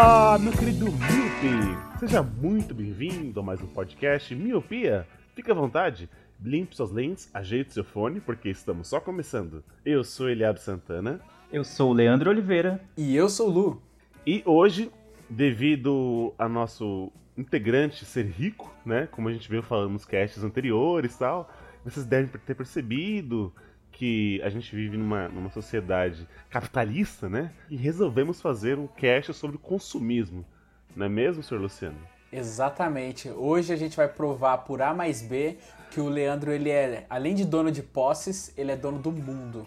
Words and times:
Olá, 0.00 0.38
meu 0.38 0.52
querido 0.52 0.84
Miope! 0.84 1.98
Seja 1.98 2.22
muito 2.22 2.72
bem-vindo 2.72 3.40
a 3.40 3.42
mais 3.42 3.60
um 3.60 3.66
podcast 3.66 4.32
Miopia. 4.32 5.04
Fique 5.34 5.50
à 5.50 5.54
vontade, 5.54 6.08
limpe 6.40 6.76
suas 6.76 6.92
lentes, 6.92 7.28
ajeite 7.34 7.72
seu 7.72 7.82
fone, 7.82 8.20
porque 8.20 8.48
estamos 8.48 8.86
só 8.86 9.00
começando. 9.00 9.64
Eu 9.84 10.04
sou 10.04 10.30
Eliab 10.30 10.60
Santana 10.60 11.20
Eu 11.52 11.64
sou 11.64 11.90
o 11.90 11.92
Leandro 11.92 12.30
Oliveira. 12.30 12.80
E 12.96 13.16
eu 13.16 13.28
sou 13.28 13.48
o 13.48 13.50
Lu. 13.50 13.82
e 14.24 14.40
hoje, 14.46 14.88
devido 15.28 16.32
a 16.38 16.48
nosso 16.48 17.10
integrante 17.36 18.04
ser 18.04 18.26
rico, 18.26 18.72
né? 18.86 19.08
Como 19.10 19.28
a 19.28 19.32
gente 19.32 19.50
veio 19.50 19.64
falando 19.64 19.94
nos 19.94 20.04
casts 20.04 20.44
anteriores 20.44 21.12
e 21.12 21.18
tal, 21.18 21.52
vocês 21.84 22.06
devem 22.06 22.30
ter 22.46 22.54
percebido 22.54 23.52
que 23.98 24.40
a 24.44 24.48
gente 24.48 24.74
vive 24.74 24.96
numa, 24.96 25.28
numa 25.28 25.50
sociedade 25.50 26.26
capitalista, 26.48 27.28
né? 27.28 27.50
E 27.68 27.76
resolvemos 27.76 28.40
fazer 28.40 28.78
um 28.78 28.86
cast 28.86 29.34
sobre 29.34 29.58
consumismo. 29.58 30.46
Não 30.94 31.06
é 31.06 31.08
mesmo, 31.08 31.42
senhor 31.42 31.60
Luciano? 31.60 31.98
Exatamente. 32.32 33.28
Hoje 33.28 33.72
a 33.72 33.76
gente 33.76 33.96
vai 33.96 34.06
provar 34.06 34.58
por 34.58 34.80
A 34.80 34.94
mais 34.94 35.20
B 35.20 35.58
que 35.90 36.00
o 36.00 36.08
Leandro, 36.08 36.52
ele 36.52 36.70
é, 36.70 37.06
além 37.10 37.34
de 37.34 37.44
dono 37.44 37.72
de 37.72 37.82
posses, 37.82 38.52
ele 38.56 38.70
é 38.70 38.76
dono 38.76 39.00
do 39.00 39.10
mundo. 39.10 39.66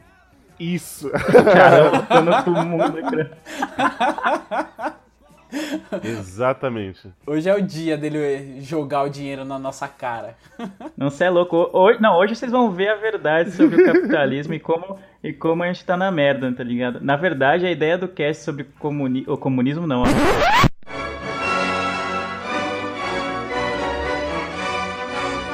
Isso! 0.58 1.10
Caramba, 1.54 2.04
tô 2.04 2.22
no 2.22 2.44
todo 2.44 2.66
mundo, 2.66 2.94
né, 2.94 3.02
cara? 3.02 4.96
Exatamente. 6.04 7.10
Hoje 7.26 7.50
é 7.50 7.56
o 7.56 7.62
dia 7.62 7.98
dele 7.98 8.62
jogar 8.62 9.04
o 9.04 9.10
dinheiro 9.10 9.44
na 9.44 9.60
nossa 9.60 9.88
cara. 9.88 10.36
Não, 10.98 11.10
você 11.10 11.26
é 11.26 11.30
louco. 11.30 11.70
Hoje, 11.74 12.02
não, 12.02 12.18
hoje 12.18 12.36
vocês 12.36 12.52
vão 12.52 12.72
ver 12.72 12.90
a 12.90 12.96
verdade 12.96 13.52
sobre 13.52 13.82
o 13.82 13.86
capitalismo 13.86 14.54
e 14.54 14.60
como, 14.60 15.00
e 15.24 15.34
como 15.34 15.64
a 15.64 15.68
gente 15.68 15.86
tá 15.86 15.98
na 15.98 16.12
merda, 16.12 16.52
tá 16.52 16.64
ligado? 16.64 17.00
Na 17.02 17.16
verdade, 17.16 17.66
a 17.66 17.72
ideia 17.72 17.98
do 17.98 18.08
cast 18.08 18.44
sobre 18.44 18.66
comuni 18.80 19.24
o 19.28 19.38
comunismo 19.38 19.88
não. 19.88 20.04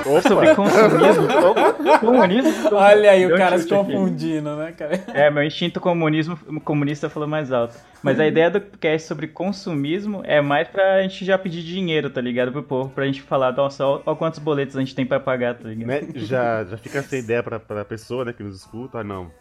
Ó. 0.07 0.21
Sobre 0.21 0.55
consumismo. 0.55 1.27
Opa, 1.49 1.99
comunismo. 1.99 2.75
Olha 2.75 3.11
aí 3.11 3.25
o 3.25 3.35
cara 3.37 3.57
se 3.57 3.63
chute 3.63 3.75
aqui. 3.75 3.91
confundindo, 3.93 4.55
né, 4.55 4.71
cara? 4.71 5.03
É, 5.13 5.29
meu 5.29 5.43
instinto 5.43 5.79
comunismo, 5.79 6.37
comunista 6.63 7.09
falou 7.09 7.27
mais 7.27 7.51
alto. 7.51 7.75
Mas 8.01 8.19
a 8.19 8.27
ideia 8.27 8.49
do 8.49 8.61
cast 8.61 9.07
sobre 9.07 9.27
consumismo 9.27 10.21
é 10.23 10.41
mais 10.41 10.67
pra 10.67 11.01
gente 11.01 11.25
já 11.25 11.37
pedir 11.37 11.63
dinheiro, 11.63 12.09
tá 12.09 12.21
ligado? 12.21 12.51
Pro 12.51 12.63
povo, 12.63 12.89
pra 12.89 13.05
gente 13.05 13.21
falar, 13.21 13.51
nossa, 13.53 13.85
ó 13.85 14.15
quantos 14.15 14.39
boletos 14.39 14.75
a 14.75 14.79
gente 14.79 14.95
tem 14.95 15.05
pra 15.05 15.19
pagar, 15.19 15.55
tá 15.55 15.67
ligado? 15.67 15.87
Né? 15.87 16.01
Já, 16.15 16.63
já 16.63 16.77
fica 16.77 16.99
essa 16.99 17.17
ideia 17.17 17.43
pra, 17.43 17.59
pra 17.59 17.83
pessoa 17.83 18.25
né, 18.25 18.33
que 18.33 18.43
nos 18.43 18.57
escuta. 18.57 18.99
Ah, 18.99 19.03
não. 19.03 19.31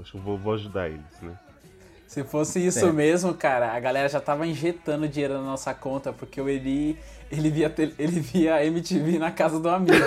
Acho 0.00 0.12
que 0.12 0.18
eu 0.18 0.22
vou, 0.22 0.38
vou 0.38 0.54
ajudar 0.54 0.88
eles, 0.88 1.20
né? 1.20 1.32
Se 2.08 2.24
fosse 2.24 2.58
isso 2.66 2.80
Certo. 2.80 2.94
mesmo, 2.94 3.34
cara, 3.34 3.70
a 3.74 3.78
galera 3.78 4.08
já 4.08 4.18
tava 4.18 4.46
injetando 4.46 5.06
dinheiro 5.06 5.34
na 5.34 5.42
nossa 5.42 5.74
conta, 5.74 6.10
porque 6.10 6.40
o 6.40 6.48
Eli, 6.48 6.96
ele 7.30 7.50
via, 7.50 7.70
ele 7.98 8.18
via 8.20 8.64
MTV 8.64 9.18
na 9.18 9.30
casa 9.30 9.60
do 9.60 9.68
amigo. 9.68 9.92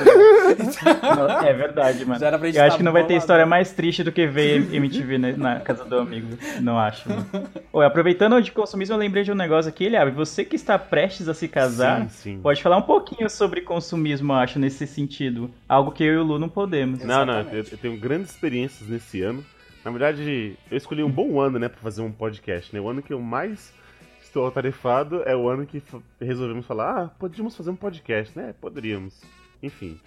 Então, 0.51 1.41
É 1.47 1.53
verdade, 1.53 2.03
mano. 2.03 2.19
Já 2.19 2.27
era 2.27 2.37
pra 2.39 2.47
gente 2.47 2.57
Eu 2.57 2.63
acho 2.63 2.71
tá 2.71 2.77
que 2.77 2.83
não 2.83 2.91
vai 2.91 3.05
ter 3.05 3.15
história 3.15 3.45
mais 3.45 3.71
triste 3.71 4.03
do 4.03 4.11
que 4.11 4.25
ver 4.27 4.73
MTV 4.73 5.17
na, 5.17 5.31
na 5.37 5.59
casa 5.61 5.85
do 5.85 5.97
amigo. 5.99 6.35
Não 6.59 6.77
acho. 6.77 7.07
Mano. 7.07 7.25
Oi, 7.71 7.85
aproveitando 7.85 8.41
de 8.41 8.51
consumismo, 8.51 8.95
eu 8.95 8.99
lembrei 8.99 9.23
de 9.23 9.31
um 9.31 9.35
negócio 9.35 9.69
aqui, 9.69 9.85
Eliabe. 9.85 10.11
Você 10.11 10.43
que 10.43 10.55
está 10.55 10.77
prestes 10.79 11.29
a 11.29 11.33
se 11.35 11.47
casar, 11.47 12.01
Sim, 12.01 12.09
sim. 12.09 12.39
pode 12.41 12.61
falar 12.61 12.77
um 12.77 12.81
pouquinho 12.81 13.29
sobre 13.29 13.61
consumismo, 13.61 14.33
eu 14.33 14.37
acho, 14.37 14.59
nesse 14.59 14.85
sentido. 14.87 15.49
Algo 15.69 15.91
que 15.91 16.03
eu 16.03 16.13
e 16.15 16.17
o 16.17 16.23
Lu 16.23 16.39
não 16.39 16.49
podemos. 16.49 16.99
Não, 17.03 17.25
não, 17.25 17.35
eu, 17.35 17.39
Exatamente. 17.41 17.71
eu 17.71 17.77
tenho 17.77 17.97
grandes 17.97 18.31
experiências 18.31 18.89
nesse 18.89 19.21
ano. 19.21 19.45
Na 19.83 19.91
verdade, 19.91 20.57
eu 20.69 20.77
escolhi 20.77 21.03
um 21.03 21.09
bom 21.11 21.39
ano, 21.39 21.57
né, 21.57 21.67
pra 21.67 21.79
fazer 21.81 22.01
um 22.01 22.11
podcast, 22.11 22.73
né? 22.73 22.79
O 22.79 22.87
ano 22.89 23.01
que 23.01 23.11
eu 23.13 23.19
mais 23.19 23.73
estou 24.21 24.45
atarefado 24.47 25.23
é 25.23 25.35
o 25.35 25.49
ano 25.49 25.65
que 25.65 25.81
resolvemos 26.19 26.65
falar, 26.65 27.03
ah, 27.03 27.07
podíamos 27.19 27.55
fazer 27.55 27.71
um 27.71 27.75
podcast, 27.75 28.37
né? 28.37 28.53
Poderíamos. 28.61 29.21
Enfim. 29.61 29.99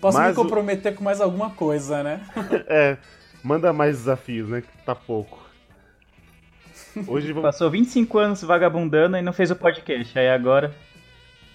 Posso 0.00 0.18
Mas 0.18 0.28
me 0.28 0.32
o- 0.32 0.44
comprometer 0.44 0.94
com 0.94 1.04
mais 1.04 1.20
alguma 1.20 1.50
coisa, 1.50 2.02
né? 2.02 2.26
É, 2.66 2.96
manda 3.44 3.72
mais 3.72 3.98
desafios, 3.98 4.48
né? 4.48 4.62
Que 4.62 4.84
tá 4.84 4.94
pouco. 4.94 5.40
Hoje 7.06 7.28
vamos. 7.28 7.42
Passou 7.42 7.70
25 7.70 8.18
anos 8.18 8.42
vagabundando 8.42 9.16
e 9.16 9.22
não 9.22 9.32
fez 9.32 9.50
o 9.50 9.56
podcast. 9.56 10.18
Aí 10.18 10.28
agora. 10.28 10.74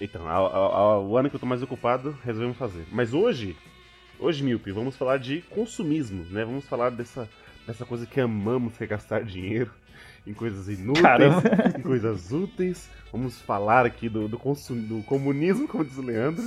Então, 0.00 0.28
ao- 0.28 0.46
ao- 0.54 0.72
ao- 0.74 1.04
o 1.06 1.16
ano 1.16 1.28
que 1.28 1.36
eu 1.36 1.40
tô 1.40 1.46
mais 1.46 1.62
ocupado, 1.62 2.16
resolvemos 2.24 2.56
fazer. 2.56 2.86
Mas 2.92 3.12
hoje, 3.12 3.56
hoje, 4.18 4.42
Milpe, 4.44 4.70
vamos 4.72 4.96
falar 4.96 5.18
de 5.18 5.42
consumismo, 5.50 6.24
né? 6.30 6.44
Vamos 6.44 6.64
falar 6.66 6.90
dessa, 6.90 7.28
dessa 7.68 7.84
coisa 7.84 8.06
que 8.06 8.18
amamos, 8.18 8.76
que 8.78 8.84
é 8.84 8.86
gastar 8.86 9.22
dinheiro 9.22 9.70
em 10.26 10.32
coisas 10.32 10.68
inúteis, 10.68 11.02
Caramba. 11.02 11.42
em 11.78 11.82
coisas 11.82 12.32
úteis. 12.32 12.88
Vamos 13.12 13.40
falar 13.40 13.86
aqui 13.86 14.08
do, 14.08 14.28
do, 14.28 14.38
consum, 14.38 14.76
do 14.76 15.02
comunismo, 15.04 15.66
como 15.66 15.84
diz 15.84 15.96
o 15.96 16.02
Leandro. 16.02 16.44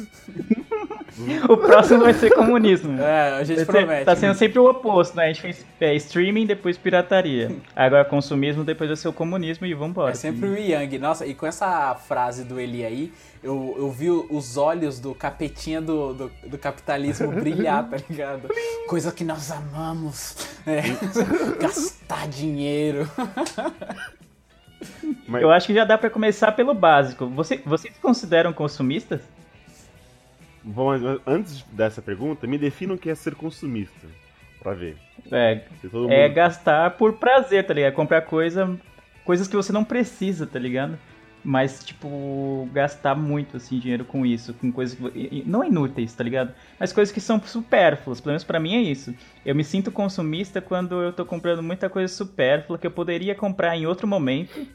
O 1.50 1.58
próximo 1.58 2.02
vai 2.02 2.14
ser 2.14 2.30
comunismo. 2.34 3.02
É, 3.02 3.32
a 3.40 3.44
gente 3.44 3.58
Vai 3.58 3.66
ser- 3.66 3.72
promete. 3.72 4.06
tá 4.06 4.16
sendo 4.16 4.34
sempre 4.36 4.60
o 4.60 4.70
oposto, 4.70 5.18
né? 5.18 5.26
A 5.26 5.28
gente 5.28 5.42
fez 5.42 5.66
é, 5.80 5.96
streaming, 5.96 6.46
depois 6.46 6.78
pirataria. 6.78 7.54
Agora 7.76 8.06
consumismo, 8.06 8.64
depois 8.64 8.90
vai 8.90 8.96
ser 8.96 9.08
o 9.08 9.14
comunismo 9.14 9.66
e 9.66 9.74
vambora. 9.74 10.12
É 10.12 10.16
sempre 10.16 10.48
o 10.48 10.56
Yang. 10.58 11.00
Nossa, 11.00 11.26
e 11.26 11.34
com 11.34 11.46
essa 11.46 11.96
frase 11.96 12.44
do 12.46 12.60
Eli 12.60 12.86
aí, 12.86 13.12
eu, 13.44 13.76
eu 13.78 13.92
vi 13.92 14.10
os 14.10 14.56
olhos 14.56 15.00
do 15.00 15.14
capetinha 15.16 15.82
do, 15.82 16.14
do, 16.14 16.32
do 16.48 16.58
capitalismo 16.58 17.30
brilhar, 17.34 17.90
tá 17.90 17.98
ligado? 18.08 18.48
Coisa 18.88 19.12
que 19.12 19.24
nós 19.24 19.52
amamos. 19.52 20.38
É, 20.66 20.82
gastar 21.60 22.28
dinheiro. 22.30 23.10
Mas, 25.28 25.42
Eu 25.42 25.52
acho 25.52 25.68
que 25.68 25.74
já 25.74 25.86
dá 25.86 25.98
pra 25.98 26.10
começar 26.10 26.52
pelo 26.54 26.74
básico. 26.74 27.28
Você, 27.28 27.58
vocês 27.66 27.94
se 27.94 28.00
consideram 28.02 28.52
consumistas? 28.54 29.22
vamos, 30.64 31.02
mas 31.02 31.20
antes 31.26 31.64
dessa 31.72 32.02
pergunta, 32.02 32.46
me 32.48 32.58
definam 32.58 32.96
o 32.96 32.98
que 32.98 33.10
é 33.10 33.16
ser 33.16 33.36
consumista. 33.36 34.08
Pra 34.62 34.74
ver. 34.74 34.96
É, 35.32 35.62
é 35.94 35.98
mundo- 35.98 36.34
gastar 36.36 36.92
por 36.92 37.14
prazer, 37.14 37.66
tá 37.66 37.74
ligado? 37.74 37.94
Comprar 37.94 38.22
coisa, 38.22 38.78
coisas 39.26 39.48
que 39.48 39.56
você 39.56 39.74
não 39.74 39.84
precisa, 39.84 40.46
tá 40.46 40.60
ligado? 40.60 41.00
Mas, 41.44 41.84
tipo, 41.84 42.70
gastar 42.72 43.16
muito, 43.16 43.58
assim, 43.58 43.80
dinheiro 43.80 44.06
com 44.06 44.24
isso, 44.24 44.54
com 44.54 44.72
coisas 44.72 44.96
que... 44.96 45.44
Não 45.46 45.64
inúteis, 45.64 46.14
tá 46.14 46.24
ligado? 46.24 46.54
Mas 46.80 46.94
coisas 46.94 47.12
que 47.12 47.20
são 47.20 47.42
supérfluas, 47.42 48.22
pelo 48.22 48.34
menos 48.34 48.44
pra 48.44 48.60
mim 48.60 48.76
é 48.76 48.82
isso. 48.82 49.12
Eu 49.44 49.56
me 49.56 49.64
sinto 49.64 49.92
consumista 49.92 50.62
quando 50.62 51.02
eu 51.02 51.12
tô 51.12 51.26
comprando 51.26 51.64
muita 51.64 51.90
coisa 51.90 52.14
supérflua 52.14 52.78
que 52.78 52.86
eu 52.86 52.92
poderia 52.92 53.34
comprar 53.34 53.76
em 53.76 53.88
outro 53.88 54.08
momento, 54.08 54.68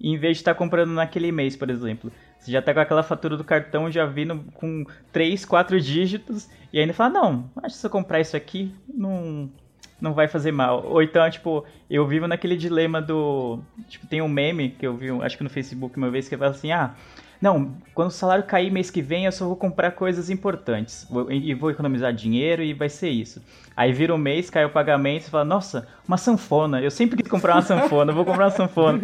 em 0.00 0.16
vez 0.18 0.38
de 0.38 0.40
estar 0.40 0.54
comprando 0.54 0.90
naquele 0.90 1.30
mês, 1.30 1.54
por 1.54 1.70
exemplo. 1.70 2.10
Você 2.38 2.50
já 2.50 2.60
tá 2.60 2.74
com 2.74 2.80
aquela 2.80 3.02
fatura 3.02 3.36
do 3.36 3.44
cartão 3.44 3.90
já 3.90 4.04
vindo 4.04 4.44
com 4.54 4.84
3, 5.12 5.44
4 5.44 5.80
dígitos, 5.80 6.48
e 6.72 6.80
ainda 6.80 6.92
fala, 6.92 7.10
não, 7.10 7.50
acho 7.62 7.74
que 7.76 7.80
se 7.80 7.86
eu 7.86 7.90
comprar 7.90 8.20
isso 8.20 8.36
aqui, 8.36 8.74
não, 8.92 9.48
não 10.00 10.12
vai 10.14 10.28
fazer 10.28 10.52
mal. 10.52 10.84
Ou 10.86 11.02
então, 11.02 11.28
tipo, 11.30 11.64
eu 11.90 12.06
vivo 12.06 12.26
naquele 12.26 12.56
dilema 12.56 13.00
do. 13.00 13.60
Tipo, 13.88 14.06
tem 14.06 14.22
um 14.22 14.28
meme 14.28 14.70
que 14.70 14.86
eu 14.86 14.96
vi, 14.96 15.10
acho 15.22 15.36
que 15.36 15.44
no 15.44 15.50
Facebook 15.50 15.96
uma 15.96 16.10
vez, 16.10 16.28
que 16.28 16.36
fala 16.36 16.50
assim: 16.50 16.72
ah, 16.72 16.94
não, 17.40 17.76
quando 17.94 18.08
o 18.08 18.12
salário 18.12 18.44
cair 18.44 18.70
mês 18.70 18.90
que 18.90 19.00
vem, 19.00 19.24
eu 19.24 19.32
só 19.32 19.46
vou 19.46 19.56
comprar 19.56 19.92
coisas 19.92 20.28
importantes. 20.28 21.06
E 21.30 21.54
vou 21.54 21.70
economizar 21.70 22.12
dinheiro 22.12 22.62
e 22.62 22.72
vai 22.72 22.88
ser 22.88 23.10
isso. 23.10 23.42
Aí 23.76 23.92
vira 23.92 24.14
um 24.14 24.18
mês, 24.18 24.50
cai 24.50 24.64
o 24.64 24.70
pagamento 24.70 25.26
e 25.26 25.30
fala: 25.30 25.44
nossa, 25.44 25.86
uma 26.06 26.16
sanfona. 26.16 26.80
Eu 26.80 26.90
sempre 26.90 27.16
quis 27.16 27.30
comprar 27.30 27.54
uma 27.54 27.62
sanfona, 27.62 28.12
vou 28.12 28.24
comprar 28.24 28.46
uma 28.46 28.50
sanfona. 28.50 29.00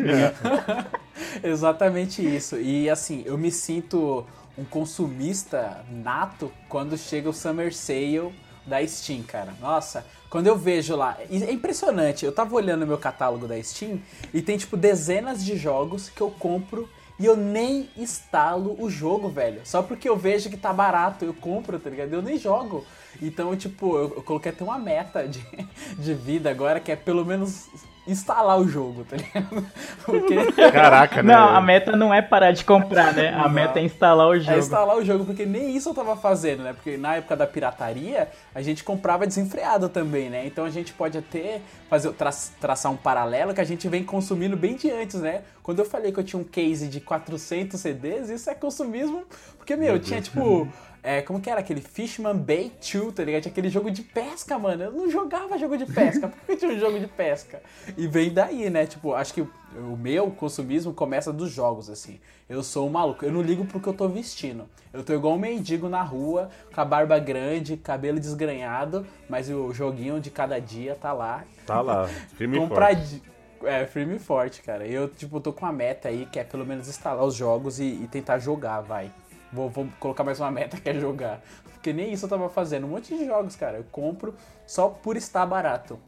Exatamente 1.43 2.23
isso. 2.23 2.57
E 2.57 2.91
assim, 2.91 3.23
eu 3.25 3.39
me 3.39 3.51
sinto 3.51 4.27
um 4.57 4.65
consumista 4.65 5.85
nato 5.91 6.51
quando 6.69 6.97
chega 6.97 7.29
o 7.29 7.33
Summer 7.33 7.75
Sale 7.75 8.33
da 8.67 8.85
Steam, 8.87 9.23
cara. 9.23 9.53
Nossa, 9.61 10.05
quando 10.35 10.49
eu 10.49 10.59
vejo 10.59 10.97
lá, 10.97 11.17
é 11.31 11.53
impressionante. 11.53 12.25
Eu 12.25 12.33
tava 12.33 12.57
olhando 12.57 12.85
meu 12.85 12.99
catálogo 12.99 13.47
da 13.47 13.63
Steam 13.63 14.01
e 14.33 14.43
tem 14.43 14.57
tipo 14.57 14.77
dezenas 14.77 15.45
de 15.45 15.57
jogos 15.57 16.09
que 16.09 16.21
eu 16.21 16.29
compro 16.29 16.89
e 17.21 17.25
eu 17.25 17.37
nem 17.37 17.89
instalo 17.97 18.75
o 18.83 18.91
jogo, 18.91 19.29
velho. 19.29 19.61
Só 19.63 19.81
porque 19.81 20.09
eu 20.09 20.17
vejo 20.17 20.51
que 20.51 20.57
tá 20.57 20.73
barato, 20.73 21.25
eu 21.25 21.33
compro, 21.33 21.79
tá 21.79 21.89
ligado? 21.89 22.13
Eu 22.13 22.21
nem 22.21 22.37
jogo. 22.37 22.85
Então, 23.23 23.55
tipo, 23.55 23.97
eu, 23.97 24.13
eu 24.17 24.23
coloquei 24.25 24.51
até 24.51 24.65
uma 24.65 24.77
meta 24.77 25.29
de, 25.29 25.41
de 25.97 26.15
vida 26.15 26.51
agora, 26.51 26.81
que 26.81 26.91
é 26.91 26.97
pelo 26.97 27.25
menos 27.25 27.69
instalar 28.07 28.59
o 28.59 28.69
jogo, 28.69 29.05
tá 29.05 29.17
ligado? 29.17 29.67
Porque 30.05 30.53
Caraca, 30.71 31.23
né? 31.23 31.35
Não, 31.35 31.49
a 31.49 31.61
meta 31.61 31.97
não 31.97 32.13
é 32.13 32.21
parar 32.21 32.53
de 32.53 32.65
comprar, 32.65 33.15
né? 33.15 33.33
A 33.35 33.49
meta 33.49 33.79
é 33.79 33.83
instalar 33.83 34.29
o 34.29 34.35
é 34.35 34.41
jogo. 34.41 34.59
instalar 34.59 34.97
o 34.97 35.05
jogo, 35.05 35.25
porque 35.25 35.47
nem 35.47 35.75
isso 35.75 35.89
eu 35.89 35.95
tava 35.95 36.17
fazendo, 36.17 36.63
né? 36.63 36.73
Porque 36.73 36.97
na 36.97 37.17
época 37.17 37.37
da 37.37 37.47
pirataria, 37.47 38.29
a 38.55 38.61
gente 38.61 38.85
comprava 38.85 39.27
desenfreado 39.27 39.89
também, 39.89 40.29
né? 40.29 40.47
Então 40.47 40.65
a 40.65 40.71
gente 40.71 40.93
pode 40.93 41.17
até 41.17 41.61
fazer, 41.89 42.13
tra 42.13 42.31
traçar 42.61 42.93
um 42.93 42.97
paralelo 42.97 43.55
que 43.55 43.61
a 43.61 43.65
gente 43.65 43.89
vem 43.89 44.05
consumindo 44.05 44.57
bem 44.57 44.77
de 44.77 44.91
antes, 44.91 45.21
né? 45.21 45.43
Quando 45.63 45.79
eu 45.79 45.85
falei 45.85 46.13
que 46.13 46.21
eu 46.21 46.25
tinha 46.25 46.41
um 46.41 46.45
case 46.45 46.89
de 46.89 47.01
400 47.01 47.81
CDs, 47.81 48.29
isso 48.29 48.51
é 48.51 48.55
consumismo, 48.55 49.25
porque, 49.57 49.77
meu, 49.77 49.95
eu 49.95 49.99
tinha 49.99 50.21
tipo. 50.21 50.69
É, 51.07 51.21
como 51.21 51.39
que 51.39 51.51
era 51.51 51.61
aquele 51.61 51.83
Fishman 51.83 52.35
Bay 52.35 52.73
2, 52.81 53.13
tá 53.13 53.23
ligado? 53.23 53.43
Tinha 53.43 53.53
aquele 53.53 53.69
jogo 53.69 53.91
de 53.91 54.01
pesca, 54.01 54.59
mano. 54.59 54.85
Eu 54.85 54.91
não 54.91 55.11
jogava 55.11 55.59
jogo 55.59 55.77
de 55.77 55.85
pesca. 55.85 56.29
Por 56.29 56.47
que 56.47 56.57
tinha 56.57 56.73
um 56.73 56.79
jogo 56.79 56.99
de 56.99 57.07
pesca? 57.07 57.63
E 57.95 58.09
vem 58.09 58.33
daí, 58.33 58.71
né? 58.71 58.87
Tipo, 58.87 59.13
acho 59.13 59.35
que 59.35 59.43
o 59.43 59.97
meu 59.99 60.31
consumismo 60.31 60.95
começa 60.95 61.31
dos 61.31 61.51
jogos, 61.51 61.91
assim. 61.91 62.19
Eu 62.49 62.63
sou 62.63 62.89
um 62.89 62.91
maluco. 62.91 63.23
Eu 63.23 63.33
não 63.33 63.43
ligo 63.43 63.67
pro 63.67 63.81
que 63.81 63.87
eu 63.87 63.93
tô 63.93 64.09
vestindo. 64.09 64.67
Eu 64.95 65.05
tô 65.05 65.13
igual 65.13 65.35
um 65.35 65.39
mendigo 65.39 65.91
na 65.91 66.03
rua, 66.03 66.49
com 66.75 66.81
a 66.81 66.85
barba 66.87 67.19
grande, 67.19 67.77
cabelo 67.77 68.19
desgranhado, 68.19 69.07
mas 69.29 69.51
o 69.51 69.75
joguinho 69.75 70.19
de 70.19 70.31
cada 70.31 70.59
dia 70.59 70.95
tá 70.95 71.13
lá. 71.13 71.45
Tá 71.67 71.83
lá, 71.83 72.09
firme 72.35 72.57
e 72.57 72.61
Comprar 72.61 72.97
forte. 72.97 73.23
É, 73.65 73.87
firme 73.87 74.17
e 74.17 74.19
forte, 74.19 74.63
cara. 74.63 74.87
Eu, 74.87 75.09
tipo, 75.09 75.39
tô 75.39 75.53
com 75.53 75.67
uma 75.67 75.73
meta 75.73 76.09
aí 76.09 76.27
que 76.27 76.39
é 76.39 76.45
pelo 76.45 76.65
menos 76.65 76.89
instalar 76.89 77.25
os 77.25 77.35
jogos 77.35 77.79
e, 77.79 77.85
e 77.85 78.09
tentar 78.11 78.39
jogar, 78.39 78.81
vai. 78.81 79.11
Vou, 79.55 79.69
vou 79.71 79.87
colocar 80.01 80.25
mais 80.25 80.41
uma 80.41 80.51
meta 80.51 80.77
que 80.81 80.89
é 80.89 80.95
jogar. 80.95 81.41
Porque 81.73 81.93
nem 81.93 82.13
isso 82.13 82.25
eu 82.27 82.29
tava 82.31 82.49
fazendo. 82.49 82.87
Um 82.87 82.91
monte 82.91 83.17
de 83.17 83.25
jogos, 83.25 83.57
cara. 83.57 83.77
Eu 83.79 83.85
compro 83.91 84.35
só 84.67 84.89
por 84.89 85.17
estar 85.17 85.45
barato. 85.47 85.99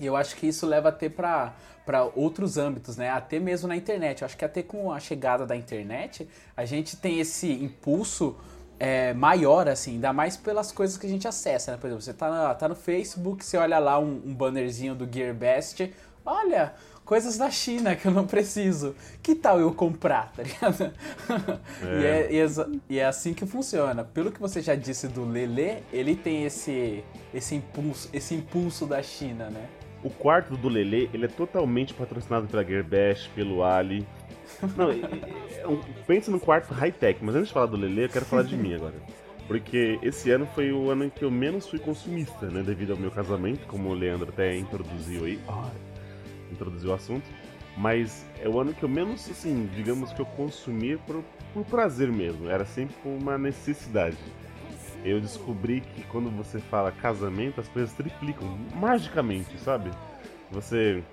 E 0.00 0.06
eu 0.06 0.16
acho 0.16 0.36
que 0.36 0.46
isso 0.46 0.66
leva 0.66 0.90
até 0.90 1.08
pra, 1.08 1.54
pra 1.84 2.04
outros 2.04 2.56
âmbitos, 2.58 2.96
né? 2.96 3.10
Até 3.10 3.38
mesmo 3.38 3.66
na 3.68 3.76
internet. 3.76 4.22
Eu 4.22 4.26
acho 4.26 4.36
que 4.36 4.44
até 4.44 4.62
com 4.62 4.92
a 4.92 5.00
chegada 5.00 5.46
da 5.46 5.56
internet, 5.56 6.28
a 6.56 6.64
gente 6.64 6.96
tem 6.96 7.18
esse 7.18 7.50
impulso 7.50 8.36
é, 8.78 9.14
maior, 9.14 9.68
assim, 9.68 9.92
ainda 9.92 10.12
mais 10.12 10.36
pelas 10.36 10.70
coisas 10.70 10.98
que 10.98 11.06
a 11.06 11.08
gente 11.08 11.26
acessa, 11.26 11.72
né? 11.72 11.78
Por 11.78 11.86
exemplo, 11.86 12.02
você 12.02 12.12
tá, 12.12 12.28
na- 12.28 12.54
tá 12.54 12.68
no 12.68 12.74
Facebook, 12.74 13.44
você 13.44 13.56
olha 13.56 13.78
lá 13.78 13.98
um, 13.98 14.20
um 14.26 14.34
bannerzinho 14.34 14.94
do 14.94 15.08
GearBest, 15.10 15.90
olha, 16.24 16.74
coisas 17.06 17.38
da 17.38 17.50
China 17.50 17.94
que 17.96 18.06
eu 18.06 18.10
não 18.12 18.26
preciso. 18.26 18.94
Que 19.22 19.34
tal 19.34 19.58
eu 19.58 19.72
comprar, 19.72 20.32
tá 20.32 20.42
ligado? 20.42 20.92
E, 21.82 22.04
é, 22.04 22.32
e, 22.32 22.38
exa- 22.38 22.68
e 22.90 22.98
é 22.98 23.04
assim 23.06 23.32
que 23.32 23.46
funciona. 23.46 24.04
Pelo 24.04 24.30
que 24.30 24.40
você 24.40 24.60
já 24.60 24.74
disse 24.74 25.06
do 25.08 25.24
Lele, 25.24 25.78
ele 25.92 26.14
tem 26.16 26.44
esse, 26.44 27.02
esse, 27.32 27.54
impulso, 27.54 28.08
esse 28.12 28.34
impulso 28.34 28.84
da 28.86 29.02
China, 29.02 29.48
né? 29.48 29.66
O 30.02 30.10
quarto 30.10 30.56
do 30.56 30.68
Lele, 30.68 31.08
ele 31.14 31.24
é 31.24 31.28
totalmente 31.28 31.94
patrocinado 31.94 32.46
pela 32.46 32.64
Gearbest, 32.64 33.30
pelo 33.30 33.62
Ali. 33.64 34.06
Não, 34.76 34.90
é- 34.90 34.96
é 34.96 35.78
pensa 36.06 36.30
num 36.30 36.38
quarto 36.38 36.72
high-tech, 36.74 37.18
mas 37.22 37.34
antes 37.34 37.48
de 37.48 37.54
falar 37.54 37.66
do 37.66 37.76
Lele, 37.76 38.04
eu 38.04 38.08
quero 38.08 38.24
falar 38.24 38.42
de 38.42 38.56
mim 38.56 38.74
agora. 38.74 38.94
Porque 39.46 39.98
esse 40.02 40.28
ano 40.32 40.46
foi 40.54 40.72
o 40.72 40.90
ano 40.90 41.04
em 41.04 41.10
que 41.10 41.24
eu 41.24 41.30
menos 41.30 41.68
fui 41.68 41.78
consumista, 41.78 42.46
né? 42.46 42.62
Devido 42.62 42.92
ao 42.92 42.98
meu 42.98 43.12
casamento, 43.12 43.64
como 43.68 43.90
o 43.90 43.94
Leandro 43.94 44.28
até 44.28 44.56
introduziu 44.56 45.24
aí. 45.24 45.38
Ah, 45.48 45.70
introduziu 46.50 46.90
o 46.90 46.94
assunto. 46.94 47.24
Mas 47.76 48.24
é 48.40 48.48
o 48.48 48.58
ano 48.58 48.72
que 48.72 48.82
eu 48.82 48.88
menos, 48.88 49.28
assim, 49.30 49.68
digamos 49.74 50.12
que 50.12 50.20
eu 50.20 50.26
consumi 50.26 50.96
por, 50.96 51.22
por 51.52 51.64
prazer 51.64 52.10
mesmo. 52.10 52.48
Era 52.48 52.64
sempre 52.64 52.96
uma 53.04 53.36
necessidade. 53.36 54.16
Eu 55.04 55.20
descobri 55.20 55.82
que 55.82 56.02
quando 56.04 56.30
você 56.30 56.58
fala 56.58 56.90
casamento, 56.90 57.60
as 57.60 57.68
coisas 57.68 57.92
triplicam 57.92 58.48
magicamente, 58.74 59.58
sabe? 59.58 59.90
Você 60.50 61.04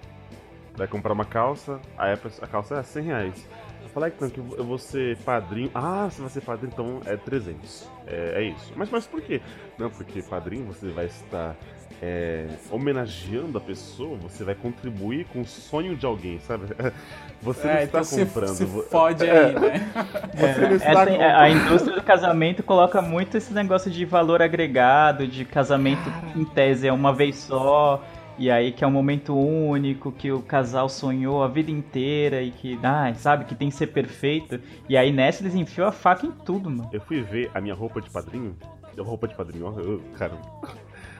vai 0.76 0.88
comprar 0.88 1.14
uma 1.14 1.26
calça, 1.26 1.80
a 1.98 2.48
calça 2.48 2.78
é 2.78 2.84
100 2.84 3.04
reais. 3.04 3.50
Eu 3.84 3.90
falei 3.90 4.12
então 4.16 4.30
que 4.30 4.40
eu 4.40 4.64
vou 4.64 4.78
ser 4.78 5.18
padrinho. 5.18 5.70
Ah, 5.74 6.10
você 6.10 6.22
vai 6.22 6.30
ser 6.32 6.42
padrinho, 6.42 6.72
então 6.74 7.02
é 7.06 7.18
300. 7.18 7.90
É, 8.08 8.42
é 8.42 8.44
isso. 8.44 8.74
Mas, 8.76 8.90
mas 8.90 9.06
por 9.06 9.22
quê? 9.22 9.42
Não, 9.78 9.90
porque 9.90 10.24
padrinho 10.24 10.66
você 10.66 10.90
vai 10.90 11.06
estar 11.06 11.56
é, 12.06 12.48
homenageando 12.70 13.58
a 13.58 13.62
pessoa, 13.62 14.18
você 14.18 14.44
vai 14.44 14.54
contribuir 14.56 15.26
com 15.32 15.40
o 15.40 15.46
sonho 15.46 15.96
de 15.96 16.06
alguém, 16.06 16.38
sabe? 16.42 16.66
Você 17.42 17.68
não 17.68 17.74
É, 17.74 17.84
está 17.84 18.00
então 18.00 18.04
se, 18.06 18.26
comprando. 18.26 18.48
se 18.56 18.64
vo- 18.66 18.84
fode 18.84 19.26
É, 19.26 19.46
aí, 19.48 19.54
né? 19.54 19.92
É, 20.38 20.74
está 20.76 20.90
essa- 20.92 21.06
comprando. 21.12 21.22
a 21.22 21.50
indústria 21.50 21.96
do 21.96 22.02
casamento 22.02 22.64
coloca 22.64 23.02
muito 23.02 23.36
esse 23.38 23.54
negócio 23.54 23.92
de 23.92 24.06
valor 24.06 24.42
agregado, 24.42 25.28
de 25.28 25.44
casamento 25.46 26.02
em 26.36 26.46
tese 26.46 26.88
é 26.88 26.94
uma 26.94 27.14
vez 27.14 27.36
só, 27.36 28.02
e 28.38 28.50
aí 28.50 28.72
que 28.72 28.84
é 28.84 28.88
um 28.88 28.92
momento 28.92 29.38
único, 29.38 30.10
que 30.12 30.32
o 30.32 30.42
casal 30.42 30.88
sonhou 30.88 31.44
a 31.44 31.48
vida 31.50 31.70
inteira 31.70 32.42
e 32.42 32.52
que, 32.52 32.80
ah, 32.82 33.14
sabe, 33.16 33.44
que 33.46 33.56
tem 33.56 33.70
que 33.70 33.76
ser 33.76 33.88
perfeito. 33.88 34.60
E 34.88 34.96
aí 34.98 35.12
nessa 35.12 35.44
eles 35.44 35.54
enfiam 35.56 35.88
a 35.88 35.92
faca 35.92 36.26
em 36.26 36.32
tudo, 36.32 36.70
mano. 36.70 36.90
Eu 36.94 37.02
fui 37.02 37.22
ver 37.22 37.52
a 37.54 37.60
minha 37.62 37.76
roupa 37.76 38.00
de 38.02 38.10
padrinho. 38.10 38.56
Roupa 38.98 39.28
de 39.28 39.36
padrinho, 39.36 39.66
ó, 39.76 39.80
eu- 39.82 40.02
cara. 40.18 40.34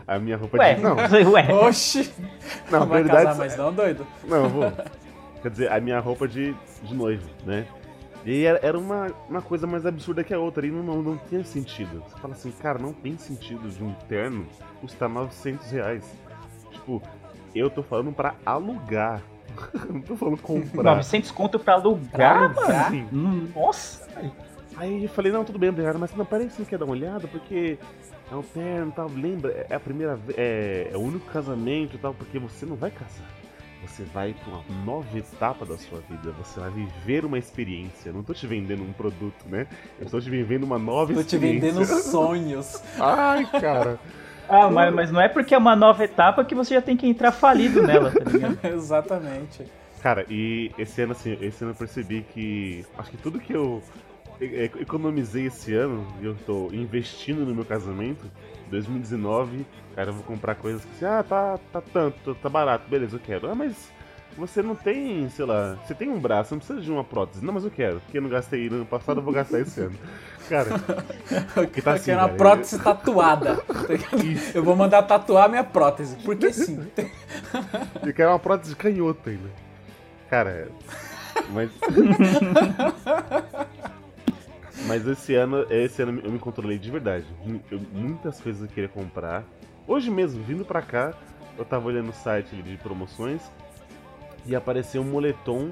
A 0.08 0.20
minha 0.20 0.38
roupa 0.38 0.58
Ué, 0.58 0.76
de. 0.76 0.82
Não, 0.82 0.96
ué. 1.32 1.54
Oxi! 1.54 2.12
não, 2.70 2.82
Não 2.82 2.88
vai 2.88 3.04
casar 3.04 3.36
mais 3.36 3.56
não, 3.58 3.74
doido? 3.74 4.06
Não, 4.26 4.44
eu 4.44 4.50
vou. 4.50 4.72
Quer 5.42 5.50
dizer, 5.50 5.72
a 5.72 5.80
minha 5.80 6.00
roupa 6.00 6.28
de, 6.28 6.56
de 6.84 6.94
noivo, 6.94 7.28
né? 7.46 7.66
E 8.26 8.46
era, 8.46 8.78
uma, 8.80 9.08
uma 9.30 9.42
coisa 9.42 9.68
mais 9.68 9.86
absurda 9.86 10.24
que 10.24 10.34
a 10.34 10.40
outra, 10.40 10.66
e 10.66 10.72
não, 10.72 10.82
não, 10.82 11.02
não 11.02 11.18
tinha 11.18 11.44
sentido. 11.44 12.02
Você 12.08 12.18
fala 12.20 12.34
assim, 12.34 12.52
cara, 12.52 12.80
não 12.80 12.94
tem 12.94 13.18
sentido 13.18 13.70
de 13.70 13.84
um 13.84 13.94
terno 14.08 14.46
custar 14.80 15.10
900 15.10 15.70
reais. 15.72 16.06
Tipo, 16.72 17.02
eu 17.54 17.70
tô 17.70 17.84
falando 17.84 18.14
pra 18.14 18.36
alugar. 18.46 19.22
não 19.92 20.02
tô 20.02 20.16
falando 20.16 20.38
comprar. 20.42 20.96
900 20.96 21.32
conto 21.32 21.60
pra 21.60 21.74
alugar, 21.74 22.10
Pra 22.12 22.40
mano. 22.48 22.60
alugar? 22.62 22.90
Sim. 22.92 23.08
Nossa. 23.54 24.08
Aí 24.78 25.04
eu 25.04 25.10
falei, 25.10 25.32
não, 25.32 25.44
tudo 25.44 25.60
bem, 25.60 25.70
obrigado, 25.70 26.00
mas 26.00 26.16
não, 26.16 26.26
peraí, 26.26 26.50
você 26.50 26.62
não 26.62 26.66
quer 26.66 26.80
dar 26.80 26.86
uma 26.86 26.94
olhada? 26.94 27.28
Porque 27.28 27.78
é 28.34 28.38
um 28.38 28.42
terno 28.42 28.90
e 28.90 28.92
tal, 28.92 29.10
lembra, 29.10 29.66
é 29.70 29.76
a 29.76 29.80
primeira 29.80 30.16
vez, 30.16 30.38
é, 30.38 30.90
é 30.92 30.98
o 30.98 31.02
único 31.02 31.26
casamento 31.32 31.96
e 31.96 32.00
tal, 32.00 32.14
porque 32.14 32.40
você 32.40 32.66
não 32.66 32.76
vai 32.76 32.92
casar. 32.92 33.28
Você 33.86 34.04
vai 34.06 34.34
pra 34.34 34.54
uma 34.54 34.86
nova 34.86 35.18
etapa 35.18 35.66
da 35.66 35.78
sua 35.78 36.00
vida, 36.10 36.32
você 36.32 36.60
vai 36.60 36.70
viver 36.72 37.26
uma 37.26 37.38
experiência. 37.38 38.10
Eu 38.10 38.14
não 38.14 38.24
tô 38.24 38.34
te 38.34 38.48
vendendo 38.48 38.82
um 38.82 38.94
produto, 38.94 39.46
né? 39.46 39.68
Eu 40.00 40.06
estou 40.06 40.22
te 40.22 40.30
vendendo 40.30 40.64
uma 40.64 40.80
nova 40.80 41.14
Tô 41.14 41.22
te 41.22 41.36
experiência. 41.36 41.72
vendendo 41.72 41.86
sonhos. 42.02 42.82
Ai, 42.98 43.46
cara. 43.46 44.00
Ah, 44.48 44.70
mas, 44.70 44.94
mas 44.94 45.12
não 45.12 45.20
é 45.20 45.28
porque 45.28 45.54
é 45.54 45.58
uma 45.58 45.76
nova 45.76 46.04
etapa 46.04 46.46
que 46.46 46.56
você 46.56 46.76
já 46.76 46.82
tem 46.82 46.96
que 46.96 47.06
entrar 47.08 47.32
falido 47.34 47.82
nela, 47.82 48.10
tá 48.12 48.30
ligado? 48.30 48.58
Exatamente. 48.64 49.66
Cara, 50.02 50.26
e 50.30 50.72
esse 50.78 51.02
ano, 51.02 51.12
assim, 51.12 51.38
esse 51.42 51.64
ano 51.64 51.72
eu 51.72 51.76
percebi 51.76 52.26
que. 52.34 52.86
Acho 52.98 53.12
que 53.12 53.18
tudo 53.18 53.40
que 53.40 53.54
eu 53.54 53.82
economizei 54.80 55.48
esse 55.48 55.74
ano, 55.74 56.08
e 56.22 56.26
eu 56.26 56.36
tô 56.46 56.70
investindo 56.72 57.46
no 57.46 57.54
meu 57.54 57.66
casamento, 57.66 58.30
2019, 58.70 59.66
cara, 59.96 60.10
eu 60.10 60.14
vou 60.14 60.24
comprar 60.24 60.56
coisas 60.56 60.84
que 60.84 60.92
assim, 60.96 61.06
ah, 61.06 61.24
tá, 61.24 61.60
tá 61.72 61.82
tanto, 61.82 62.36
tá 62.36 62.50
barato, 62.50 62.90
beleza, 62.90 63.16
eu 63.16 63.20
quero. 63.20 63.50
Ah, 63.50 63.56
mas 63.56 63.92
você 64.38 64.62
não 64.62 64.76
tem, 64.76 65.30
sei 65.30 65.46
lá, 65.46 65.78
você 65.86 65.94
tem 65.94 66.10
um 66.10 66.20
braço, 66.20 66.54
não 66.54 66.60
precisa 66.60 66.82
de 66.82 66.92
uma 66.92 67.04
prótese. 67.04 67.46
Não, 67.46 67.54
mas 67.54 67.64
eu 67.64 67.72
quero, 67.72 68.00
porque 68.02 68.18
eu 68.18 68.22
não 68.22 68.30
gastei 68.30 68.70
no 68.70 68.78
ano 68.78 68.86
passado, 68.86 69.20
eu 69.20 69.24
vou 69.24 69.34
gastar 69.34 69.60
esse 69.60 69.82
ano. 69.82 69.96
Cara, 70.50 70.70
que 71.72 71.82
tá 71.82 71.92
eu 71.92 71.96
assim, 71.96 72.06
quero 72.06 72.20
uma 72.20 72.30
prótese 72.30 72.80
tatuada. 72.80 73.58
tá 73.58 73.64
eu 74.54 74.64
vou 74.64 74.76
mandar 74.76 75.04
tatuar 75.04 75.50
minha 75.50 75.64
prótese. 75.64 76.18
Porque 76.24 76.52
sim. 76.54 76.86
eu 78.06 78.14
quero 78.14 78.32
uma 78.32 78.40
prótese 78.40 78.72
de 78.72 78.76
canhoto 78.76 79.30
ainda. 79.30 79.50
Cara, 80.30 80.68
mas. 81.52 81.70
Mas 84.86 85.08
esse 85.08 85.34
ano, 85.36 85.66
esse 85.70 86.02
ano 86.02 86.20
eu 86.24 86.32
me 86.32 86.40
controlei 86.40 86.78
de 86.78 86.92
verdade. 86.92 87.26
Eu- 87.72 87.80
muitas 87.94 88.40
coisas 88.40 88.62
eu 88.62 88.68
queria 88.68 88.90
comprar. 88.90 89.44
Hoje 89.88 90.10
mesmo, 90.10 90.44
vindo 90.44 90.66
pra 90.66 90.82
cá, 90.82 91.14
eu 91.58 91.64
tava 91.64 91.88
olhando 91.88 92.10
o 92.10 92.14
site 92.14 92.56
de 92.56 92.78
promoções 92.78 93.42
e 94.46 94.56
apareceu 94.56 95.02
um 95.02 95.06
moletom 95.06 95.72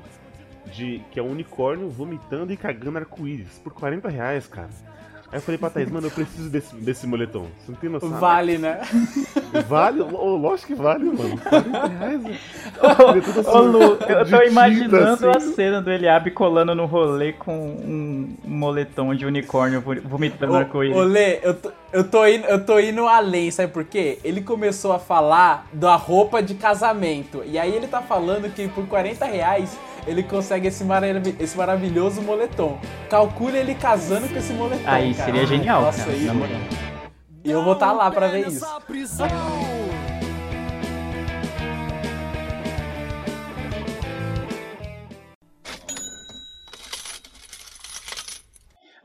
de 0.74 1.01
que 1.12 1.20
é 1.20 1.24
um 1.24 1.32
unicórnio 1.32 1.89
vomitando 1.89 2.53
e 2.53 2.58
cagando 2.58 3.00
arco-íris 3.00 3.58
por 3.60 3.74
40 3.74 4.08
reais, 4.10 4.48
cara. 4.48 4.70
Aí 5.32 5.38
eu 5.38 5.42
falei 5.42 5.58
pra 5.58 5.70
Thaís, 5.70 5.90
mano, 5.90 6.08
eu 6.08 6.12
preciso 6.12 6.50
desse, 6.50 6.76
desse 6.76 7.08
moletom. 7.08 7.48
Você 7.60 7.72
não 7.72 7.78
tem 7.78 7.90
noção? 7.90 8.10
Vale, 8.20 8.58
né? 8.58 8.82
Vale? 9.68 10.00
Lógico 10.02 10.68
que 10.68 10.76
vale, 10.76 11.06
mano. 11.06 11.38
40 11.48 11.88
reais, 11.88 12.22
é 12.26 13.22
todo 13.22 13.48
Ô 13.50 13.62
Lu, 13.62 13.82
eu 14.10 14.26
de 14.26 14.32
tô 14.32 14.42
imaginando 14.44 15.30
a 15.30 15.38
assim. 15.38 15.54
cena 15.54 15.82
do 15.82 15.90
Eliabe 15.90 16.32
colando 16.32 16.76
no 16.76 16.86
rolê 16.86 17.32
com 17.34 17.54
um 17.58 18.36
moletom 18.44 19.16
de 19.16 19.26
unicórnio 19.26 19.80
vo- 19.80 20.02
vomitando 20.04 20.56
arco-íris. 20.56 20.98
ô, 20.98 21.02
Lê, 21.04 21.40
eu 21.44 21.54
tô, 21.54 21.72
eu, 21.94 22.04
tô 22.04 22.26
indo, 22.28 22.46
eu 22.48 22.66
tô 22.66 22.80
indo 22.80 23.08
além, 23.08 23.50
sabe 23.52 23.72
por 23.72 23.86
quê? 23.86 24.20
Ele 24.26 24.42
começou 24.42 24.92
a 24.92 25.00
falar 25.00 25.66
da 25.72 25.96
roupa 25.96 26.44
de 26.44 26.56
casamento. 26.56 27.42
E 27.46 27.58
aí 27.58 27.74
ele 27.74 27.88
tá 27.88 28.02
falando 28.02 28.50
que 28.54 28.68
por 28.68 28.86
40 28.88 29.26
reais 29.26 29.78
ele 30.08 30.24
consegue 30.24 30.67
esse, 30.67 30.84
marav- 30.84 31.36
esse 31.39 31.58
maravilhoso 31.58 32.22
moletom. 32.22 32.79
Calcule 33.10 33.58
ele 33.58 33.75
casando 33.75 34.27
com 34.27 34.38
esse 34.38 34.53
moletom. 34.53 34.84
Aí 34.86 35.13
cara. 35.13 35.25
seria 35.25 35.46
genial, 35.46 35.81
Nossa, 35.84 36.05
cara, 36.05 36.17
na 36.17 36.34
moral. 36.34 36.55
E 37.43 37.51
eu 37.51 37.63
vou 37.63 37.74
estar 37.74 37.91
lá 37.91 38.10
pra 38.12 38.27
ver 38.27 38.48
isso. 38.48 38.65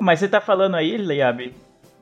Mas 0.01 0.19
você 0.21 0.29
tá 0.29 0.41
falando 0.41 0.75
aí, 0.77 0.97
Leiab? 0.97 1.55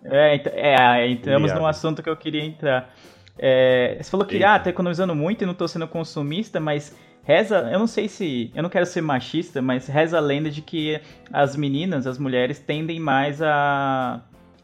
É, 0.04 0.34
é, 0.74 1.08
entramos 1.08 1.44
Leiab. 1.50 1.60
num 1.60 1.66
assunto 1.66 2.02
que 2.02 2.10
eu 2.10 2.16
queria 2.16 2.44
entrar. 2.44 2.92
É, 3.38 3.96
você 4.00 4.10
falou 4.10 4.26
que 4.26 4.36
Eita. 4.36 4.48
ah, 4.54 4.58
tá 4.58 4.70
economizando 4.70 5.14
muito 5.14 5.42
e 5.42 5.46
não 5.46 5.54
tô 5.54 5.66
sendo 5.66 5.88
consumista, 5.88 6.60
mas 6.60 6.94
reza, 7.24 7.68
eu 7.72 7.78
não 7.78 7.86
sei 7.86 8.08
se, 8.08 8.50
eu 8.54 8.62
não 8.62 8.70
quero 8.70 8.86
ser 8.86 9.00
machista, 9.00 9.60
mas 9.62 9.86
reza 9.86 10.18
a 10.18 10.20
lenda 10.20 10.50
de 10.50 10.62
que 10.62 11.00
as 11.32 11.56
meninas, 11.56 12.06
as 12.06 12.18
mulheres 12.18 12.58
tendem 12.58 13.00
mais 13.00 13.40
a 13.42 14.20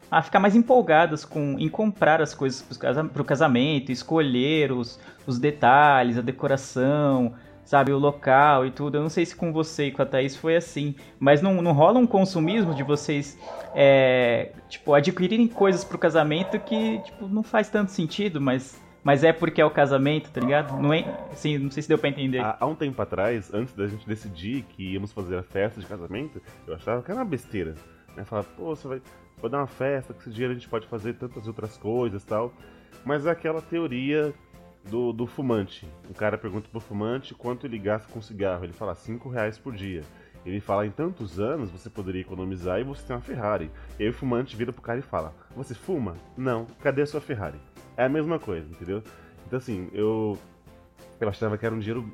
a 0.09 0.21
ficar 0.21 0.41
mais 0.41 0.57
empolgadas 0.57 1.23
com 1.23 1.57
em 1.57 1.69
comprar 1.69 2.21
as 2.21 2.35
coisas 2.35 2.61
casa- 2.77 3.05
pro 3.05 3.23
casamento, 3.23 3.93
escolher 3.93 4.69
os, 4.73 4.99
os 5.25 5.39
detalhes, 5.39 6.17
a 6.17 6.21
decoração, 6.21 7.33
sabe, 7.63 7.93
o 7.93 7.97
local 7.97 8.65
e 8.65 8.71
tudo. 8.71 8.97
Eu 8.97 9.01
não 9.01 9.09
sei 9.09 9.25
se 9.25 9.33
com 9.33 9.53
você 9.53 9.85
e 9.87 9.91
com 9.91 10.01
a 10.01 10.05
Thaís 10.05 10.35
foi 10.35 10.57
assim, 10.57 10.95
mas 11.17 11.41
não, 11.41 11.61
não 11.61 11.71
rola 11.71 11.97
um 11.97 12.05
consumismo 12.05 12.75
de 12.75 12.83
vocês, 12.83 13.39
é, 13.73 14.51
tipo, 14.67 14.93
adquirirem 14.93 15.47
coisas 15.47 15.85
pro 15.85 15.97
casamento 15.97 16.59
que, 16.59 16.99
tipo, 16.99 17.29
não 17.29 17.41
faz 17.41 17.69
tanto 17.69 17.91
sentido, 17.91 18.41
mas, 18.41 18.81
mas 19.03 19.23
é 19.23 19.33
porque 19.33 19.61
é 19.61 19.65
o 19.65 19.71
casamento, 19.71 20.29
tá 20.31 20.39
ligado? 20.39 20.79
Não 20.79 20.93
é, 20.93 21.27
assim, 21.31 21.57
não 21.57 21.71
sei 21.71 21.83
se 21.83 21.89
deu 21.89 21.97
pra 21.97 22.09
entender. 22.09 22.39
Há, 22.39 22.57
há 22.59 22.65
um 22.65 22.75
tempo 22.75 23.01
atrás, 23.01 23.53
antes 23.53 23.73
da 23.73 23.87
gente 23.87 24.07
decidir 24.07 24.63
que 24.63 24.93
íamos 24.93 25.11
fazer 25.11 25.37
a 25.37 25.43
festa 25.43 25.79
de 25.79 25.87
casamento, 25.87 26.41
eu 26.67 26.75
achava 26.75 27.01
que 27.01 27.09
era 27.09 27.19
uma 27.19 27.25
besteira. 27.25 27.75
Né? 28.15 28.23
Pô, 28.55 28.75
você 28.75 28.87
vai, 28.87 29.01
vai 29.41 29.49
dar 29.49 29.59
uma 29.59 29.67
festa, 29.67 30.13
que 30.13 30.21
esse 30.21 30.29
dinheiro 30.29 30.51
a 30.51 30.55
gente 30.55 30.69
pode 30.69 30.87
fazer 30.87 31.13
tantas 31.13 31.47
outras 31.47 31.77
coisas 31.77 32.23
tal. 32.23 32.53
Mas 33.03 33.25
é 33.25 33.31
aquela 33.31 33.61
teoria 33.61 34.33
do, 34.83 35.11
do 35.11 35.25
fumante. 35.25 35.87
O 36.09 36.13
cara 36.13 36.37
pergunta 36.37 36.69
pro 36.69 36.79
fumante 36.79 37.33
quanto 37.33 37.65
ele 37.65 37.79
gasta 37.79 38.11
com 38.11 38.21
cigarro. 38.21 38.63
Ele 38.63 38.73
fala 38.73 38.93
5 38.93 39.29
reais 39.29 39.57
por 39.57 39.73
dia. 39.73 40.03
Ele 40.45 40.59
fala, 40.59 40.85
em 40.85 40.91
tantos 40.91 41.39
anos 41.39 41.69
você 41.69 41.89
poderia 41.89 42.21
economizar 42.21 42.79
e 42.79 42.83
você 42.83 43.05
tem 43.05 43.15
uma 43.15 43.21
Ferrari. 43.21 43.69
E 43.99 44.03
aí 44.03 44.09
o 44.09 44.13
fumante 44.13 44.55
vira 44.55 44.73
pro 44.73 44.81
cara 44.81 44.99
e 44.99 45.03
fala, 45.03 45.33
você 45.55 45.75
fuma? 45.75 46.15
Não, 46.35 46.65
cadê 46.81 47.03
a 47.03 47.05
sua 47.05 47.21
Ferrari? 47.21 47.59
É 48.01 48.05
a 48.05 48.09
mesma 48.09 48.39
coisa, 48.39 48.67
entendeu? 48.67 49.03
Então 49.45 49.57
assim, 49.57 49.87
eu, 49.93 50.35
eu 51.19 51.29
achava 51.29 51.55
que 51.55 51.63
era 51.63 51.75
um 51.75 51.77
dinheiro 51.77 52.11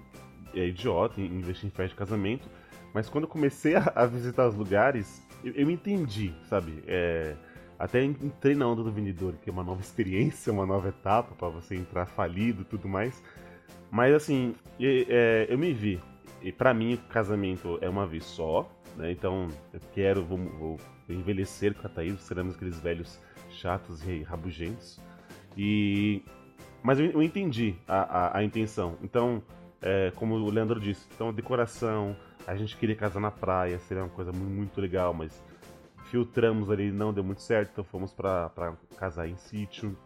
é, 0.53 0.67
idiota 0.67 1.21
investir 1.21 1.65
em 1.65 1.69
festa 1.69 1.87
de 1.87 1.95
casamento, 1.95 2.49
mas 2.93 3.07
quando 3.07 3.23
eu 3.23 3.29
comecei 3.29 3.73
a, 3.75 3.93
a 3.95 4.05
visitar 4.05 4.49
os 4.49 4.55
lugares, 4.55 5.25
eu, 5.41 5.53
eu 5.53 5.71
entendi, 5.71 6.33
sabe? 6.49 6.83
É, 6.85 7.35
até 7.79 8.03
entrei 8.03 8.53
na 8.53 8.67
onda 8.67 8.83
do 8.83 8.91
vendedor, 8.91 9.35
que 9.41 9.49
é 9.49 9.53
uma 9.53 9.63
nova 9.63 9.79
experiência, 9.81 10.51
uma 10.51 10.65
nova 10.65 10.89
etapa 10.89 11.33
para 11.35 11.47
você 11.47 11.75
entrar 11.75 12.05
falido 12.05 12.63
e 12.63 12.65
tudo 12.65 12.89
mais. 12.89 13.23
Mas 13.89 14.13
assim, 14.13 14.55
é, 14.77 15.47
eu 15.49 15.57
me 15.57 15.71
vi. 15.71 16.01
E 16.41 16.51
para 16.51 16.73
mim, 16.73 16.99
casamento 17.07 17.79
é 17.79 17.87
uma 17.87 18.05
vez 18.05 18.25
só, 18.25 18.69
né? 18.97 19.09
Então, 19.09 19.47
eu 19.71 19.79
quero, 19.93 20.21
vou, 20.25 20.37
vou 20.37 20.77
envelhecer 21.07 21.73
com 21.75 21.87
a 21.87 21.89
Thaís, 21.89 22.19
seremos 22.19 22.55
aqueles 22.55 22.77
velhos 22.77 23.17
chatos 23.49 24.05
e 24.05 24.21
rabugentos. 24.23 24.99
E 25.57 26.23
mas 26.83 26.99
eu, 26.99 27.21
entendi 27.21 27.75
a, 27.87 28.01
a, 28.01 28.37
a 28.37 28.43
intenção. 28.43 28.95
Então, 29.01 29.41
é, 29.81 30.11
como 30.15 30.35
o 30.35 30.49
Leandro 30.49 30.79
disse, 30.79 31.05
então 31.13 31.29
a 31.29 31.31
decoração, 31.31 32.15
a 32.45 32.55
gente 32.55 32.77
queria 32.77 32.95
casar 32.95 33.19
na 33.19 33.31
praia, 33.31 33.77
seria 33.79 34.03
uma 34.03 34.09
coisa 34.09 34.31
muito, 34.31 34.51
muito 34.53 34.79
legal, 34.79 35.13
mas 35.13 35.43
filtramos 36.05 36.69
ali, 36.69 36.91
não 36.91 37.11
deu 37.11 37.23
muito 37.23 37.41
certo, 37.41 37.71
então 37.73 37.83
fomos 37.83 38.13
pra 38.13 38.49
casar 38.95 39.27
em 39.27 39.35
sítio. 39.35 39.97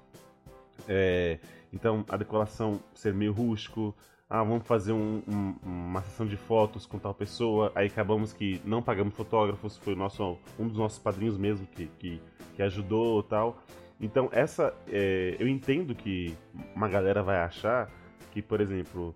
É, 0.88 1.38
então 1.72 2.04
a 2.10 2.18
decoração 2.18 2.80
ser 2.94 3.14
meio 3.14 3.32
rústico. 3.34 3.96
Ah, 4.28 4.44
vamos 4.44 4.66
fazer 4.66 4.94
um- 4.94 5.22
um- 5.28 5.56
uma 5.62 6.02
sessão 6.02 6.26
de 6.26 6.38
fotos 6.38 6.86
com 6.86 6.98
tal 6.98 7.14
pessoa. 7.14 7.72
Aí 7.76 7.88
acabamos 7.88 8.32
que 8.32 8.62
não 8.64 8.82
pagamos 8.82 9.14
fotógrafos, 9.14 9.76
foi 9.78 9.94
nosso, 9.94 10.38
um 10.58 10.68
dos 10.68 10.78
nossos 10.78 10.98
padrinhos 10.98 11.38
mesmo 11.38 11.68
que, 11.68 11.88
que, 12.00 12.22
que 12.56 12.62
ajudou 12.64 13.22
tal. 13.22 13.62
Então 14.02 14.30
essa. 14.32 14.74
é, 14.92 15.36
eu 15.40 15.48
entendo 15.48 15.94
que 15.94 16.36
uma 16.76 16.88
galera 16.90 17.22
vai 17.22 17.38
achar 17.38 17.90
que, 18.32 18.42
por 18.42 18.60
exemplo, 18.60 19.16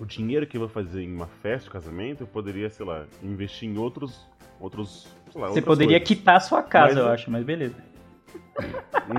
o 0.00 0.04
dinheiro 0.06 0.46
que 0.46 0.56
eu 0.56 0.60
vou 0.60 0.68
fazer 0.68 1.02
em 1.02 1.14
uma 1.14 1.26
festa 1.26 1.64
de 1.66 1.70
casamento, 1.70 2.22
eu 2.22 2.26
poderia, 2.26 2.70
sei 2.70 2.86
lá, 2.86 3.04
investir 3.22 3.68
em 3.68 3.76
outros. 3.76 4.26
outros 4.58 5.06
sei 5.30 5.40
lá, 5.40 5.48
Você 5.48 5.60
poderia 5.60 5.98
coisas. 6.00 6.08
quitar 6.16 6.36
a 6.36 6.40
sua 6.40 6.62
casa, 6.62 6.86
Mas 6.88 6.96
eu 6.96 7.04
eu- 7.04 7.10
acho, 7.10 7.30
mas 7.30 7.44
beleza. 7.44 7.74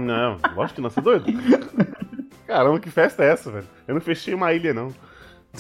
Não, 0.02 0.38
lógico 0.56 0.76
que 0.76 0.82
não, 0.82 0.90
você 0.90 1.00
é 1.00 1.04
doido? 1.04 1.26
Caramba, 2.48 2.80
que 2.80 2.90
festa 2.90 3.24
é 3.24 3.30
essa, 3.32 3.52
velho? 3.52 3.68
Eu 3.88 3.94
não 3.94 4.02
fechei 4.02 4.34
uma 4.34 4.52
ilha, 4.54 4.74
não. 4.74 4.92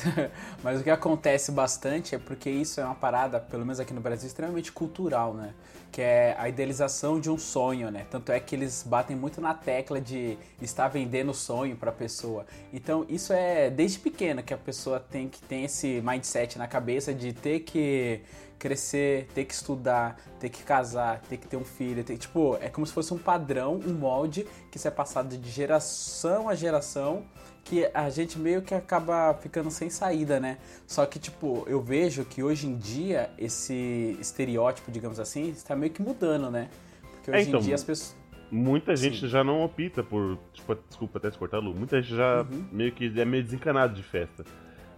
Mas 0.63 0.80
o 0.80 0.84
que 0.84 0.89
acontece 0.89 1.51
bastante 1.51 2.16
é 2.16 2.18
porque 2.18 2.50
isso 2.50 2.80
é 2.80 2.86
uma 2.86 2.96
parada, 2.96 3.39
pelo 3.39 3.63
menos 3.63 3.80
aqui 3.80 3.94
no 3.94 4.01
Brasil, 4.01 4.27
extremamente 4.27 4.72
cultural, 4.72 5.34
né? 5.34 5.54
Que 5.92 6.01
é 6.01 6.36
a 6.38 6.50
idealização 6.50 7.20
de 7.20 7.30
um 7.30 7.38
sonho, 7.38 7.89
né? 7.89 8.06
Tanto 8.10 8.32
é 8.32 8.39
que 8.39 8.56
eles 8.56 8.84
batem 8.84 9.16
muito 9.16 9.39
na 9.39 9.54
tecla 9.54 10.00
de 10.00 10.38
estar 10.62 10.88
vendendo 10.88 11.32
o 11.32 11.34
sonho 11.34 11.75
pra 11.75 11.92
pessoa. 11.92 12.46
Então, 12.74 13.06
isso 13.10 13.34
é 13.34 13.70
desde 13.70 14.00
pequeno 14.00 14.44
que 14.44 14.54
a 14.54 14.58
pessoa 14.58 15.00
tem 15.00 15.27
que 15.27 15.42
tem 15.42 15.63
esse 15.66 16.01
mindset 16.01 16.58
na 16.58 16.68
cabeça 16.68 17.13
de 17.13 17.34
ter 17.34 17.62
que 17.62 18.22
crescer, 18.58 19.27
ter 19.34 19.46
que 19.46 19.54
estudar, 19.54 20.20
ter 20.39 20.50
que 20.50 20.63
casar, 20.63 21.22
ter 21.30 21.38
que 21.38 21.48
ter 21.48 21.58
um 21.58 21.63
filho, 21.63 22.04
ter, 22.04 22.18
tipo, 22.18 22.58
é 22.60 22.70
como 22.70 22.86
se 22.86 22.94
fosse 22.94 23.13
um 23.13 23.18
padrão, 23.18 23.80
um 23.86 23.94
molde 23.94 24.48
que 24.72 24.77
isso 24.77 24.88
é 24.88 24.92
passado 24.92 25.38
de 25.38 25.50
geração 25.50 26.50
a 26.50 26.56
geração 26.56 27.24
que 27.67 27.89
a 27.93 28.09
gente 28.09 28.39
meio 28.39 28.62
que 28.62 28.74
acaba 28.74 29.33
ficando 29.41 29.69
sem 29.69 29.89
saída, 29.89 30.39
né? 30.39 30.57
Só 30.86 31.05
que, 31.05 31.19
tipo, 31.19 31.63
eu 31.67 31.81
vejo 31.81 32.24
que 32.24 32.41
hoje 32.41 32.67
em 32.67 32.77
dia 32.77 33.29
esse 33.38 34.17
estereótipo, 34.21 34.89
digamos 34.91 35.19
assim, 35.19 35.50
está 35.50 35.75
meio 35.75 35.91
que 35.91 36.01
mudando, 36.01 36.50
né? 36.50 36.69
Porque 37.13 37.31
É, 37.31 37.36
hoje 37.38 37.47
então, 37.50 37.59
em 37.59 37.63
dia 37.63 37.75
as 37.75 37.83
pessoas. 37.83 38.15
Muita 38.50 38.95
gente 38.95 39.19
Sim. 39.19 39.27
já 39.27 39.43
não 39.43 39.62
opta 39.62 40.01
por. 40.01 40.39
Tipo, 40.53 40.77
desculpa 40.88 41.17
até 41.17 41.29
te 41.29 41.38
cortar, 41.38 41.59
Lu. 41.59 41.74
Muita 41.74 42.01
gente 42.01 42.15
já 42.15 42.41
Uhum. 42.50 42.65
meio 42.71 42.91
que 42.93 43.12
é 43.19 43.25
meio 43.25 43.43
desencanado 43.43 43.93
de 43.93 44.01
festa. 44.03 44.45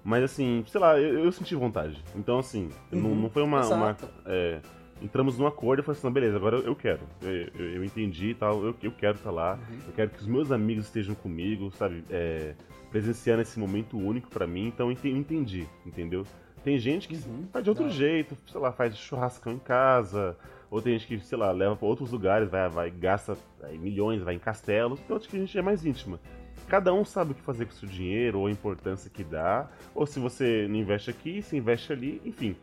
Mas 0.04 0.24
assim, 0.24 0.64
sei 0.68 0.80
lá, 0.80 1.00
eu, 1.00 1.26
eu 1.26 1.32
senti 1.32 1.56
vontade. 1.56 1.98
Então, 2.16 2.38
assim, 2.40 2.70
não, 2.92 3.10
Uhum, 3.10 3.16
não 3.24 3.30
foi 3.32 3.42
uma. 3.42 3.66
uma, 3.68 3.98
é, 4.28 4.60
entramos 5.02 5.38
num 5.38 5.48
acordo 5.48 5.82
e 5.82 5.84
falei 5.84 5.98
assim, 5.98 6.08
não, 6.08 6.14
beleza, 6.14 6.36
agora 6.38 6.58
eu, 6.58 6.64
eu 6.66 6.76
quero. 6.76 7.02
Eu, 7.22 7.30
eu- 7.32 7.70
eu 7.76 7.84
entendi 7.84 8.30
e 8.30 8.34
tal, 8.36 8.64
eu, 8.64 8.76
eu 8.82 8.92
quero 8.92 9.18
estar 9.18 9.32
lá. 9.32 9.54
Uhum. 9.70 9.78
Eu 9.88 9.94
quero 9.94 10.10
que 10.12 10.20
os 10.20 10.28
meus 10.28 10.52
amigos 10.52 10.86
estejam 10.86 11.16
comigo, 11.16 11.72
sabe? 11.72 12.04
É, 12.10 12.54
presenciando 12.92 13.42
esse 13.42 13.60
momento 13.60 13.98
único 13.98 14.30
pra 14.30 14.46
mim. 14.48 14.68
Então, 14.68 14.88
eu 14.88 14.92
ente- 14.92 15.10
entendi, 15.10 15.68
entendeu? 15.86 16.26
Tem 16.64 16.78
gente 16.78 17.08
que 17.08 17.16
Uhum, 17.16 17.48
faz 17.54 17.64
de 17.64 17.70
outro 17.70 17.86
da- 17.86 17.92
jeito, 17.92 18.36
sei 18.48 18.60
lá, 18.60 18.72
faz 18.72 18.98
churrascão 18.98 19.54
em 19.54 19.60
casa. 19.60 20.38
Ou 20.70 20.82
tem 20.82 20.94
gente 21.00 21.08
que, 21.08 21.20
sei 21.26 21.38
lá, 21.38 21.52
leva 21.52 21.76
pra 21.76 21.88
outros 21.88 22.12
lugares, 22.12 22.50
vai, 22.50 22.70
vai 22.70 22.92
gasta 22.92 23.36
milhões, 23.80 24.22
vai 24.22 24.36
em 24.36 24.40
castelos. 24.40 25.00
Tem 25.00 25.14
outros 25.14 25.30
que 25.32 25.38
a 25.38 25.40
gente 25.40 25.58
é 25.58 25.62
mais 25.62 25.86
íntima. 25.86 26.20
Cada 26.68 26.94
um 26.94 27.04
sabe 27.04 27.32
o 27.32 27.34
que 27.34 27.42
fazer 27.42 27.66
com 27.66 27.72
o 27.72 27.76
seu 27.76 27.90
dinheiro, 27.90 28.40
ou 28.42 28.46
a 28.48 28.52
importância 28.52 29.10
que 29.10 29.24
dá. 29.24 29.68
Ou 29.96 30.06
se 30.06 30.20
você 30.20 30.68
não 30.70 30.76
investe 30.76 31.10
aqui, 31.10 31.42
se 31.42 31.56
investe 31.58 31.92
ali, 31.94 32.22
enfim. 32.24 32.56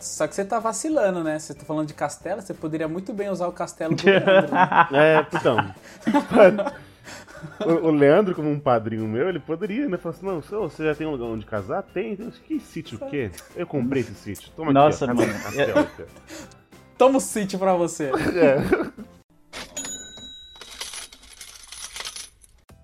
Só 0.00 0.26
que 0.26 0.34
você 0.34 0.44
tá 0.44 0.58
vacilando, 0.58 1.22
né? 1.24 1.38
Você 1.38 1.54
tá 1.54 1.64
falando 1.64 1.88
de 1.88 1.94
castelo, 1.94 2.40
você 2.40 2.54
poderia 2.54 2.88
muito 2.88 3.12
bem 3.12 3.28
usar 3.30 3.48
o 3.48 3.52
castelo 3.52 3.94
do 3.94 4.04
Leandro, 4.06 4.52
né? 4.52 4.88
É, 4.92 5.26
então. 5.32 5.74
o, 7.66 7.88
o 7.88 7.90
Leandro, 7.90 8.34
como 8.34 8.50
um 8.50 8.60
padrinho 8.60 9.06
meu, 9.06 9.28
ele 9.28 9.40
poderia, 9.40 9.88
né? 9.88 9.96
Falar 9.96 10.14
assim, 10.14 10.26
não, 10.26 10.42
senhor, 10.42 10.70
você 10.70 10.84
já 10.84 10.94
tem 10.94 11.06
um 11.06 11.12
lugar 11.12 11.26
onde 11.26 11.46
casar? 11.46 11.82
Tem, 11.82 12.14
tem. 12.16 12.30
Que 12.30 12.60
sítio 12.60 12.98
o 13.00 13.10
quê? 13.10 13.30
Eu 13.56 13.66
comprei 13.66 14.02
esse 14.02 14.14
sítio. 14.14 14.50
Toma 14.54 14.72
Nossa, 14.72 15.04
aqui, 15.04 15.12
ó. 15.12 15.16
mano. 15.16 15.32
Castelo 15.42 15.78
aqui. 15.80 16.04
Toma 16.96 17.18
o 17.18 17.20
sítio 17.20 17.58
pra 17.58 17.74
você. 17.74 18.10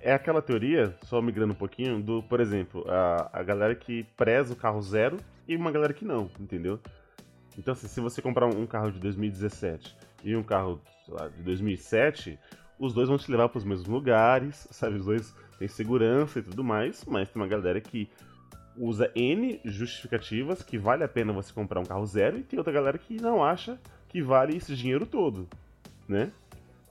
É 0.06 0.12
aquela 0.12 0.42
teoria, 0.42 0.94
só 1.04 1.22
migrando 1.22 1.54
um 1.54 1.56
pouquinho, 1.56 1.98
do, 1.98 2.22
por 2.24 2.38
exemplo, 2.38 2.84
a, 2.86 3.30
a 3.32 3.42
galera 3.42 3.74
que 3.74 4.04
preza 4.18 4.52
o 4.52 4.56
carro 4.56 4.82
zero 4.82 5.16
e 5.48 5.56
uma 5.56 5.72
galera 5.72 5.94
que 5.94 6.04
não, 6.04 6.30
entendeu? 6.38 6.78
Então, 7.58 7.72
assim, 7.72 7.86
se 7.86 8.00
você 8.00 8.20
comprar 8.20 8.46
um 8.46 8.66
carro 8.66 8.90
de 8.90 8.98
2017 8.98 9.96
e 10.22 10.36
um 10.36 10.42
carro, 10.42 10.80
lá, 11.08 11.28
de 11.28 11.42
2007, 11.42 12.38
os 12.78 12.92
dois 12.92 13.08
vão 13.08 13.18
te 13.18 13.30
levar 13.30 13.48
para 13.48 13.58
os 13.58 13.64
mesmos 13.64 13.86
lugares, 13.86 14.66
sabe? 14.72 14.96
Os 14.96 15.04
dois 15.04 15.34
têm 15.58 15.68
segurança 15.68 16.38
e 16.38 16.42
tudo 16.42 16.64
mais, 16.64 17.04
mas 17.04 17.28
tem 17.28 17.40
uma 17.40 17.48
galera 17.48 17.80
que 17.80 18.10
usa 18.76 19.10
N 19.14 19.60
justificativas 19.64 20.62
que 20.62 20.76
vale 20.76 21.04
a 21.04 21.08
pena 21.08 21.32
você 21.32 21.52
comprar 21.52 21.80
um 21.80 21.84
carro 21.84 22.04
zero 22.06 22.38
e 22.38 22.42
tem 22.42 22.58
outra 22.58 22.72
galera 22.72 22.98
que 22.98 23.20
não 23.20 23.44
acha 23.44 23.78
que 24.08 24.20
vale 24.20 24.56
esse 24.56 24.74
dinheiro 24.74 25.06
todo, 25.06 25.48
né? 26.08 26.32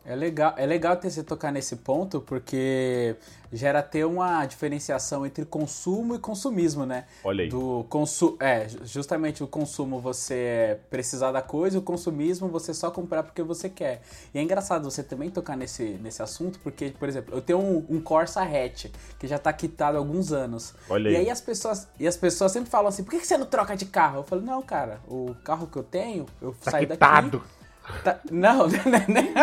É 0.06 0.16
legal, 0.16 0.54
é 0.58 0.66
legal 0.66 0.98
ter 0.98 1.10
você 1.10 1.24
tocar 1.24 1.50
nesse 1.50 1.78
ponto, 1.78 2.20
porque 2.20 3.16
gera 3.54 3.82
ter 3.82 4.04
uma 4.04 4.46
diferenciação 4.46 5.26
entre 5.26 5.46
consumo 5.46 6.16
e 6.16 6.20
consumismo, 6.20 6.86
né? 6.86 7.06
Olha 7.24 7.44
aí. 7.44 7.50
Do 7.50 7.86
consu 7.88 8.36
é, 8.42 8.68
justamente 8.84 9.42
o 9.44 9.48
consumo 9.48 10.02
você 10.02 10.78
precisar 10.90 11.32
da 11.32 11.42
coisa, 11.42 11.80
o 11.80 11.82
consumismo 11.82 12.50
você 12.50 12.74
só 12.74 12.92
comprar 12.92 13.24
porque 13.24 13.42
você 13.42 13.70
quer. 13.70 14.02
E 14.34 14.40
é 14.40 14.42
engraçado 14.42 14.84
você 14.84 15.02
também 15.02 15.30
tocar 15.30 15.56
nesse, 15.56 15.84
nesse 16.02 16.22
assunto, 16.22 16.60
porque, 16.60 16.90
por 17.00 17.08
exemplo, 17.08 17.34
eu 17.34 17.42
tenho 17.42 17.60
um, 17.60 17.86
um 17.90 18.02
Corsa 18.02 18.42
hatch 18.42 18.88
que 19.18 19.26
já 19.26 19.38
tá 19.40 19.54
quitado 19.54 19.96
há 19.96 20.02
alguns 20.02 20.34
anos. 20.34 20.74
Olha 20.90 21.10
e 21.10 21.16
aí. 21.16 21.22
aí 21.24 21.30
as 21.30 21.40
pessoas, 21.40 21.88
e 21.98 22.06
as 22.06 22.18
pessoas 22.18 22.52
sempre 22.52 22.70
falam 22.70 22.90
assim: 22.90 23.06
por 23.06 23.12
que 23.12 23.26
você 23.26 23.38
não 23.38 23.46
troca 23.46 23.74
de 23.78 23.86
carro? 23.86 24.18
Eu 24.20 24.24
falo, 24.24 24.42
não, 24.42 24.62
cara, 24.62 25.00
o 25.08 25.34
carro 25.46 25.68
que 25.68 25.78
eu 25.78 25.84
tenho, 25.84 26.26
eu 26.42 26.54
Tá 26.62 26.72
saio 26.72 26.88
quitado. 26.90 27.38
daqui. 27.40 27.63
Tá- 28.04 28.20
não, 28.32 28.68
não 28.68 28.98
é, 28.98 29.06
nem, 29.08 29.34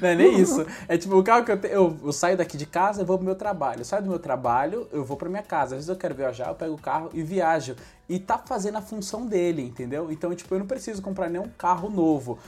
não 0.00 0.08
é 0.08 0.14
nem 0.14 0.40
isso. 0.40 0.64
É 0.88 0.96
tipo, 0.96 1.16
o 1.18 1.22
carro 1.22 1.44
que 1.44 1.52
eu 1.52 1.60
tenho. 1.60 1.74
Eu, 1.74 1.98
eu 2.04 2.12
saio 2.12 2.36
daqui 2.36 2.56
de 2.56 2.66
casa 2.66 3.02
e 3.02 3.04
vou 3.04 3.18
pro 3.18 3.26
meu 3.26 3.34
trabalho. 3.34 3.80
Eu 3.80 3.84
saio 3.84 4.02
do 4.02 4.08
meu 4.08 4.18
trabalho, 4.18 4.88
eu 4.92 5.04
vou 5.04 5.16
pra 5.16 5.28
minha 5.28 5.42
casa. 5.42 5.74
Às 5.74 5.80
vezes 5.80 5.88
eu 5.88 5.96
quero 5.96 6.14
viajar, 6.14 6.48
eu 6.48 6.54
pego 6.54 6.74
o 6.74 6.78
carro 6.78 7.10
e 7.12 7.22
viajo. 7.22 7.76
E 8.08 8.18
tá 8.18 8.38
fazendo 8.38 8.78
a 8.78 8.82
função 8.82 9.26
dele, 9.26 9.62
entendeu? 9.62 10.10
Então, 10.10 10.34
tipo, 10.34 10.54
eu 10.54 10.58
não 10.58 10.66
preciso 10.66 11.02
comprar 11.02 11.28
nenhum 11.28 11.48
carro 11.58 11.90
novo. 11.90 12.38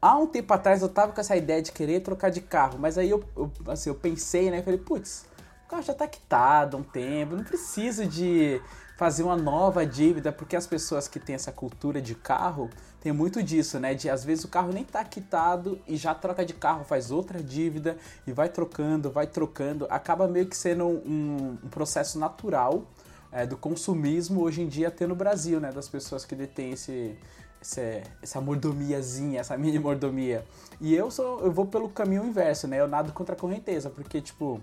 Há 0.00 0.16
um 0.18 0.26
tempo 0.26 0.52
atrás 0.52 0.82
eu 0.82 0.88
tava 0.88 1.12
com 1.12 1.20
essa 1.20 1.34
ideia 1.36 1.62
de 1.62 1.72
querer 1.72 2.00
trocar 2.00 2.30
de 2.30 2.40
carro, 2.40 2.78
mas 2.78 2.98
aí 2.98 3.08
eu, 3.08 3.24
eu, 3.36 3.50
assim, 3.68 3.88
eu 3.88 3.94
pensei, 3.94 4.50
né? 4.50 4.62
Falei, 4.62 4.78
putz, 4.78 5.24
o 5.64 5.68
carro 5.70 5.82
já 5.82 5.94
tá 5.94 6.06
quitado 6.06 6.76
há 6.76 6.80
um 6.80 6.82
tempo, 6.82 7.34
não 7.34 7.42
preciso 7.42 8.06
de 8.06 8.60
fazer 8.96 9.22
uma 9.22 9.36
nova 9.36 9.84
dívida, 9.86 10.30
porque 10.30 10.56
as 10.56 10.66
pessoas 10.66 11.08
que 11.08 11.18
têm 11.18 11.34
essa 11.34 11.50
cultura 11.50 12.00
de 12.00 12.14
carro 12.14 12.70
tem 13.04 13.12
muito 13.12 13.42
disso, 13.42 13.78
né? 13.78 13.92
De 13.94 14.08
às 14.08 14.24
vezes 14.24 14.44
o 14.44 14.48
carro 14.48 14.72
nem 14.72 14.82
tá 14.82 15.04
quitado 15.04 15.78
e 15.86 15.94
já 15.94 16.14
troca 16.14 16.42
de 16.42 16.54
carro, 16.54 16.84
faz 16.84 17.10
outra 17.10 17.42
dívida 17.42 17.98
e 18.26 18.32
vai 18.32 18.48
trocando, 18.48 19.10
vai 19.10 19.26
trocando. 19.26 19.86
Acaba 19.90 20.26
meio 20.26 20.46
que 20.46 20.56
sendo 20.56 20.86
um, 20.86 21.58
um 21.62 21.68
processo 21.68 22.18
natural 22.18 22.82
é, 23.30 23.46
do 23.46 23.58
consumismo 23.58 24.40
hoje 24.40 24.62
em 24.62 24.66
dia 24.68 24.88
até 24.88 25.06
no 25.06 25.14
Brasil, 25.14 25.60
né? 25.60 25.70
Das 25.70 25.86
pessoas 25.86 26.24
que 26.24 26.34
detêm 26.34 26.70
esse, 26.72 27.14
esse- 27.60 28.02
essa 28.22 28.40
mordomiazinha, 28.40 29.38
essa 29.40 29.54
mini 29.58 29.78
mordomia. 29.78 30.42
E 30.80 30.94
eu 30.94 31.10
sou, 31.10 31.40
eu 31.44 31.52
vou 31.52 31.66
pelo 31.66 31.90
caminho 31.90 32.24
inverso, 32.24 32.66
né? 32.66 32.80
Eu 32.80 32.88
nado 32.88 33.12
contra 33.12 33.34
a 33.34 33.38
correnteza, 33.38 33.90
porque, 33.90 34.18
tipo, 34.22 34.62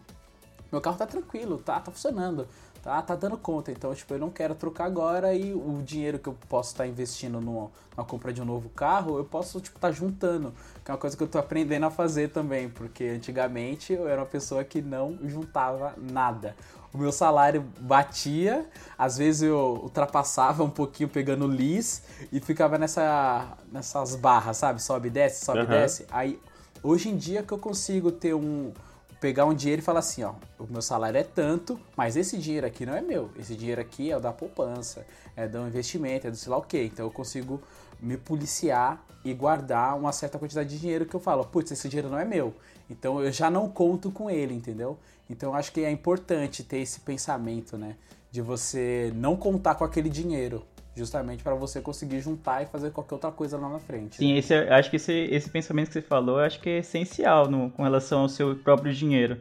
meu 0.71 0.81
carro 0.81 0.97
tá 0.97 1.05
tranquilo, 1.05 1.59
tá, 1.59 1.79
tá 1.79 1.91
funcionando, 1.91 2.47
tá, 2.81 3.01
tá 3.01 3.15
dando 3.15 3.37
conta. 3.37 3.71
Então, 3.71 3.93
tipo, 3.93 4.13
eu 4.13 4.19
não 4.19 4.29
quero 4.29 4.55
trocar 4.55 4.85
agora 4.85 5.33
e 5.33 5.53
o 5.53 5.81
dinheiro 5.83 6.19
que 6.19 6.27
eu 6.27 6.35
posso 6.49 6.71
estar 6.71 6.87
investindo 6.87 7.39
no, 7.39 7.71
na 7.95 8.03
compra 8.03 8.33
de 8.33 8.41
um 8.41 8.45
novo 8.45 8.69
carro, 8.69 9.17
eu 9.17 9.25
posso, 9.25 9.59
tipo, 9.61 9.79
tá 9.79 9.91
juntando. 9.91 10.53
Que 10.83 10.91
é 10.91 10.93
uma 10.93 10.99
coisa 10.99 11.15
que 11.15 11.23
eu 11.23 11.27
tô 11.27 11.37
aprendendo 11.37 11.85
a 11.85 11.91
fazer 11.91 12.29
também, 12.29 12.69
porque 12.69 13.05
antigamente 13.05 13.93
eu 13.93 14.07
era 14.07 14.21
uma 14.21 14.27
pessoa 14.27 14.63
que 14.63 14.81
não 14.81 15.17
juntava 15.23 15.93
nada. 15.97 16.55
O 16.93 16.97
meu 16.97 17.11
salário 17.11 17.63
batia, 17.79 18.65
às 18.97 19.17
vezes 19.17 19.43
eu 19.43 19.79
ultrapassava 19.81 20.61
um 20.63 20.69
pouquinho 20.69 21.07
pegando 21.07 21.47
lis 21.47 22.03
e 22.33 22.39
ficava 22.41 22.77
nessa, 22.77 23.57
nessas 23.71 24.15
barras, 24.15 24.57
sabe? 24.57 24.81
Sobe 24.81 25.07
e 25.07 25.11
desce, 25.11 25.45
sobe 25.45 25.63
e 25.63 25.67
Aham. 25.67 25.81
desce. 25.81 26.05
Aí, 26.11 26.39
hoje 26.83 27.07
em 27.07 27.15
dia 27.15 27.43
que 27.43 27.53
eu 27.53 27.57
consigo 27.57 28.11
ter 28.11 28.33
um, 28.33 28.73
pegar 29.21 29.45
um 29.45 29.53
dinheiro 29.53 29.83
e 29.83 29.85
falar 29.85 29.99
assim, 29.99 30.23
ó, 30.23 30.33
o 30.57 30.65
meu 30.67 30.81
salário 30.81 31.15
é 31.15 31.23
tanto, 31.23 31.79
mas 31.95 32.17
esse 32.17 32.39
dinheiro 32.39 32.65
aqui 32.65 32.87
não 32.87 32.95
é 32.95 33.01
meu. 33.01 33.29
Esse 33.37 33.55
dinheiro 33.55 33.79
aqui 33.79 34.09
é 34.09 34.17
o 34.17 34.19
da 34.19 34.33
poupança, 34.33 35.05
é 35.35 35.47
do 35.47 35.59
investimento, 35.67 36.25
é 36.25 36.31
do 36.31 36.35
sei 36.35 36.49
lá 36.49 36.57
o 36.57 36.63
quê. 36.63 36.89
Então 36.91 37.05
eu 37.05 37.11
consigo 37.11 37.61
me 38.01 38.17
policiar 38.17 39.05
e 39.23 39.31
guardar 39.31 39.95
uma 39.95 40.11
certa 40.11 40.39
quantidade 40.39 40.69
de 40.69 40.79
dinheiro 40.79 41.05
que 41.05 41.15
eu 41.15 41.19
falo, 41.19 41.45
putz, 41.45 41.71
esse 41.71 41.87
dinheiro 41.87 42.09
não 42.09 42.17
é 42.17 42.25
meu. 42.25 42.51
Então 42.89 43.21
eu 43.21 43.31
já 43.31 43.51
não 43.51 43.69
conto 43.69 44.09
com 44.09 44.27
ele, 44.27 44.55
entendeu? 44.55 44.97
Então 45.29 45.49
eu 45.51 45.55
acho 45.55 45.71
que 45.71 45.81
é 45.81 45.91
importante 45.91 46.63
ter 46.63 46.79
esse 46.79 46.99
pensamento, 47.01 47.77
né, 47.77 47.95
de 48.31 48.41
você 48.41 49.13
não 49.15 49.35
contar 49.35 49.75
com 49.75 49.83
aquele 49.83 50.09
dinheiro, 50.09 50.65
justamente 50.95 51.43
para 51.43 51.55
você 51.55 51.79
conseguir 51.81 52.19
juntar 52.19 52.63
e 52.63 52.65
fazer 52.65 52.91
qualquer 52.91 53.15
outra 53.15 53.31
coisa 53.31 53.57
lá 53.57 53.69
na 53.69 53.79
frente. 53.79 54.17
Sim, 54.17 54.35
esse, 54.37 54.53
é- 54.53 54.73
acho 54.73 54.89
que 54.89 54.97
esse, 54.97 55.11
esse 55.31 55.49
pensamento 55.49 55.87
que 55.87 55.93
você 55.93 56.01
falou, 56.01 56.39
eu 56.39 56.45
acho 56.45 56.59
que 56.59 56.69
é 56.69 56.77
essencial 56.79 57.49
no, 57.49 57.69
com 57.71 57.83
relação 57.83 58.21
ao 58.21 58.29
seu 58.29 58.55
próprio 58.55 58.93
dinheiro. 58.93 59.37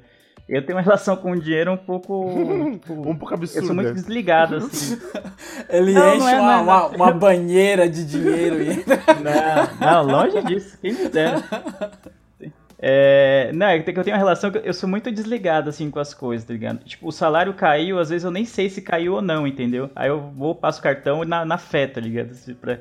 Eu 0.49 0.65
tenho 0.65 0.77
uma 0.79 0.83
relação 0.85 1.17
com 1.17 1.33
o 1.33 1.41
dinheiro 1.41 1.73
um 1.73 1.77
pouco. 1.77 2.29
tipo, 2.81 2.93
Um 3.09 3.17
pouco 3.17 3.35
eu 3.35 3.47
sou 3.47 3.59
absurda. 3.61 3.75
muito 3.75 3.93
desligado, 3.95 4.57
assim. 4.57 4.99
Ele 5.69 5.93
Não, 5.93 6.15
enche 6.17 6.19
não 6.25 6.29
é, 6.29 6.41
uma, 6.41 6.57
não 6.57 6.63
uma- 6.65 6.87
uma 6.89 7.13
banheira 7.13 7.89
de 7.89 8.05
dinheiro 8.05 8.63
e 8.63 8.85
Não, 9.23 10.05
não, 10.07 10.23
longe 10.25 10.43
disso, 10.43 10.77
quem 10.81 10.93
me 10.93 11.09
dera. 11.09 11.43
É, 12.83 13.51
não, 13.53 13.67
é 13.67 13.79
que 13.81 13.91
eu 13.91 14.03
tenho 14.03 14.17
uma 14.17 14.19
relação 14.23 14.51
que 14.51 14.59
eu 14.65 14.73
sou 14.73 14.89
muito 14.89 15.13
desligado, 15.13 15.69
assim, 15.69 15.91
com 15.91 15.99
as 15.99 16.15
coisas, 16.15 16.47
tá 16.47 16.55
ligado? 16.55 16.83
Tipo, 16.83 17.09
o 17.09 17.13
salário 17.13 17.53
caiu, 17.53 17.99
às 17.99 18.09
vezes 18.09 18.25
eu 18.25 18.31
nem 18.31 18.47
sei 18.47 18.71
se 18.71 18.81
caiu 18.81 19.15
ou 19.15 19.23
não, 19.23 19.47
entendeu? 19.47 19.91
Aí 19.95 20.09
eu 20.09 20.31
vou, 20.31 20.55
passo 20.55 20.81
o 20.81 20.83
cartão 20.83 21.23
na, 21.25 21.45
na 21.45 21.59
fé, 21.59 21.87
tá 21.87 22.01
ligado? 22.01 22.35
Pra, 22.55 22.79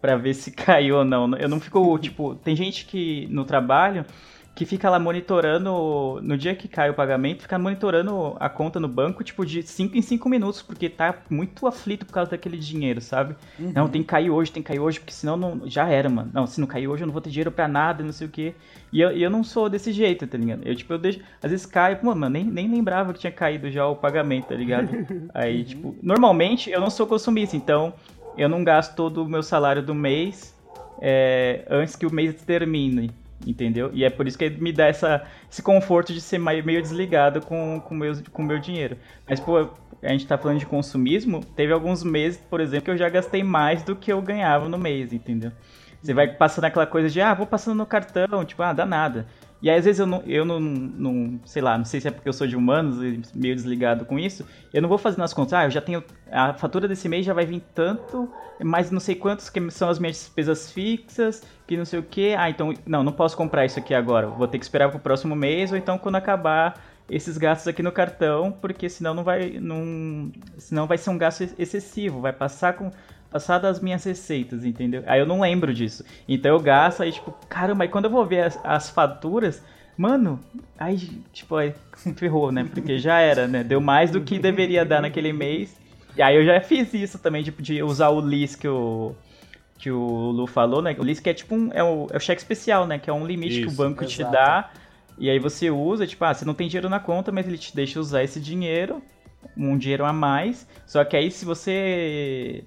pra 0.00 0.16
ver 0.16 0.32
se 0.34 0.50
caiu 0.56 0.96
ou 0.96 1.04
não. 1.04 1.36
Eu 1.36 1.48
não 1.50 1.60
fico, 1.60 1.98
tipo, 1.98 2.34
tem 2.36 2.56
gente 2.56 2.86
que 2.86 3.26
no 3.30 3.44
trabalho 3.44 4.06
que 4.54 4.66
fica 4.66 4.90
lá 4.90 4.98
monitorando, 4.98 6.20
no 6.22 6.36
dia 6.36 6.54
que 6.54 6.68
cai 6.68 6.90
o 6.90 6.94
pagamento, 6.94 7.42
fica 7.42 7.58
monitorando 7.58 8.36
a 8.38 8.50
conta 8.50 8.78
no 8.78 8.86
banco, 8.86 9.24
tipo, 9.24 9.46
de 9.46 9.62
5 9.62 9.96
em 9.96 10.02
5 10.02 10.28
minutos, 10.28 10.60
porque 10.60 10.90
tá 10.90 11.14
muito 11.30 11.66
aflito 11.66 12.04
por 12.04 12.12
causa 12.12 12.32
daquele 12.32 12.58
dinheiro, 12.58 13.00
sabe? 13.00 13.34
Não, 13.58 13.88
tem 13.88 14.02
que 14.02 14.08
cair 14.08 14.30
hoje, 14.30 14.52
tem 14.52 14.62
que 14.62 14.68
cair 14.68 14.78
hoje, 14.78 15.00
porque 15.00 15.12
senão 15.12 15.36
não, 15.38 15.62
já 15.64 15.88
era, 15.88 16.08
mano. 16.08 16.30
Não, 16.34 16.46
se 16.46 16.60
não 16.60 16.66
cair 16.66 16.86
hoje 16.86 17.02
eu 17.02 17.06
não 17.06 17.12
vou 17.12 17.22
ter 17.22 17.30
dinheiro 17.30 17.50
pra 17.50 17.66
nada, 17.66 18.04
não 18.04 18.12
sei 18.12 18.26
o 18.26 18.30
quê. 18.30 18.54
E 18.92 19.00
eu, 19.00 19.10
eu 19.12 19.30
não 19.30 19.42
sou 19.42 19.70
desse 19.70 19.90
jeito, 19.90 20.26
tá 20.26 20.36
ligado? 20.36 20.60
Eu, 20.66 20.76
tipo, 20.76 20.92
eu 20.92 20.98
deixo, 20.98 21.20
às 21.42 21.50
vezes 21.50 21.64
cai, 21.64 21.96
pô, 21.96 22.14
mano, 22.14 22.28
nem, 22.28 22.44
nem 22.44 22.70
lembrava 22.70 23.14
que 23.14 23.20
tinha 23.20 23.32
caído 23.32 23.70
já 23.70 23.86
o 23.86 23.96
pagamento, 23.96 24.48
tá 24.48 24.54
ligado? 24.54 24.90
Aí, 25.32 25.64
tipo, 25.64 25.96
normalmente 26.02 26.70
eu 26.70 26.80
não 26.80 26.90
sou 26.90 27.06
consumista, 27.06 27.56
então 27.56 27.94
eu 28.36 28.50
não 28.50 28.62
gasto 28.62 28.94
todo 28.94 29.22
o 29.22 29.28
meu 29.28 29.42
salário 29.42 29.82
do 29.82 29.94
mês 29.94 30.54
é, 31.00 31.64
antes 31.68 31.96
que 31.96 32.06
o 32.06 32.14
mês 32.14 32.34
termine, 32.44 33.10
entendeu? 33.46 33.90
E 33.92 34.04
é 34.04 34.10
por 34.10 34.26
isso 34.26 34.38
que 34.38 34.48
me 34.50 34.72
dá 34.72 34.86
essa, 34.86 35.24
esse 35.50 35.62
conforto 35.62 36.12
de 36.12 36.20
ser 36.20 36.38
meio 36.38 36.62
desligado 36.82 37.40
com 37.42 37.76
o 37.76 37.80
com 37.80 37.94
meus- 37.94 38.20
com 38.32 38.42
meu 38.42 38.58
dinheiro. 38.58 38.96
Mas, 39.28 39.40
pô, 39.40 39.58
a 40.02 40.08
gente 40.08 40.26
tá 40.26 40.36
falando 40.38 40.58
de 40.58 40.66
consumismo, 40.66 41.44
teve 41.44 41.72
alguns 41.72 42.02
meses, 42.04 42.38
por 42.50 42.60
exemplo, 42.60 42.84
que 42.86 42.90
eu 42.90 42.96
já 42.96 43.08
gastei 43.08 43.42
mais 43.42 43.82
do 43.82 43.94
que 43.96 44.12
eu 44.12 44.20
ganhava 44.22 44.68
no 44.68 44.78
mês, 44.78 45.12
entendeu? 45.12 45.52
Você 46.02 46.12
vai 46.12 46.28
passando 46.28 46.64
aquela 46.64 46.86
coisa 46.86 47.08
de, 47.08 47.20
ah, 47.20 47.32
vou 47.34 47.46
passando 47.46 47.76
no 47.76 47.86
cartão, 47.86 48.44
tipo, 48.44 48.62
ah, 48.62 48.72
dá 48.72 48.84
nada. 48.84 49.26
E 49.62 49.70
aí, 49.70 49.78
às 49.78 49.84
vezes 49.84 50.00
eu 50.00 50.06
não, 50.06 50.20
eu 50.26 50.44
não, 50.44 50.58
não, 50.58 51.40
sei 51.44 51.62
lá, 51.62 51.78
não 51.78 51.84
sei 51.84 52.00
se 52.00 52.08
é 52.08 52.10
porque 52.10 52.28
eu 52.28 52.32
sou 52.32 52.48
de 52.48 52.56
humanos 52.56 53.00
e 53.00 53.22
meio 53.32 53.54
desligado 53.54 54.04
com 54.04 54.18
isso, 54.18 54.44
eu 54.74 54.82
não 54.82 54.88
vou 54.88 54.98
fazendo 54.98 55.22
as 55.22 55.32
contas, 55.32 55.52
ah, 55.52 55.64
eu 55.64 55.70
já 55.70 55.80
tenho, 55.80 56.02
a 56.32 56.52
fatura 56.52 56.88
desse 56.88 57.08
mês 57.08 57.24
já 57.24 57.32
vai 57.32 57.46
vir 57.46 57.62
tanto, 57.72 58.28
mais 58.60 58.90
não 58.90 58.98
sei 58.98 59.14
quantos 59.14 59.48
que 59.48 59.70
são 59.70 59.88
as 59.88 60.00
minhas 60.00 60.16
despesas 60.16 60.72
fixas, 60.72 61.44
que 61.64 61.76
não 61.76 61.84
sei 61.84 62.00
o 62.00 62.02
que, 62.02 62.34
ah, 62.34 62.50
então, 62.50 62.74
não, 62.84 63.04
não 63.04 63.12
posso 63.12 63.36
comprar 63.36 63.64
isso 63.64 63.78
aqui 63.78 63.94
agora, 63.94 64.26
vou 64.26 64.48
ter 64.48 64.58
que 64.58 64.64
esperar 64.64 64.90
pro 64.90 64.98
próximo 64.98 65.36
mês, 65.36 65.70
ou 65.70 65.78
então 65.78 65.96
quando 65.96 66.16
acabar 66.16 66.82
esses 67.08 67.38
gastos 67.38 67.68
aqui 67.68 67.84
no 67.84 67.92
cartão, 67.92 68.50
porque 68.50 68.88
senão 68.88 69.14
não 69.14 69.22
vai, 69.22 69.60
não, 69.60 70.32
senão 70.58 70.88
vai 70.88 70.98
ser 70.98 71.10
um 71.10 71.18
gasto 71.18 71.48
excessivo, 71.56 72.20
vai 72.20 72.32
passar 72.32 72.72
com 72.72 72.90
passar 73.32 73.58
das 73.58 73.80
minhas 73.80 74.04
receitas, 74.04 74.64
entendeu? 74.64 75.02
Aí 75.06 75.18
eu 75.18 75.26
não 75.26 75.40
lembro 75.40 75.72
disso. 75.72 76.04
Então 76.28 76.52
eu 76.52 76.60
gasto, 76.60 77.02
aí 77.02 77.10
tipo, 77.12 77.32
caramba, 77.48 77.84
aí 77.84 77.88
quando 77.88 78.04
eu 78.04 78.10
vou 78.10 78.26
ver 78.26 78.44
as, 78.44 78.60
as 78.62 78.90
faturas, 78.90 79.62
mano, 79.96 80.38
aí 80.78 80.96
tipo, 81.32 81.56
aí 81.56 81.74
ferrou, 82.16 82.52
né? 82.52 82.68
Porque 82.72 82.98
já 82.98 83.18
era, 83.20 83.48
né? 83.48 83.64
Deu 83.64 83.80
mais 83.80 84.10
do 84.10 84.20
que 84.20 84.38
deveria 84.38 84.84
dar 84.84 85.00
naquele 85.00 85.32
mês. 85.32 85.80
E 86.16 86.20
aí 86.20 86.36
eu 86.36 86.44
já 86.44 86.60
fiz 86.60 86.92
isso 86.92 87.18
também, 87.18 87.42
tipo, 87.42 87.62
de 87.62 87.82
usar 87.82 88.10
o 88.10 88.20
LIS 88.20 88.54
que 88.54 88.68
o, 88.68 89.14
que 89.78 89.90
o 89.90 90.30
Lu 90.30 90.46
falou, 90.46 90.82
né? 90.82 90.94
O 90.98 91.02
LIS 91.02 91.20
que 91.20 91.30
é 91.30 91.34
tipo 91.34 91.54
um, 91.54 91.70
é 91.72 91.82
o, 91.82 92.06
é 92.10 92.16
o 92.16 92.20
cheque 92.20 92.40
especial, 92.40 92.86
né? 92.86 92.98
Que 92.98 93.08
é 93.08 93.12
um 93.12 93.26
limite 93.26 93.60
que 93.60 93.66
o 93.66 93.68
Isso, 93.68 93.76
banco 93.76 94.04
te 94.04 94.20
exato. 94.20 94.32
dá. 94.32 94.70
E 95.18 95.30
aí 95.30 95.38
você 95.38 95.70
usa, 95.70 96.06
tipo, 96.06 96.24
ah, 96.24 96.34
você 96.34 96.44
não 96.44 96.54
tem 96.54 96.68
dinheiro 96.68 96.88
na 96.88 97.00
conta, 97.00 97.32
mas 97.32 97.46
ele 97.46 97.58
te 97.58 97.74
deixa 97.74 97.98
usar 97.98 98.22
esse 98.22 98.40
dinheiro, 98.40 99.02
um 99.56 99.76
dinheiro 99.78 100.04
a 100.04 100.12
mais. 100.12 100.66
Só 100.86 101.04
que 101.04 101.16
aí 101.16 101.30
se 101.30 101.44
você 101.44 102.64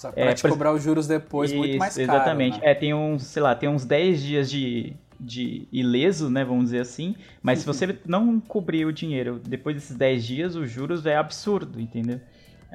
Só 0.00 0.10
pra 0.10 0.30
É, 0.30 0.34
te 0.34 0.42
cobrar 0.48 0.72
os 0.72 0.82
juros 0.82 1.06
depois 1.06 1.52
muito 1.52 1.72
Isso, 1.72 1.78
mais 1.78 1.94
caro. 1.94 2.10
Exatamente. 2.10 2.58
né? 2.58 2.70
É, 2.70 2.74
tem 2.74 2.94
uns, 2.94 3.22
sei 3.24 3.42
lá, 3.42 3.54
tem 3.54 3.68
uns 3.68 3.84
10 3.84 4.22
dias 4.22 4.50
de, 4.50 4.96
de 5.20 5.68
ileso, 5.70 6.30
né, 6.30 6.42
vamos 6.42 6.64
dizer 6.64 6.80
assim. 6.80 7.14
Mas 7.42 7.58
se 7.58 7.66
você 7.66 7.98
não 8.06 8.40
cobrir 8.40 8.86
o 8.86 8.92
dinheiro 8.94 9.38
depois 9.46 9.76
desses 9.76 9.94
10 9.94 10.24
dias, 10.24 10.56
os 10.56 10.70
juros 10.70 11.04
é 11.04 11.16
absurdo, 11.16 11.78
entendeu? 11.78 12.18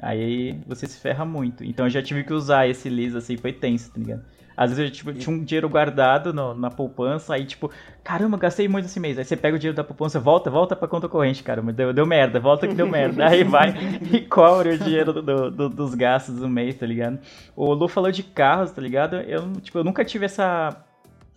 Aí 0.00 0.60
você 0.68 0.86
se 0.86 1.00
ferra 1.00 1.24
muito. 1.24 1.64
Então 1.64 1.86
eu 1.86 1.90
já 1.90 2.00
tive 2.00 2.22
que 2.22 2.32
usar 2.32 2.68
esse 2.68 2.88
liso 2.88 3.18
assim, 3.18 3.36
foi 3.36 3.52
tenso, 3.52 3.90
tá 3.90 3.98
ligado? 3.98 4.22
Às 4.56 4.70
vezes 4.70 4.84
eu 4.86 4.90
tipo, 4.90 5.12
tinha 5.12 5.34
um 5.36 5.44
dinheiro 5.44 5.68
guardado 5.68 6.32
no- 6.32 6.54
na 6.54 6.70
poupança, 6.70 7.34
aí 7.34 7.44
tipo, 7.44 7.70
caramba, 8.02 8.38
gastei 8.38 8.66
muito 8.68 8.86
esse 8.86 8.98
mês. 8.98 9.18
Aí 9.18 9.24
você 9.24 9.36
pega 9.36 9.56
o 9.56 9.58
dinheiro 9.58 9.76
da 9.76 9.84
poupança, 9.84 10.18
volta, 10.18 10.48
volta 10.50 10.74
pra 10.74 10.88
conta 10.88 11.08
corrente, 11.08 11.42
cara, 11.42 11.60
mas 11.60 11.74
deu, 11.74 11.92
deu 11.92 12.06
merda, 12.06 12.40
volta 12.40 12.66
que 12.66 12.74
deu 12.74 12.86
merda. 12.88 13.26
Aí 13.28 13.44
vai 13.44 13.74
e 14.12 14.20
cobre 14.26 14.70
o 14.70 14.78
dinheiro 14.78 15.12
do- 15.12 15.50
do- 15.50 15.68
dos 15.68 15.94
gastos 15.94 16.36
do 16.36 16.48
mês, 16.48 16.74
tá 16.74 16.86
ligado? 16.86 17.18
O 17.54 17.72
Lu 17.74 17.86
falou 17.88 18.10
de 18.10 18.22
carros, 18.22 18.70
tá 18.72 18.80
ligado? 18.80 19.16
Eu, 19.16 19.52
tipo, 19.60 19.78
eu 19.78 19.84
nunca 19.84 20.04
tive 20.04 20.24
essa 20.24 20.82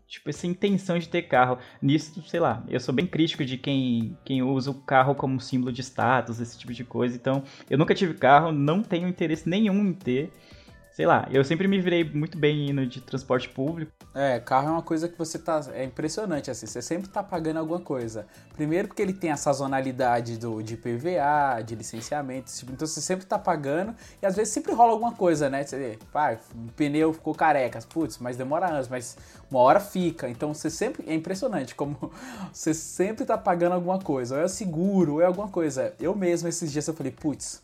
tipo, 0.07 0.27
essa 0.27 0.47
intenção 0.47 0.97
de 0.97 1.07
ter 1.07 1.21
carro. 1.23 1.59
Nisso, 1.79 2.19
sei 2.27 2.39
lá, 2.39 2.63
eu 2.67 2.79
sou 2.79 2.91
bem 2.93 3.05
crítico 3.05 3.45
de 3.45 3.57
quem, 3.57 4.17
quem 4.25 4.41
usa 4.41 4.71
o 4.71 4.73
carro 4.73 5.13
como 5.13 5.39
símbolo 5.39 5.71
de 5.71 5.81
status, 5.83 6.39
esse 6.41 6.57
tipo 6.57 6.73
de 6.73 6.83
coisa. 6.83 7.15
Então, 7.15 7.43
eu 7.69 7.77
nunca 7.77 7.93
tive 7.93 8.15
carro, 8.15 8.51
não 8.51 8.81
tenho 8.81 9.07
interesse 9.07 9.47
nenhum 9.47 9.85
em 9.85 9.93
ter 9.93 10.31
sei 10.99 11.05
lá, 11.05 11.25
eu 11.31 11.45
sempre 11.45 11.65
me 11.65 11.79
virei 11.79 12.03
muito 12.03 12.37
bem 12.37 12.71
indo 12.71 12.85
de 12.85 12.99
transporte 12.99 13.47
público. 13.47 13.89
É, 14.13 14.37
carro 14.37 14.67
é 14.67 14.71
uma 14.71 14.81
coisa 14.81 15.07
que 15.07 15.17
você 15.17 15.39
tá. 15.39 15.61
É 15.71 15.85
impressionante, 15.85 16.51
assim, 16.51 16.67
você 16.67 16.81
sempre 16.81 17.07
tá 17.07 17.23
pagando 17.23 17.55
alguma 17.55 17.79
coisa. 17.79 18.27
Primeiro 18.53 18.89
porque 18.89 19.01
ele 19.01 19.13
tem 19.13 19.31
a 19.31 19.37
sazonalidade 19.37 20.37
do, 20.37 20.61
de 20.61 20.75
PVA, 20.75 21.61
de 21.65 21.73
licenciamento, 21.73 22.51
tipo, 22.51 22.73
então 22.73 22.85
você 22.85 22.99
sempre 22.99 23.25
tá 23.25 23.39
pagando 23.39 23.95
e 24.21 24.25
às 24.25 24.35
vezes 24.35 24.53
sempre 24.53 24.73
rola 24.73 24.91
alguma 24.91 25.13
coisa, 25.13 25.49
né? 25.49 25.63
Você 25.63 25.97
pá, 26.11 26.37
o 26.53 26.69
pneu 26.73 27.13
ficou 27.13 27.33
careca, 27.33 27.79
putz, 27.87 28.17
mas 28.17 28.35
demora 28.35 28.67
anos, 28.67 28.89
mas 28.89 29.17
uma 29.49 29.61
hora 29.61 29.79
fica. 29.79 30.27
Então 30.27 30.53
você 30.53 30.69
sempre. 30.69 31.05
É 31.07 31.13
impressionante 31.13 31.75
como 31.75 32.11
você 32.51 32.73
sempre 32.73 33.23
tá 33.23 33.37
pagando 33.37 33.71
alguma 33.71 33.99
coisa. 33.99 34.35
Ou 34.35 34.41
é 34.41 34.49
seguro, 34.49 35.13
ou 35.13 35.21
é 35.21 35.25
alguma 35.25 35.47
coisa. 35.47 35.93
Eu 35.97 36.13
mesmo 36.13 36.49
esses 36.49 36.69
dias 36.69 36.85
eu 36.89 36.93
falei, 36.93 37.13
putz, 37.13 37.63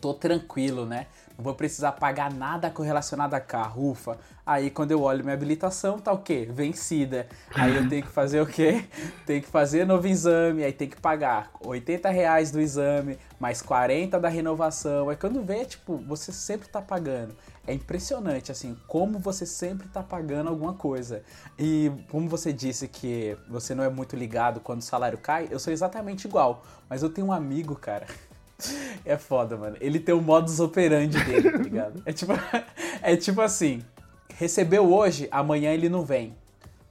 tô 0.00 0.14
tranquilo, 0.14 0.86
né? 0.86 1.08
Não 1.42 1.44
vou 1.46 1.54
precisar 1.54 1.90
pagar 1.90 2.32
nada 2.32 2.70
correlacionado 2.70 3.34
a 3.34 3.40
carro, 3.40 3.90
ufa. 3.90 4.16
Aí 4.46 4.70
quando 4.70 4.92
eu 4.92 5.02
olho 5.02 5.24
minha 5.24 5.34
habilitação, 5.34 5.98
tá 5.98 6.12
o 6.12 6.18
quê? 6.18 6.48
Vencida. 6.48 7.26
Aí 7.52 7.74
eu 7.74 7.88
tenho 7.88 8.04
que 8.04 8.12
fazer 8.12 8.40
o 8.40 8.46
quê? 8.46 8.84
Tenho 9.26 9.42
que 9.42 9.48
fazer 9.48 9.84
novo 9.84 10.06
exame, 10.06 10.62
aí 10.62 10.72
tem 10.72 10.88
que 10.88 11.00
pagar 11.00 11.50
80 11.64 12.08
reais 12.10 12.52
do 12.52 12.60
exame, 12.60 13.18
mais 13.40 13.60
40 13.60 14.20
da 14.20 14.28
renovação. 14.28 15.08
Aí 15.08 15.16
quando 15.16 15.42
vê, 15.42 15.64
tipo, 15.64 15.96
você 15.96 16.30
sempre 16.30 16.68
tá 16.68 16.80
pagando. 16.80 17.34
É 17.66 17.74
impressionante, 17.74 18.52
assim, 18.52 18.76
como 18.86 19.18
você 19.18 19.44
sempre 19.44 19.88
tá 19.88 20.02
pagando 20.02 20.48
alguma 20.48 20.74
coisa. 20.74 21.24
E 21.58 21.90
como 22.08 22.28
você 22.28 22.52
disse 22.52 22.86
que 22.86 23.36
você 23.48 23.74
não 23.74 23.82
é 23.82 23.88
muito 23.88 24.14
ligado 24.14 24.60
quando 24.60 24.78
o 24.78 24.84
salário 24.84 25.18
cai, 25.18 25.48
eu 25.50 25.58
sou 25.58 25.72
exatamente 25.72 26.24
igual. 26.28 26.62
Mas 26.88 27.02
eu 27.02 27.10
tenho 27.10 27.28
um 27.28 27.32
amigo, 27.32 27.74
cara, 27.74 28.06
é 29.04 29.16
foda, 29.16 29.56
mano. 29.56 29.76
Ele 29.80 29.98
tem 29.98 30.14
o 30.14 30.20
modus 30.20 30.60
operandi 30.60 31.18
dele, 31.24 31.50
tá 31.50 31.58
ligado? 31.58 32.02
É 32.04 32.12
tipo, 32.12 32.32
é 33.02 33.16
tipo 33.16 33.40
assim: 33.40 33.82
recebeu 34.36 34.92
hoje, 34.92 35.28
amanhã 35.30 35.72
ele 35.72 35.88
não 35.88 36.04
vem. 36.04 36.34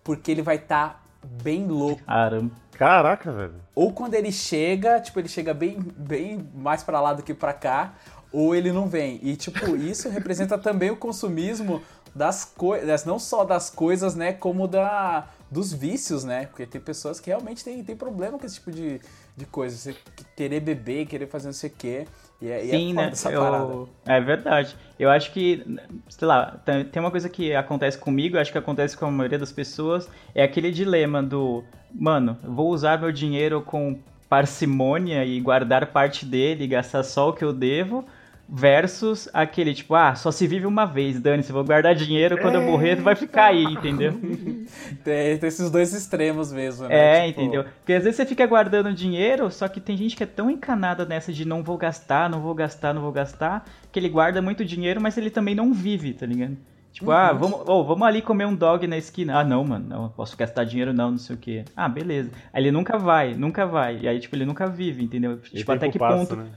Porque 0.03 0.31
ele 0.31 0.41
vai 0.41 0.55
estar 0.55 0.89
tá 0.89 0.99
bem 1.43 1.67
louco. 1.67 2.03
Caramba. 2.03 2.51
Caraca, 2.71 3.31
velho. 3.31 3.53
Ou 3.75 3.93
quando 3.93 4.15
ele 4.15 4.31
chega, 4.31 4.99
tipo, 4.99 5.19
ele 5.19 5.27
chega 5.27 5.53
bem, 5.53 5.77
bem 5.95 6.49
mais 6.55 6.81
para 6.81 6.99
lá 6.99 7.13
do 7.13 7.21
que 7.21 7.33
para 7.33 7.53
cá, 7.53 7.93
ou 8.31 8.55
ele 8.55 8.71
não 8.71 8.87
vem. 8.87 9.19
E, 9.21 9.35
tipo, 9.35 9.75
isso 9.75 10.09
representa 10.09 10.57
também 10.57 10.89
o 10.89 10.95
consumismo 10.95 11.81
das 12.15 12.43
coisas, 12.43 13.05
não 13.05 13.19
só 13.19 13.43
das 13.43 13.69
coisas, 13.69 14.15
né, 14.15 14.33
como 14.33 14.67
da, 14.67 15.27
dos 15.51 15.73
vícios, 15.73 16.23
né? 16.23 16.45
Porque 16.45 16.65
tem 16.65 16.79
pessoas 16.79 17.19
que 17.19 17.29
realmente 17.29 17.63
têm, 17.63 17.83
têm 17.83 17.95
problema 17.95 18.39
com 18.39 18.45
esse 18.45 18.55
tipo 18.55 18.71
de, 18.71 19.01
de 19.35 19.45
coisa. 19.45 19.75
Você 19.75 19.95
querer 20.35 20.61
beber, 20.61 21.05
querer 21.05 21.27
fazer 21.27 21.47
não 21.47 21.53
sei 21.53 21.69
o 21.69 21.73
quê. 21.77 22.07
E 22.41 22.49
é, 22.49 22.61
Sim, 22.61 22.87
e 22.87 22.91
é 22.91 22.93
né? 22.93 23.11
Eu... 23.25 23.89
É 24.05 24.21
verdade. 24.21 24.77
Eu 24.97 25.09
acho 25.09 25.33
que, 25.33 25.63
sei 26.07 26.27
lá, 26.27 26.61
tem 26.91 27.01
uma 27.01 27.11
coisa 27.11 27.27
que 27.27 27.53
acontece 27.53 27.97
comigo, 27.97 28.37
acho 28.37 28.51
que 28.51 28.57
acontece 28.57 28.95
com 28.95 29.05
a 29.05 29.11
maioria 29.11 29.37
das 29.37 29.51
pessoas, 29.51 30.09
é 30.33 30.41
aquele 30.41 30.71
dilema 30.71 31.21
do, 31.21 31.63
mano, 31.93 32.37
vou 32.43 32.69
usar 32.69 32.99
meu 32.99 33.11
dinheiro 33.11 33.61
com 33.61 33.99
parcimônia 34.29 35.25
e 35.25 35.39
guardar 35.41 35.87
parte 35.87 36.25
dele 36.25 36.63
e 36.63 36.67
gastar 36.67 37.03
só 37.03 37.29
o 37.29 37.33
que 37.33 37.43
eu 37.43 37.51
devo, 37.51 38.05
versus 38.53 39.29
aquele 39.33 39.73
tipo, 39.73 39.95
ah, 39.95 40.13
só 40.13 40.29
se 40.29 40.45
vive 40.45 40.65
uma 40.65 40.85
vez, 40.85 41.21
dane-se, 41.21 41.53
vou 41.53 41.63
guardar 41.63 41.95
dinheiro, 41.95 42.37
quando 42.37 42.55
eu 42.55 42.61
morrer 42.61 42.95
vai 42.97 43.15
ficar 43.15 43.45
aí, 43.45 43.63
entendeu? 43.63 44.11
tem, 45.05 45.37
tem, 45.37 45.47
esses 45.47 45.71
dois 45.71 45.93
extremos 45.93 46.51
mesmo, 46.51 46.85
né? 46.85 47.27
É, 47.27 47.27
tipo... 47.27 47.41
entendeu? 47.41 47.63
Porque 47.63 47.93
às 47.93 48.03
vezes 48.03 48.17
você 48.17 48.25
fica 48.25 48.45
guardando 48.45 48.93
dinheiro, 48.93 49.49
só 49.49 49.69
que 49.69 49.79
tem 49.79 49.95
gente 49.95 50.17
que 50.17 50.23
é 50.23 50.25
tão 50.25 50.51
encanada 50.51 51.05
nessa 51.05 51.31
de 51.31 51.45
não 51.45 51.63
vou 51.63 51.77
gastar, 51.77 52.29
não 52.29 52.41
vou 52.41 52.53
gastar, 52.53 52.93
não 52.93 53.01
vou 53.01 53.13
gastar, 53.13 53.63
que 53.89 53.97
ele 53.97 54.09
guarda 54.09 54.41
muito 54.41 54.65
dinheiro, 54.65 54.99
mas 54.99 55.17
ele 55.17 55.29
também 55.29 55.55
não 55.55 55.73
vive, 55.73 56.13
tá 56.13 56.25
ligado? 56.25 56.57
Tipo, 56.91 57.09
uhum. 57.09 57.15
ah, 57.17 57.31
vamos, 57.31 57.61
oh, 57.67 57.83
vamos 57.85 58.05
ali 58.05 58.21
comer 58.21 58.45
um 58.45 58.53
dog 58.53 58.85
na 58.85 58.97
esquina. 58.97 59.39
Ah, 59.39 59.43
não, 59.45 59.63
mano, 59.63 59.87
não 59.87 60.09
posso 60.09 60.35
gastar 60.35 60.65
dinheiro 60.65 60.93
não, 60.93 61.11
não 61.11 61.17
sei 61.17 61.35
o 61.35 61.39
quê. 61.39 61.63
Ah, 61.75 61.87
beleza. 61.87 62.31
Aí 62.51 62.61
ele 62.61 62.71
nunca 62.71 62.97
vai, 62.97 63.33
nunca 63.33 63.65
vai. 63.65 63.99
E 64.01 64.07
aí, 64.09 64.19
tipo, 64.19 64.35
ele 64.35 64.45
nunca 64.45 64.67
vive, 64.67 65.01
entendeu? 65.01 65.39
tipo, 65.39 65.71
até 65.71 65.87
que 65.87 65.97
passa, 65.97 66.17
ponto. 66.17 66.35
Né? 66.35 66.49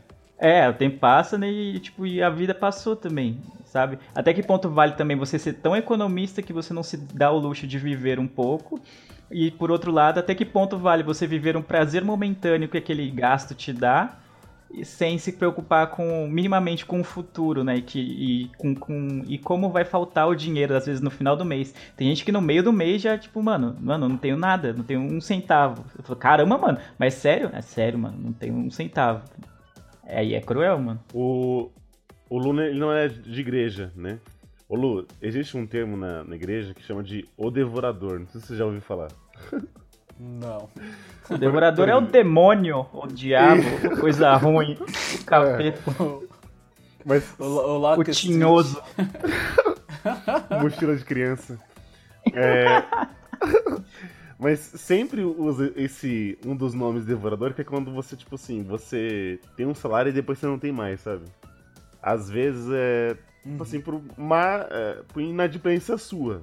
É, 0.45 0.69
o 0.69 0.75
tempo 0.75 0.99
passa, 0.99 1.39
né? 1.39 1.51
E, 1.51 1.81
tipo, 1.81 2.07
e 2.07 2.23
a 2.23 2.29
vida 2.29 2.55
passou 2.55 2.95
também, 2.95 3.41
sabe? 3.65 3.99
Até 4.15 4.35
que 4.35 4.43
ponto 4.43 4.69
vale 4.69 4.93
também 4.93 5.17
você 5.17 5.39
ser 5.39 5.55
tão 5.55 5.75
economista 5.75 6.43
que 6.43 6.53
você 6.53 6.75
não 6.75 6.83
se 6.83 6.99
dá 6.99 7.31
o 7.31 7.39
luxo 7.39 7.67
de 7.67 7.79
viver 7.79 8.19
um 8.19 8.27
pouco? 8.27 8.79
E 9.31 9.51
por 9.51 9.71
outro 9.71 9.91
lado, 9.91 10.21
até 10.21 10.35
que 10.35 10.45
ponto 10.45 10.77
vale 10.77 11.03
você 11.03 11.27
viver 11.27 11.57
um 11.57 11.63
prazer 11.63 12.05
momentâneo 12.05 12.69
que 12.69 12.77
aquele 12.77 13.11
gasto 13.11 13.55
te 13.55 13.73
dá? 13.73 14.19
sem 14.83 15.19
se 15.19 15.31
preocupar 15.31 15.87
com 15.87 16.27
minimamente 16.27 16.85
com 16.85 17.01
o 17.01 17.05
futuro, 17.05 17.63
né? 17.63 17.77
E, 17.77 17.83
que, 17.83 18.01
e, 18.01 18.51
com, 18.59 18.75
com, 18.75 19.23
e 19.29 19.39
como 19.39 19.71
vai 19.71 19.85
faltar 19.85 20.27
o 20.27 20.35
dinheiro, 20.35 20.75
às 20.77 20.85
vezes, 20.85 21.01
no 21.01 21.13
final 21.13 21.37
do 21.37 21.45
mês. 21.45 21.73
Tem 21.97 22.09
gente 22.09 22.25
que 22.25 22.33
no 22.33 22.41
meio 22.41 22.61
do 22.61 22.73
mês 22.73 23.01
já, 23.01 23.17
tipo, 23.17 23.41
mano, 23.41 23.77
mano, 23.81 24.09
não 24.09 24.17
tenho 24.17 24.37
nada, 24.37 24.73
não 24.73 24.83
tenho 24.83 25.01
um 25.01 25.21
centavo. 25.21 25.85
Eu 25.97 26.03
falo, 26.03 26.19
caramba, 26.19 26.59
mano, 26.59 26.79
mas 26.99 27.15
sério? 27.15 27.51
É 27.53 27.63
sério, 27.63 27.99
mano, 28.01 28.19
não 28.19 28.33
tenho 28.33 28.57
um 28.57 28.69
centavo. 28.69 29.23
É, 30.07 30.19
aí 30.19 30.35
é 30.35 30.41
cruel, 30.41 30.79
mano. 30.79 31.01
O, 31.13 31.71
o 32.29 32.39
Lu 32.39 32.61
ele 32.61 32.79
não 32.79 32.93
é 32.93 33.09
de 33.09 33.41
igreja, 33.41 33.93
né? 33.97 34.19
Ô 34.69 34.77
Lu, 34.77 35.07
existe 35.21 35.57
um 35.57 35.67
termo 35.67 35.97
na, 35.97 36.25
na 36.25 36.35
igreja 36.35 36.75
que 36.75 36.83
chama 36.83 37.03
de 37.03 37.29
o 37.37 37.51
devorador. 37.51 38.19
Não 38.19 38.27
sei 38.27 38.41
se 38.41 38.47
você 38.49 38.57
já 38.57 38.65
ouviu 38.65 38.81
falar. 38.81 39.09
Não. 40.19 40.69
O 41.29 41.39
devorador 41.39 41.89
é 41.89 41.97
o 41.97 42.01
demônio, 42.01 42.87
o 42.93 43.07
diabo, 43.07 43.63
coisa 44.01 44.35
ruim, 44.37 44.75
o 44.75 45.25
capeta. 45.25 45.81
É. 45.91 46.35
Mas 47.05 47.35
o, 47.39 47.45
o, 47.45 48.01
o 48.01 48.05
tinhoso. 48.05 48.83
Mochila 50.61 50.97
de 50.97 51.05
criança. 51.05 51.59
É... 52.33 52.83
Mas 54.39 54.59
sempre 54.59 55.23
usa 55.23 55.73
esse 55.77 56.39
um 56.45 56.57
dos 56.57 56.75
nomes 56.75 57.05
devorador, 57.05 57.55
que 57.55 57.61
é 57.61 57.65
quando 57.65 57.93
você, 57.93 58.17
tipo 58.17 58.35
assim, 58.35 58.63
você 58.63 59.39
tem 59.57 59.67
um 59.67 59.75
salário 59.75 60.11
e 60.11 60.13
depois 60.13 60.39
você 60.39 60.47
não 60.47 60.59
tem 60.59 60.73
mais, 60.73 61.01
sabe? 61.01 61.25
Às 62.03 62.29
vezes 62.29 62.69
é, 62.73 63.15
tipo 63.43 63.57
uhum. 63.57 63.63
assim, 63.63 63.81
por 63.81 64.03
uma 64.19 64.67
é, 64.71 65.03
por 65.13 65.23
inadimplência 65.23 65.97
sua. 65.97 66.43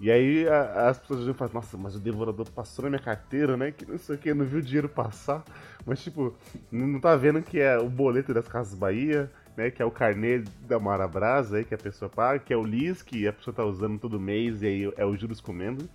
E 0.00 0.10
aí 0.10 0.48
a, 0.48 0.88
as 0.88 0.98
pessoas 0.98 1.24
vão 1.24 1.34
falar, 1.34 1.54
nossa, 1.54 1.76
mas 1.76 1.94
o 1.94 2.00
devorador 2.00 2.50
passou 2.50 2.84
na 2.84 2.90
minha 2.90 3.02
carteira, 3.02 3.56
né? 3.56 3.70
Que 3.70 3.86
não 3.86 3.98
sei 3.98 4.16
o 4.16 4.18
que, 4.18 4.34
não 4.34 4.44
viu 4.44 4.58
o 4.58 4.62
dinheiro 4.62 4.88
passar. 4.88 5.44
Mas, 5.86 6.02
tipo, 6.02 6.34
não 6.70 6.98
tá 7.00 7.14
vendo 7.14 7.42
que 7.42 7.60
é 7.60 7.78
o 7.78 7.88
boleto 7.88 8.34
das 8.34 8.48
Casas 8.48 8.74
Bahia, 8.74 9.30
né? 9.56 9.70
Que 9.70 9.82
é 9.82 9.84
o 9.84 9.90
carnê 9.90 10.40
da 10.66 10.78
Marabras 10.78 11.52
aí 11.52 11.64
que 11.64 11.74
a 11.74 11.78
pessoa 11.78 12.08
paga, 12.08 12.40
que 12.40 12.52
é 12.52 12.56
o 12.56 12.64
LIS, 12.64 13.02
que 13.02 13.28
a 13.28 13.32
pessoa 13.32 13.54
tá 13.54 13.64
usando 13.64 13.98
todo 13.98 14.18
mês 14.18 14.62
e 14.62 14.66
aí 14.66 14.92
é 14.96 15.06
os 15.06 15.20
juros 15.20 15.40
comendo. 15.40 15.88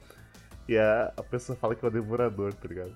E 0.69 0.77
a, 0.77 1.11
a 1.17 1.23
pessoa 1.23 1.57
fala 1.57 1.73
que 1.73 1.83
é 1.83 1.87
o 1.87 1.91
devorador, 1.91 2.53
tá 2.53 2.67
ligado? 2.67 2.91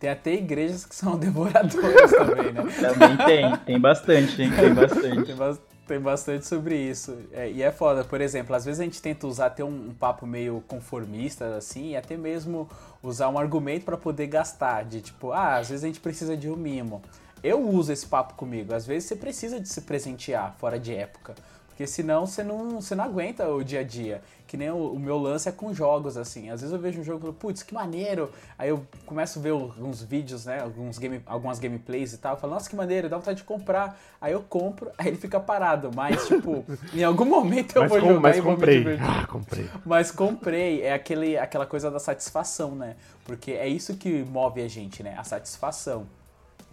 Tem 0.00 0.08
até 0.08 0.32
igrejas 0.32 0.86
que 0.86 0.94
são 0.94 1.16
devoradoras 1.20 2.10
também, 2.10 2.50
né? 2.50 2.62
Também 2.80 3.16
tem, 3.26 3.56
tem 3.58 3.78
bastante, 3.78 4.40
hein? 4.40 4.50
Tem 4.50 4.72
bastante. 4.72 5.26
tem, 5.26 5.36
ba 5.36 5.58
tem, 5.86 6.00
bastante 6.00 6.46
sobre 6.46 6.76
isso. 6.76 7.18
É, 7.30 7.50
e 7.50 7.62
é 7.62 7.70
foda, 7.70 8.04
por 8.04 8.22
exemplo, 8.22 8.56
às 8.56 8.64
vezes 8.64 8.80
a 8.80 8.84
gente 8.84 9.02
tenta 9.02 9.26
usar 9.26 9.46
até 9.46 9.62
um, 9.62 9.88
um 9.88 9.92
papo 9.94 10.26
meio 10.26 10.64
conformista, 10.66 11.56
assim, 11.56 11.90
e 11.90 11.96
até 11.96 12.16
mesmo 12.16 12.66
usar 13.02 13.28
um 13.28 13.38
argumento 13.38 13.84
para 13.84 13.98
poder 13.98 14.26
gastar, 14.26 14.82
de 14.86 15.02
tipo, 15.02 15.30
ah, 15.32 15.56
às 15.56 15.68
vezes 15.68 15.84
a 15.84 15.88
gente 15.88 16.00
precisa 16.00 16.34
de 16.38 16.48
um 16.48 16.56
mimo. 16.56 17.02
Eu 17.42 17.68
uso 17.68 17.92
esse 17.92 18.06
papo 18.06 18.32
comigo, 18.32 18.74
às 18.74 18.86
vezes 18.86 19.10
você 19.10 19.16
precisa 19.16 19.60
de 19.60 19.68
se 19.68 19.82
presentear 19.82 20.54
fora 20.58 20.78
de 20.78 20.94
época. 20.94 21.34
Porque 21.78 21.86
senão 21.86 22.26
você 22.26 22.42
não, 22.42 22.80
você 22.80 22.92
não 22.96 23.04
aguenta 23.04 23.48
o 23.48 23.62
dia 23.62 23.78
a 23.78 23.82
dia. 23.84 24.20
Que 24.48 24.56
nem 24.56 24.68
o, 24.68 24.94
o 24.94 24.98
meu 24.98 25.16
lance 25.16 25.48
é 25.48 25.52
com 25.52 25.72
jogos, 25.72 26.16
assim. 26.16 26.50
Às 26.50 26.60
vezes 26.60 26.74
eu 26.74 26.80
vejo 26.80 27.00
um 27.00 27.04
jogo 27.04 27.18
e 27.18 27.20
falo, 27.20 27.32
putz, 27.34 27.62
que 27.62 27.72
maneiro. 27.72 28.32
Aí 28.58 28.70
eu 28.70 28.84
começo 29.06 29.38
a 29.38 29.42
ver 29.42 29.50
alguns 29.50 30.02
vídeos, 30.02 30.46
né? 30.46 30.60
Alguns 30.60 30.98
game, 30.98 31.22
algumas 31.24 31.60
gameplays 31.60 32.12
e 32.12 32.18
tal. 32.18 32.34
Eu 32.34 32.40
falo, 32.40 32.54
nossa, 32.54 32.68
que 32.68 32.74
maneiro, 32.74 33.08
dá 33.08 33.16
vontade 33.16 33.38
de 33.38 33.44
comprar. 33.44 33.96
Aí 34.20 34.32
eu 34.32 34.42
compro, 34.42 34.90
aí 34.98 35.06
ele 35.06 35.18
fica 35.18 35.38
parado. 35.38 35.92
Mas, 35.94 36.26
tipo, 36.26 36.64
em 36.92 37.04
algum 37.04 37.24
momento 37.24 37.76
eu 37.76 37.82
mas 37.82 37.90
vou 37.92 38.00
com, 38.00 38.06
jogar 38.08 38.20
mas 38.22 38.36
e 38.38 38.42
comprei. 38.42 38.84
Ah, 39.00 39.26
comprei. 39.28 39.70
Mas 39.86 40.10
comprei. 40.10 40.82
É 40.82 40.94
aquele, 40.94 41.38
aquela 41.38 41.64
coisa 41.64 41.92
da 41.92 42.00
satisfação, 42.00 42.74
né? 42.74 42.96
Porque 43.24 43.52
é 43.52 43.68
isso 43.68 43.96
que 43.96 44.24
move 44.24 44.60
a 44.60 44.66
gente, 44.66 45.00
né? 45.04 45.14
A 45.16 45.22
satisfação. 45.22 46.08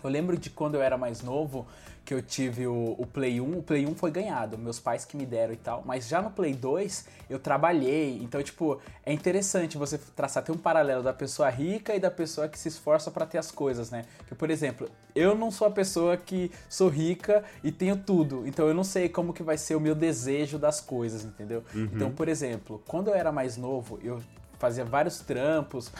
Eu 0.03 0.09
lembro 0.09 0.35
de 0.35 0.49
quando 0.49 0.75
eu 0.75 0.81
era 0.81 0.97
mais 0.97 1.21
novo 1.21 1.67
que 2.05 2.13
eu 2.13 2.21
tive 2.21 2.67
o, 2.67 2.95
o, 2.99 3.07
Play 3.07 3.41
1, 3.41 3.57
o 3.57 3.63
Play 3.63 3.87
1 3.87 3.95
foi 3.95 4.11
ganhado, 4.11 4.59
meus 4.59 4.79
pais 4.79 5.03
que 5.03 5.17
me 5.17 5.25
deram 5.25 5.53
e 5.53 5.57
tal, 5.57 5.83
mas 5.83 6.07
já 6.07 6.21
no 6.21 6.29
Play 6.29 6.53
2 6.53 7.05
eu 7.27 7.39
trabalhei, 7.39 8.21
então, 8.21 8.41
tipo, 8.43 8.79
é 9.03 9.11
interessante 9.11 9.75
você 9.75 9.97
traçar, 9.97 10.43
ter 10.43 10.51
um 10.51 10.57
paralelo 10.57 11.01
da 11.01 11.11
pessoa 11.11 11.49
rica 11.49 11.95
e 11.95 11.99
da 11.99 12.11
pessoa 12.11 12.47
que 12.47 12.59
se 12.59 12.67
esforça 12.67 13.09
para 13.09 13.25
ter 13.25 13.39
as 13.39 13.49
coisas, 13.49 13.89
né? 13.89 14.03
Que, 14.27 14.35
por 14.35 14.51
exemplo, 14.51 14.87
eu 15.15 15.33
não 15.33 15.49
sou 15.49 15.67
a 15.67 15.71
pessoa 15.71 16.15
que 16.15 16.51
sou 16.69 16.89
rica 16.89 17.43
e 17.63 17.71
tenho 17.71 17.97
tudo, 17.97 18.45
então 18.45 18.67
eu 18.67 18.73
não 18.75 18.83
sei 18.83 19.09
como 19.09 19.33
que 19.33 19.41
vai 19.41 19.57
ser 19.57 19.75
o 19.75 19.79
meu 19.79 19.95
desejo 19.95 20.59
das 20.59 20.79
coisas, 20.79 21.25
entendeu? 21.25 21.63
Uhum. 21.73 21.89
Então, 21.91 22.11
por 22.11 22.29
exemplo, 22.29 22.83
quando 22.87 23.07
eu 23.07 23.15
era 23.15 23.31
mais 23.31 23.57
novo, 23.57 23.99
eu 24.03 24.21
fazia 24.59 24.85
vários 24.85 25.19
trampos, 25.19 25.91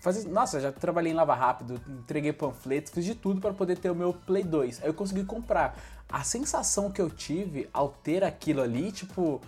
Fazia, 0.00 0.30
nossa, 0.30 0.60
já 0.60 0.70
trabalhei 0.70 1.12
em 1.12 1.14
Lava 1.14 1.34
Rápido, 1.34 1.80
entreguei 1.88 2.32
panfletos, 2.32 2.92
fiz 2.92 3.04
de 3.04 3.14
tudo 3.14 3.40
para 3.40 3.52
poder 3.52 3.78
ter 3.78 3.90
o 3.90 3.94
meu 3.94 4.12
Play 4.12 4.44
2. 4.44 4.82
Aí 4.82 4.88
eu 4.88 4.94
consegui 4.94 5.24
comprar. 5.24 5.76
A 6.08 6.22
sensação 6.22 6.90
que 6.90 7.02
eu 7.02 7.10
tive 7.10 7.68
ao 7.72 7.90
ter 7.90 8.24
aquilo 8.24 8.62
ali, 8.62 8.90
tipo, 8.92 9.42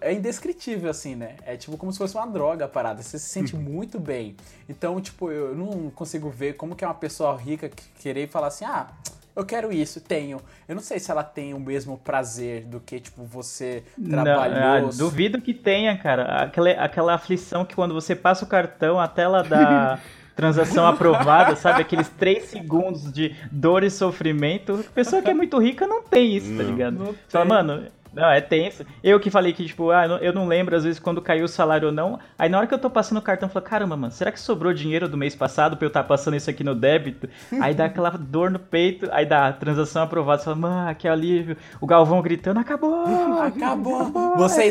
é 0.00 0.12
indescritível, 0.12 0.90
assim, 0.90 1.14
né? 1.14 1.36
É 1.44 1.56
tipo 1.56 1.78
como 1.78 1.92
se 1.92 1.98
fosse 1.98 2.14
uma 2.14 2.26
droga 2.26 2.64
a 2.64 2.68
parada. 2.68 3.02
Você 3.02 3.18
se 3.18 3.28
sente 3.28 3.54
muito 3.56 3.98
bem. 3.98 4.36
Então, 4.68 5.00
tipo, 5.00 5.30
eu 5.30 5.54
não 5.54 5.90
consigo 5.90 6.28
ver 6.28 6.56
como 6.56 6.74
que 6.74 6.84
é 6.84 6.88
uma 6.88 6.94
pessoa 6.94 7.36
rica 7.36 7.70
querer 8.00 8.28
falar 8.28 8.48
assim, 8.48 8.64
ah 8.64 8.92
eu 9.36 9.44
quero 9.44 9.72
isso, 9.72 10.00
tenho. 10.00 10.40
Eu 10.68 10.76
não 10.76 10.82
sei 10.82 11.00
se 11.00 11.10
ela 11.10 11.24
tem 11.24 11.54
o 11.54 11.58
mesmo 11.58 11.98
prazer 11.98 12.64
do 12.64 12.78
que, 12.78 13.00
tipo, 13.00 13.24
você 13.24 13.82
trabalhou. 14.08 14.82
Não, 14.82 14.88
ah, 14.88 14.90
duvido 14.96 15.40
que 15.40 15.52
tenha, 15.52 15.96
cara. 15.98 16.42
Aquela, 16.42 16.70
aquela 16.70 17.14
aflição 17.14 17.64
que 17.64 17.74
quando 17.74 17.92
você 17.92 18.14
passa 18.14 18.44
o 18.44 18.48
cartão, 18.48 19.00
a 19.00 19.08
tela 19.08 19.42
da 19.42 19.98
transação 20.36 20.86
aprovada, 20.86 21.56
sabe? 21.56 21.82
Aqueles 21.82 22.08
três 22.10 22.44
segundos 22.44 23.12
de 23.12 23.34
dor 23.50 23.82
e 23.82 23.90
sofrimento. 23.90 24.84
A 24.88 24.92
pessoa 24.92 25.20
que 25.20 25.30
é 25.30 25.34
muito 25.34 25.58
rica 25.58 25.86
não 25.86 26.02
tem 26.02 26.36
isso, 26.36 26.56
tá 26.56 26.62
ligado? 26.62 26.96
Não 26.96 27.14
Fala, 27.28 27.44
mano, 27.44 27.86
não, 28.14 28.30
é 28.30 28.40
tenso. 28.40 28.84
Eu 29.02 29.18
que 29.18 29.30
falei 29.30 29.52
que, 29.52 29.66
tipo, 29.66 29.90
ah, 29.90 30.06
eu 30.20 30.32
não 30.32 30.46
lembro 30.46 30.76
às 30.76 30.84
vezes 30.84 31.00
quando 31.00 31.20
caiu 31.20 31.44
o 31.44 31.48
salário 31.48 31.88
ou 31.88 31.94
não. 31.94 32.18
Aí 32.38 32.48
na 32.48 32.58
hora 32.58 32.66
que 32.66 32.74
eu 32.74 32.78
tô 32.78 32.88
passando 32.88 33.18
o 33.18 33.22
cartão, 33.22 33.48
eu 33.48 33.52
falo, 33.52 33.64
caramba, 33.64 33.96
mano, 33.96 34.12
será 34.12 34.30
que 34.30 34.40
sobrou 34.40 34.72
dinheiro 34.72 35.08
do 35.08 35.16
mês 35.16 35.34
passado 35.34 35.76
pra 35.76 35.86
eu 35.86 35.88
estar 35.88 36.02
tá 36.02 36.08
passando 36.08 36.36
isso 36.36 36.48
aqui 36.48 36.62
no 36.62 36.74
débito? 36.74 37.28
Aí 37.60 37.74
dá 37.74 37.86
aquela 37.86 38.10
dor 38.16 38.50
no 38.50 38.58
peito, 38.58 39.08
aí 39.10 39.26
dá 39.26 39.48
a 39.48 39.52
transação 39.52 40.02
aprovada, 40.02 40.38
você 40.38 40.44
fala, 40.44 40.56
mano, 40.56 40.94
que 40.94 41.08
alívio. 41.08 41.56
O 41.80 41.86
Galvão 41.86 42.22
gritando, 42.22 42.60
acabou! 42.60 43.04
Acabou! 43.44 44.02
acabou 44.02 44.36
você 44.36 44.70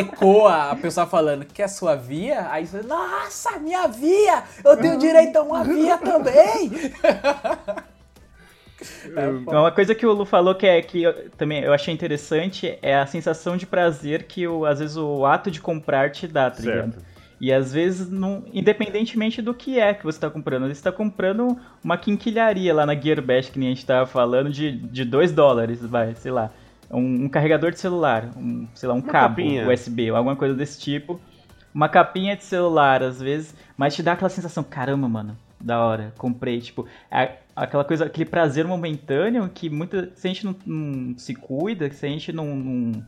ecoa 0.00 0.70
a 0.70 0.76
pessoa 0.76 1.06
falando, 1.06 1.44
que 1.44 1.62
é 1.62 1.68
sua 1.68 1.94
via? 1.94 2.48
Aí 2.50 2.66
você, 2.66 2.82
nossa, 2.82 3.58
minha 3.58 3.86
via! 3.86 4.42
Eu 4.64 4.76
tenho 4.76 4.98
direito 4.98 5.36
a 5.36 5.42
uma 5.42 5.64
via 5.64 5.98
também! 5.98 6.70
É, 9.16 9.28
uma 9.28 9.72
coisa 9.72 9.94
que 9.94 10.06
o 10.06 10.12
Lu 10.12 10.24
falou 10.24 10.54
que 10.54 10.66
é 10.66 10.80
que 10.80 11.02
eu, 11.02 11.30
também 11.30 11.62
eu 11.62 11.72
achei 11.72 11.92
interessante 11.92 12.78
é 12.80 12.96
a 12.96 13.06
sensação 13.06 13.56
de 13.56 13.66
prazer 13.66 14.24
que 14.24 14.46
o, 14.46 14.64
às 14.64 14.78
vezes 14.78 14.96
o 14.96 15.26
ato 15.26 15.50
de 15.50 15.60
comprar 15.60 16.10
te 16.10 16.28
dá, 16.28 16.50
tá 16.50 16.62
ligado? 16.62 16.96
E 17.40 17.52
às 17.52 17.72
vezes, 17.72 18.10
não, 18.10 18.44
independentemente 18.52 19.40
do 19.40 19.54
que 19.54 19.78
é 19.78 19.94
que 19.94 20.04
você 20.04 20.16
está 20.16 20.28
comprando, 20.28 20.66
você 20.66 20.72
está 20.72 20.90
comprando 20.90 21.56
uma 21.82 21.96
quinquilharia 21.96 22.74
lá 22.74 22.84
na 22.84 22.94
Gearbest, 22.94 23.52
que 23.52 23.58
nem 23.58 23.68
a 23.68 23.70
gente 23.70 23.78
estava 23.78 24.06
falando, 24.06 24.50
de 24.50 25.04
2 25.04 25.32
dólares, 25.32 25.80
vai, 25.84 26.14
sei 26.16 26.32
lá. 26.32 26.50
Um, 26.90 27.24
um, 27.24 27.28
carregador 27.28 27.70
de 27.70 27.78
celular, 27.78 28.30
um, 28.36 28.66
sei 28.74 28.88
lá, 28.88 28.94
um 28.94 28.98
uma 28.98 29.06
cabo 29.06 29.36
capinha. 29.36 29.68
USB, 29.70 30.08
alguma 30.08 30.34
coisa 30.34 30.54
desse 30.54 30.80
tipo. 30.80 31.20
Uma 31.72 31.88
capinha 31.88 32.34
de 32.34 32.42
celular, 32.42 33.02
às 33.02 33.20
vezes, 33.20 33.54
mas 33.76 33.94
te 33.94 34.02
dá 34.02 34.12
aquela 34.12 34.30
sensação, 34.30 34.64
caramba, 34.64 35.06
mano, 35.06 35.36
da 35.60 35.84
hora, 35.84 36.12
comprei, 36.16 36.60
tipo, 36.60 36.86
é 37.10 37.38
aquela 37.54 37.84
coisa, 37.84 38.06
aquele 38.06 38.28
prazer 38.28 38.66
momentâneo 38.66 39.48
que 39.48 39.68
muita, 39.68 40.10
se 40.14 40.28
a 40.28 40.32
gente 40.32 40.44
não, 40.44 40.56
não 40.64 41.18
se 41.18 41.34
cuida, 41.34 41.90
se 41.90 42.06
a 42.06 42.08
gente 42.08 42.32
não, 42.32 42.54
não, 42.54 43.06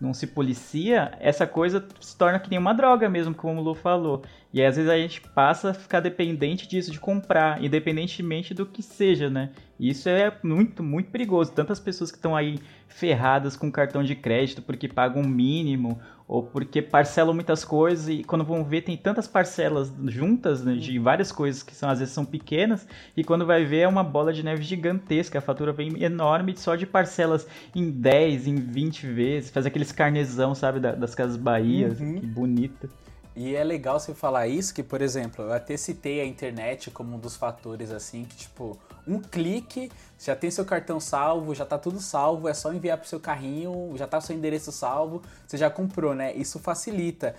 não, 0.00 0.14
se 0.14 0.26
policia, 0.26 1.12
essa 1.18 1.46
coisa 1.46 1.86
se 2.00 2.16
torna 2.16 2.38
que 2.38 2.50
nem 2.50 2.58
uma 2.58 2.74
droga 2.74 3.08
mesmo, 3.08 3.34
como 3.34 3.60
o 3.60 3.64
Lu 3.64 3.74
falou. 3.74 4.22
E 4.52 4.62
às 4.62 4.76
vezes 4.76 4.90
a 4.90 4.96
gente 4.96 5.20
passa 5.20 5.70
a 5.70 5.74
ficar 5.74 6.00
dependente 6.00 6.68
disso, 6.68 6.90
de 6.90 7.00
comprar, 7.00 7.62
independentemente 7.62 8.54
do 8.54 8.66
que 8.66 8.82
seja, 8.82 9.30
né? 9.30 9.50
E 9.78 9.90
isso 9.90 10.08
é 10.08 10.32
muito, 10.42 10.82
muito 10.82 11.10
perigoso. 11.10 11.52
Tantas 11.52 11.80
pessoas 11.80 12.10
que 12.10 12.18
estão 12.18 12.36
aí 12.36 12.58
ferradas 12.86 13.56
com 13.56 13.70
cartão 13.70 14.02
de 14.02 14.14
crédito 14.14 14.62
porque 14.62 14.88
pagam 14.88 15.22
o 15.22 15.28
mínimo 15.28 15.98
ou 16.28 16.42
porque 16.42 16.82
parcelam 16.82 17.32
muitas 17.32 17.64
coisas 17.64 18.08
e 18.08 18.22
quando 18.22 18.44
vão 18.44 18.62
ver 18.62 18.82
tem 18.82 18.96
tantas 18.96 19.26
parcelas 19.26 19.90
juntas 20.04 20.62
né, 20.62 20.74
de 20.74 20.98
várias 20.98 21.32
coisas 21.32 21.62
que 21.62 21.74
são 21.74 21.88
às 21.88 21.98
vezes 21.98 22.12
são 22.12 22.24
pequenas 22.24 22.86
e 23.16 23.24
quando 23.24 23.46
vai 23.46 23.64
ver 23.64 23.78
é 23.78 23.88
uma 23.88 24.04
bola 24.04 24.30
de 24.30 24.44
neve 24.44 24.62
gigantesca, 24.62 25.38
a 25.38 25.42
fatura 25.42 25.72
vem 25.72 26.02
enorme 26.02 26.54
só 26.56 26.76
de 26.76 26.84
parcelas 26.84 27.46
em 27.74 27.90
10, 27.90 28.46
em 28.46 28.56
20 28.56 29.06
vezes, 29.06 29.50
faz 29.50 29.64
aqueles 29.64 29.90
carnezão, 29.90 30.54
sabe, 30.54 30.80
das 30.80 31.14
Casas 31.14 31.36
Bahia, 31.36 31.88
uhum. 31.98 32.20
que 32.20 32.26
bonito. 32.26 32.90
E 33.34 33.54
é 33.54 33.62
legal 33.62 34.00
você 34.00 34.12
falar 34.12 34.48
isso, 34.48 34.74
que, 34.74 34.82
por 34.82 35.00
exemplo, 35.00 35.44
eu 35.44 35.52
até 35.52 35.76
citei 35.76 36.20
a 36.20 36.26
internet 36.26 36.90
como 36.90 37.14
um 37.14 37.20
dos 37.20 37.36
fatores, 37.36 37.92
assim, 37.92 38.24
que, 38.24 38.36
tipo, 38.36 38.76
um 39.08 39.20
clique, 39.20 39.90
já 40.18 40.36
tem 40.36 40.50
seu 40.50 40.64
cartão 40.64 41.00
salvo, 41.00 41.54
já 41.54 41.64
tá 41.64 41.78
tudo 41.78 42.00
salvo, 42.00 42.48
é 42.48 42.54
só 42.54 42.72
enviar 42.72 42.98
pro 42.98 43.08
seu 43.08 43.18
carrinho, 43.18 43.92
já 43.96 44.06
tá 44.06 44.18
o 44.18 44.20
seu 44.20 44.36
endereço 44.36 44.70
salvo, 44.70 45.22
você 45.46 45.56
já 45.56 45.70
comprou, 45.70 46.14
né? 46.14 46.34
Isso 46.34 46.58
facilita 46.58 47.34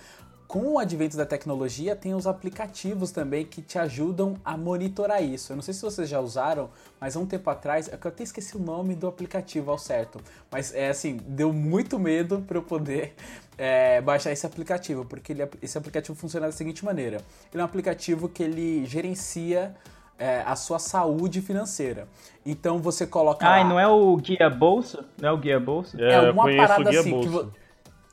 com 0.50 0.72
o 0.72 0.78
advento 0.80 1.16
da 1.16 1.24
tecnologia, 1.24 1.94
tem 1.94 2.12
os 2.12 2.26
aplicativos 2.26 3.12
também 3.12 3.46
que 3.46 3.62
te 3.62 3.78
ajudam 3.78 4.34
a 4.44 4.56
monitorar 4.56 5.22
isso. 5.22 5.52
Eu 5.52 5.56
não 5.56 5.62
sei 5.62 5.72
se 5.72 5.80
vocês 5.80 6.08
já 6.08 6.18
usaram, 6.18 6.68
mas 7.00 7.14
há 7.14 7.20
um 7.20 7.26
tempo 7.26 7.48
atrás, 7.48 7.86
é 7.86 7.92
eu 7.92 8.08
até 8.08 8.24
esqueci 8.24 8.56
o 8.56 8.58
nome 8.58 8.96
do 8.96 9.06
aplicativo 9.06 9.70
ao 9.70 9.78
certo, 9.78 10.20
mas 10.50 10.74
é 10.74 10.88
assim, 10.88 11.18
deu 11.24 11.52
muito 11.52 12.00
medo 12.00 12.42
para 12.48 12.58
eu 12.58 12.64
poder 12.64 13.14
é, 13.56 14.00
baixar 14.00 14.32
esse 14.32 14.44
aplicativo, 14.44 15.04
porque 15.04 15.32
ele, 15.32 15.48
esse 15.62 15.78
aplicativo 15.78 16.18
funciona 16.18 16.46
da 16.46 16.52
seguinte 16.52 16.84
maneira: 16.84 17.18
ele 17.52 17.60
é 17.60 17.62
um 17.62 17.66
aplicativo 17.66 18.28
que 18.28 18.42
ele 18.42 18.84
gerencia 18.86 19.76
é, 20.20 20.42
a 20.46 20.54
sua 20.54 20.78
saúde 20.78 21.40
financeira. 21.40 22.06
Então 22.44 22.78
você 22.78 23.06
coloca. 23.06 23.46
Ah, 23.46 23.62
lá... 23.62 23.64
não 23.64 23.80
é 23.80 23.88
o 23.88 24.14
guia 24.18 24.50
bolsa? 24.50 25.06
Não 25.18 25.30
é 25.30 25.32
o 25.32 25.38
guia 25.38 25.58
bolsa? 25.58 25.96
É, 25.98 26.12
é 26.12 26.30
uma 26.30 26.44
parada 26.44 26.90
assim. 26.90 27.20
Que, 27.22 27.60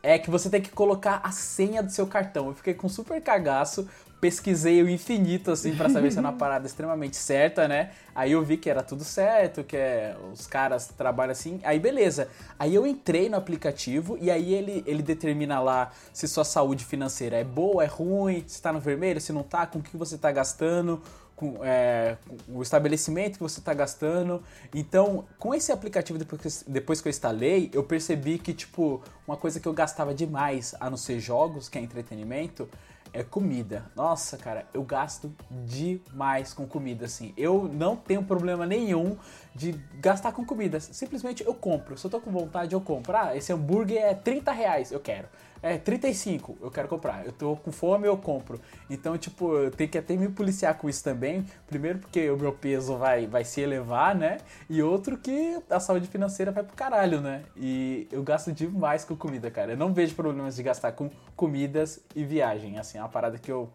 é 0.02 0.17
que 0.17 0.30
você 0.30 0.50
tem 0.50 0.62
que 0.62 0.70
colocar 0.70 1.20
a 1.22 1.32
senha 1.32 1.84
do 1.84 1.91
seu 1.91 2.08
cartão. 2.08 2.48
Eu 2.48 2.54
fiquei 2.54 2.74
com 2.74 2.88
super 2.88 3.22
cagaço, 3.22 3.89
pesquisei 4.22 4.82
o 4.82 4.89
infinito 4.89 5.52
assim 5.52 5.76
para 5.76 5.89
saber 5.89 6.12
se 6.12 6.17
era 6.17 6.28
uma 6.28 6.38
parada 6.38 6.65
extremamente 6.65 7.17
certa, 7.17 7.67
né? 7.67 7.91
Aí 8.15 8.32
eu 8.32 8.41
vi 8.41 8.56
que 8.56 8.70
era 8.70 8.82
tudo 8.82 9.04
certo, 9.04 9.65
que 9.65 9.76
é, 9.76 10.15
os 10.32 10.48
caras 10.48 10.88
trabalham 10.88 11.34
assim. 11.34 11.60
Aí 11.62 11.78
beleza. 11.78 12.30
Aí 12.58 12.74
eu 12.74 12.88
entrei 12.88 13.28
no 13.28 13.36
aplicativo 13.36 14.17
e 14.22 14.32
aí 14.32 14.54
ele, 14.54 14.82
ele 14.88 15.04
determina 15.04 15.60
lá 15.60 15.91
se 16.13 16.26
sua 16.26 16.46
saúde 16.46 16.86
financeira 16.86 17.36
é 17.36 17.43
boa, 17.43 17.84
é 17.84 17.88
ruim, 17.88 18.46
se 18.48 18.62
tá 18.62 18.72
no 18.72 18.80
vermelho, 18.80 19.20
se 19.20 19.34
não 19.34 19.43
tá, 19.43 19.67
com 19.67 19.80
o 19.80 19.84
que 19.84 19.98
você 19.98 20.17
tá 20.17 20.32
gastando, 20.32 21.02
com, 21.38 21.63
é, 21.63 22.17
o 22.50 22.63
estabelecimento 22.63 23.34
que 23.34 23.43
você 23.43 23.60
está 23.60 23.73
gastando. 23.73 24.43
Então, 24.73 25.26
com 25.38 25.54
esse 25.54 25.71
aplicativo, 25.71 26.17
depois 26.17 26.63
que, 26.63 26.69
depois 26.69 27.00
que 27.00 27.08
eu 27.08 27.12
instalei, 27.12 27.69
eu 27.73 27.84
percebi 27.84 28.39
que, 28.39 28.54
tipo, 28.54 29.02
uma 29.26 29.38
coisa 29.38 29.60
que 29.60 29.67
eu 29.67 29.73
gastava 29.73 30.13
demais, 30.15 30.73
a 30.80 30.89
não 30.89 30.97
ser 30.97 31.19
jogos, 31.19 31.69
que 31.69 31.78
é 31.78 31.82
entretenimento, 31.82 32.67
é 33.13 33.23
comida. 33.23 33.86
Nossa, 33.95 34.36
cara, 34.36 34.65
eu 34.73 34.82
gasto 34.84 35.32
demais 35.63 36.54
com 36.54 36.65
comida, 36.65 37.06
assim. 37.06 37.34
Eu 37.38 37.69
não 37.71 37.95
tenho 37.95 38.23
problema 38.23 38.65
nenhum 38.65 39.15
de 39.54 39.73
gastar 40.00 40.32
com 40.32 40.43
comida. 40.43 40.80
Simplesmente 40.80 41.45
eu 41.45 41.54
compro. 41.54 41.97
Se 41.97 42.06
eu 42.06 42.12
tô 42.12 42.19
com 42.19 42.32
vontade, 42.32 42.73
eu 42.73 42.82
compro. 42.82 43.15
Ah, 43.15 43.38
esse 43.38 43.54
hambúrguer 43.54 44.02
é 44.02 44.15
30 44.15 44.52
reais, 44.52 44.91
eu 44.91 45.00
quero. 45.00 45.28
É 45.62 45.78
35, 45.78 46.58
eu 46.62 46.70
quero 46.70 46.88
comprar. 46.88 47.26
Eu 47.26 47.32
tô 47.32 47.56
com 47.56 47.72
fome, 47.72 48.08
eu 48.08 48.17
compro. 48.17 48.60
Então, 48.89 49.17
tipo, 49.17 49.56
eu 49.56 49.72
tenho 49.72 49.89
que 49.89 49.98
até 49.98 50.15
me 50.15 50.30
policiar 50.30 50.78
com 50.78 50.88
isso 50.88 51.04
também. 51.04 51.46
Primeiro 51.65 52.00
porque 52.00 52.30
o 52.30 52.38
meu 52.38 52.54
peso 52.54 52.98
vai, 52.98 53.26
vai 53.26 53.43
se 53.43 53.62
elevar, 53.62 54.15
né? 54.15 54.38
E 54.70 54.82
outro 54.82 55.17
que 55.17 55.60
a 55.70 55.80
saúde 55.80 56.08
financeira 56.08 56.52
vai 56.52 56.63
pro 56.63 56.76
caralho, 56.76 57.22
né? 57.22 57.43
E 57.56 58.08
eu 58.12 58.22
gasto 58.24 58.52
demais 58.52 59.04
com 59.04 59.15
comida, 59.15 59.50
cara. 59.50 59.72
Eu 59.72 59.78
não 59.78 59.93
vejo 59.93 60.15
problemas 60.15 60.56
de 60.56 60.63
gastar 60.63 60.91
com 60.91 61.10
comidas 61.36 62.00
e 62.15 62.24
viagem. 62.24 62.78
Assim, 62.78 62.98
é 62.98 63.02
uma 63.02 63.10
parada 63.10 63.38
que 63.38 63.52
eu 63.52 63.70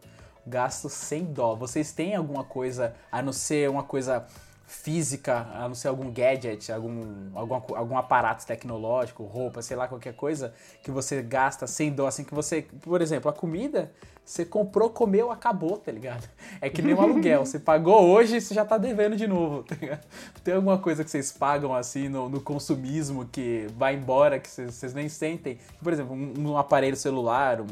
gasto 0.47 0.89
sem 0.89 1.25
dó. 1.25 1.55
Vocês 1.55 1.93
têm 1.93 2.15
alguma 2.15 2.45
coisa, 2.45 2.95
a 3.11 3.23
não 3.23 3.33
ser 3.33 3.69
uma 3.71 3.83
coisa 3.83 4.27
física, 4.67 5.47
a 5.55 5.69
não 5.69 5.75
ser 5.75 5.89
algum 5.89 6.11
gadget, 6.11 6.73
algum, 6.73 7.31
algum, 7.35 7.55
algum 7.77 7.97
aparato 7.97 8.47
tecnológico, 8.47 9.25
roupa, 9.25 9.63
sei 9.63 9.77
lá, 9.77 9.87
qualquer 9.87 10.15
coisa 10.15 10.55
que 10.83 10.91
você 10.91 11.23
gasta 11.23 11.67
sem 11.67 11.93
dó, 11.93 12.07
assim 12.07 12.25
que 12.25 12.35
você, 12.35 12.63
por 12.81 13.03
exemplo, 13.03 13.31
a 13.31 13.35
comida, 13.35 13.93
você 14.25 14.45
comprou, 14.45 14.89
comeu, 14.89 15.31
acabou, 15.31 15.77
tá 15.77 15.91
ligado? 15.91 16.29
É 16.61 16.71
que 16.71 16.81
nem 16.81 16.95
um 16.95 17.01
aluguel, 17.01 17.45
você 17.45 17.59
pagou 17.59 18.09
hoje, 18.09 18.41
você 18.41 18.55
já 18.55 18.65
tá 18.65 18.79
devendo 18.79 19.17
de 19.17 19.27
novo, 19.27 19.63
tá 19.65 19.77
ligado? 19.81 20.05
Tem 20.45 20.55
alguma 20.55 20.79
coisa 20.79 21.03
que 21.03 21.11
vocês 21.11 21.33
pagam 21.33 21.75
assim 21.75 22.09
no, 22.09 22.29
no 22.29 22.41
consumismo 22.41 23.27
que 23.27 23.67
vai 23.77 23.95
embora, 23.95 24.39
que 24.39 24.49
vocês, 24.49 24.95
nem 24.95 25.09
sentem? 25.09 25.59
Por 25.83 25.93
exemplo, 25.93 26.15
um, 26.15 26.51
um 26.51 26.57
aparelho 26.57 26.97
celular, 26.97 27.61
um, 27.61 27.67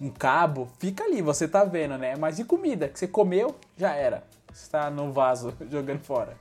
um 0.00 0.10
cabo, 0.10 0.68
fica 0.78 1.04
ali, 1.04 1.22
você 1.22 1.46
tá 1.46 1.64
vendo, 1.64 1.96
né? 1.96 2.16
Mas 2.16 2.36
de 2.36 2.44
comida, 2.44 2.88
que 2.88 2.98
você 2.98 3.06
comeu, 3.06 3.54
já 3.78 3.94
era. 3.94 4.24
Está 4.52 4.90
no 4.90 5.12
vaso 5.12 5.54
jogando 5.70 6.00
fora. 6.00 6.36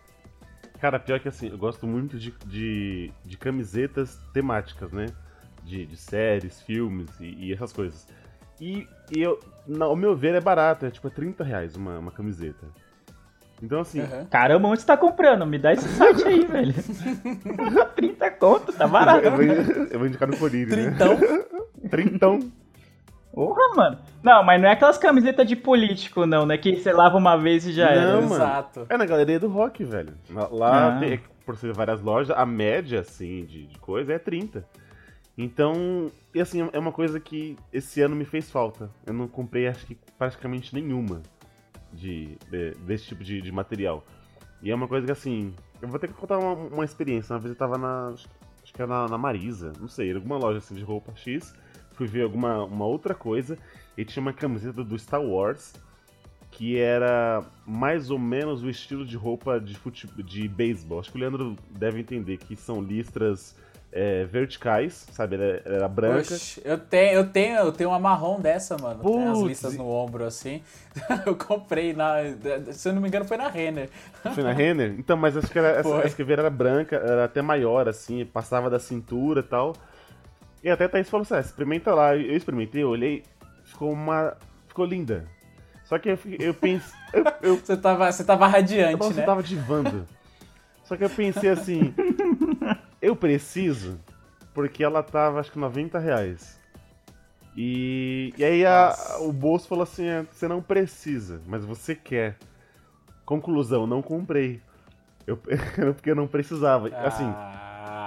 Cara, 0.79 0.99
pior 0.99 1.19
que 1.19 1.27
assim, 1.27 1.49
eu 1.49 1.57
gosto 1.57 1.85
muito 1.85 2.17
de, 2.17 2.31
de, 2.45 3.11
de 3.23 3.37
camisetas 3.37 4.19
temáticas, 4.33 4.91
né? 4.91 5.05
De, 5.63 5.85
de 5.85 5.95
séries, 5.95 6.59
filmes 6.61 7.07
e, 7.19 7.25
e 7.49 7.53
essas 7.53 7.71
coisas. 7.71 8.07
E, 8.59 8.87
e 9.11 9.21
eu, 9.21 9.39
na- 9.67 9.85
ao 9.85 9.95
meu 9.95 10.15
ver, 10.15 10.33
é 10.35 10.41
barato, 10.41 10.85
é 10.85 10.91
tipo 10.91 11.07
é 11.07 11.11
30 11.11 11.43
reais 11.43 11.75
uma, 11.75 11.99
uma 11.99 12.11
camiseta. 12.11 12.65
Então 13.61 13.79
assim, 13.79 14.01
Aham. 14.01 14.25
Caramba, 14.25 14.67
onde 14.69 14.81
você 14.81 14.87
tá 14.87 14.97
comprando? 14.97 15.45
Me 15.45 15.59
dá 15.59 15.71
esse 15.71 15.87
site 15.89 16.23
aí, 16.27 16.45
velho. 16.45 16.73
30 17.95 18.31
conto, 18.31 18.73
tá 18.73 18.87
barato. 18.87 19.23
eu, 19.23 19.31
vou, 19.31 19.43
eu 19.43 19.99
vou 19.99 20.07
indicar 20.07 20.27
no 20.27 20.35
Colírio, 20.37 20.75
né? 20.75 20.89
Trintão. 20.89 21.19
Trintão. 21.91 22.39
Porra, 23.33 23.75
mano. 23.75 23.97
Não, 24.21 24.43
mas 24.43 24.61
não 24.61 24.67
é 24.67 24.73
aquelas 24.73 24.97
camisetas 24.97 25.47
de 25.47 25.55
político, 25.55 26.25
não, 26.25 26.45
né? 26.45 26.57
Que 26.57 26.75
você 26.75 26.91
lava 26.91 27.17
uma 27.17 27.37
vez 27.37 27.65
e 27.65 27.71
já 27.71 27.85
Não, 27.85 27.91
era. 28.01 28.13
mano. 28.21 28.33
Exato. 28.35 28.85
É 28.89 28.97
na 28.97 29.05
galeria 29.05 29.39
do 29.39 29.47
rock, 29.47 29.83
velho. 29.83 30.13
Lá- 30.29 30.49
Lá, 30.51 30.97
Ah. 30.97 30.99
tem- 30.99 31.19
por 31.45 31.55
ser 31.57 31.73
várias 31.73 32.01
lojas, 32.01 32.35
a 32.37 32.45
média, 32.45 32.99
assim, 32.99 33.45
de, 33.45 33.65
de 33.67 33.79
coisa 33.79 34.13
é 34.13 34.19
30. 34.19 34.65
Então, 35.37 36.11
e 36.35 36.41
assim, 36.41 36.69
é 36.71 36.77
uma 36.79 36.91
coisa 36.91 37.19
que 37.19 37.57
esse 37.71 38.01
ano 38.01 38.15
me 38.15 38.25
fez 38.25 38.51
falta. 38.51 38.89
Eu 39.05 39.13
não 39.13 39.27
comprei, 39.27 39.67
acho 39.67 39.85
que 39.85 39.97
praticamente 40.17 40.73
nenhuma 40.73 41.21
de, 41.93 42.37
de- 42.49 42.75
desse 42.85 43.05
tipo 43.05 43.23
de, 43.23 43.41
de 43.41 43.51
material. 43.51 44.03
E 44.61 44.69
é 44.69 44.75
uma 44.75 44.87
coisa 44.87 45.05
que, 45.05 45.11
assim, 45.11 45.55
eu 45.81 45.87
vou 45.87 45.97
ter 45.97 46.07
que 46.07 46.13
contar 46.13 46.37
uma, 46.37 46.53
uma 46.53 46.85
experiência. 46.85 47.33
Uma 47.33 47.39
vez 47.39 47.51
eu 47.53 47.57
tava 47.57 47.77
na, 47.77 48.09
acho 48.09 48.73
que 48.73 48.81
era 48.81 48.87
na, 48.87 49.07
na 49.07 49.17
Marisa, 49.17 49.71
não 49.79 49.87
sei, 49.87 50.13
alguma 50.13 50.37
loja 50.37 50.59
assim 50.59 50.75
de 50.75 50.83
roupa 50.83 51.11
X. 51.15 51.55
Fui 52.01 52.07
ver 52.07 52.23
alguma 52.23 52.63
uma 52.63 52.83
outra 52.87 53.13
coisa 53.13 53.59
e 53.95 54.03
tinha 54.03 54.21
uma 54.21 54.33
camiseta 54.33 54.83
do 54.83 54.97
Star 54.97 55.21
Wars 55.21 55.75
que 56.49 56.79
era 56.79 57.43
mais 57.63 58.09
ou 58.09 58.17
menos 58.17 58.63
o 58.63 58.69
estilo 58.71 59.05
de 59.05 59.15
roupa 59.15 59.59
de, 59.59 59.77
fute... 59.77 60.07
de 60.23 60.47
beisebol. 60.47 60.99
Acho 60.99 61.11
que 61.11 61.17
o 61.17 61.21
Leandro 61.21 61.55
deve 61.69 61.99
entender 61.99 62.37
que 62.37 62.55
são 62.55 62.81
listras 62.81 63.55
é, 63.91 64.23
verticais, 64.25 65.05
sabe? 65.11 65.35
Ela 65.35 65.61
era 65.63 65.87
branca. 65.87 66.33
Oxe, 66.33 66.59
eu 66.65 66.79
tenho, 66.79 67.13
eu 67.13 67.29
tenho, 67.29 67.57
eu 67.59 67.71
tenho 67.71 67.91
uma 67.91 67.99
marrom 67.99 68.39
dessa, 68.39 68.75
mano. 68.79 69.03
Tem 69.03 69.27
as 69.27 69.37
Putz. 69.37 69.47
listas 69.47 69.75
no 69.75 69.87
ombro 69.87 70.25
assim. 70.25 70.63
eu 71.23 71.35
comprei 71.35 71.93
na, 71.93 72.15
se 72.71 72.89
eu 72.89 72.93
não 72.93 73.01
me 73.03 73.09
engano 73.09 73.25
foi 73.25 73.37
na 73.37 73.47
Renner. 73.47 73.91
Foi 74.33 74.43
na 74.43 74.53
Renner? 74.53 74.95
Então, 74.97 75.15
mas 75.15 75.37
acho 75.37 75.51
que 75.51 75.59
era, 75.59 75.67
essa, 75.69 75.97
essa 75.97 76.33
era 76.33 76.49
branca, 76.49 76.95
era 76.95 77.25
até 77.25 77.43
maior, 77.43 77.87
assim, 77.87 78.25
passava 78.25 78.71
da 78.71 78.79
cintura 78.79 79.41
e 79.41 79.43
tal. 79.43 79.75
E 80.63 80.69
até 80.69 80.85
a 80.85 80.89
Thaís 80.89 81.09
falou 81.09 81.23
assim, 81.23 81.35
ah, 81.35 81.39
experimenta 81.39 81.93
lá. 81.93 82.15
Eu 82.15 82.35
experimentei, 82.35 82.83
eu 82.83 82.89
olhei, 82.89 83.23
ficou 83.63 83.91
uma... 83.91 84.37
ficou 84.67 84.85
linda. 84.85 85.25
Só 85.83 85.97
que 85.97 86.09
eu, 86.09 86.19
eu 86.39 86.53
pensei... 86.53 86.97
Eu, 87.13 87.23
eu, 87.41 87.57
Você 87.57 87.75
tava, 87.75 88.11
você 88.11 88.23
tava 88.23 88.47
radiante, 88.47 88.97
Nossa, 88.97 89.13
né? 89.13 89.21
eu 89.21 89.25
tava 89.25 89.43
divando. 89.43 90.07
Só 90.83 90.95
que 90.95 91.03
eu 91.03 91.09
pensei 91.09 91.49
assim, 91.49 91.93
eu 93.01 93.15
preciso, 93.15 93.99
porque 94.53 94.83
ela 94.83 95.01
tava 95.01 95.39
acho 95.39 95.51
que 95.51 95.59
90 95.59 95.97
reais. 95.99 96.59
E, 97.55 98.33
e 98.37 98.43
aí 98.43 98.65
a- 98.65 98.95
o 99.19 99.31
bolso 99.33 99.67
falou 99.67 99.83
assim, 99.83 100.05
é, 100.05 100.23
você 100.31 100.47
não 100.47 100.61
precisa, 100.61 101.41
mas 101.45 101.65
você 101.65 101.95
quer. 101.95 102.37
Conclusão, 103.25 103.85
não 103.87 104.01
comprei. 104.01 104.61
Eu, 105.27 105.37
porque 105.95 106.11
eu 106.11 106.15
não 106.15 106.27
precisava. 106.27 106.89
Assim, 107.05 107.33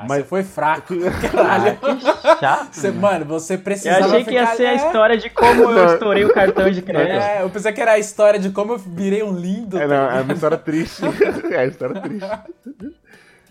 Ah, 0.04 0.08
mas- 0.08 0.22
você 0.22 0.24
foi 0.28 0.42
fraco. 0.42 0.94
Ah, 1.04 1.28
Caralho. 1.30 1.76
que 1.78 2.00
chato. 2.40 2.72
Você, 2.74 2.90
mano, 2.90 3.24
você 3.24 3.54
Eu 3.54 3.58
precisava 3.58 4.06
achei 4.06 4.24
que 4.24 4.30
ia 4.32 4.40
ficar- 4.46 4.56
ser 4.56 4.66
a 4.66 4.72
é, 4.72 4.76
história 4.76 5.16
de 5.16 5.30
como 5.30 5.62
eu 5.70 5.86
estourei 5.94 6.24
o 6.24 6.32
cartão 6.32 6.70
de 6.70 6.80
crédito. 6.82 7.22
É, 7.22 7.42
eu 7.42 7.50
pensei 7.50 7.72
que 7.72 7.80
era 7.80 7.92
a 7.92 7.98
história 7.98 8.38
de 8.38 8.50
como 8.50 8.72
eu 8.72 8.78
virei 8.78 9.22
um 9.22 9.36
lindo. 9.36 9.76
É, 9.78 9.86
tá 9.86 9.88
não, 9.88 10.18
é 10.18 10.20
uma 10.22 10.32
história 10.32 10.58
triste. 10.58 11.02
é 11.04 11.56
uma 11.58 11.64
história 11.64 12.00
triste. 12.00 12.94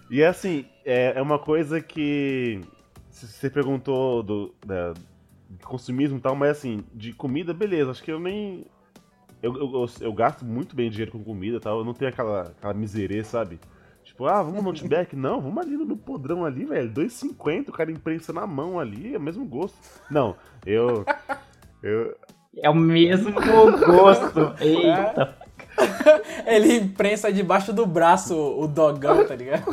E 0.09 0.21
é 0.21 0.27
assim, 0.27 0.65
é, 0.85 1.13
é 1.15 1.21
uma 1.21 1.39
coisa 1.39 1.81
que. 1.81 2.61
Você 3.09 3.49
perguntou 3.49 4.21
do, 4.23 4.53
da, 4.65 4.93
de 5.49 5.63
consumismo 5.65 6.17
e 6.17 6.21
tal, 6.21 6.35
mas 6.35 6.51
assim, 6.51 6.83
de 6.93 7.13
comida, 7.13 7.53
beleza. 7.53 7.91
Acho 7.91 8.03
que 8.03 8.11
eu 8.11 8.19
nem. 8.19 8.65
Eu, 9.41 9.55
eu, 9.55 9.73
eu- 9.73 9.89
eu 10.01 10.13
gasto 10.13 10.43
muito 10.45 10.75
bem 10.75 10.89
dinheiro 10.89 11.11
com 11.11 11.23
comida 11.23 11.57
e 11.57 11.59
tal. 11.59 11.79
Eu 11.79 11.85
não 11.85 11.93
tenho 11.93 12.09
aquela, 12.09 12.41
aquela 12.57 12.73
miserê, 12.73 13.23
sabe? 13.23 13.59
Tipo, 14.13 14.27
ah, 14.27 14.43
vamos 14.43 14.61
no 14.61 14.69
Outback? 14.69 15.15
Não, 15.17 15.41
vamos 15.41 15.57
ali 15.65 15.75
no 15.75 15.97
podrão 15.97 16.45
ali, 16.45 16.65
velho. 16.65 16.89
2,50, 16.91 17.69
o 17.69 17.71
cara 17.71 17.91
imprensa 17.91 18.31
na 18.31 18.45
mão 18.45 18.79
ali, 18.79 19.15
é 19.15 19.17
o 19.17 19.21
mesmo 19.21 19.43
gosto. 19.43 19.77
Não, 20.09 20.35
eu. 20.65 21.03
Eu, 21.81 22.15
É 22.55 22.69
o 22.69 22.75
mesmo 22.75 23.33
gosto. 23.33 24.53
Eita. 24.61 25.35
Ele 26.45 26.77
imprensa 26.77 27.33
debaixo 27.33 27.73
do 27.73 27.85
braço 27.85 28.35
o 28.35 28.67
dogão, 28.67 29.25
tá 29.25 29.35
ligado? 29.35 29.63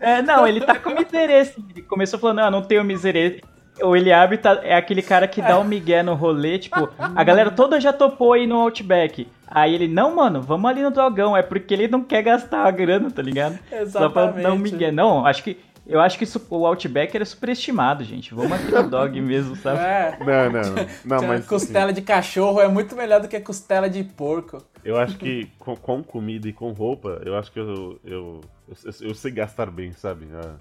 É, 0.00 0.22
não, 0.22 0.46
ele 0.46 0.62
tá 0.62 0.78
com 0.78 0.94
miserê. 0.94 1.52
Ele 1.68 1.82
começou 1.82 2.18
falando, 2.18 2.40
eu 2.40 2.50
não 2.50 2.62
tenho 2.62 2.82
miserê. 2.82 3.42
O 3.82 3.96
Eliabe 3.96 4.38
tá, 4.38 4.60
é 4.62 4.74
aquele 4.76 5.02
cara 5.02 5.26
que 5.28 5.40
dá 5.42 5.58
um 5.58 5.64
migué 5.64 6.02
no 6.02 6.14
rolê, 6.14 6.58
tipo, 6.58 6.88
a 6.98 7.24
galera 7.24 7.50
toda 7.50 7.80
já 7.80 7.92
topou 7.92 8.32
aí 8.34 8.46
no 8.46 8.56
Outback. 8.60 9.26
Aí 9.46 9.74
ele, 9.74 9.88
não, 9.88 10.14
mano, 10.14 10.40
vamos 10.40 10.70
ali 10.70 10.82
no 10.82 10.90
dogão. 10.90 11.36
É 11.36 11.42
porque 11.42 11.74
ele 11.74 11.88
não 11.88 12.02
quer 12.02 12.22
gastar 12.22 12.64
a 12.66 12.70
grana, 12.70 13.10
tá 13.10 13.20
ligado? 13.22 13.58
Só 13.88 14.08
pra 14.08 14.26
dar 14.26 14.32
um 14.32 14.38
Exatamente. 14.38 14.72
migué. 14.72 14.92
Não, 14.92 15.26
acho 15.26 15.42
que. 15.42 15.58
Eu 15.86 15.98
acho 16.00 16.16
que 16.18 16.22
isso- 16.22 16.46
o 16.50 16.64
Outback 16.66 17.16
era 17.16 17.24
superestimado, 17.24 18.04
gente. 18.04 18.32
Vamos 18.32 18.52
aqui 18.52 18.70
no 18.70 18.88
dog 18.88 19.18
mesmo, 19.20 19.56
sabe? 19.56 19.80
É. 19.80 20.16
não, 20.20 20.52
não, 20.52 20.62
não. 21.04 21.28
Mas. 21.28 21.40
assim, 21.40 21.48
costela 21.48 21.92
de 21.92 22.00
cachorro 22.02 22.60
é 22.60 22.68
muito 22.68 22.94
melhor 22.94 23.20
do 23.20 23.26
que 23.26 23.40
costela 23.40 23.90
de 23.90 24.04
porco. 24.04 24.62
Eu 24.84 24.96
acho 24.96 25.16
que 25.18 25.48
com, 25.58 25.74
com 25.74 26.00
comida 26.02 26.46
e 26.46 26.52
com 26.52 26.70
roupa, 26.70 27.20
eu 27.24 27.36
acho 27.36 27.50
que 27.50 27.58
eu, 27.58 27.98
eu, 28.04 28.40
eu, 28.68 28.92
eu 29.00 29.14
sei 29.14 29.32
gastar 29.32 29.66
bem, 29.70 29.90
sabe? 29.92 30.28
A- 30.32 30.54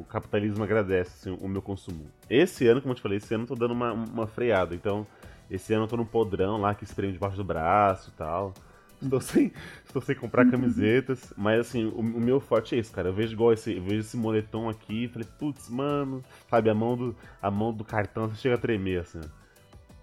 o 0.00 0.04
capitalismo 0.04 0.62
agradece 0.62 1.30
assim, 1.30 1.38
o 1.40 1.48
meu 1.48 1.62
consumo. 1.62 2.06
Esse 2.28 2.66
ano, 2.66 2.80
como 2.80 2.92
eu 2.92 2.96
te 2.96 3.02
falei, 3.02 3.18
esse 3.18 3.34
ano 3.34 3.44
eu 3.44 3.48
tô 3.48 3.54
dando 3.54 3.72
uma, 3.72 3.92
uma 3.92 4.26
freada. 4.26 4.74
Então, 4.74 5.06
esse 5.50 5.72
ano 5.74 5.84
eu 5.84 5.88
tô 5.88 5.96
no 5.96 6.06
podrão 6.06 6.60
lá 6.60 6.74
que 6.74 6.84
espreme 6.84 7.12
debaixo 7.12 7.36
do 7.36 7.44
braço 7.44 8.10
e 8.10 8.12
tal. 8.16 8.54
Estou 9.02 9.20
sem, 9.20 9.52
estou 9.84 10.02
sem 10.02 10.14
comprar 10.14 10.48
camisetas, 10.50 11.32
mas 11.36 11.60
assim, 11.60 11.86
o, 11.86 12.00
o 12.00 12.20
meu 12.20 12.38
forte 12.38 12.74
é 12.74 12.78
isso, 12.78 12.92
cara. 12.92 13.08
Eu 13.08 13.14
vejo 13.14 13.32
igual 13.32 13.52
esse, 13.52 13.74
eu 13.74 13.82
vejo 13.82 14.00
esse 14.00 14.16
moletom 14.16 14.68
aqui 14.68 15.04
e 15.04 15.08
falei, 15.08 15.26
putz, 15.38 15.70
mano, 15.70 16.22
sabe, 16.48 16.68
a 16.68 16.74
mão 16.74 16.96
do, 16.96 17.16
a 17.40 17.50
mão 17.50 17.72
do 17.72 17.82
cartão 17.82 18.28
você 18.28 18.36
chega 18.36 18.56
a 18.56 18.58
tremer, 18.58 19.00
assim. 19.00 19.20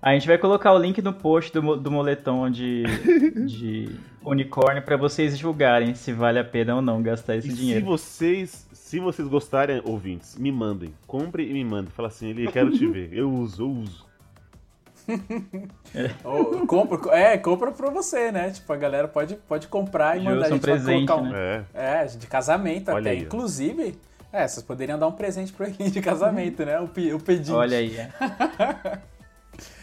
A 0.01 0.13
gente 0.13 0.27
vai 0.27 0.38
colocar 0.38 0.73
o 0.73 0.77
link 0.77 1.01
no 1.01 1.12
post 1.12 1.51
do, 1.51 1.75
do 1.75 1.91
moletom 1.91 2.49
de, 2.49 2.83
de 3.47 3.89
unicórnio 4.23 4.81
pra 4.83 4.95
vocês 4.95 5.38
julgarem 5.38 5.95
se 5.95 6.13
vale 6.13 6.38
a 6.39 6.43
pena 6.43 6.75
ou 6.75 6.81
não 6.81 7.01
gastar 7.01 7.36
esse 7.36 7.47
E 7.47 7.51
se 7.51 7.57
dinheiro. 7.57 7.86
vocês, 7.86 8.67
se 8.71 8.99
vocês 8.99 9.27
gostarem, 9.27 9.81
ouvintes, 9.83 10.38
me 10.38 10.51
mandem. 10.51 10.93
Compre 11.07 11.49
e 11.49 11.53
me 11.53 11.63
mandem. 11.65 11.91
Fala 11.91 12.10
assim, 12.10 12.29
ele 12.29 12.51
quero 12.51 12.71
te 12.71 12.86
ver. 12.88 13.10
Eu 13.12 13.31
uso, 13.31 13.63
eu 13.63 13.69
uso. 13.69 14.07
Ou, 16.23 16.67
compra, 16.67 17.15
é, 17.15 17.38
compra 17.38 17.71
pra 17.71 17.89
você, 17.89 18.31
né? 18.31 18.51
Tipo, 18.51 18.73
a 18.73 18.75
galera 18.75 19.07
pode, 19.07 19.36
pode 19.47 19.67
comprar 19.67 20.17
e 20.17 20.19
Justo, 20.23 20.36
mandar. 20.36 20.51
A 20.51 20.55
um 20.55 20.60
presente, 20.60 21.07
colocar 21.07 21.27
um, 21.27 21.31
né? 21.31 21.65
É. 21.73 22.01
É, 22.01 22.05
de 22.05 22.27
casamento 22.27 22.89
Olha 22.91 22.99
até. 22.99 23.10
aí. 23.12 23.19
Inclusive, 23.21 23.95
é, 24.31 24.47
vocês 24.47 24.63
poderiam 24.63 24.99
dar 24.99 25.07
um 25.07 25.13
presente 25.13 25.53
pra 25.53 25.67
ele 25.67 25.89
de 25.89 26.01
casamento, 26.01 26.63
né? 26.65 26.79
O, 26.79 26.86
o 27.15 27.19
pedinte. 27.19 27.51
Olha 27.51 27.77
aí. 27.77 27.95
é. 27.97 28.10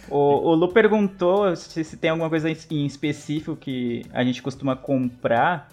O, 0.08 0.50
o 0.50 0.54
Lu 0.54 0.68
perguntou 0.68 1.54
se, 1.56 1.82
se 1.84 1.96
tem 1.96 2.10
alguma 2.10 2.28
coisa 2.28 2.48
em 2.70 2.86
específico 2.86 3.56
que 3.56 4.04
a 4.12 4.22
gente 4.22 4.42
costuma 4.42 4.76
comprar, 4.76 5.68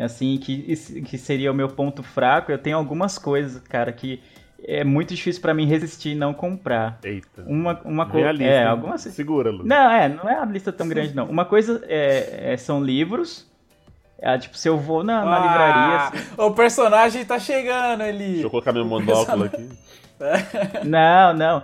assim, 0.00 0.36
que, 0.38 0.74
que 1.04 1.16
seria 1.18 1.50
o 1.50 1.54
meu 1.54 1.68
ponto 1.68 2.02
fraco. 2.02 2.50
Eu 2.50 2.58
tenho 2.58 2.76
algumas 2.76 3.18
coisas, 3.18 3.62
cara, 3.62 3.92
que 3.92 4.20
é 4.62 4.84
muito 4.84 5.14
difícil 5.14 5.40
pra 5.40 5.54
mim 5.54 5.66
resistir 5.66 6.10
e 6.10 6.14
não 6.14 6.34
comprar. 6.34 6.98
Eita. 7.02 7.42
Uma, 7.46 7.80
uma 7.84 8.06
coisa. 8.06 8.42
É, 8.42 8.64
algumas. 8.66 9.00
Segura, 9.02 9.50
Lu. 9.50 9.64
Não, 9.64 9.90
é, 9.90 10.08
não 10.08 10.28
é 10.28 10.36
uma 10.36 10.52
lista 10.52 10.72
tão 10.72 10.88
grande, 10.88 11.14
não. 11.14 11.26
Uma 11.26 11.44
coisa 11.44 11.82
é, 11.88 12.52
é- 12.52 12.56
são 12.56 12.82
livros. 12.82 13.48
É, 14.22 14.36
tipo, 14.36 14.58
se 14.58 14.68
eu 14.68 14.76
vou 14.76 15.02
na, 15.02 15.24
na 15.24 15.38
livraria. 15.38 15.74
Ah, 15.74 16.08
assim- 16.08 16.24
O 16.36 16.50
personagem 16.50 17.24
tá 17.24 17.38
chegando 17.38 18.02
ali. 18.02 18.32
Deixa 18.32 18.46
eu 18.46 18.50
colocar 18.50 18.70
meu 18.72 18.84
monóculo 18.84 19.44
aqui. 19.44 19.66
Não, 20.84 21.32
não. 21.32 21.62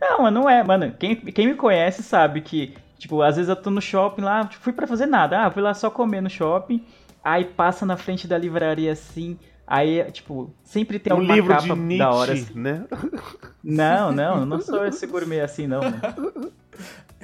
Não, 0.00 0.30
não 0.30 0.48
é, 0.50 0.62
mano. 0.62 0.92
Quem, 0.98 1.16
quem 1.16 1.46
me 1.48 1.54
conhece 1.54 2.02
sabe 2.02 2.40
que, 2.40 2.74
tipo, 2.98 3.22
às 3.22 3.36
vezes 3.36 3.48
eu 3.48 3.56
tô 3.56 3.70
no 3.70 3.80
shopping 3.80 4.22
lá, 4.22 4.44
tipo, 4.46 4.62
fui 4.62 4.72
pra 4.72 4.86
fazer 4.86 5.06
nada. 5.06 5.44
Ah, 5.46 5.50
fui 5.50 5.62
lá 5.62 5.74
só 5.74 5.90
comer 5.90 6.20
no 6.20 6.30
shopping. 6.30 6.84
Aí 7.24 7.44
passa 7.44 7.84
na 7.86 7.96
frente 7.96 8.26
da 8.26 8.36
livraria 8.38 8.92
assim. 8.92 9.38
Aí, 9.66 10.02
tipo, 10.10 10.52
sempre 10.64 10.98
tem 10.98 11.12
Um 11.12 11.16
alguma 11.16 11.34
livro 11.34 11.54
capa 11.54 11.62
de 11.62 11.74
Nietzsche, 11.74 11.98
da 11.98 12.10
hora. 12.10 12.32
assim. 12.32 12.52
né? 12.58 12.84
Não, 13.62 14.12
não, 14.12 14.40
eu 14.40 14.46
não 14.46 14.60
sou 14.60 14.84
esse 14.84 15.06
gourmet 15.06 15.40
assim, 15.40 15.66
não. 15.66 15.80
mano. 15.80 16.52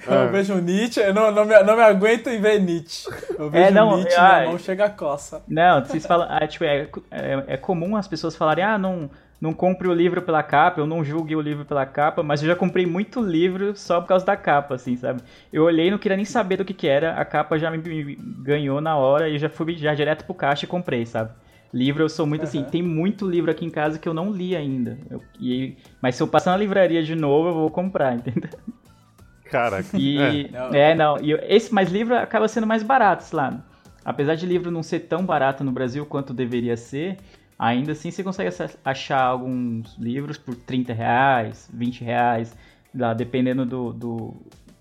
Ah. 0.07 0.15
Eu 0.15 0.31
vejo 0.31 0.55
Nietzsche, 0.61 1.01
eu 1.01 1.13
não, 1.13 1.33
não, 1.33 1.45
me, 1.45 1.61
não 1.65 1.75
me 1.77 1.83
aguento 1.83 2.29
em 2.29 2.41
ver 2.41 2.61
Nietzsche. 2.61 3.11
Eu 3.37 3.51
vejo 3.51 3.65
É, 3.65 3.71
não, 3.73 3.97
Nietzsche 3.97 4.17
na 4.17 4.45
mão, 4.45 4.59
chega 4.59 4.85
a 4.85 4.91
coça. 4.91 5.43
Não, 5.49 5.85
vocês 5.85 6.07
falam. 6.07 6.29
Ah, 6.31 6.47
tipo, 6.47 6.63
é, 6.65 6.89
é, 7.11 7.45
é 7.49 7.57
comum 7.57 7.97
as 7.97 8.07
pessoas 8.07 8.37
falarem, 8.37 8.63
ah, 8.65 8.79
não, 8.79 9.11
não 9.41 9.53
compre 9.53 9.87
o 9.89 9.95
livro 9.95 10.21
pela 10.23 10.43
capa, 10.43 10.81
eu 10.81 10.87
não 10.87 11.05
julgue 11.05 11.37
o 11.37 11.41
livro 11.41 11.65
pela 11.65 11.87
capa, 11.87 12.23
mas 12.23 12.43
eu 12.43 12.49
já 12.49 12.57
comprei 12.57 12.87
muito 12.87 13.21
livro 13.21 13.77
só 13.77 14.01
por 14.01 14.09
causa 14.09 14.27
da 14.27 14.37
capa, 14.37 14.75
assim, 14.75 14.97
sabe? 14.97 15.23
Eu 15.53 15.65
olhei, 15.65 15.91
não 15.91 15.99
queria 15.99 16.17
nem 16.17 16.25
saber 16.25 16.57
do 16.57 16.65
que 16.65 16.75
que 16.75 16.89
era, 16.89 17.15
a 17.15 17.25
capa 17.25 17.59
já 17.59 17.71
me, 17.71 17.79
me 17.79 18.17
ganhou 18.17 18.81
na 18.81 18.97
hora 18.97 19.29
e 19.29 19.35
eu 19.35 19.39
já 19.39 19.49
fui 19.49 19.77
já 19.77 19.95
direto 19.95 20.25
pro 20.25 20.35
caixa 20.35 20.65
e 20.65 20.69
comprei, 20.69 21.07
sabe? 21.07 21.31
Livro 21.73 22.03
eu 22.03 22.09
sou 22.09 22.27
muito 22.27 22.45
assim, 22.45 22.65
tem 22.65 22.83
muito 22.83 23.29
livro 23.29 23.51
aqui 23.51 23.65
em 23.65 23.71
casa 23.71 23.99
que 23.99 24.09
eu 24.09 24.15
não 24.15 24.33
li 24.33 24.57
ainda. 24.57 24.99
Eu- 25.11 25.23
e, 25.39 25.77
mas 26.01 26.17
se 26.17 26.23
eu 26.23 26.27
passar 26.27 26.53
na 26.53 26.57
livraria 26.57 27.03
de 27.03 27.15
novo, 27.15 27.49
eu 27.49 27.55
vou 27.55 27.71
comprar, 27.71 28.15
entendeu? 28.17 28.51
Caraca. 29.45 29.97
E 29.97 30.49
Não. 30.51 30.75
é, 30.75 30.95
não, 30.95 31.21
e 31.21 31.33
esse 31.33 31.73
mais 31.73 31.91
livro 31.91 32.17
acaba 32.17 32.49
sendo 32.49 32.67
mais 32.67 32.83
barato, 32.83 33.25
sei 33.25 33.37
lá. 33.37 33.61
Apesar 34.05 34.35
de 34.35 34.47
livro 34.47 34.71
não 34.71 34.83
ser 34.83 35.01
tão 35.01 35.25
barato 35.25 35.63
no 35.63 35.71
Brasil 35.73 36.07
quanto 36.07 36.33
deveria 36.33 36.77
ser, 36.77 37.19
ainda 37.59 37.93
assim 37.93 38.11
você 38.11 38.23
consegue 38.23 38.49
ach- 38.49 38.77
achar 38.85 39.23
alguns 39.23 39.97
livros 39.99 40.39
por 40.39 40.55
30 40.55 40.93
reais, 40.93 41.69
20 41.73 42.03
reais, 42.05 42.55
dependendo 43.17 43.67
do, 43.67 43.93
do, 43.93 44.35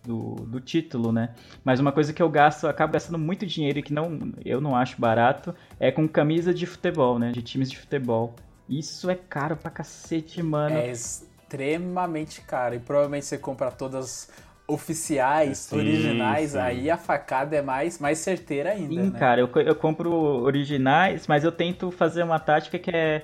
do, 0.03 0.35
do 0.35 0.61
título, 0.61 1.11
né? 1.11 1.35
Mas 1.63 1.79
uma 1.79 1.91
coisa 1.91 2.13
que 2.13 2.21
eu 2.21 2.29
gasto, 2.29 2.67
acabo 2.67 2.93
gastando 2.93 3.17
muito 3.19 3.45
dinheiro 3.45 3.79
e 3.79 3.83
que 3.83 3.93
não, 3.93 4.31
eu 4.45 4.61
não 4.61 4.75
acho 4.75 4.99
barato, 4.99 5.53
é 5.79 5.91
com 5.91 6.07
camisa 6.07 6.53
de 6.53 6.65
futebol, 6.65 7.19
né? 7.19 7.31
De 7.31 7.41
times 7.41 7.69
de 7.69 7.77
futebol. 7.77 8.35
Isso 8.69 9.09
é 9.09 9.15
caro 9.15 9.55
pra 9.55 9.71
cacete, 9.71 10.41
mano. 10.43 10.75
É 10.77 10.91
extremamente 10.91 12.41
caro. 12.41 12.75
E 12.75 12.79
provavelmente 12.79 13.25
você 13.25 13.37
compra 13.37 13.71
todas 13.71 14.29
oficiais, 14.67 15.57
Sim, 15.59 15.77
originais, 15.77 16.51
sim. 16.51 16.57
aí 16.57 16.89
a 16.91 16.97
facada 16.97 17.55
é 17.55 17.61
mais, 17.61 17.99
mais 17.99 18.17
certeira 18.19 18.71
ainda, 18.71 19.01
Sim, 19.03 19.09
né? 19.11 19.19
cara, 19.19 19.41
eu, 19.41 19.49
eu 19.61 19.75
compro 19.75 20.11
originais, 20.13 21.25
mas 21.27 21.43
eu 21.43 21.51
tento 21.51 21.89
fazer 21.89 22.23
uma 22.23 22.37
tática 22.39 22.77
que 22.77 22.91
é, 22.91 23.23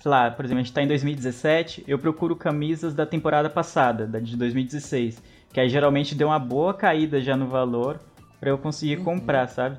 sei 0.00 0.10
lá, 0.10 0.30
por 0.30 0.44
exemplo, 0.44 0.60
a 0.60 0.64
gente 0.64 0.72
tá 0.72 0.82
em 0.82 0.86
2017, 0.88 1.84
eu 1.86 1.98
procuro 1.98 2.34
camisas 2.34 2.94
da 2.94 3.04
temporada 3.04 3.50
passada, 3.50 4.06
da 4.06 4.18
de 4.18 4.36
2016, 4.36 5.22
que 5.52 5.60
aí 5.60 5.68
geralmente 5.68 6.14
deu 6.14 6.28
uma 6.28 6.38
boa 6.38 6.72
caída 6.72 7.20
já 7.20 7.36
no 7.36 7.46
valor 7.46 8.00
pra 8.38 8.48
eu 8.50 8.56
conseguir 8.58 8.96
Uhum. 8.98 9.04
comprar, 9.04 9.48
sabe? 9.48 9.76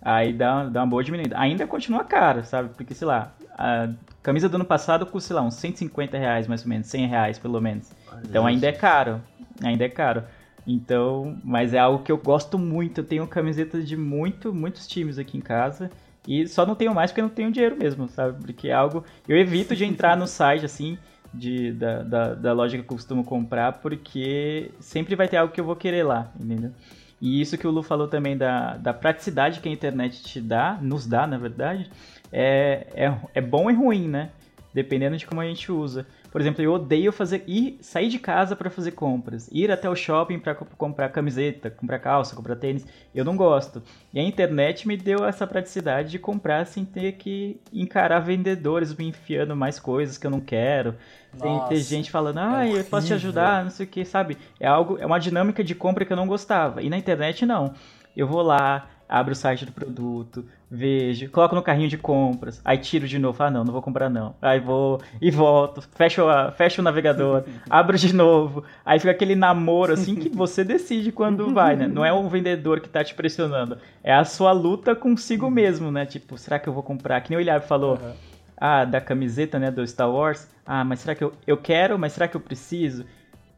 Aí 0.00 0.32
dá, 0.32 0.64
dá 0.64 0.80
uma 0.82 0.86
boa 0.86 1.02
diminuída. 1.02 1.36
Ainda 1.38 1.66
continua 1.66 2.04
caro, 2.04 2.44
sabe? 2.44 2.68
Porque, 2.76 2.94
sei 2.94 3.06
lá, 3.08 3.32
a 3.56 3.88
camisa 4.22 4.48
do 4.50 4.56
ano 4.56 4.64
passado 4.64 5.06
custa, 5.06 5.28
sei 5.28 5.36
lá, 5.36 5.42
uns 5.42 5.54
150 5.54 6.18
reais 6.18 6.46
mais 6.46 6.62
ou 6.62 6.68
menos, 6.68 6.86
100 6.88 7.06
reais 7.06 7.38
pelo 7.38 7.60
menos. 7.60 7.90
Então 8.22 8.46
ainda 8.46 8.66
é 8.66 8.72
caro, 8.72 9.20
ainda 9.62 9.82
é 9.84 9.88
caro. 9.88 10.22
Então, 10.66 11.38
mas 11.44 11.74
é 11.74 11.78
algo 11.78 12.02
que 12.02 12.10
eu 12.10 12.16
gosto 12.16 12.58
muito. 12.58 13.00
Eu 13.00 13.04
tenho 13.04 13.26
camisetas 13.26 13.86
de 13.86 13.96
muito, 13.96 14.52
muitos 14.52 14.86
times 14.86 15.18
aqui 15.18 15.36
em 15.36 15.40
casa. 15.40 15.90
E 16.26 16.46
só 16.48 16.64
não 16.64 16.74
tenho 16.74 16.94
mais 16.94 17.10
porque 17.10 17.22
não 17.22 17.28
tenho 17.28 17.52
dinheiro 17.52 17.76
mesmo, 17.76 18.08
sabe? 18.08 18.42
Porque 18.42 18.68
é 18.68 18.72
algo. 18.72 19.04
Eu 19.28 19.36
evito 19.36 19.76
de 19.76 19.84
entrar 19.84 20.16
no 20.16 20.26
site 20.26 20.64
assim, 20.64 20.96
de, 21.32 21.72
da, 21.72 22.02
da, 22.02 22.34
da 22.34 22.52
loja 22.52 22.78
que 22.78 22.82
eu 22.82 22.86
costumo 22.86 23.22
comprar, 23.22 23.74
porque 23.74 24.70
sempre 24.80 25.14
vai 25.14 25.28
ter 25.28 25.36
algo 25.36 25.52
que 25.52 25.60
eu 25.60 25.64
vou 25.64 25.76
querer 25.76 26.02
lá, 26.02 26.32
entendeu? 26.40 26.72
E 27.20 27.40
isso 27.40 27.58
que 27.58 27.66
o 27.66 27.70
Lu 27.70 27.82
falou 27.82 28.08
também 28.08 28.36
da, 28.36 28.76
da 28.76 28.92
praticidade 28.92 29.60
que 29.60 29.68
a 29.68 29.72
internet 29.72 30.22
te 30.22 30.40
dá, 30.40 30.78
nos 30.80 31.06
dá, 31.06 31.26
na 31.26 31.38
verdade, 31.38 31.90
é, 32.32 32.86
é, 32.94 33.14
é 33.34 33.40
bom 33.40 33.70
e 33.70 33.74
ruim, 33.74 34.08
né? 34.08 34.30
Dependendo 34.72 35.16
de 35.16 35.26
como 35.26 35.40
a 35.40 35.46
gente 35.46 35.70
usa. 35.70 36.06
Por 36.34 36.40
exemplo, 36.40 36.64
eu 36.64 36.72
odeio 36.72 37.12
fazer 37.12 37.44
ir 37.46 37.78
sair 37.80 38.08
de 38.08 38.18
casa 38.18 38.56
para 38.56 38.68
fazer 38.68 38.90
compras, 38.90 39.48
ir 39.52 39.70
até 39.70 39.88
o 39.88 39.94
shopping 39.94 40.40
para 40.40 40.52
comprar 40.56 41.08
camiseta, 41.10 41.70
comprar 41.70 42.00
calça, 42.00 42.34
comprar 42.34 42.56
tênis. 42.56 42.84
Eu 43.14 43.24
não 43.24 43.36
gosto. 43.36 43.80
E 44.12 44.18
a 44.18 44.22
internet 44.24 44.88
me 44.88 44.96
deu 44.96 45.24
essa 45.24 45.46
praticidade 45.46 46.10
de 46.10 46.18
comprar 46.18 46.66
sem 46.66 46.84
ter 46.84 47.12
que 47.12 47.60
encarar 47.72 48.18
vendedores 48.18 48.92
me 48.96 49.06
enfiando 49.06 49.54
mais 49.54 49.78
coisas 49.78 50.18
que 50.18 50.26
eu 50.26 50.30
não 50.32 50.40
quero. 50.40 50.96
Sem 51.34 51.40
ter 51.40 51.46
Nossa, 51.46 51.76
gente 51.76 52.10
falando, 52.10 52.38
ah, 52.38 52.66
eu 52.66 52.82
posso 52.82 53.06
te 53.06 53.14
ajudar, 53.14 53.62
não 53.62 53.70
sei 53.70 53.86
o 53.86 53.88
que, 53.88 54.04
sabe? 54.04 54.36
É 54.58 54.66
algo, 54.66 54.98
é 54.98 55.06
uma 55.06 55.20
dinâmica 55.20 55.62
de 55.62 55.76
compra 55.76 56.04
que 56.04 56.12
eu 56.12 56.16
não 56.16 56.26
gostava. 56.26 56.82
E 56.82 56.90
na 56.90 56.98
internet 56.98 57.46
não. 57.46 57.74
Eu 58.16 58.26
vou 58.26 58.42
lá, 58.42 58.88
abro 59.14 59.32
o 59.32 59.36
site 59.36 59.64
do 59.64 59.70
produto, 59.70 60.44
vejo, 60.68 61.30
coloco 61.30 61.54
no 61.54 61.62
carrinho 61.62 61.88
de 61.88 61.96
compras, 61.96 62.60
aí 62.64 62.78
tiro 62.78 63.06
de 63.06 63.16
novo, 63.16 63.40
ah 63.42 63.50
não, 63.50 63.62
não 63.62 63.72
vou 63.72 63.80
comprar 63.80 64.10
não. 64.10 64.34
Aí 64.42 64.58
vou 64.58 65.00
e 65.20 65.30
volto, 65.30 65.80
fecho, 65.94 66.28
a, 66.28 66.50
fecho 66.50 66.80
o 66.80 66.84
navegador, 66.84 67.44
abro 67.70 67.96
de 67.96 68.12
novo, 68.12 68.64
aí 68.84 68.98
fica 68.98 69.12
aquele 69.12 69.36
namoro 69.36 69.92
assim 69.92 70.16
que 70.16 70.28
você 70.28 70.64
decide 70.64 71.12
quando 71.12 71.54
vai, 71.54 71.76
né? 71.76 71.86
Não 71.86 72.04
é 72.04 72.12
o 72.12 72.28
vendedor 72.28 72.80
que 72.80 72.88
tá 72.88 73.04
te 73.04 73.14
pressionando, 73.14 73.78
é 74.02 74.12
a 74.12 74.24
sua 74.24 74.50
luta 74.50 74.96
consigo 74.96 75.48
mesmo, 75.48 75.92
né? 75.92 76.04
Tipo, 76.04 76.36
será 76.36 76.58
que 76.58 76.68
eu 76.68 76.72
vou 76.72 76.82
comprar? 76.82 77.20
Que 77.20 77.30
nem 77.30 77.38
o 77.38 77.40
Ilhab 77.40 77.64
falou, 77.64 77.94
Aham. 77.94 78.14
ah, 78.56 78.84
da 78.84 79.00
camiseta, 79.00 79.60
né, 79.60 79.70
do 79.70 79.86
Star 79.86 80.10
Wars. 80.10 80.48
Ah, 80.66 80.84
mas 80.84 81.00
será 81.00 81.14
que 81.14 81.22
eu, 81.22 81.32
eu 81.46 81.56
quero, 81.56 81.96
mas 81.98 82.14
será 82.14 82.26
que 82.26 82.36
eu 82.36 82.40
preciso? 82.40 83.04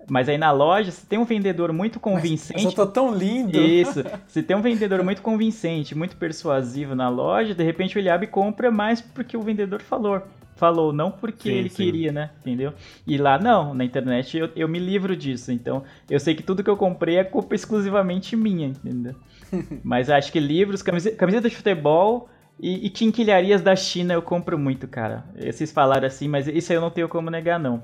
Mas 0.09 0.29
aí 0.29 0.39
na 0.39 0.53
loja, 0.53 0.91
se 0.93 1.05
tem 1.05 1.19
um 1.19 1.25
vendedor 1.25 1.73
muito 1.73 1.95
Mas 1.95 2.03
convincente, 2.03 2.65
eu 2.65 2.73
tô 2.73 2.87
tão 2.87 3.13
lindo. 3.15 3.59
isso. 3.59 4.05
Se 4.29 4.43
tem 4.43 4.57
um 4.57 4.63
vendedor 4.63 5.03
muito 5.03 5.21
convincente, 5.21 5.95
muito 5.97 6.17
persuasivo 6.17 6.95
na 6.95 7.09
loja, 7.09 7.55
de 7.55 7.65
repente 7.65 7.97
o 7.97 7.99
Eliabe 7.99 8.27
compra 8.29 8.71
mais 8.71 9.01
porque 9.01 9.37
o 9.37 9.43
vendedor 9.43 9.83
falou. 9.83 10.23
Falou, 10.55 10.91
não 10.91 11.11
porque 11.11 11.51
Sim, 11.51 11.55
ele 11.57 11.69
sim. 11.69 11.85
queria, 11.85 12.13
né? 12.13 12.31
Entendeu? 12.41 12.73
E 13.07 13.19
lá 13.19 13.39
não, 13.39 13.75
na 13.75 13.85
internet 13.85 14.39
eu, 14.39 14.49
eu 14.57 14.69
me 14.69 14.79
livro 14.79 15.15
disso. 15.15 15.53
Então 15.53 15.83
eu 16.09 16.19
sei 16.19 16.35
que 16.35 16.43
tudo 16.43 16.63
que 16.65 16.71
eu 16.71 16.77
comprei 16.77 17.17
é 17.19 17.25
culpa 17.25 17.55
exclusivamente 17.55 18.35
minha, 18.37 18.69
entendeu? 18.69 19.15
Mas 19.85 20.09
acho 20.09 20.33
que 20.33 20.41
livros, 20.41 20.83
camise- 20.83 21.13
camiseta 21.13 21.49
de 21.51 21.57
futebol 21.57 22.29
e, 22.59 22.87
e 22.87 22.91
quinquilharias 22.91 23.61
da 23.61 23.77
China 23.77 24.15
eu 24.15 24.23
compro 24.23 24.59
muito, 24.59 24.89
cara. 24.89 25.25
Vocês 25.37 25.71
falaram 25.73 26.07
assim, 26.07 26.27
mas 26.27 26.49
isso 26.49 26.73
aí 26.73 26.77
eu 26.79 26.81
não 26.81 26.91
tenho 26.91 27.09
como 27.09 27.31
negar, 27.31 27.59
não. 27.59 27.83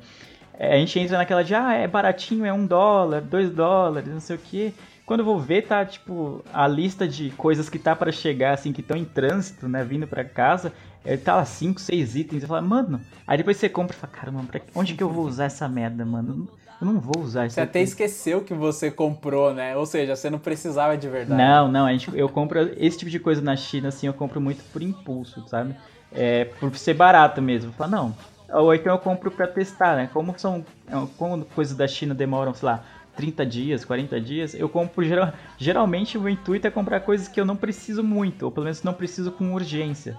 É, 0.62 0.74
a 0.74 0.78
gente 0.78 0.96
entra 0.96 1.18
naquela 1.18 1.42
de, 1.42 1.56
ah, 1.56 1.74
é 1.74 1.88
baratinho, 1.88 2.46
é 2.46 2.52
um 2.52 2.64
dólar, 2.64 3.20
dois 3.20 3.50
dólares, 3.50 4.08
não 4.08 4.20
sei 4.20 4.36
o 4.36 4.38
quê. 4.38 4.72
Quando 5.04 5.18
eu 5.18 5.26
vou 5.26 5.36
ver, 5.36 5.62
tá, 5.62 5.84
tipo, 5.84 6.40
a 6.54 6.68
lista 6.68 7.08
de 7.08 7.30
coisas 7.30 7.68
que 7.68 7.80
tá 7.80 7.96
pra 7.96 8.12
chegar, 8.12 8.54
assim, 8.54 8.72
que 8.72 8.80
estão 8.80 8.96
em 8.96 9.04
trânsito, 9.04 9.68
né, 9.68 9.82
vindo 9.82 10.06
pra 10.06 10.22
casa, 10.22 10.72
é, 11.04 11.16
tá 11.16 11.34
lá, 11.34 11.44
cinco, 11.44 11.80
seis 11.80 12.14
itens. 12.14 12.44
Eu 12.44 12.48
falo, 12.48 12.64
mano, 12.64 13.00
aí 13.26 13.36
depois 13.36 13.56
você 13.56 13.68
compra 13.68 13.96
e 13.96 13.98
fala, 13.98 14.12
caramba, 14.12 14.44
pra... 14.44 14.60
onde 14.72 14.94
que 14.94 15.02
eu 15.02 15.08
vou 15.08 15.26
usar 15.26 15.46
essa 15.46 15.68
merda, 15.68 16.04
mano? 16.04 16.46
Eu 16.80 16.86
não 16.86 17.00
vou 17.00 17.24
usar 17.24 17.46
isso 17.46 17.54
Você 17.54 17.60
até 17.60 17.80
aqui. 17.80 17.88
esqueceu 17.88 18.42
que 18.42 18.54
você 18.54 18.88
comprou, 18.88 19.52
né? 19.52 19.76
Ou 19.76 19.84
seja, 19.84 20.14
você 20.14 20.30
não 20.30 20.38
precisava 20.38 20.96
de 20.96 21.08
verdade. 21.08 21.42
Não, 21.42 21.66
não, 21.66 21.86
a 21.86 21.90
gente, 21.90 22.08
eu 22.16 22.28
compro 22.28 22.70
esse 22.76 22.98
tipo 22.98 23.10
de 23.10 23.18
coisa 23.18 23.42
na 23.42 23.56
China, 23.56 23.88
assim, 23.88 24.06
eu 24.06 24.14
compro 24.14 24.40
muito 24.40 24.62
por 24.72 24.80
impulso, 24.80 25.42
sabe? 25.48 25.74
É, 26.12 26.44
por 26.44 26.76
ser 26.76 26.94
barato 26.94 27.42
mesmo. 27.42 27.70
Eu 27.70 27.74
falo, 27.74 27.90
não. 27.90 28.31
Ou 28.52 28.74
então 28.74 28.92
eu 28.92 28.98
compro 28.98 29.30
pra 29.30 29.46
testar, 29.46 29.96
né? 29.96 30.10
Como 30.12 30.34
são. 30.38 30.64
é, 30.86 30.92
Como 31.16 31.44
coisas 31.46 31.76
da 31.76 31.86
China 31.86 32.14
demoram, 32.14 32.52
sei 32.54 32.66
lá, 32.66 32.84
30 33.16 33.44
dias, 33.46 33.84
40 33.84 34.20
dias, 34.20 34.54
eu 34.54 34.68
compro. 34.68 35.04
Geral, 35.04 35.32
geralmente 35.58 36.18
o 36.18 36.28
intuito 36.28 36.66
é 36.66 36.70
comprar 36.70 37.00
coisas 37.00 37.28
que 37.28 37.40
eu 37.40 37.44
não 37.44 37.56
preciso 37.56 38.02
muito, 38.02 38.44
ou 38.44 38.50
pelo 38.50 38.64
menos 38.64 38.82
não 38.82 38.94
preciso 38.94 39.32
com 39.32 39.52
urgência. 39.54 40.16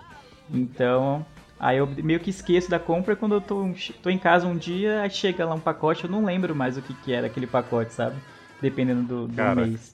Então. 0.51 1.25
Aí 1.59 1.77
eu 1.77 1.88
meio 1.88 2.19
que 2.19 2.29
esqueço 2.29 2.69
da 2.69 2.77
compra 2.77 3.15
quando 3.15 3.36
eu 3.36 3.41
tô, 3.41 3.69
tô 4.01 4.09
em 4.09 4.17
casa 4.17 4.45
um 4.45 4.57
dia, 4.57 5.01
aí 5.01 5.09
chega 5.09 5.45
lá 5.45 5.55
um 5.55 5.59
pacote, 5.61 6.03
eu 6.03 6.09
não 6.09 6.25
lembro 6.25 6.53
mais 6.53 6.77
o 6.77 6.81
que, 6.81 6.93
que 6.93 7.13
era 7.13 7.27
aquele 7.27 7.47
pacote, 7.47 7.93
sabe? 7.93 8.17
Dependendo 8.61 9.03
do, 9.03 9.27
do 9.29 9.55
mês. 9.55 9.92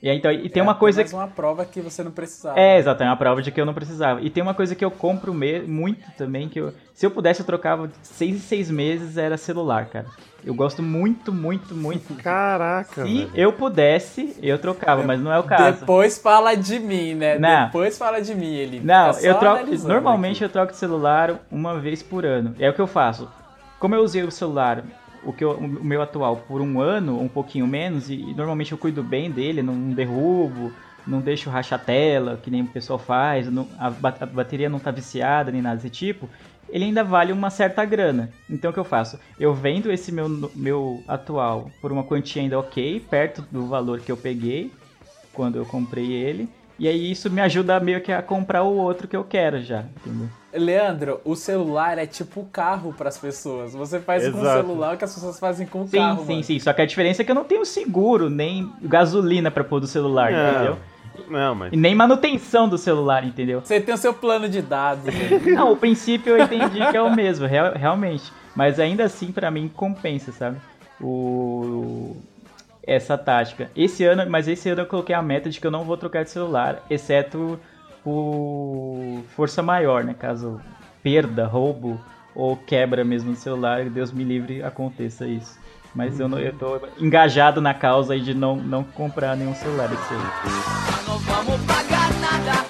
E, 0.00 0.08
aí, 0.08 0.16
então, 0.16 0.30
e 0.30 0.48
tem 0.48 0.60
É 0.60 0.62
uma 0.62 0.76
coisa 0.76 1.00
apenas 1.00 1.12
uma 1.12 1.26
prova 1.26 1.64
que 1.64 1.80
você 1.80 2.04
não 2.04 2.12
precisava. 2.12 2.58
é, 2.58 2.78
exato, 2.78 3.02
é 3.02 3.06
uma 3.06 3.16
prova 3.16 3.42
de 3.42 3.50
que 3.50 3.60
eu 3.60 3.66
não 3.66 3.74
precisava. 3.74 4.20
E 4.20 4.30
tem 4.30 4.40
uma 4.42 4.54
coisa 4.54 4.74
que 4.76 4.84
eu 4.84 4.92
compro 4.92 5.34
me- 5.34 5.60
muito 5.62 6.08
também, 6.16 6.48
que 6.48 6.60
eu, 6.60 6.72
se 6.94 7.04
eu 7.04 7.10
pudesse 7.10 7.40
eu 7.40 7.46
trocava 7.46 7.90
seis 8.02 8.36
em 8.36 8.38
seis 8.38 8.70
meses, 8.70 9.16
era 9.16 9.36
celular, 9.36 9.86
cara. 9.86 10.06
Eu 10.44 10.54
gosto 10.54 10.84
muito, 10.84 11.32
muito, 11.32 11.74
muito. 11.74 12.14
Caraca, 12.22 13.04
Se 13.04 13.12
velho. 13.24 13.30
eu 13.34 13.52
pudesse, 13.52 14.36
eu 14.40 14.56
trocava, 14.56 15.02
mas 15.02 15.20
não 15.20 15.32
é 15.32 15.38
o 15.40 15.42
caso. 15.42 15.80
Depois 15.80 16.16
fala 16.16 16.54
de 16.54 16.78
mim, 16.78 17.14
né? 17.14 17.36
Não. 17.36 17.66
Depois 17.66 17.98
fala 17.98 18.22
de 18.22 18.36
mim, 18.36 18.54
ele. 18.54 18.78
Não, 18.78 19.10
eu 19.18 19.34
troco. 19.34 19.66
Normalmente 19.88 20.36
aqui. 20.36 20.44
eu 20.44 20.48
troco 20.48 20.70
de 20.72 20.78
celular 20.78 21.40
uma 21.50 21.76
vez 21.80 22.04
por 22.04 22.24
ano. 22.24 22.54
É 22.60 22.70
o 22.70 22.72
que 22.72 22.80
eu 22.80 22.86
faço. 22.86 23.28
Como 23.80 23.96
eu 23.96 24.02
usei 24.02 24.22
o 24.22 24.30
celular, 24.30 24.84
o, 25.28 25.32
que 25.32 25.44
eu- 25.44 25.58
o 25.58 25.84
meu 25.84 26.02
atual, 26.02 26.36
por 26.38 26.60
um 26.60 26.80
ano, 26.80 27.20
um 27.20 27.28
pouquinho 27.28 27.66
menos, 27.66 28.08
e, 28.10 28.30
e 28.30 28.34
normalmente 28.34 28.72
eu 28.72 28.78
cuido 28.78 29.02
bem 29.02 29.30
dele, 29.30 29.62
não 29.62 29.92
derrubo, 29.92 30.74
não 31.06 31.20
deixo 31.20 31.50
rachar 31.50 31.84
tela, 31.84 32.36
que 32.42 32.50
nem 32.50 32.62
o 32.62 32.66
pessoal 32.68 32.98
faz, 32.98 33.50
não- 33.50 33.68
a, 33.78 33.86
a 33.88 34.26
bateria 34.26 34.68
não 34.68 34.78
tá 34.80 34.90
viciada, 34.90 35.50
nem 35.52 35.62
nada 35.62 35.76
desse 35.76 35.90
tipo. 35.90 36.28
Ele 36.68 36.84
ainda 36.84 37.02
vale 37.02 37.32
uma 37.32 37.50
certa 37.50 37.84
grana. 37.84 38.34
Então 38.48 38.70
o 38.70 38.74
que 38.74 38.80
eu 38.80 38.84
faço? 38.84 39.18
Eu 39.38 39.54
vendo 39.54 39.90
esse 39.90 40.12
meu, 40.12 40.28
meu 40.54 41.04
atual 41.08 41.72
por 41.80 41.90
uma 41.92 42.04
quantia 42.04 42.42
ainda 42.42 42.58
ok, 42.58 43.00
perto 43.00 43.42
do 43.50 43.66
valor 43.66 44.00
que 44.00 44.12
eu 44.12 44.16
peguei 44.16 44.72
quando 45.32 45.56
eu 45.56 45.66
comprei 45.66 46.12
ele. 46.12 46.57
E 46.78 46.86
aí 46.86 47.10
isso 47.10 47.28
me 47.30 47.40
ajuda 47.40 47.80
meio 47.80 48.00
que 48.00 48.12
a 48.12 48.22
comprar 48.22 48.62
o 48.62 48.76
outro 48.76 49.08
que 49.08 49.16
eu 49.16 49.24
quero 49.24 49.60
já, 49.62 49.80
entendeu? 49.96 50.28
Leandro, 50.54 51.20
o 51.24 51.34
celular 51.36 51.98
é 51.98 52.06
tipo 52.06 52.40
o 52.40 52.44
carro 52.46 52.92
pras 52.96 53.18
pessoas. 53.18 53.72
Você 53.74 53.98
faz 54.00 54.28
com 54.28 54.38
o 54.38 54.40
Exato. 54.40 54.66
celular 54.66 54.94
o 54.94 54.96
que 54.98 55.04
as 55.04 55.12
pessoas 55.12 55.38
fazem 55.40 55.66
com 55.66 55.82
o 55.82 55.88
Sim, 55.88 55.98
carro, 55.98 56.24
sim, 56.24 56.32
mano. 56.32 56.44
sim. 56.44 56.58
Só 56.58 56.72
que 56.72 56.80
a 56.80 56.86
diferença 56.86 57.20
é 57.22 57.24
que 57.24 57.30
eu 57.30 57.34
não 57.34 57.44
tenho 57.44 57.64
seguro, 57.66 58.30
nem 58.30 58.72
gasolina 58.80 59.50
pra 59.50 59.64
pôr 59.64 59.80
do 59.80 59.86
celular, 59.86 60.30
Não. 60.32 60.50
entendeu? 60.52 60.76
Não, 61.28 61.54
mas. 61.54 61.72
E 61.72 61.76
nem 61.76 61.94
manutenção 61.96 62.68
do 62.68 62.78
celular, 62.78 63.24
entendeu? 63.24 63.60
Você 63.62 63.80
tem 63.80 63.92
o 63.92 63.98
seu 63.98 64.14
plano 64.14 64.48
de 64.48 64.62
dados. 64.62 65.04
né? 65.04 65.12
Não, 65.52 65.72
o 65.72 65.76
princípio 65.76 66.36
eu 66.36 66.44
entendi 66.44 66.78
que 66.90 66.96
é 66.96 67.02
o 67.02 67.12
mesmo, 67.14 67.44
real- 67.46 67.74
realmente. 67.74 68.32
Mas 68.54 68.78
ainda 68.78 69.04
assim, 69.04 69.32
pra 69.32 69.50
mim, 69.50 69.68
compensa, 69.74 70.30
sabe? 70.32 70.56
O... 71.00 72.16
Essa 72.88 73.18
tática. 73.18 73.70
Esse 73.76 74.02
ano, 74.04 74.28
mas 74.30 74.48
esse 74.48 74.66
ano 74.70 74.80
eu 74.80 74.86
coloquei 74.86 75.14
a 75.14 75.20
meta 75.20 75.50
de 75.50 75.60
que 75.60 75.66
eu 75.66 75.70
não 75.70 75.84
vou 75.84 75.98
trocar 75.98 76.24
de 76.24 76.30
celular, 76.30 76.82
exceto 76.88 77.60
por 78.02 79.22
força 79.36 79.62
maior, 79.62 80.02
né? 80.02 80.14
Caso 80.18 80.58
perda, 81.02 81.46
roubo 81.46 82.00
ou 82.34 82.56
quebra 82.56 83.04
mesmo 83.04 83.32
do 83.32 83.36
celular, 83.36 83.84
Deus 83.90 84.10
me 84.10 84.24
livre 84.24 84.62
aconteça 84.62 85.26
isso. 85.26 85.58
Mas 85.94 86.18
eu, 86.18 86.30
não, 86.30 86.38
eu 86.38 86.56
tô 86.56 86.80
engajado 86.98 87.60
na 87.60 87.74
causa 87.74 88.14
aí 88.14 88.20
de 88.22 88.32
não, 88.32 88.56
não 88.56 88.82
comprar 88.82 89.36
nenhum 89.36 89.54
celular 89.54 89.92
esse 89.92 90.14
aí. 90.14 91.06
Não 91.06 91.18
vamos 91.18 91.60
pagar 91.66 92.10
nada. 92.20 92.68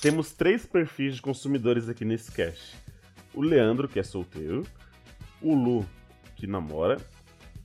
Temos 0.00 0.32
três 0.32 0.64
perfis 0.64 1.16
de 1.16 1.22
consumidores 1.22 1.90
aqui 1.90 2.06
nesse 2.06 2.32
cast. 2.32 2.74
O 3.34 3.40
Leandro, 3.42 3.88
que 3.88 3.98
é 3.98 4.02
solteiro, 4.02 4.62
o 5.42 5.54
Lu, 5.54 5.86
que 6.36 6.46
namora, 6.46 6.98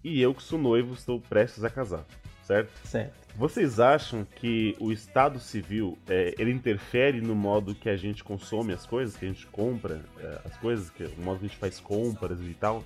e 0.04 0.22
eu, 0.22 0.34
que 0.34 0.42
sou 0.44 0.58
noivo, 0.58 0.94
estou 0.94 1.20
prestes 1.20 1.64
a 1.64 1.70
casar, 1.70 2.06
certo? 2.44 2.72
Certo. 2.88 3.14
Vocês 3.36 3.80
acham 3.80 4.26
que 4.36 4.76
o 4.80 4.92
Estado 4.92 5.40
Civil 5.40 5.98
é, 6.08 6.34
ele 6.38 6.52
interfere 6.52 7.22
no 7.22 7.36
modo 7.36 7.76
que 7.76 7.90
a 7.90 7.96
gente 7.96 8.24
consome 8.24 8.74
as 8.74 8.86
coisas, 8.86 9.16
que 9.16 9.26
a 9.26 9.28
gente 9.30 9.46
compra 9.48 10.02
é, 10.20 10.42
as 10.46 10.58
coisas, 10.58 10.90
que, 10.90 11.04
o 11.04 11.22
modo 11.22 11.40
que 11.40 11.46
a 11.46 11.48
gente 11.48 11.58
faz 11.58 11.80
compras 11.80 12.40
e 12.42 12.54
tal? 12.54 12.84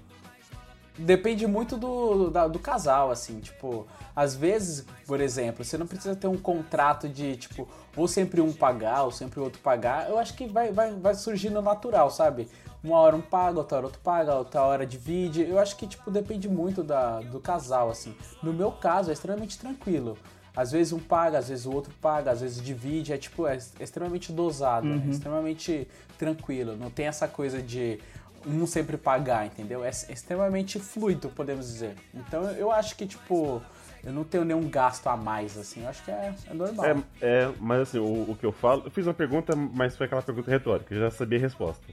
Depende 0.95 1.47
muito 1.47 1.75
do, 1.75 2.29
da- 2.29 2.47
do 2.47 2.59
casal, 2.59 3.09
assim, 3.09 3.39
tipo, 3.39 3.87
às 4.15 4.35
vezes, 4.35 4.85
por 5.07 5.19
exemplo, 5.19 5.65
você 5.65 5.75
não 5.75 5.87
precisa 5.87 6.15
ter 6.15 6.27
um 6.27 6.37
contrato 6.37 7.09
de, 7.09 7.35
tipo, 7.35 7.67
ou 7.97 8.07
sempre 8.07 8.39
um 8.41 8.53
pagar, 8.53 9.01
ou 9.01 9.11
sempre 9.11 9.39
o 9.39 9.43
outro 9.43 9.59
pagar. 9.59 10.07
Eu 10.07 10.19
acho 10.19 10.35
que 10.35 10.45
vai, 10.45 10.71
vai, 10.71 10.93
vai 10.93 11.15
surgir 11.15 11.49
no 11.49 11.63
natural, 11.63 12.11
sabe? 12.11 12.47
Uma 12.83 12.97
hora 12.97 13.15
um 13.15 13.21
paga, 13.21 13.59
outra 13.59 13.77
hora 13.77 13.85
outro 13.85 14.01
paga, 14.01 14.35
outra 14.35 14.61
hora 14.61 14.85
divide. 14.85 15.41
Eu 15.41 15.57
acho 15.57 15.77
que, 15.77 15.87
tipo, 15.87 16.11
depende 16.11 16.49
muito 16.49 16.83
da, 16.83 17.21
do 17.21 17.39
casal, 17.39 17.89
assim. 17.89 18.15
No 18.41 18.51
meu 18.51 18.71
caso, 18.71 19.09
é 19.09 19.13
extremamente 19.13 19.57
tranquilo. 19.57 20.17
Às 20.55 20.71
vezes 20.71 20.93
um 20.93 20.99
paga, 20.99 21.39
às 21.39 21.49
vezes 21.49 21.65
o 21.65 21.71
outro 21.71 21.91
paga, 21.99 22.31
às 22.31 22.41
vezes 22.41 22.61
divide, 22.61 23.11
é 23.11 23.17
tipo, 23.17 23.47
é 23.47 23.57
extremamente 23.79 24.31
dosado, 24.31 24.87
é 24.87 25.09
extremamente 25.09 25.87
tranquilo. 26.17 26.75
Não 26.75 26.91
tem 26.91 27.07
essa 27.07 27.27
coisa 27.27 27.59
de 27.59 27.99
um 28.45 28.67
sempre 28.67 28.97
pagar, 28.97 29.45
entendeu? 29.47 29.83
É 29.83 29.89
extremamente 29.89 30.77
fluido, 30.79 31.29
podemos 31.29 31.65
dizer. 31.65 31.95
Então 32.13 32.43
eu 32.51 32.71
acho 32.71 32.95
que, 32.95 33.07
tipo, 33.07 33.63
eu 34.03 34.11
não 34.11 34.23
tenho 34.23 34.43
nenhum 34.43 34.69
gasto 34.69 35.07
a 35.07 35.17
mais, 35.17 35.57
assim. 35.57 35.81
Eu 35.81 35.89
acho 35.89 36.03
que 36.03 36.11
é, 36.11 36.35
é 36.47 36.53
normal. 36.53 36.85
É, 36.85 36.95
é, 37.21 37.53
mas 37.59 37.81
assim, 37.81 37.99
o, 37.99 38.31
o 38.31 38.37
que 38.39 38.45
eu 38.45 38.51
falo. 38.51 38.83
Eu 38.85 38.91
fiz 38.91 39.07
uma 39.07 39.13
pergunta, 39.13 39.55
mas 39.55 39.95
foi 39.95 40.05
aquela 40.05 40.21
pergunta 40.21 40.51
retórica, 40.51 40.93
eu 40.93 40.99
já 40.99 41.09
sabia 41.09 41.39
a 41.39 41.41
resposta. 41.41 41.83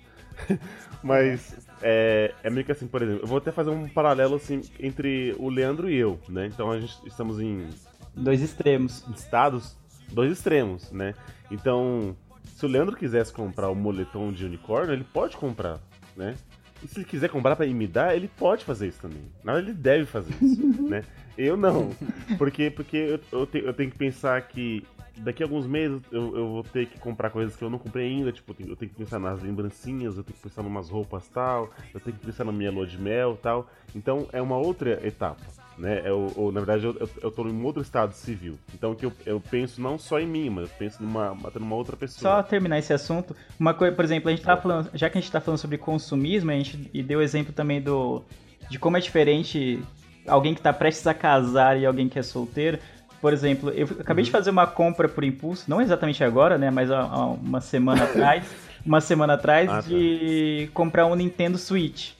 mas 1.02 1.56
é, 1.82 2.32
é 2.42 2.50
meio 2.50 2.64
que 2.64 2.72
assim, 2.72 2.86
por 2.86 3.02
exemplo, 3.02 3.22
eu 3.22 3.26
vou 3.26 3.38
até 3.38 3.50
fazer 3.52 3.70
um 3.70 3.88
paralelo 3.88 4.36
assim 4.36 4.60
entre 4.78 5.34
o 5.38 5.48
Leandro 5.48 5.88
e 5.90 5.96
eu, 5.96 6.18
né? 6.28 6.46
Então 6.46 6.70
a 6.70 6.78
gente 6.80 6.94
estamos 7.06 7.40
em 7.40 7.66
Dois 8.14 8.40
extremos. 8.42 9.04
estados, 9.16 9.76
dois 10.12 10.32
extremos, 10.32 10.90
né? 10.90 11.14
Então, 11.50 12.16
se 12.56 12.64
o 12.66 12.68
Leandro 12.68 12.96
quisesse 12.96 13.32
comprar 13.32 13.68
o 13.70 13.74
moletom 13.74 14.32
de 14.32 14.44
unicórnio, 14.44 14.92
ele 14.92 15.04
pode 15.04 15.36
comprar, 15.36 15.78
né? 16.16 16.34
E 16.82 16.88
se 16.88 16.98
ele 16.98 17.04
quiser 17.04 17.28
comprar 17.28 17.56
pra 17.56 17.66
me 17.66 17.86
dar, 17.86 18.16
ele 18.16 18.28
pode 18.38 18.64
fazer 18.64 18.88
isso 18.88 19.00
também. 19.00 19.22
Na 19.44 19.52
verdade, 19.54 19.72
ele 19.72 19.80
deve 19.82 20.04
fazer 20.06 20.32
isso, 20.42 20.66
né? 20.88 21.04
Eu 21.38 21.56
não. 21.56 21.90
Porque, 22.36 22.70
porque 22.70 22.96
eu, 22.96 23.20
eu, 23.40 23.46
te- 23.46 23.62
eu 23.64 23.72
tenho 23.72 23.90
que 23.90 23.96
pensar 23.98 24.40
que 24.42 24.84
daqui 25.18 25.42
a 25.42 25.46
alguns 25.46 25.66
meses 25.66 26.00
eu, 26.10 26.36
eu 26.36 26.48
vou 26.48 26.62
ter 26.62 26.86
que 26.86 26.98
comprar 26.98 27.30
coisas 27.30 27.56
que 27.56 27.62
eu 27.62 27.70
não 27.70 27.78
comprei 27.78 28.08
ainda. 28.08 28.32
Tipo, 28.32 28.52
eu 28.52 28.54
tenho, 28.54 28.70
eu 28.70 28.76
tenho 28.76 28.90
que 28.90 28.98
pensar 28.98 29.18
nas 29.18 29.42
lembrancinhas, 29.42 30.16
eu 30.16 30.22
tenho 30.22 30.36
que 30.36 30.42
pensar 30.42 30.62
em 30.62 30.66
umas 30.66 30.88
roupas 30.88 31.28
tal, 31.28 31.70
eu 31.92 32.00
tenho 32.00 32.16
que 32.16 32.26
pensar 32.26 32.44
na 32.44 32.52
minha 32.52 32.70
lua 32.70 32.86
de 32.86 32.98
mel 32.98 33.38
tal. 33.42 33.68
Então, 33.94 34.28
é 34.32 34.40
uma 34.40 34.56
outra 34.56 35.06
etapa. 35.06 35.42
Né? 35.78 36.02
Eu, 36.04 36.30
ou, 36.36 36.52
na 36.52 36.60
verdade, 36.60 36.84
eu, 36.84 36.94
eu, 37.00 37.08
eu 37.22 37.30
tô 37.30 37.46
em 37.48 37.62
outro 37.62 37.80
estado 37.80 38.12
civil. 38.12 38.58
Então, 38.74 38.94
que 38.94 39.06
eu, 39.06 39.12
eu 39.24 39.40
penso 39.40 39.80
não 39.80 39.98
só 39.98 40.20
em 40.20 40.26
mim, 40.26 40.50
mas 40.50 40.68
eu 40.68 40.76
penso 40.78 41.02
numa, 41.02 41.34
numa 41.54 41.74
outra 41.74 41.96
pessoa. 41.96 42.36
Só 42.36 42.42
terminar 42.42 42.78
esse 42.78 42.92
assunto, 42.92 43.34
uma 43.58 43.72
coisa, 43.72 43.94
por 43.96 44.04
exemplo, 44.04 44.28
a 44.28 44.32
gente 44.32 44.44
tá 44.44 44.56
falando, 44.56 44.90
já 44.92 45.08
que 45.08 45.16
a 45.16 45.20
gente 45.20 45.32
tá 45.32 45.40
falando 45.40 45.58
sobre 45.58 45.78
consumismo, 45.78 46.50
a 46.50 46.54
gente 46.54 46.90
e 46.92 47.02
deu 47.02 47.22
exemplo 47.22 47.52
também 47.52 47.80
do 47.80 48.22
de 48.68 48.78
como 48.78 48.96
é 48.96 49.00
diferente 49.00 49.82
alguém 50.26 50.54
que 50.54 50.60
tá 50.60 50.72
prestes 50.72 51.06
a 51.06 51.14
casar 51.14 51.78
e 51.78 51.86
alguém 51.86 52.08
que 52.08 52.18
é 52.18 52.22
solteiro. 52.22 52.78
Por 53.20 53.32
exemplo, 53.32 53.70
eu 53.70 53.86
acabei 54.00 54.22
Uhum. 54.22 54.26
de 54.26 54.30
fazer 54.30 54.50
uma 54.50 54.66
compra 54.66 55.08
por 55.08 55.22
impulso, 55.24 55.64
não 55.68 55.80
exatamente 55.80 56.24
agora, 56.24 56.56
né, 56.56 56.70
mas 56.70 56.90
há, 56.90 57.00
há 57.00 57.26
uma 57.26 57.60
semana 57.60 58.04
atrás, 58.04 58.44
uma 58.84 59.00
semana 59.00 59.34
atrás 59.34 59.68
Ah, 59.68 59.82
tá. 59.82 59.88
de 59.88 60.70
comprar 60.72 61.06
um 61.06 61.14
Nintendo 61.14 61.58
Switch, 61.58 62.12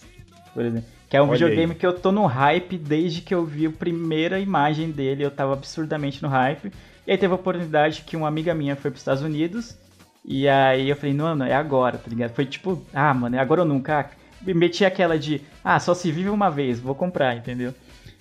por 0.53 0.65
exemplo. 0.65 0.89
Que 1.09 1.17
é 1.17 1.23
um 1.23 1.25
Olha 1.29 1.33
videogame 1.33 1.73
aí. 1.73 1.79
que 1.79 1.87
eu 1.87 1.93
tô 1.93 2.13
no 2.13 2.25
hype 2.27 2.77
desde 2.79 3.21
que 3.23 3.35
eu 3.35 3.45
vi 3.45 3.67
a 3.67 3.71
primeira 3.71 4.39
imagem 4.39 4.91
dele, 4.91 5.25
eu 5.25 5.31
tava 5.31 5.55
absurdamente 5.55 6.23
no 6.23 6.29
hype. 6.29 6.71
E 7.07 7.11
aí 7.13 7.19
teve 7.19 7.33
a 7.33 7.37
oportunidade 7.37 8.03
que 8.07 8.17
uma 8.17 8.29
amiga 8.29 8.55
minha 8.55 8.77
foi 8.77 8.91
pros 8.91 9.01
Estados 9.01 9.23
Unidos, 9.23 9.77
e 10.25 10.47
aí 10.47 10.89
eu 10.89 10.95
falei, 10.97 11.15
mano, 11.15 11.45
é 11.45 11.55
agora, 11.55 11.97
tá 11.99 12.09
ligado? 12.09 12.33
Foi 12.35 12.45
tipo, 12.45 12.81
ah, 12.95 13.13
mano, 13.15 13.35
é 13.37 13.39
agora 13.41 13.63
ou 13.63 13.67
nunca. 13.67 14.01
Ah, 14.01 14.11
me 14.43 14.55
meti 14.55 14.85
aquela 14.85 15.19
de, 15.19 15.41
ah, 15.65 15.81
só 15.81 15.95
se 15.95 16.13
vive 16.13 16.29
uma 16.31 16.51
vez, 16.51 16.79
vou 16.79 16.95
comprar, 16.95 17.35
entendeu? 17.37 17.75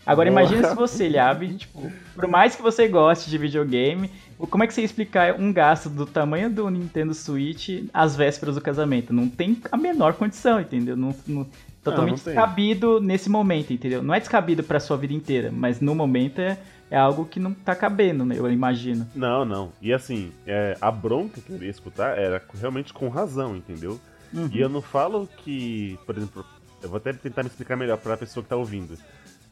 Agora 0.09 0.31
Boa. 0.31 0.41
imagina 0.41 0.67
se 0.67 0.75
você, 0.75 1.07
Liab, 1.07 1.47
tipo, 1.53 1.91
por 2.15 2.27
mais 2.27 2.55
que 2.55 2.63
você 2.63 2.87
goste 2.87 3.29
de 3.29 3.37
videogame, 3.37 4.09
como 4.49 4.63
é 4.63 4.67
que 4.67 4.73
você 4.73 4.81
ia 4.81 4.85
explicar 4.85 5.39
um 5.39 5.53
gasto 5.53 5.87
do 5.87 6.03
tamanho 6.03 6.49
do 6.49 6.67
Nintendo 6.67 7.13
Switch 7.13 7.85
às 7.93 8.15
vésperas 8.15 8.55
do 8.55 8.61
casamento? 8.61 9.13
Não 9.13 9.29
tem 9.29 9.61
a 9.71 9.77
menor 9.77 10.13
condição, 10.15 10.59
entendeu? 10.59 10.97
Não, 10.97 11.13
não- 11.27 11.45
totalmente 11.83 12.17
não 12.17 12.23
tem. 12.23 12.33
descabido 12.33 12.99
nesse 12.99 13.29
momento, 13.29 13.71
entendeu? 13.71 14.01
Não 14.01 14.11
é 14.11 14.19
descabido 14.19 14.63
pra 14.63 14.79
sua 14.79 14.97
vida 14.97 15.13
inteira, 15.13 15.51
mas 15.53 15.79
no 15.79 15.93
momento 15.93 16.39
é, 16.41 16.57
é 16.89 16.97
algo 16.97 17.23
que 17.23 17.39
não 17.39 17.53
tá 17.53 17.75
cabendo, 17.75 18.25
né? 18.25 18.33
Eu 18.35 18.51
imagino. 18.51 19.07
Não, 19.13 19.45
não. 19.45 19.71
E 19.79 19.93
assim, 19.93 20.31
é, 20.47 20.75
a 20.81 20.89
bronca 20.89 21.39
que 21.39 21.51
eu 21.51 21.57
iria 21.57 21.69
escutar 21.69 22.17
era 22.17 22.41
realmente 22.59 22.91
com 22.91 23.09
razão, 23.09 23.55
entendeu? 23.55 23.99
Uhum. 24.33 24.49
E 24.51 24.59
eu 24.59 24.69
não 24.69 24.81
falo 24.81 25.29
que, 25.37 25.99
por 26.07 26.17
exemplo, 26.17 26.43
eu 26.81 26.89
vou 26.89 26.97
até 26.97 27.13
tentar 27.13 27.43
me 27.43 27.49
explicar 27.49 27.75
melhor 27.75 27.97
pra 27.97 28.17
pessoa 28.17 28.43
que 28.43 28.49
tá 28.49 28.55
ouvindo. 28.55 28.97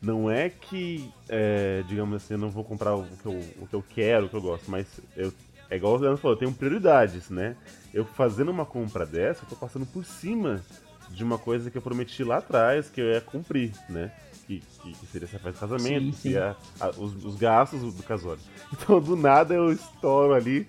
Não 0.02 0.30
é 0.30 0.50
que, 0.50 1.12
é, 1.28 1.84
digamos 1.88 2.16
assim, 2.18 2.36
eu 2.36 2.38
não 2.38 2.50
vou 2.52 2.64
comprar 2.64 2.96
o 2.96 3.04
que, 3.04 3.26
eu, 3.26 3.40
o 3.62 3.68
que 3.68 3.74
eu 3.74 3.84
quero, 3.90 4.26
o 4.26 4.30
que 4.30 4.36
eu 4.36 4.42
gosto, 4.42 4.70
mas 4.70 4.86
eu, 5.16 5.34
é 5.70 5.76
igual 5.76 5.94
o 5.96 5.98
Leandro 5.98 6.18
falou, 6.18 6.36
eu 6.36 6.40
tenho 6.40 6.54
prioridades, 6.54 7.30
né? 7.30 7.56
Eu 7.94 8.06
fazendo 8.06 8.52
uma 8.52 8.66
compra 8.66 9.06
dessa, 9.06 9.44
eu 9.44 9.50
tô 9.50 9.56
passando 9.56 9.86
por 9.88 10.06
cima 10.06 10.62
de 11.10 11.24
uma 11.24 11.38
coisa 11.40 11.72
que 11.72 11.78
eu 11.78 11.82
prometi 11.82 12.24
lá 12.24 12.38
atrás, 12.38 12.90
que 12.90 13.02
eu 13.02 13.06
ia 13.08 13.22
cumprir, 13.22 13.72
né? 13.90 14.12
Que, 14.46 14.62
que, 14.82 14.94
que 14.94 15.06
seria 15.08 15.26
essa 15.26 15.40
festa 15.40 15.52
de 15.54 15.60
casamento, 15.74 16.06
Sim, 16.06 16.12
sim. 16.12 16.18
seria 16.22 16.56
a- 16.80 16.90
os, 16.90 17.26
os 17.26 17.36
gastos 17.36 17.94
do 17.94 18.04
casório. 18.04 18.42
Então, 18.72 19.02
do 19.02 19.16
nada, 19.16 19.54
eu 19.56 19.72
estouro 19.72 20.34
ali. 20.34 20.68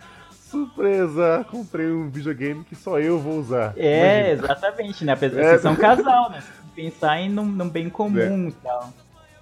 Surpresa! 0.50 1.44
Comprei 1.50 1.90
um 1.92 2.08
videogame 2.08 2.64
que 2.64 2.74
só 2.74 2.98
eu 2.98 3.18
vou 3.18 3.38
usar. 3.38 3.74
É, 3.76 4.30
Imagina. 4.32 4.44
exatamente, 4.46 5.04
né? 5.04 5.12
Apesar 5.12 5.40
É. 5.40 5.48
vocês 5.50 5.60
são 5.60 5.72
um 5.72 5.76
casal, 5.76 6.30
né? 6.30 6.42
Pensar 6.74 7.20
em 7.20 7.28
num, 7.28 7.44
num 7.44 7.68
bem 7.68 7.90
comum 7.90 8.48
e 8.48 8.52
tal. 8.52 8.92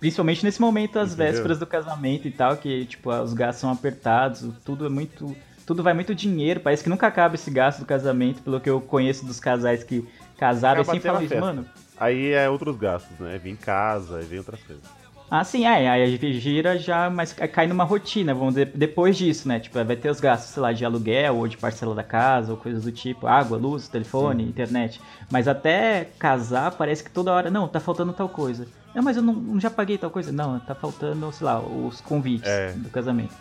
Principalmente 0.06 0.44
nesse 0.44 0.60
momento, 0.60 1.00
Entendeu? 1.00 1.16
vésperas 1.16 1.58
do 1.58 1.66
casamento 1.66 2.28
e 2.28 2.30
tal, 2.30 2.56
que, 2.56 2.84
tipo, 2.84 3.10
os 3.10 3.34
gastos 3.34 3.60
são 3.60 3.72
apertados, 3.72 4.48
tudo 4.64 4.86
é 4.86 4.88
muito. 4.88 5.36
Tudo 5.66 5.82
vai 5.82 5.94
muito 5.94 6.14
dinheiro, 6.14 6.60
parece 6.60 6.84
que 6.84 6.88
nunca 6.88 7.08
acaba 7.08 7.34
esse 7.34 7.50
gasto 7.50 7.80
do 7.80 7.84
casamento, 7.86 8.40
pelo 8.40 8.60
que 8.60 8.70
eu 8.70 8.80
conheço 8.80 9.26
dos 9.26 9.40
casais 9.40 9.82
que 9.82 10.06
casaram, 10.38 10.80
e 10.80 10.84
sempre 10.84 11.00
falam 11.00 11.22
isso, 11.22 11.36
mano. 11.36 11.66
Aí 11.98 12.30
é 12.30 12.48
outros 12.48 12.76
gastos, 12.76 13.18
né? 13.18 13.36
Vem 13.42 13.56
casa, 13.56 14.18
aí 14.18 14.24
vem 14.24 14.38
outras 14.38 14.62
coisas. 14.62 14.84
Ah, 15.28 15.42
sim, 15.42 15.64
é, 15.66 15.88
aí 15.88 16.02
a 16.04 16.06
gente 16.06 16.38
gira 16.38 16.78
já, 16.78 17.10
mas 17.10 17.32
cai 17.32 17.66
numa 17.66 17.82
rotina, 17.82 18.32
vamos 18.32 18.54
dizer, 18.54 18.70
depois 18.74 19.16
disso, 19.16 19.48
né? 19.48 19.58
Tipo, 19.58 19.82
vai 19.84 19.96
ter 19.96 20.08
os 20.08 20.20
gastos, 20.20 20.50
sei 20.50 20.62
lá, 20.62 20.72
de 20.72 20.84
aluguel 20.84 21.36
ou 21.36 21.48
de 21.48 21.56
parcela 21.56 21.96
da 21.96 22.04
casa 22.04 22.52
ou 22.52 22.56
coisas 22.56 22.84
do 22.84 22.92
tipo, 22.92 23.26
água, 23.26 23.58
luz, 23.58 23.88
telefone, 23.88 24.44
internet. 24.44 25.00
Mas 25.28 25.48
até 25.48 26.08
casar, 26.16 26.70
parece 26.72 27.02
que 27.02 27.10
toda 27.10 27.32
hora, 27.32 27.50
não, 27.50 27.66
tá 27.66 27.80
faltando 27.80 28.12
tal 28.12 28.28
coisa. 28.28 28.68
Não, 28.94 29.02
mas 29.02 29.16
eu 29.16 29.22
não, 29.22 29.32
não 29.32 29.60
já 29.60 29.68
paguei 29.68 29.98
tal 29.98 30.10
coisa. 30.10 30.30
Não, 30.30 30.60
tá 30.60 30.76
faltando, 30.76 31.30
sei 31.32 31.44
lá, 31.44 31.60
os 31.60 32.00
convites 32.00 32.48
É. 32.48 32.72
do 32.72 32.88
casamento. 32.88 33.34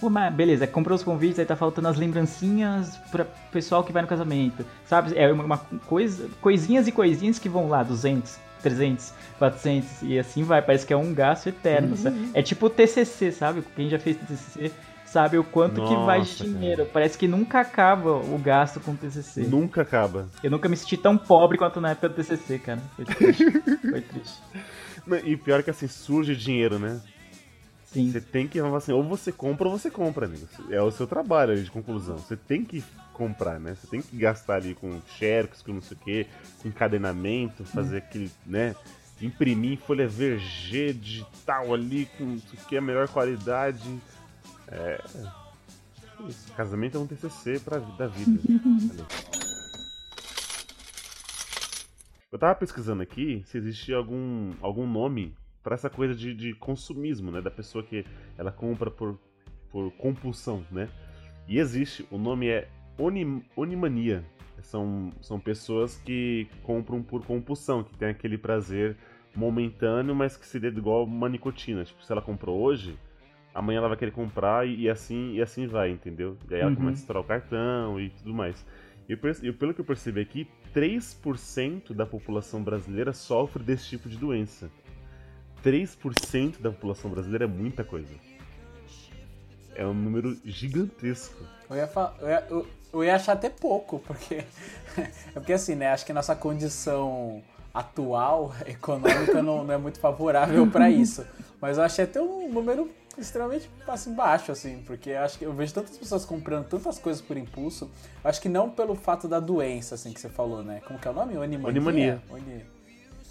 Pô, 0.00 0.08
mas 0.08 0.32
beleza, 0.32 0.66
comprou 0.68 0.94
os 0.94 1.02
convites, 1.02 1.38
aí 1.40 1.46
tá 1.46 1.56
faltando 1.56 1.88
as 1.88 1.96
lembrancinhas 1.96 2.96
pra 3.10 3.24
pessoal 3.50 3.82
que 3.82 3.92
vai 3.92 4.02
no 4.02 4.08
casamento. 4.08 4.64
Sabe? 4.86 5.16
É 5.16 5.32
uma, 5.32 5.44
uma 5.44 5.58
coisa, 5.86 6.28
coisinhas 6.40 6.86
e 6.86 6.92
coisinhas 6.92 7.38
que 7.40 7.48
vão 7.48 7.68
lá, 7.68 7.82
200, 7.82 8.38
300, 8.64 9.12
400 9.38 10.02
e 10.02 10.18
assim 10.18 10.42
vai. 10.42 10.62
Parece 10.62 10.86
que 10.86 10.92
é 10.92 10.96
um 10.96 11.12
gasto 11.14 11.48
eterno. 11.48 11.96
sabe? 11.96 12.30
É 12.34 12.42
tipo 12.42 12.66
o 12.66 12.70
TCC, 12.70 13.30
sabe? 13.30 13.62
Quem 13.76 13.88
já 13.88 13.98
fez 13.98 14.16
TCC 14.16 14.72
sabe 15.04 15.38
o 15.38 15.44
quanto 15.44 15.80
que 15.86 15.94
vai 15.94 16.22
de 16.22 16.30
Nossa, 16.30 16.44
dinheiro. 16.44 16.86
Parece 16.92 17.16
que 17.16 17.28
nunca 17.28 17.60
acaba 17.60 18.16
o 18.16 18.38
gasto 18.38 18.80
com 18.80 18.96
TCC. 18.96 19.42
Nunca 19.42 19.82
acaba. 19.82 20.28
Eu 20.42 20.50
nunca 20.50 20.68
me 20.68 20.76
senti 20.76 20.96
tão 20.96 21.16
pobre 21.16 21.56
quanto 21.56 21.80
na 21.80 21.90
época 21.90 22.08
do 22.08 22.14
TCC, 22.16 22.58
cara. 22.58 22.80
Foi 22.96 23.04
triste. 23.04 23.44
Foi 23.80 24.00
triste. 24.00 24.42
E 25.24 25.36
pior 25.36 25.62
que 25.62 25.70
assim, 25.70 25.86
surge 25.86 26.34
dinheiro, 26.34 26.78
né? 26.78 27.00
Sim. 27.84 28.10
Você 28.10 28.20
tem 28.20 28.48
que, 28.48 28.58
assim, 28.58 28.92
ou 28.92 29.04
você 29.04 29.30
compra 29.30 29.68
ou 29.68 29.78
você 29.78 29.88
compra, 29.88 30.26
amigo. 30.26 30.48
É 30.68 30.82
o 30.82 30.90
seu 30.90 31.06
trabalho 31.06 31.52
ali 31.52 31.62
de 31.62 31.70
conclusão. 31.70 32.16
Você 32.16 32.36
tem 32.36 32.64
que 32.64 32.82
comprar, 33.14 33.58
né? 33.58 33.74
Você 33.74 33.86
tem 33.86 34.02
que 34.02 34.16
gastar 34.16 34.56
ali 34.56 34.74
com 34.74 35.00
xerox, 35.16 35.62
com 35.62 35.72
não 35.72 35.80
sei 35.80 35.96
o 35.96 36.00
quê, 36.00 36.26
com 36.60 36.68
encadenamento, 36.68 37.64
fazer 37.64 37.98
aquele, 37.98 38.30
né? 38.44 38.74
imprimir 39.20 39.72
em 39.72 39.76
folha 39.76 40.08
VG 40.08 40.92
digital 40.94 41.72
ali, 41.72 42.06
com 42.18 42.24
não 42.24 42.38
sei 42.38 42.58
o 42.58 42.64
que, 42.66 42.76
a 42.76 42.80
melhor 42.80 43.08
qualidade. 43.08 44.00
É. 44.68 45.00
isso, 46.28 46.52
Casamento 46.52 46.96
é 46.96 47.00
um 47.00 47.06
TCC 47.06 47.60
pra, 47.60 47.78
da 47.78 48.06
vida. 48.06 48.40
Eu 52.30 52.38
tava 52.38 52.54
pesquisando 52.56 53.00
aqui 53.00 53.44
se 53.46 53.56
existia 53.56 53.96
algum, 53.96 54.54
algum 54.60 54.88
nome 54.88 55.36
pra 55.62 55.74
essa 55.74 55.88
coisa 55.88 56.16
de, 56.16 56.34
de 56.34 56.52
consumismo, 56.54 57.30
né? 57.30 57.40
Da 57.40 57.50
pessoa 57.50 57.84
que 57.84 58.04
ela 58.36 58.50
compra 58.50 58.90
por, 58.90 59.16
por 59.70 59.92
compulsão, 59.92 60.66
né? 60.68 60.88
E 61.46 61.60
existe, 61.60 62.04
o 62.10 62.18
nome 62.18 62.48
é 62.48 62.68
onim, 62.98 63.42
onimania. 63.56 64.24
São, 64.62 65.12
são 65.20 65.38
pessoas 65.38 65.96
que 66.04 66.48
compram 66.62 67.02
por 67.02 67.24
compulsão, 67.26 67.84
que 67.84 67.94
tem 67.96 68.08
aquele 68.08 68.38
prazer 68.38 68.96
momentâneo, 69.36 70.14
mas 70.14 70.36
que 70.36 70.46
se 70.46 70.58
dê 70.58 70.68
igual 70.68 71.04
uma 71.04 71.28
nicotina. 71.28 71.84
Tipo, 71.84 72.02
se 72.02 72.10
ela 72.10 72.22
comprou 72.22 72.58
hoje, 72.62 72.98
amanhã 73.54 73.78
ela 73.78 73.88
vai 73.88 73.96
querer 73.98 74.12
comprar 74.12 74.66
e, 74.66 74.82
e 74.82 74.88
assim 74.90 75.34
e 75.34 75.42
assim 75.42 75.66
vai, 75.66 75.90
entendeu? 75.90 76.38
E 76.48 76.54
aí 76.54 76.60
ela 76.60 76.70
Uhum. 76.70 76.76
começa 76.76 76.98
a 76.98 77.00
estourar 77.00 77.22
o 77.22 77.26
cartão 77.26 78.00
e 78.00 78.08
tudo 78.10 78.32
mais. 78.32 78.64
E 79.06 79.12
e 79.42 79.52
pelo 79.52 79.74
que 79.74 79.80
eu 79.82 79.84
percebi 79.84 80.20
aqui, 80.22 80.48
3% 80.72 81.92
da 81.92 82.06
população 82.06 82.62
brasileira 82.62 83.12
sofre 83.12 83.62
desse 83.62 83.86
tipo 83.90 84.08
de 84.08 84.16
doença. 84.16 84.70
3% 85.62 86.60
da 86.62 86.70
população 86.70 87.10
brasileira 87.10 87.44
é 87.44 87.48
muita 87.48 87.84
coisa. 87.84 88.14
É 89.74 89.86
um 89.86 89.92
número 89.94 90.36
gigantesco. 90.44 91.42
Eu 91.68 91.76
ia, 91.76 91.86
fa- 91.86 92.14
eu, 92.20 92.28
ia, 92.28 92.46
eu- 92.48 92.66
eu 92.94 93.04
ia 93.04 93.16
achar 93.16 93.32
até 93.32 93.48
pouco, 93.50 93.98
porque. 94.06 94.36
é 94.96 95.06
porque 95.34 95.52
assim, 95.52 95.74
né? 95.74 95.88
Acho 95.92 96.06
que 96.06 96.12
nossa 96.12 96.34
condição 96.34 97.42
atual 97.72 98.54
econômica 98.66 99.42
não, 99.42 99.64
não 99.64 99.74
é 99.74 99.78
muito 99.78 99.98
favorável 99.98 100.66
para 100.68 100.88
isso. 100.90 101.26
Mas 101.60 101.78
eu 101.78 101.84
achei 101.84 102.04
até 102.04 102.20
um 102.20 102.48
número 102.52 102.90
extremamente 103.16 103.70
assim, 103.86 104.12
baixo, 104.12 104.50
assim, 104.52 104.82
porque 104.86 105.12
acho 105.12 105.38
que 105.38 105.44
eu 105.44 105.52
vejo 105.52 105.72
tantas 105.72 105.96
pessoas 105.96 106.24
comprando 106.24 106.66
tantas 106.66 106.98
coisas 106.98 107.22
por 107.22 107.36
impulso. 107.36 107.90
eu 108.24 108.28
Acho 108.30 108.40
que 108.40 108.48
não 108.48 108.68
pelo 108.70 108.94
fato 108.94 109.28
da 109.28 109.38
doença, 109.40 109.94
assim, 109.94 110.12
que 110.12 110.20
você 110.20 110.28
falou, 110.28 110.62
né? 110.64 110.80
Como 110.86 110.98
que 110.98 111.06
é 111.06 111.10
o 111.10 111.14
nome? 111.14 111.36
Animania. 111.36 111.68
Animania. 111.68 112.22
Oni- 112.30 112.64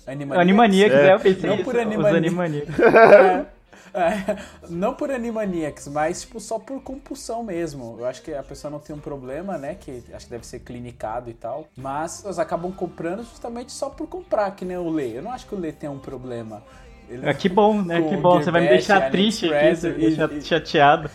Animania. 0.06 0.40
Animaniacs, 0.42 0.96
É. 0.96 1.04
né? 1.04 1.14
Eu 1.14 1.20
pensei 1.20 1.50
Não 1.50 1.56
isso, 1.56 1.64
por 1.66 1.76
os 1.76 1.82
Animaniacs. 1.82 2.18
Animaniacs. 2.18 2.80
É, 2.80 3.46
é, 3.94 4.38
não 4.70 4.94
por 4.94 5.12
Animaniacs, 5.12 5.88
mas 5.88 6.22
tipo, 6.22 6.40
só 6.40 6.58
por 6.60 6.82
compulsão 6.82 7.44
mesmo. 7.44 7.96
Eu 8.00 8.06
acho 8.06 8.22
que 8.22 8.34
a 8.34 8.44
pessoa 8.44 8.72
não 8.72 8.80
tem 8.80 8.96
um 8.96 9.00
problema, 9.00 9.58
né? 9.58 9.76
Que 9.80 10.04
acho 10.14 10.26
que 10.26 10.32
deve 10.32 10.46
ser 10.46 10.60
clinicado 10.60 11.30
e 11.30 11.34
tal. 11.34 11.68
Mas 11.78 12.24
elas 12.24 12.40
acabam 12.40 12.72
comprando 12.72 13.24
justamente 13.24 13.72
só 13.72 13.90
por 13.90 14.08
comprar, 14.08 14.52
que 14.52 14.66
nem 14.66 14.78
o 14.78 14.90
Lê. 14.90 15.18
Eu 15.18 15.22
não 15.22 15.32
acho 15.32 15.46
que 15.48 15.56
o 15.56 15.60
Lê 15.60 15.72
tem 15.72 15.90
um 15.90 16.00
problema. 16.00 16.64
Ele- 17.10 17.28
Ah, 17.30 17.34
que 17.34 17.50
bom, 17.50 17.82
né? 17.82 18.02
Com 18.02 18.10
Que 18.10 18.18
bom. 18.18 18.42
Você 18.42 18.50
vai 18.52 18.62
me 18.62 18.70
deixar 18.70 19.12
triste 19.12 19.54
aqui, 19.54 19.76
você 19.76 19.90
vai 19.90 19.98
me 20.00 20.04
e- 20.06 20.08
deixar 20.08 20.32
e- 20.34 20.42
chateado. 20.42 21.10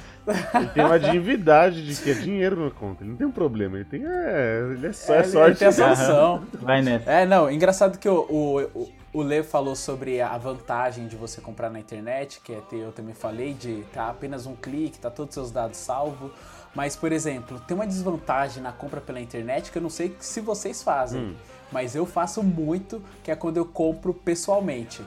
Ele 0.54 0.66
tem 0.68 0.84
uma 0.84 0.98
divindade 1.00 1.82
de 1.86 2.02
que 2.02 2.10
é 2.10 2.14
dinheiro 2.14 2.62
na 2.62 2.70
conta. 2.70 3.02
Ele 3.02 3.12
não 3.12 3.16
tem 3.16 3.26
um 3.26 3.30
problema. 3.32 3.76
Ele 3.76 3.86
tem. 3.86 4.04
É, 4.04 4.60
ele 4.76 4.86
é 4.86 4.92
só 4.92 5.14
É, 5.14 5.18
é 5.20 5.22
sorte. 5.24 5.48
ele 5.50 5.56
tem 5.56 5.68
a 5.68 5.72
solução. 5.72 6.42
Vai 6.60 6.82
nessa. 6.82 7.10
É, 7.10 7.24
não, 7.24 7.50
engraçado 7.50 7.98
que 7.98 8.06
o, 8.06 8.26
o, 8.28 8.60
o, 8.78 8.88
o 9.12 9.22
Lê 9.22 9.42
falou 9.42 9.74
sobre 9.74 10.20
a 10.20 10.36
vantagem 10.36 11.06
de 11.06 11.16
você 11.16 11.40
comprar 11.40 11.70
na 11.70 11.80
internet, 11.80 12.40
que 12.42 12.52
é 12.52 12.60
ter, 12.60 12.76
eu 12.76 12.92
também 12.92 13.14
falei, 13.14 13.54
de 13.54 13.84
tá 13.92 14.10
apenas 14.10 14.46
um 14.46 14.54
clique, 14.54 14.98
tá 14.98 15.10
todos 15.10 15.30
os 15.30 15.34
seus 15.34 15.50
dados 15.50 15.78
salvos. 15.78 16.30
Mas, 16.74 16.94
por 16.94 17.10
exemplo, 17.10 17.58
tem 17.66 17.74
uma 17.74 17.86
desvantagem 17.86 18.62
na 18.62 18.70
compra 18.70 19.00
pela 19.00 19.20
internet 19.20 19.72
que 19.72 19.78
eu 19.78 19.82
não 19.82 19.90
sei 19.90 20.14
se 20.20 20.40
vocês 20.40 20.82
fazem, 20.82 21.36
mas 21.72 21.94
eu 21.96 22.04
faço 22.04 22.42
muito, 22.42 23.02
que 23.24 23.30
é 23.30 23.36
quando 23.36 23.56
eu 23.56 23.64
compro 23.64 24.12
pessoalmente, 24.12 25.02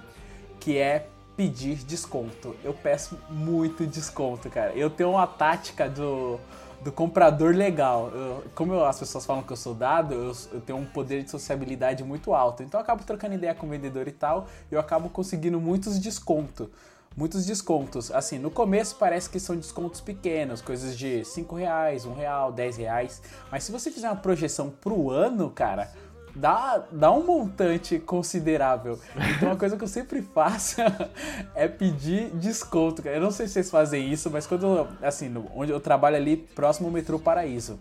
que 0.60 0.78
é 0.78 1.08
pedir 1.38 1.76
desconto. 1.78 2.56
Eu 2.64 2.74
peço 2.74 3.18
muito 3.30 3.86
desconto, 3.86 4.50
cara. 4.50 4.74
Eu 4.74 4.90
tenho 4.90 5.12
uma 5.12 5.28
tática 5.28 5.88
do, 5.88 6.40
do 6.84 6.92
comprador 6.92 7.54
legal. 7.56 8.10
Eu- 8.14 8.44
como 8.56 8.74
eu- 8.74 8.86
as 8.86 9.00
pessoas 9.00 9.26
falam 9.26 9.44
que 9.44 9.52
eu 9.54 9.58
sou 9.58 9.74
dado, 9.74 10.14
eu, 10.14 10.32
eu 10.54 10.62
tenho 10.62 10.80
um 10.80 10.86
poder 10.86 11.24
de 11.24 11.30
sociabilidade 11.30 12.04
muito 12.04 12.34
alto. 12.34 12.64
Então 12.64 12.80
eu 12.80 12.84
acabo 12.84 13.04
trocando 13.04 13.36
ideia 13.36 13.54
com 13.54 13.68
o 13.68 13.70
vendedor 13.70 14.08
e 14.08 14.12
tal, 14.12 14.48
e 14.72 14.74
eu 14.76 14.80
acabo 14.80 15.10
conseguindo 15.10 15.60
muitos 15.60 16.00
descontos. 16.00 16.68
Muitos 17.16 17.46
descontos. 17.46 18.10
Assim, 18.12 18.40
no 18.40 18.50
começo 18.50 18.96
parece 18.96 19.30
que 19.30 19.40
são 19.40 19.56
descontos 19.56 20.00
pequenos, 20.00 20.62
coisas 20.62 20.98
de 20.98 21.26
5 21.26 21.56
reais, 21.56 22.06
1 22.06 22.14
real, 22.14 22.54
10 22.54 22.78
reais. 22.78 23.22
Mas 23.52 23.66
se 23.66 23.72
você 23.72 23.92
fizer 23.92 24.10
uma 24.10 24.16
projeção 24.16 24.70
pro 24.70 25.10
ano, 25.10 25.50
cara, 25.50 25.92
dá, 26.36 26.84
dá 26.92 27.12
um 27.12 27.26
montante 27.26 28.00
considerável. 28.00 29.00
Então 29.36 29.50
uma 29.50 29.56
coisa 29.58 29.78
que 29.78 29.84
eu 29.84 29.88
sempre 29.88 30.22
faço 30.22 30.78
é 31.56 31.68
pedir 31.68 32.30
desconto. 32.32 33.08
Eu 33.08 33.22
não 33.22 33.32
sei 33.32 33.48
se 33.48 33.54
vocês 33.54 33.70
fazem 33.70 34.12
isso, 34.12 34.30
mas 34.30 34.48
quando 34.48 34.66
eu, 34.66 34.88
assim, 35.02 35.32
onde 35.56 35.72
eu 35.72 35.80
trabalho 35.80 36.16
ali 36.16 36.38
próximo 36.38 36.88
ao 36.88 36.94
metrô 36.94 37.20
Paraíso. 37.20 37.80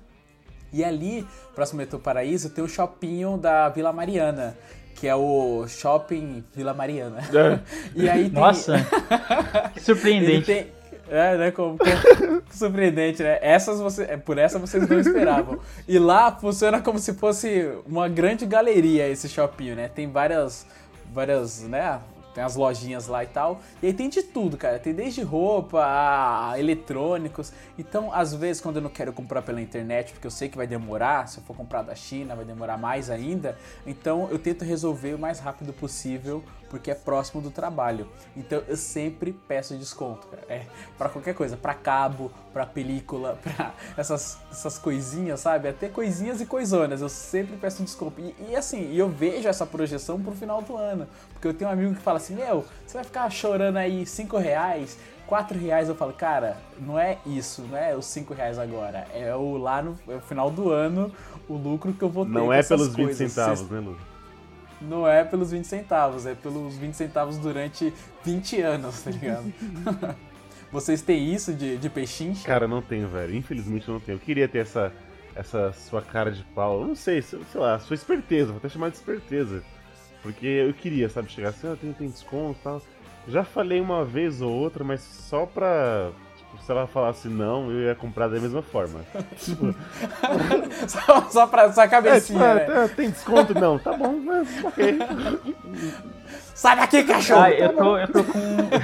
E 0.73 0.85
ali, 0.85 1.27
próximo 1.55 1.81
ao 1.81 1.85
metrô 1.85 1.99
Paraíso, 1.99 2.51
tem 2.51 2.63
o 2.63 2.69
shopping 2.69 3.39
da 3.39 3.69
Vila 3.69 3.93
Mariana, 3.93 4.57
que 4.95 5.09
é 5.09 5.15
o 5.15 5.67
Shopping 5.67 6.45
Vila 6.55 6.75
Mariana. 6.75 7.19
E 7.95 8.09
aí 8.09 8.31
tem 8.31 8.41
Nossa, 8.41 8.75
que 9.73 9.79
ele 9.79 9.85
surpreendente. 9.85 10.47
tem. 10.47 10.80
É, 11.11 11.37
né? 11.37 11.51
Como, 11.51 11.77
como- 11.77 12.43
surpreendente, 12.53 13.23
né? 13.23 13.39
Essas 13.43 13.81
você, 13.81 14.05
é, 14.05 14.17
por 14.17 14.39
essa 14.39 14.59
vocês 14.59 14.89
não 14.89 15.01
esperavam. 15.01 15.59
E 15.89 15.99
lá 15.99 16.31
funciona 16.31 16.81
como 16.81 16.99
se 16.99 17.15
fosse 17.15 17.69
uma 17.85 18.09
grande 18.09 18.47
galeria 18.47 19.09
esse 19.09 19.29
shopping, 19.29 19.75
né? 19.75 19.89
Tem 19.93 20.11
várias. 20.11 20.65
Várias, 21.13 21.63
né? 21.63 21.99
Tem 22.35 22.45
as 22.45 22.57
lojinhas 22.57 23.07
lá 23.07 23.25
e 23.25 23.27
tal. 23.27 23.61
E 23.83 23.87
aí 23.87 23.93
tem 23.93 24.09
de 24.09 24.23
tudo, 24.23 24.57
cara. 24.57 24.79
Tem 24.79 24.95
desde 24.95 25.23
roupa 25.23 25.83
a 25.85 26.59
eletrônicos. 26.59 27.53
Então, 27.79 28.13
às 28.13 28.35
vezes, 28.35 28.63
quando 28.63 28.77
eu 28.77 28.83
não 28.83 28.91
quero 28.91 29.13
comprar 29.13 29.43
pela 29.43 29.61
internet, 29.61 30.13
porque 30.13 30.27
eu 30.27 30.31
sei 30.31 30.49
que 30.49 30.57
vai 30.57 30.67
demorar, 30.67 31.29
se 31.29 31.39
eu 31.39 31.45
for 31.45 31.57
comprar 31.57 31.83
da 31.83 31.95
China, 31.95 32.37
vai 32.37 32.45
demorar 32.45 32.77
mais 32.77 33.11
ainda. 33.11 33.57
Então, 33.87 34.29
eu 34.31 34.39
tento 34.39 34.65
resolver 34.65 35.15
o 35.15 35.19
mais 35.19 35.41
rápido 35.41 35.73
possível, 35.73 36.43
porque 36.69 36.91
é 36.91 36.95
próximo 36.95 37.43
do 37.43 37.51
trabalho. 37.51 38.09
Então, 38.37 38.63
eu 38.69 38.77
sempre 38.77 39.33
peço 39.33 39.77
desconto, 39.77 40.29
cara. 40.29 40.45
É, 40.49 40.67
pra 40.97 41.09
qualquer 41.09 41.35
coisa, 41.35 41.57
pra 41.57 41.75
cabo, 41.75 42.31
pra 42.53 42.65
película, 42.65 43.39
pra 43.43 43.75
essas, 43.97 44.39
essas 44.51 44.79
coisinhas, 44.79 45.41
sabe? 45.41 45.69
Até 45.69 45.89
coisinhas 45.89 46.41
e 46.41 46.47
coisonas, 46.47 47.01
eu 47.01 47.09
sempre 47.09 47.57
peço 47.57 47.83
desconto. 47.83 48.21
E, 48.21 48.35
e 48.51 48.57
assim, 48.57 48.95
eu 48.95 49.09
vejo 49.09 49.49
essa 49.49 49.67
projeção 49.67 50.21
pro 50.21 50.33
final 50.33 50.63
do 50.63 50.77
ano. 50.77 51.09
Porque 51.41 51.49
eu 51.49 51.55
tenho 51.55 51.71
um 51.71 51.73
amigo 51.73 51.95
que 51.95 52.03
fala 52.03 52.19
assim, 52.19 52.35
meu, 52.35 52.67
você 52.87 52.99
vai 52.99 53.05
ficar 53.05 53.31
chorando 53.31 53.79
aí 53.79 54.05
5 54.05 54.37
reais, 54.37 54.99
4 55.27 55.59
reais. 55.59 55.89
Eu 55.89 55.95
falo, 55.95 56.13
cara, 56.13 56.59
não 56.79 56.99
é 56.99 57.17
isso, 57.25 57.63
não 57.63 57.79
é 57.79 57.97
os 57.97 58.05
5 58.05 58.35
reais 58.35 58.59
agora. 58.59 59.07
É 59.15 59.35
o 59.35 59.57
lá 59.57 59.81
no 59.81 59.99
é 60.07 60.17
o 60.17 60.21
final 60.21 60.51
do 60.51 60.71
ano, 60.71 61.11
o 61.49 61.55
lucro 61.55 61.95
que 61.95 62.03
eu 62.03 62.11
vou 62.11 62.27
ter 62.27 62.33
Não 62.33 62.47
com 62.47 62.53
é 62.53 62.63
pelos 62.63 62.89
20 62.89 62.97
coisas. 63.07 63.33
centavos, 63.33 63.61
Vocês- 63.61 63.71
né, 63.71 63.81
Lu? 63.81 63.97
Não 64.83 65.09
é 65.09 65.25
pelos 65.25 65.51
20 65.51 65.65
centavos, 65.67 66.27
é 66.27 66.35
pelos 66.35 66.77
20 66.77 66.93
centavos 66.95 67.39
durante 67.39 67.91
20 68.23 68.61
anos, 68.61 69.01
tá 69.03 69.11
ligado? 69.11 69.51
Vocês 70.71 71.01
têm 71.03 71.33
isso 71.35 71.53
de, 71.55 71.79
de 71.79 71.89
pechincha? 71.91 72.47
Cara, 72.47 72.69
não 72.69 72.81
tenho, 72.83 73.09
velho. 73.09 73.35
Infelizmente 73.35 73.89
eu 73.89 73.95
não 73.95 74.01
tenho. 74.01 74.17
Eu 74.17 74.21
queria 74.21 74.47
ter 74.47 74.59
essa, 74.59 74.93
essa 75.35 75.73
sua 75.73 76.01
cara 76.03 76.31
de 76.31 76.45
pau. 76.55 76.83
Eu 76.83 76.87
não 76.89 76.95
sei, 76.95 77.21
sei 77.23 77.41
sei 77.51 77.61
lá, 77.61 77.79
sua 77.79 77.95
esperteza. 77.95 78.49
Vou 78.49 78.59
até 78.59 78.69
chamar 78.69 78.91
de 78.91 78.97
esperteza. 78.97 79.63
Porque 80.23 80.47
eu 80.47 80.73
queria, 80.75 81.09
sabe, 81.09 81.31
chegar 81.31 81.51
assim, 81.51 81.69
ah, 81.73 81.77
tem, 81.81 81.93
tem 81.93 82.09
desconto 82.09 82.59
e 82.61 82.63
tal. 82.63 82.83
Já 83.29 83.45
falei 83.45 83.81
uma 83.81 84.05
vez 84.05 84.41
ou 84.41 84.51
outra, 84.51 84.83
mas 84.85 85.01
só 85.01 85.47
pra. 85.47 86.11
Tipo, 86.37 86.63
se 86.63 86.71
ela 86.71 86.87
falasse 86.87 87.29
não, 87.29 87.71
eu 87.71 87.81
ia 87.83 87.95
comprar 87.95 88.29
da 88.29 88.41
mesma 88.41 88.63
forma. 88.63 89.01
Tipo, 89.39 89.75
só, 90.89 91.29
só 91.31 91.47
pra 91.47 91.73
sua 91.73 91.85
é, 91.85 91.87
tipo, 91.87 91.91
cabecinha, 91.91 92.51
ah, 92.51 92.55
né? 92.55 92.61
tá, 92.65 92.89
tem 92.89 93.11
desconto? 93.11 93.55
Não, 93.55 93.79
tá 93.79 93.93
bom, 93.93 94.19
mas 94.19 94.49
ok. 94.65 94.99
Sai 96.55 96.77
daqui, 96.77 97.05
cachorro! 97.05 97.41
Ah, 97.41 97.51
eu 97.51 97.73
tô, 97.75 97.99
eu 97.99 98.09
tô 98.09 98.25
com. 98.25 98.39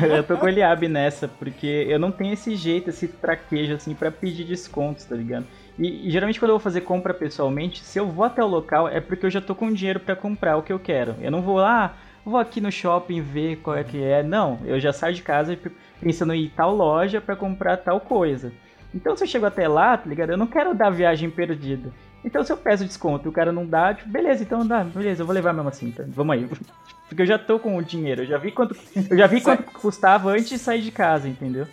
eu 0.06 0.22
tô 0.22 0.36
com 0.38 0.46
o 0.46 0.48
Eliabe 0.48 0.88
nessa, 0.88 1.28
porque 1.28 1.86
eu 1.88 1.98
não 1.98 2.10
tenho 2.10 2.32
esse 2.32 2.56
jeito, 2.56 2.88
esse 2.88 3.06
traquejo, 3.08 3.74
assim, 3.74 3.94
pra 3.94 4.10
pedir 4.10 4.44
descontos, 4.44 5.04
tá 5.04 5.14
ligado? 5.14 5.46
E, 5.78 6.08
e 6.08 6.10
geralmente 6.10 6.38
quando 6.38 6.50
eu 6.50 6.56
vou 6.56 6.62
fazer 6.62 6.82
compra 6.82 7.12
pessoalmente, 7.12 7.84
se 7.84 7.98
eu 7.98 8.06
vou 8.06 8.24
até 8.24 8.42
o 8.42 8.46
local, 8.46 8.88
é 8.88 9.00
porque 9.00 9.26
eu 9.26 9.30
já 9.30 9.40
tô 9.40 9.54
com 9.54 9.72
dinheiro 9.72 10.00
pra 10.00 10.16
comprar 10.16 10.56
o 10.56 10.62
que 10.62 10.72
eu 10.72 10.78
quero. 10.78 11.14
Eu 11.20 11.30
não 11.30 11.42
vou 11.42 11.56
lá, 11.56 11.96
vou 12.24 12.38
aqui 12.38 12.60
no 12.60 12.72
shopping 12.72 13.20
ver 13.20 13.56
qual 13.56 13.76
é 13.76 13.84
que 13.84 14.02
é. 14.02 14.22
Não, 14.22 14.58
eu 14.64 14.80
já 14.80 14.92
saio 14.92 15.14
de 15.14 15.22
casa 15.22 15.58
pensando 16.00 16.34
em 16.34 16.48
tal 16.48 16.74
loja 16.74 17.20
pra 17.20 17.36
comprar 17.36 17.76
tal 17.76 18.00
coisa. 18.00 18.52
Então 18.94 19.16
se 19.16 19.24
eu 19.24 19.28
chego 19.28 19.46
até 19.46 19.68
lá, 19.68 19.96
tá 19.96 20.08
ligado? 20.08 20.30
Eu 20.30 20.38
não 20.38 20.46
quero 20.46 20.74
dar 20.74 20.90
viagem 20.90 21.30
perdida. 21.30 21.92
Então 22.24 22.42
se 22.42 22.52
eu 22.52 22.56
peço 22.56 22.84
desconto 22.84 23.26
e 23.26 23.28
o 23.28 23.32
cara 23.32 23.52
não 23.52 23.66
dá, 23.66 23.94
tipo, 23.94 24.08
beleza, 24.08 24.42
então 24.42 24.66
dá, 24.66 24.82
beleza, 24.82 25.22
eu 25.22 25.26
vou 25.26 25.34
levar 25.34 25.52
mesmo 25.52 25.68
assim, 25.68 25.90
tá? 25.90 26.04
Vamos 26.08 26.34
aí. 26.34 26.48
Porque 27.08 27.22
eu 27.22 27.26
já 27.26 27.38
tô 27.38 27.58
com 27.60 27.76
o 27.76 27.82
dinheiro, 27.84 28.22
eu 28.22 28.26
já 28.26 28.36
vi 28.36 28.50
quanto, 28.50 28.76
eu 29.08 29.16
já 29.16 29.28
vi 29.28 29.40
quanto 29.40 29.62
custava 29.62 30.30
antes 30.30 30.48
de 30.48 30.58
sair 30.58 30.82
de 30.82 30.90
casa, 30.90 31.28
entendeu? 31.28 31.68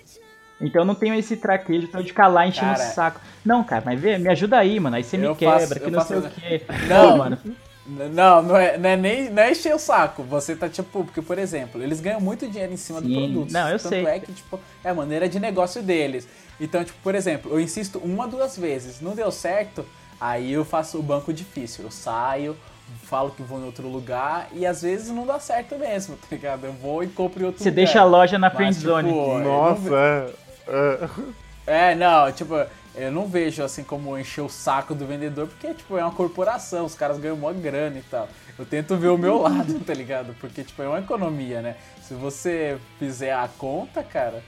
Então 0.64 0.82
eu 0.82 0.86
não 0.86 0.96
tenho 0.96 1.14
esse 1.16 1.36
traquejo 1.38 1.86
então 1.86 2.02
de 2.02 2.08
ficar 2.08 2.28
lá 2.28 2.48
enchendo 2.48 2.74
Cara, 2.76 2.90
o 2.90 2.94
saco. 2.94 3.22
Não, 3.46 3.64
cara, 3.64 3.84
mas 3.86 4.00
vê, 4.00 4.18
me 4.18 4.30
ajuda 4.30 4.58
aí, 4.58 4.80
mano. 4.80 4.96
Aí 4.96 5.04
você 5.04 5.18
me 5.18 5.34
quebra, 5.36 5.60
faço- 5.60 5.80
que 5.80 5.92
não 5.92 6.00
faço- 6.00 6.22
sei 6.22 6.30
o 6.30 6.32
quê. 6.32 6.62
Não. 6.88 7.12
Pô, 7.12 7.18
mano. 7.18 7.38
Não, 7.86 8.42
não 8.42 8.56
é, 8.56 8.78
não 8.78 8.90
é 8.90 8.96
nem 8.96 9.30
não 9.30 9.44
é 9.44 9.52
encher 9.52 9.76
o 9.76 9.78
saco. 9.78 10.24
Você 10.24 10.56
tá 10.56 10.70
tipo, 10.70 11.04
porque, 11.04 11.22
por 11.22 11.38
exemplo, 11.38 11.84
eles 11.84 12.00
ganham 12.00 12.22
muito 12.22 12.48
dinheiro 12.48 12.72
em 12.72 12.78
cima 12.78 13.02
do 13.02 13.08
Sim. 13.10 13.14
produto. 13.34 13.52
Não, 13.52 13.68
eu 13.70 13.78
Tanto 13.78 13.90
sei. 13.90 14.06
é 14.06 14.20
que, 14.20 14.32
tipo, 14.32 14.58
é 14.82 14.90
a 14.90 14.94
maneira 14.94 15.28
de 15.28 15.38
negócio 15.38 15.84
deles. 15.84 16.26
Então, 16.62 16.82
tipo, 16.82 16.98
por 17.04 17.14
exemplo, 17.14 17.52
eu 17.52 17.60
insisto 17.60 18.00
uma, 18.00 18.26
duas 18.26 18.58
vezes. 18.58 19.02
Não 19.02 19.14
deu 19.14 19.30
certo, 19.34 19.86
aí 20.22 20.54
eu 20.54 20.64
faço 20.64 20.98
o 20.98 21.04
banco 21.04 21.34
difícil. 21.34 21.84
Eu 21.84 21.92
saio, 21.92 22.56
falo 23.04 23.32
que 23.32 23.42
vou 23.44 23.60
em 23.60 23.66
outro 23.66 23.90
lugar 23.90 24.48
e 24.54 24.66
às 24.66 24.82
vezes 24.82 25.10
não 25.10 25.26
dá 25.26 25.38
certo 25.38 25.78
mesmo, 25.78 26.16
tá 26.24 26.28
ligado? 26.32 26.64
Eu 26.66 26.72
vou 26.72 27.04
e 27.04 27.08
compro 27.08 27.44
em 27.44 27.46
outro 27.48 27.62
Você 27.62 27.70
lugar. 27.70 27.84
deixa 27.84 28.00
a 28.00 28.06
loja 28.06 28.40
na 28.40 28.50
friend 28.50 28.74
zone. 28.76 29.10
tipo, 29.10 29.20
eu 29.20 29.40
não 29.40 29.44
Nossa, 29.44 30.34
é, 30.68 31.92
é. 31.92 31.96
não, 31.96 32.32
tipo, 32.32 32.54
eu 32.96 33.12
não 33.12 33.28
vejo 33.28 33.64
assim 33.64 33.84
como 33.84 34.18
encher 34.18 34.42
o 34.42 34.50
saco 34.50 34.94
do 34.94 35.06
vendedor, 35.06 35.48
porque, 35.48 35.74
tipo, 35.74 35.98
é 35.98 36.04
uma 36.04 36.14
corporação, 36.14 36.86
os 36.86 36.96
caras 36.96 37.18
ganham 37.18 37.38
mó 37.38 37.52
grana 37.52 37.98
e 37.98 38.04
tal. 38.04 38.30
Eu 38.58 38.66
tento 38.66 38.96
ver 38.98 39.10
o 39.10 39.18
meu 39.18 39.38
lado, 39.42 39.80
tá 39.80 39.94
ligado? 39.94 40.36
Porque, 40.40 40.64
tipo, 40.64 40.82
é 40.82 40.88
uma 40.88 41.00
economia, 41.00 41.62
né? 41.62 41.76
Se 42.02 42.14
você 42.14 42.78
fizer 43.00 43.34
a 43.34 43.48
conta, 43.48 44.04
cara. 44.04 44.44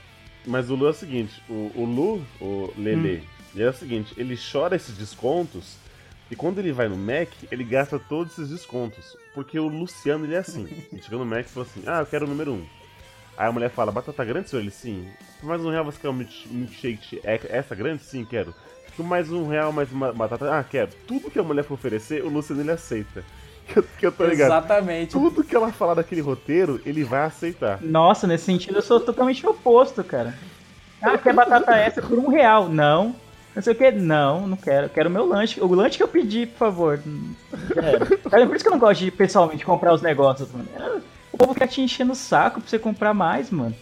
Mas 0.46 0.70
o 0.70 0.74
Lu 0.74 0.86
é 0.86 0.90
o 0.90 0.94
seguinte, 0.94 1.42
o, 1.48 1.72
o 1.74 1.84
Lu, 1.84 2.24
o 2.40 2.72
Lele, 2.78 3.26
ele 3.52 3.64
é 3.64 3.68
o 3.68 3.72
seguinte, 3.72 4.14
ele 4.16 4.38
chora 4.38 4.76
esses 4.76 4.96
descontos 4.96 5.76
e 6.30 6.34
quando 6.34 6.58
ele 6.58 6.72
vai 6.72 6.88
no 6.88 6.96
Mac, 6.96 7.28
ele 7.50 7.62
gasta 7.62 7.98
todos 7.98 8.32
esses 8.32 8.50
descontos. 8.50 9.16
Porque 9.32 9.58
o 9.58 9.68
Luciano, 9.68 10.24
ele 10.24 10.34
é 10.34 10.38
assim. 10.38 10.66
Ele 10.92 11.02
chega 11.02 11.16
no 11.16 11.24
Mac 11.24 11.46
e 11.46 11.48
fala 11.48 11.66
assim, 11.66 11.82
ah, 11.86 12.00
eu 12.00 12.06
quero 12.06 12.26
o 12.26 12.28
número 12.28 12.54
1. 12.54 12.66
Aí 13.36 13.48
a 13.48 13.52
mulher 13.52 13.70
fala, 13.70 13.92
batata 13.92 14.24
grande, 14.24 14.48
senhor? 14.48 14.62
Ele, 14.62 14.70
sim. 14.70 15.06
Por 15.40 15.46
mais 15.48 15.62
um 15.64 15.70
real 15.70 15.84
você 15.84 15.98
quer 16.00 16.08
um 16.08 16.12
milk- 16.14 16.48
milkshake 16.50 17.20
é- 17.22 17.40
essa 17.50 17.74
grande? 17.74 18.02
Sim, 18.02 18.24
quero. 18.24 18.54
Por 18.96 19.04
mais 19.04 19.30
um 19.30 19.46
real, 19.46 19.72
mais 19.72 19.92
uma 19.92 20.10
batata... 20.12 20.50
Ah, 20.58 20.64
quero. 20.64 20.90
Tudo 21.06 21.30
que 21.30 21.38
a 21.38 21.42
mulher 21.42 21.62
for 21.64 21.74
oferecer, 21.74 22.24
o 22.24 22.28
Luciano, 22.30 22.62
ele 22.62 22.70
aceita. 22.70 23.22
Que 23.66 23.80
eu, 23.80 23.82
que 23.98 24.06
eu 24.06 24.12
tô 24.12 24.24
ligado. 24.24 24.46
Exatamente. 24.46 25.10
Tudo 25.10 25.42
que 25.42 25.56
ela 25.56 25.72
falar 25.72 25.94
daquele 25.94 26.20
roteiro, 26.20 26.80
ele 26.86 27.02
vai 27.02 27.24
aceitar. 27.24 27.82
Nossa, 27.82 28.24
nesse 28.24 28.44
sentido 28.44 28.76
eu 28.78 28.82
sou 28.82 29.00
totalmente 29.00 29.44
oposto, 29.44 30.04
cara. 30.04 30.32
Ah, 31.02 31.18
quer 31.18 31.34
batata 31.34 31.74
essa 31.74 32.00
por 32.00 32.16
um 32.16 32.28
real? 32.28 32.68
Não. 32.68 33.16
Não 33.56 33.60
sei 33.62 33.72
o 33.72 33.76
que? 33.76 33.90
Não, 33.90 34.46
não 34.46 34.56
quero. 34.56 34.88
Quero 34.88 35.08
o 35.08 35.12
meu 35.12 35.26
lanche. 35.26 35.60
O 35.60 35.66
lanche 35.74 35.96
que 35.96 36.02
eu 36.04 36.06
pedi, 36.06 36.46
por 36.46 36.58
favor. 36.58 37.00
Quero. 37.72 38.18
Cara, 38.30 38.46
por 38.46 38.54
isso 38.54 38.64
que 38.64 38.68
eu 38.68 38.72
não 38.72 38.78
gosto 38.78 39.00
de 39.00 39.10
pessoalmente 39.10 39.64
comprar 39.64 39.92
os 39.94 40.00
negócios, 40.00 40.48
mano. 40.52 40.68
O 41.36 41.38
povo 41.38 41.54
quer 41.54 41.68
te 41.68 41.82
enchendo 41.82 42.12
o 42.12 42.16
saco 42.16 42.62
pra 42.62 42.70
você 42.70 42.78
comprar 42.78 43.12
mais, 43.12 43.50
mano. 43.50 43.76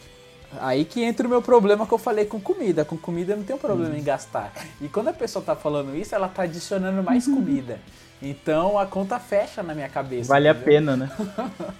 Aí 0.60 0.84
que 0.84 1.04
entra 1.04 1.24
o 1.24 1.30
meu 1.30 1.40
problema 1.40 1.86
que 1.86 1.94
eu 1.94 1.98
falei 1.98 2.24
com 2.24 2.40
comida. 2.40 2.84
Com 2.84 2.98
comida 2.98 3.32
eu 3.32 3.36
não 3.36 3.44
tenho 3.44 3.60
problema 3.60 3.96
em 3.96 4.02
gastar. 4.02 4.52
E 4.80 4.88
quando 4.88 5.08
a 5.08 5.12
pessoa 5.12 5.44
tá 5.44 5.54
falando 5.54 5.94
isso, 5.94 6.16
ela 6.16 6.26
tá 6.26 6.42
adicionando 6.42 7.00
mais 7.00 7.26
comida. 7.26 7.78
Então 8.20 8.76
a 8.76 8.86
conta 8.86 9.20
fecha 9.20 9.62
na 9.62 9.72
minha 9.72 9.88
cabeça. 9.88 10.30
Vale 10.32 10.48
a 10.48 10.50
entendeu? 10.50 10.66
pena, 10.66 10.96
né? 10.96 11.10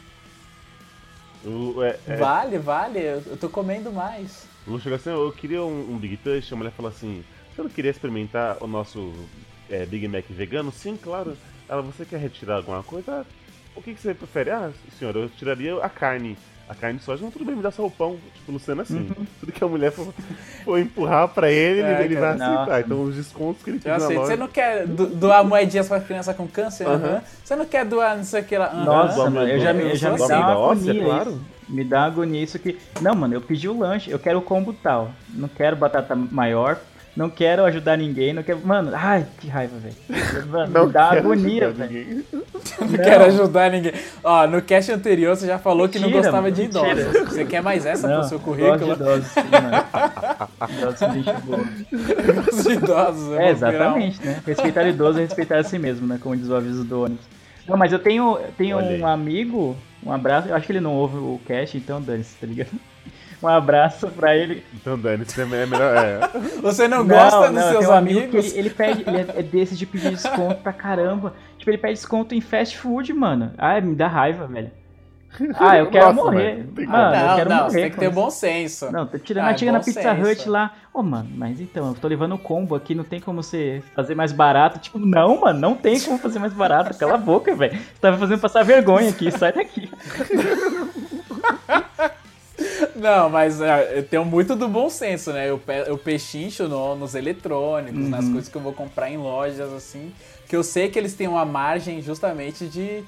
É, 1.47 2.14
é, 2.14 2.16
Vale, 2.16 2.57
vale. 2.57 2.99
Eu 3.01 3.22
eu 3.27 3.37
tô 3.37 3.51
comendo 3.51 3.93
mais. 3.93 4.47
Lu 4.66 4.81
chegou 4.81 4.97
assim, 4.97 5.11
eu 5.11 5.31
queria 5.31 5.62
um, 5.62 5.93
um 5.93 5.99
Big 5.99 6.16
Touch, 6.16 6.55
a 6.55 6.57
mulher 6.57 6.70
falou 6.70 6.91
assim, 6.91 7.22
você 7.55 7.61
não 7.61 7.68
queria 7.68 7.91
experimentar 7.91 8.57
o 8.62 8.66
nosso 8.66 9.12
é, 9.68 9.85
Big 9.85 10.09
Mac 10.09 10.25
vegano? 10.31 10.72
Sim, 10.72 10.97
claro. 10.97 11.37
Ela, 11.68 11.83
você 11.83 12.07
quer 12.07 12.18
retirar 12.18 12.57
alguma 12.57 12.83
coisa? 12.83 13.20
Ah, 13.20 13.25
o 13.77 13.83
que, 13.83 13.95
que 13.95 14.01
você 14.01 14.14
prefere? 14.14 14.51
Ah, 14.51 14.70
senhor, 14.99 15.14
eu 15.16 15.29
tiraria 15.29 15.77
a 15.83 15.89
carne. 15.89 16.37
A 16.66 16.75
carne 16.75 16.99
de 16.99 17.05
soja, 17.05 17.22
não, 17.22 17.31
tudo 17.31 17.45
bem, 17.45 17.55
me 17.55 17.62
dá 17.62 17.70
só 17.70 17.85
o 17.85 17.91
pão. 17.91 18.16
Tipo, 18.35 18.51
o 18.51 18.55
Luciano 18.55 18.81
é 18.81 18.85
assim. 18.85 19.11
Tudo 19.39 19.53
que 19.53 19.62
a 19.62 19.68
mulher 19.68 19.93
for, 19.93 20.14
for 20.64 20.79
empurrar 20.79 21.29
pra 21.29 21.51
ele, 21.51 21.81
É, 21.83 22.03
ele, 22.03 22.16
vai 22.16 22.31
aceitar. 22.31 22.66
não. 22.66 22.79
Então 22.81 23.03
os 23.03 23.14
descontos 23.16 23.62
que 23.62 23.68
ele 23.68 23.79
tem 23.79 23.91
na 23.91 23.99
aceito. 23.99 24.14
Você 24.14 24.20
loja... 24.31 24.37
não 24.39 24.49
quer 24.49 24.87
do- 24.87 25.07
doar 25.09 25.45
moedinhas 25.45 25.87
pra 25.89 26.01
criança 26.01 26.33
com 26.33 26.47
câncer? 26.49 26.87
Aham. 26.87 26.95
Aham. 27.05 27.22
Você 27.45 27.55
não 27.55 27.66
quer 27.66 27.85
doar 27.85 28.16
não 28.16 28.25
sei 28.25 28.41
o 28.41 28.45
que 28.45 28.57
lá? 28.57 28.72
Nossa, 28.72 29.29
mano, 29.29 29.47
eu 29.47 29.61
já, 29.61 29.75
me- 29.75 29.83
eu 29.91 29.95
já 29.97 30.11
me 30.12 30.18
dá 30.18 30.25
uma 30.25 30.35
amêndoa 30.37 30.57
óssea, 30.57 30.91
agonia 30.91 31.05
claro. 31.05 31.31
isso. 31.33 31.41
Me 31.68 31.85
dá 31.85 32.05
agonia 32.05 32.43
isso 32.43 32.59
que... 32.59 32.79
Não, 33.03 33.14
mano, 33.14 33.35
eu 33.35 33.41
pedi 33.43 33.68
o 33.68 33.79
lanche, 33.79 34.11
eu 34.11 34.18
quero 34.18 34.39
o 34.39 34.43
combo 34.43 34.72
tal. 34.72 35.11
Não 35.29 35.49
quero 35.49 35.77
batata 35.77 36.14
maior, 36.16 36.79
não 37.17 37.31
quero 37.31 37.65
ajudar 37.65 37.97
ninguém, 37.97 38.33
não 38.33 38.43
quero... 38.43 38.61
Mano, 38.67 38.91
ai, 38.95 39.25
que 39.41 39.47
raiva, 39.49 39.77
velho. 39.79 40.47
Mano, 40.49 40.73
Não 40.73 40.89
dá 40.89 41.11
agonia, 41.12 41.71
velho. 41.71 41.91
ninguém. 41.91 42.25
Não 42.81 42.89
quero 42.99 43.25
ajudar 43.27 43.71
ninguém. 43.71 43.93
Ó, 44.23 44.47
no 44.47 44.61
cast 44.62 44.91
anterior 44.93 45.37
você 45.37 45.47
já 45.47 45.59
falou 45.59 45.89
que 45.89 45.99
não 45.99 46.09
Mentira, 46.09 46.23
gostava 46.23 46.43
mano, 46.43 46.55
de 46.55 46.62
mentira. 46.62 46.93
idosos. 47.03 47.29
Você 47.29 47.45
quer 47.45 47.62
mais 47.62 47.87
essa 47.87 48.09
Não, 48.09 48.21
pro 48.21 48.29
seu 48.29 48.39
gosto 48.39 48.57
de 48.57 48.67
currículo? 48.69 48.93
idosos, 48.95 49.27
sim, 49.29 49.41
mano. 49.51 50.79
Idosos 50.79 51.15
gente 51.15 51.41
boa. 51.45 51.65
Os 52.53 52.67
idosos. 52.67 53.33
É, 53.39 53.45
um- 53.45 53.49
exatamente, 53.51 54.25
né? 54.27 54.43
Respeitar 54.47 54.87
idoso 54.89 55.19
é 55.19 55.23
respeitar 55.23 55.59
a 55.59 55.65
si 55.65 55.79
mesmo, 55.79 56.07
né? 56.07 56.19
Como 56.21 56.37
diz 56.37 56.49
o 56.49 56.55
aviso 56.57 56.85
do 56.85 57.03
ônibus. 57.05 57.25
Não, 57.69 57.77
mas 57.77 57.93
eu 57.93 57.99
tenho, 57.99 58.39
tenho 58.59 58.77
um 58.79 59.07
amigo, 59.07 59.77
um 60.05 60.12
abraço, 60.12 60.49
eu 60.49 60.55
acho 60.57 60.67
que 60.67 60.73
ele 60.73 60.81
não 60.81 60.95
ouve 60.95 61.17
o 61.17 61.41
cast, 61.47 61.77
então 61.79 62.01
dane-se, 62.03 62.35
tá 62.37 62.47
ligado? 62.47 62.71
Um 63.45 63.49
abraço 63.49 64.09
pra 64.09 64.35
ele. 64.35 64.65
Então, 64.75 64.99
Dani, 64.99 65.23
isso 65.25 65.41
é 65.41 65.45
melhor... 65.45 65.97
É. 65.97 66.21
Você 66.63 66.89
não, 66.89 67.07
gosta 67.07 67.51
dos 67.53 67.63
eu 67.63 67.71
seus 67.73 67.87
um 67.87 67.93
amigos? 67.93 68.47
ele, 68.53 68.59
ele 68.61 68.71
pede, 68.71 69.05
ele 69.07 69.19
é, 69.19 69.27
é 69.37 69.43
desses 69.43 69.79
de 69.79 69.85
pedir 69.85 70.11
desconto 70.11 70.57
pra 70.63 70.73
caramba. 70.73 71.35
Tipo, 71.59 71.71
ele 71.71 71.79
pede 71.79 71.95
desconto 71.95 72.35
em 72.35 72.41
fast 72.41 72.79
food, 72.79 73.13
mano. 73.13 73.53
Ah, 73.59 73.79
me 73.81 73.95
dá 73.95 74.09
raiva, 74.09 74.47
velho. 74.47 74.71
Ah, 75.59 75.77
eu 75.77 75.89
quero 75.91 76.13
Nossa, 76.15 76.31
morrer. 76.31 76.65
não 76.77 76.87
Mano, 76.87 77.15
eu 77.17 77.21
não, 77.27 77.37
chego 77.37 77.51
não, 77.51 77.57
morrer. 77.57 77.71
você 77.71 77.81
tem 77.83 77.91
que 77.91 77.99
ter 77.99 78.11
bom 78.11 78.31
senso. 78.31 78.93
Não, 78.93 79.07
tô 79.07 79.19
tirando 79.19 79.45
Ah, 79.47 79.51
a 79.51 79.57
chega 79.57 79.73
na 79.73 79.81
Pizza 79.81 80.01
senso. 80.01 80.31
Hut 80.31 80.49
lá. 80.49 80.73
Ô, 80.93 81.03
mano, 81.03 81.29
mas 81.35 81.61
então, 81.61 81.89
eu 81.89 81.95
tô 81.95 82.07
levando 82.09 82.37
o 82.37 82.39
combo 82.39 82.75
aqui, 82.75 82.95
não 82.95 83.05
tem 83.05 83.21
como 83.21 83.43
você 83.43 83.83
fazer 83.95 84.15
mais 84.15 84.33
barato. 84.33 84.79
Tipo, 84.79 84.99
não, 84.99 85.41
mano, 85.41 85.59
não 85.59 85.75
tem 85.75 86.01
como 86.01 86.19
fazer 86.19 86.39
mais 86.39 86.53
barato. 86.53 86.97
Cala 86.97 87.15
a 87.15 87.19
boca, 87.19 87.55
velho. 87.55 87.77
Você 87.77 88.01
tá 88.01 88.13
me 88.13 88.19
fazendo 88.19 88.41
passar 88.41 88.63
vergonha 88.65 89.11
aqui, 89.11 89.31
sai 89.31 89.53
daqui. 89.53 89.91
Não, 92.97 93.29
mas 93.31 93.61
é, 93.61 93.99
eu 93.99 94.03
tenho 94.03 94.25
muito 94.25 94.55
do 94.57 94.68
bom 94.68 94.89
senso, 94.91 95.33
né? 95.33 95.49
Eu, 95.51 95.59
pe 95.59 95.72
eu 95.87 95.97
pechincho 95.99 96.66
no- 96.68 96.95
nos 96.97 97.14
eletrônicos, 97.14 97.99
Uhum. 98.01 98.09
nas 98.09 98.25
coisas 98.29 98.49
que 98.49 98.57
eu 98.57 98.61
vou 98.62 98.72
comprar 98.72 99.11
em 99.11 99.16
lojas, 99.16 99.72
assim. 99.72 100.12
Que 100.49 100.57
eu 100.57 100.62
sei 100.62 100.89
que 100.89 100.99
eles 100.99 101.14
têm 101.14 101.29
uma 101.29 101.45
margem 101.45 102.01
justamente 102.03 102.66
de. 102.66 103.03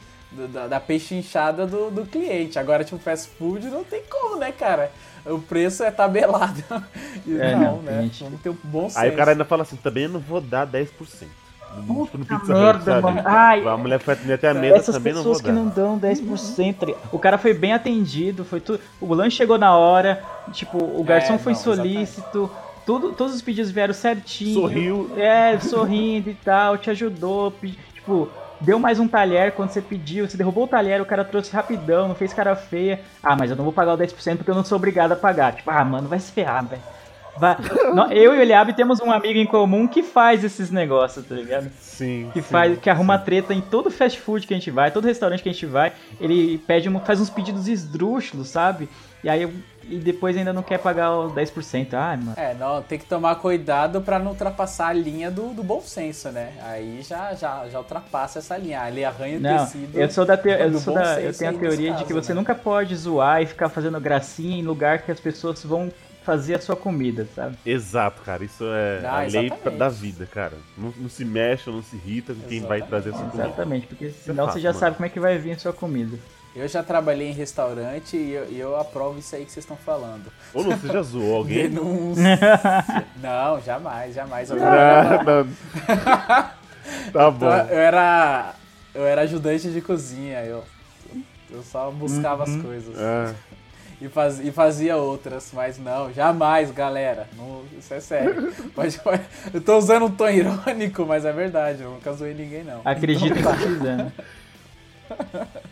Da, 0.53 0.67
da 0.67 0.81
pechinchada 0.81 1.65
do, 1.67 1.89
do 1.91 2.05
cliente. 2.05 2.59
Agora, 2.59 2.83
tipo, 2.85 2.99
fast 2.99 3.29
food 3.39 3.69
não 3.69 3.85
tem 3.85 4.03
como, 4.11 4.37
né, 4.37 4.51
cara? 4.53 4.91
O 5.25 5.39
preço 5.39 5.85
é 5.85 5.91
tabelado. 5.91 6.63
E 7.25 7.39
É, 7.39 7.55
não, 7.57 7.81
né? 7.81 8.03
gente. 8.03 8.25
Vamos 8.25 8.41
ter 8.41 8.51
um 8.51 8.57
bom 8.65 8.89
senso. 8.89 8.99
Aí 8.99 9.11
o 9.11 9.17
cara 9.17 9.31
ainda 9.31 9.45
fala 9.45 9.63
assim, 9.63 9.77
também 9.77 10.03
eu 10.05 10.09
não 10.11 10.21
vou 10.21 10.41
dar 10.41 10.67
10%. 10.67 10.89
Tipo, 11.83 12.19
no 12.19 12.25
Pizza 12.25 12.53
Hut, 12.53 12.61
merda, 12.61 13.01
mano. 13.01 13.23
Ai. 13.25 13.67
a 13.67 13.77
mulher 13.77 13.99
foi 14.01 14.15
atender 14.15 14.35
até 14.35 14.49
a 14.49 14.55
mesa, 14.55 14.77
Essas 14.77 14.95
também 14.97 15.13
não 15.13 15.21
pessoas 15.21 15.41
vou 15.43 15.51
que 15.51 15.57
não 15.57 15.69
dão 15.69 15.99
10%. 15.99 16.75
tá 16.79 16.87
ligado? 16.87 17.03
O 17.13 17.19
cara 17.19 17.39
foi 17.39 17.53
bem 17.55 17.73
atendido, 17.73 18.45
foi 18.45 18.61
tudo. 18.61 18.81
O 19.01 19.13
lanche 19.15 19.37
chegou 19.37 19.59
na 19.59 19.77
hora, 19.77 20.23
tipo, 20.53 20.79
o 20.79 21.03
garçom 21.05 21.35
É, 21.35 21.39
foi 21.39 21.53
não, 21.53 21.61
exatamente. 21.61 21.93
solícito. 21.95 22.51
Tudo, 22.85 23.13
todos 23.13 23.35
os 23.35 23.43
pedidos 23.43 23.71
vieram 23.71 23.93
certinho. 23.95 24.55
Sorriu. 24.61 25.11
É, 25.17 25.59
sorrindo 25.59 26.31
e 26.31 26.35
tal, 26.35 26.79
te 26.79 26.89
ajudou. 26.91 27.53
Tipo, 27.95 28.29
deu 28.61 28.79
mais 28.79 29.01
um 29.01 29.09
talher 29.09 29.53
quando 29.53 29.71
você 29.71 29.83
pediu. 29.83 30.29
Você 30.29 30.37
derrubou 30.37 30.65
o 30.65 30.69
talher, 30.69 31.01
o 31.01 31.05
cara 31.07 31.25
trouxe 31.25 31.53
rapidão, 31.53 32.07
não 32.07 32.15
fez 32.15 32.33
cara 32.33 32.55
feia. 32.55 33.01
Ah, 33.23 33.35
mas 33.37 33.51
eu 33.51 33.57
não 33.57 33.65
vou 33.65 33.73
pagar 33.73 33.95
o 33.95 33.99
10% 33.99 34.37
porque 34.37 34.51
eu 34.51 34.55
não 34.55 34.65
sou 34.65 34.77
obrigado 34.77 35.13
a 35.13 35.17
pagar. 35.17 35.55
Tipo, 35.57 35.71
ah, 35.71 35.85
mano, 35.85 36.07
vai 36.09 36.21
se 36.21 36.31
ferrar, 36.31 36.65
velho. 36.65 36.83
Vai- 37.39 37.57
Eu 38.13 38.35
e 38.35 38.39
o 38.39 38.43
Eliabe 38.43 38.73
temos 38.75 39.01
um 39.01 39.11
amigo 39.11 39.39
em 39.39 39.47
comum 39.47 39.87
que 39.87 40.03
faz 40.03 40.43
esses 40.45 40.71
negócios, 40.71 41.27
tá 41.27 41.35
ligado? 41.35 41.71
Sim. 41.81 42.31
que 42.33 42.43
sim, 42.43 42.49
faz 42.49 42.79
que 42.79 42.91
arruma 42.91 43.19
sim. 43.19 43.25
treta 43.25 43.55
em 43.55 43.61
todo 43.61 43.91
fast 43.91 44.21
food 44.21 44.47
que 44.47 44.53
a 44.53 44.57
gente 44.57 44.71
vai, 44.71 44.91
todo 44.91 45.07
restaurante 45.07 45.43
que 45.43 45.49
a 45.49 45.53
gente 45.53 45.65
vai, 45.67 45.93
ele 46.21 46.59
pede 46.59 46.89
um- 46.89 47.01
faz 47.01 47.21
uns 47.21 47.31
pedidos 47.31 47.69
esdrúxulos, 47.69 48.49
sabe? 48.49 48.89
E 49.25 49.29
aí 49.29 49.51
e 49.89 49.99
depois 49.99 50.37
ainda 50.37 50.53
não 50.53 50.63
quer 50.65 50.79
pagar 50.79 51.13
o 51.13 51.31
10%. 51.31 51.95
Ai, 51.95 52.17
mano. 52.17 52.33
É, 52.37 52.55
não, 52.55 52.83
tem 52.83 52.99
que 52.99 53.05
tomar 53.07 53.37
cuidado 53.37 54.01
pra 54.01 54.19
não 54.19 54.33
ultrapassar 54.33 54.89
a 54.89 54.93
linha 54.93 55.31
do, 55.31 55.55
do 55.55 55.63
bom 55.63 55.81
senso, 55.81 56.29
né? 56.31 56.51
Aí 56.65 57.01
já, 57.03 57.33
já, 57.35 57.69
já 57.71 57.79
ultrapassa 57.79 58.41
essa 58.41 58.57
linha. 58.57 58.83
Ali 58.83 59.05
arranha 59.05 59.39
o 59.39 59.41
Não, 59.41 59.59
tecido. 59.65 59.97
eu 59.97 60.11
sou 60.11 60.25
da 60.25 60.37
te- 60.37 60.49
eu 60.49 60.71
do 60.73 60.81
sou 60.81 60.93
bom 60.93 61.01
da, 61.01 61.21
eu 61.21 61.33
tenho 61.33 61.51
a 61.51 61.53
nesse 61.53 61.65
teoria 61.65 61.87
de 61.91 61.93
caso, 61.99 62.05
que 62.05 62.13
você 62.13 62.35
né? 62.35 62.41
nunca 62.41 62.53
pode 62.55 62.97
zoar 62.97 63.41
e 63.43 63.47
ficar 63.47 63.69
fazendo 63.69 64.01
gracinha 64.01 64.59
em 64.59 64.63
lugar 64.63 65.03
que 65.03 65.13
as 65.13 65.21
pessoas 65.21 65.63
vão 65.65 65.89
fazer 66.27 66.57
a 66.57 66.61
sua 66.61 66.77
comida, 66.77 67.27
sabe? 67.35 67.57
Exato, 67.65 68.21
cara. 68.23 68.45
Isso 68.45 68.65
é 68.67 69.01
Ah, 69.07 69.15
a 69.15 69.21
lei 69.21 69.47
exatamente. 69.47 69.79
da 69.79 69.89
vida, 69.89 70.27
cara. 70.27 70.55
Não, 70.77 70.93
não 70.99 71.09
se 71.09 71.25
mexe 71.25 71.71
não 71.71 71.83
se 71.83 71.97
irrita 71.97 72.35
com 72.35 72.41
quem 72.43 72.61
vai 72.61 72.83
trazer 72.83 73.11
essa 73.11 73.19
comida. 73.21 73.45
Exatamente, 73.47 73.87
porque 73.87 74.11
senão 74.11 74.45
fato, 74.47 74.55
você 74.55 74.61
já 74.61 74.71
mano. 74.71 74.81
sabe 74.81 74.97
como 74.97 75.07
é 75.07 75.09
que 75.09 75.21
vai 75.21 75.39
vir 75.39 75.53
a 75.53 75.59
sua 75.59 75.73
comida. 75.73 76.19
Eu 76.55 76.67
já 76.67 76.83
trabalhei 76.83 77.29
em 77.29 77.33
restaurante 77.35 78.17
e 78.17 78.33
eu, 78.33 78.51
e 78.51 78.59
eu 78.59 78.77
aprovo 78.81 79.19
isso 79.19 79.37
aí 79.37 79.45
que 79.45 79.53
vocês 79.53 79.63
estão 79.65 79.77
falando. 79.77 80.25
Ô, 80.55 80.63
Lu, 80.63 80.71
você 80.75 80.89
já 80.89 81.03
zoou 81.03 81.37
alguém? 81.37 81.69
Denúncia. 81.69 82.23
não, 83.23 83.61
jamais, 83.61 84.15
jamais. 84.15 84.51
Eu, 84.51 84.57
Ah, 84.63 85.23
não. 85.23 85.47
Tá 87.13 87.31
bom. 87.31 87.47
eu 87.47 87.79
era. 87.79 88.55
Eu 88.95 89.05
era 89.07 89.21
ajudante 89.23 89.69
de 89.71 89.81
cozinha, 89.83 90.43
eu, 90.45 90.65
eu 91.51 91.63
só 91.63 91.91
buscava 91.91 92.45
as 92.45 92.57
coisas. 92.57 92.97
Ah, 92.99 93.35
E, 94.01 94.09
faz, 94.09 94.41
e 94.41 94.53
fazia 94.53 94.97
outras, 94.97 95.51
mas 95.55 95.79
não, 95.79 96.13
jamais, 96.13 96.71
galera. 96.71 97.29
Não, 97.35 97.65
isso 97.79 97.95
é 97.95 98.01
sério. 98.01 98.53
Pode- 98.75 98.99
pode- 99.01 99.25
eu 99.55 99.61
tô 99.61 99.79
usando 99.79 100.05
um 100.07 100.11
tom 100.11 100.29
irônico, 100.29 101.07
mas 101.07 101.25
é 101.25 101.33
verdade, 101.33 101.83
eu 101.83 101.93
nunca 101.93 102.13
zoei 102.13 102.35
ninguém, 102.35 102.63
não. 102.63 102.83
Acreditem 102.85 103.39
Então 103.41 103.53
tá. 103.53 103.57
quiser, 103.59 103.97
né? 103.97 104.13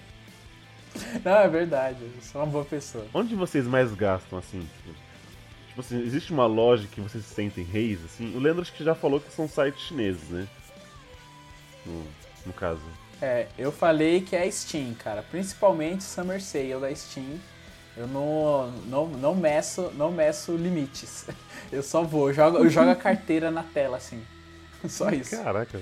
Não, 1.25 1.33
é 1.39 1.49
verdade. 1.49 1.99
Eu 2.03 2.23
sou 2.23 2.41
uma 2.41 2.47
boa 2.47 2.65
pessoa. 2.65 3.05
Onde 3.13 3.35
vocês 3.35 3.67
mais 3.67 3.93
gastam, 3.95 4.39
assim? 4.39 4.67
Tipo 5.69 5.81
assim, 5.81 6.01
existe 6.03 6.33
uma 6.33 6.47
loja 6.47 6.87
que 6.87 7.01
vocês 7.01 7.25
se 7.25 7.35
sentem 7.35 7.65
reis, 7.65 7.99
assim? 8.05 8.35
O 8.37 8.39
Leandro 8.39 8.63
acho 8.63 8.73
que 8.73 8.85
já 8.85 8.95
falou 8.95 9.19
que 9.21 9.33
são 9.33 9.49
sites 9.49 9.81
chineses, 9.83 10.29
né? 10.29 10.47
No, 11.85 12.05
no 12.47 12.53
caso. 12.53 12.81
É, 13.21 13.49
eu 13.59 13.73
falei 13.73 14.21
que 14.21 14.37
é 14.37 14.49
Steam, 14.51 14.95
cara. 14.95 15.23
Principalmente 15.23 16.05
Summer 16.05 16.41
Sale 16.41 16.79
da 16.81 16.95
Steam. 16.95 17.41
Eu 17.97 18.07
não, 18.09 18.71
não, 18.89 19.07
não 19.07 19.35
meço 19.37 19.91
não 19.97 20.11
meço 20.11 20.53
limites. 20.57 21.27
Eu 21.73 21.83
só 21.83 22.03
vou, 22.03 22.29
eu 22.29 22.35
jogo, 22.35 22.59
eu 22.59 22.69
jogo 22.69 22.91
a 22.91 22.95
carteira 22.97 23.51
na 23.51 23.63
tela, 23.63 23.97
assim. 23.97 24.21
Só 24.89 25.09
isso. 25.11 25.31
Caraca. 25.43 25.81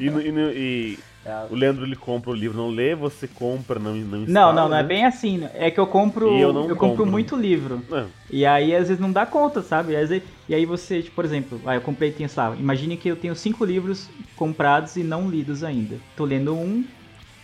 E, 0.00 0.08
no- 0.08 0.20
e 0.22 0.28
e 0.30 0.98
É, 1.26 1.46
o 1.50 1.54
Leandro 1.54 1.84
ele 1.84 1.94
compra 1.96 2.30
o 2.30 2.34
livro, 2.34 2.56
não 2.56 2.70
lê, 2.70 2.94
você 2.94 3.28
compra, 3.28 3.78
não, 3.78 3.94
não 3.94 4.18
Não, 4.18 4.22
instala, 4.24 4.52
não, 4.54 4.68
não 4.70 4.76
é 4.78 4.82
né? 4.82 4.88
bem 4.88 5.04
assim. 5.04 5.46
É 5.52 5.70
que 5.70 5.78
eu 5.78 5.86
compro. 5.86 6.34
E 6.34 6.40
eu 6.40 6.52
não 6.52 6.62
compro 6.68 6.78
compro. 6.78 7.06
muito 7.06 7.36
livro. 7.36 7.82
Não, 7.90 8.06
E 8.30 8.46
aí, 8.46 8.74
às 8.74 8.88
vezes, 8.88 8.98
não 9.00 9.12
dá 9.12 9.26
conta, 9.26 9.60
sabe? 9.62 9.92
E, 9.92 9.96
às 9.96 10.08
vezes- 10.08 10.26
e 10.48 10.54
aí 10.54 10.64
você, 10.64 11.02
tipo, 11.02 11.16
por 11.16 11.24
exemplo, 11.26 11.60
aí 11.66 11.76
eu 11.76 11.82
comprei, 11.82 12.10
tem, 12.10 12.26
sei 12.26 12.42
lá, 12.42 12.56
imagine 12.56 12.96
que 12.96 13.08
eu 13.08 13.16
tenho 13.16 13.36
cinco 13.36 13.64
livros 13.66 14.08
comprados 14.34 14.96
e 14.96 15.02
não 15.02 15.28
lidos 15.28 15.62
ainda. 15.62 15.96
Tô 16.16 16.24
lendo 16.24 16.54
um, 16.54 16.82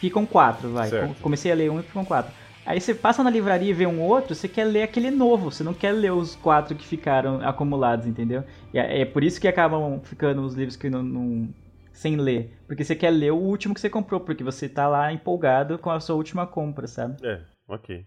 ficam 0.00 0.24
quatro, 0.24 0.70
vai. 0.70 0.88
Certo. 0.88 1.08
Com- 1.08 1.14
Comecei 1.20 1.52
a 1.52 1.54
ler 1.54 1.70
um 1.70 1.80
e 1.80 1.82
ficam 1.82 2.04
quatro. 2.04 2.32
Aí 2.66 2.80
você 2.80 2.94
passa 2.94 3.22
na 3.22 3.28
livraria 3.30 3.70
e 3.70 3.74
vê 3.74 3.86
um 3.86 4.00
outro, 4.00 4.34
você 4.34 4.48
quer 4.48 4.64
ler 4.64 4.82
aquele 4.84 5.10
novo, 5.10 5.50
você 5.50 5.62
não 5.62 5.74
quer 5.74 5.92
ler 5.92 6.12
os 6.12 6.34
quatro 6.34 6.74
que 6.74 6.86
ficaram 6.86 7.40
acumulados, 7.46 8.06
entendeu? 8.06 8.42
E 8.72 8.78
é 8.78 9.02
é 9.02 9.04
por 9.04 9.22
isso 9.22 9.38
que 9.40 9.46
acabam 9.46 10.00
ficando 10.02 10.40
os 10.42 10.54
livros 10.54 10.74
que 10.76 10.88
não, 10.88 11.02
não- 11.02 11.48
sem 11.92 12.16
ler. 12.16 12.56
Porque 12.66 12.82
você 12.82 12.96
quer 12.96 13.10
ler 13.10 13.32
o 13.32 13.36
último 13.36 13.74
que 13.74 13.80
você 13.80 13.90
comprou, 13.90 14.18
porque 14.20 14.42
você 14.42 14.68
tá 14.68 14.88
lá 14.88 15.12
empolgado 15.12 15.78
com 15.78 15.90
a 15.90 16.00
sua 16.00 16.16
última 16.16 16.46
compra, 16.46 16.86
sabe? 16.86 17.16
é, 17.26 17.40
ok. 17.68 18.06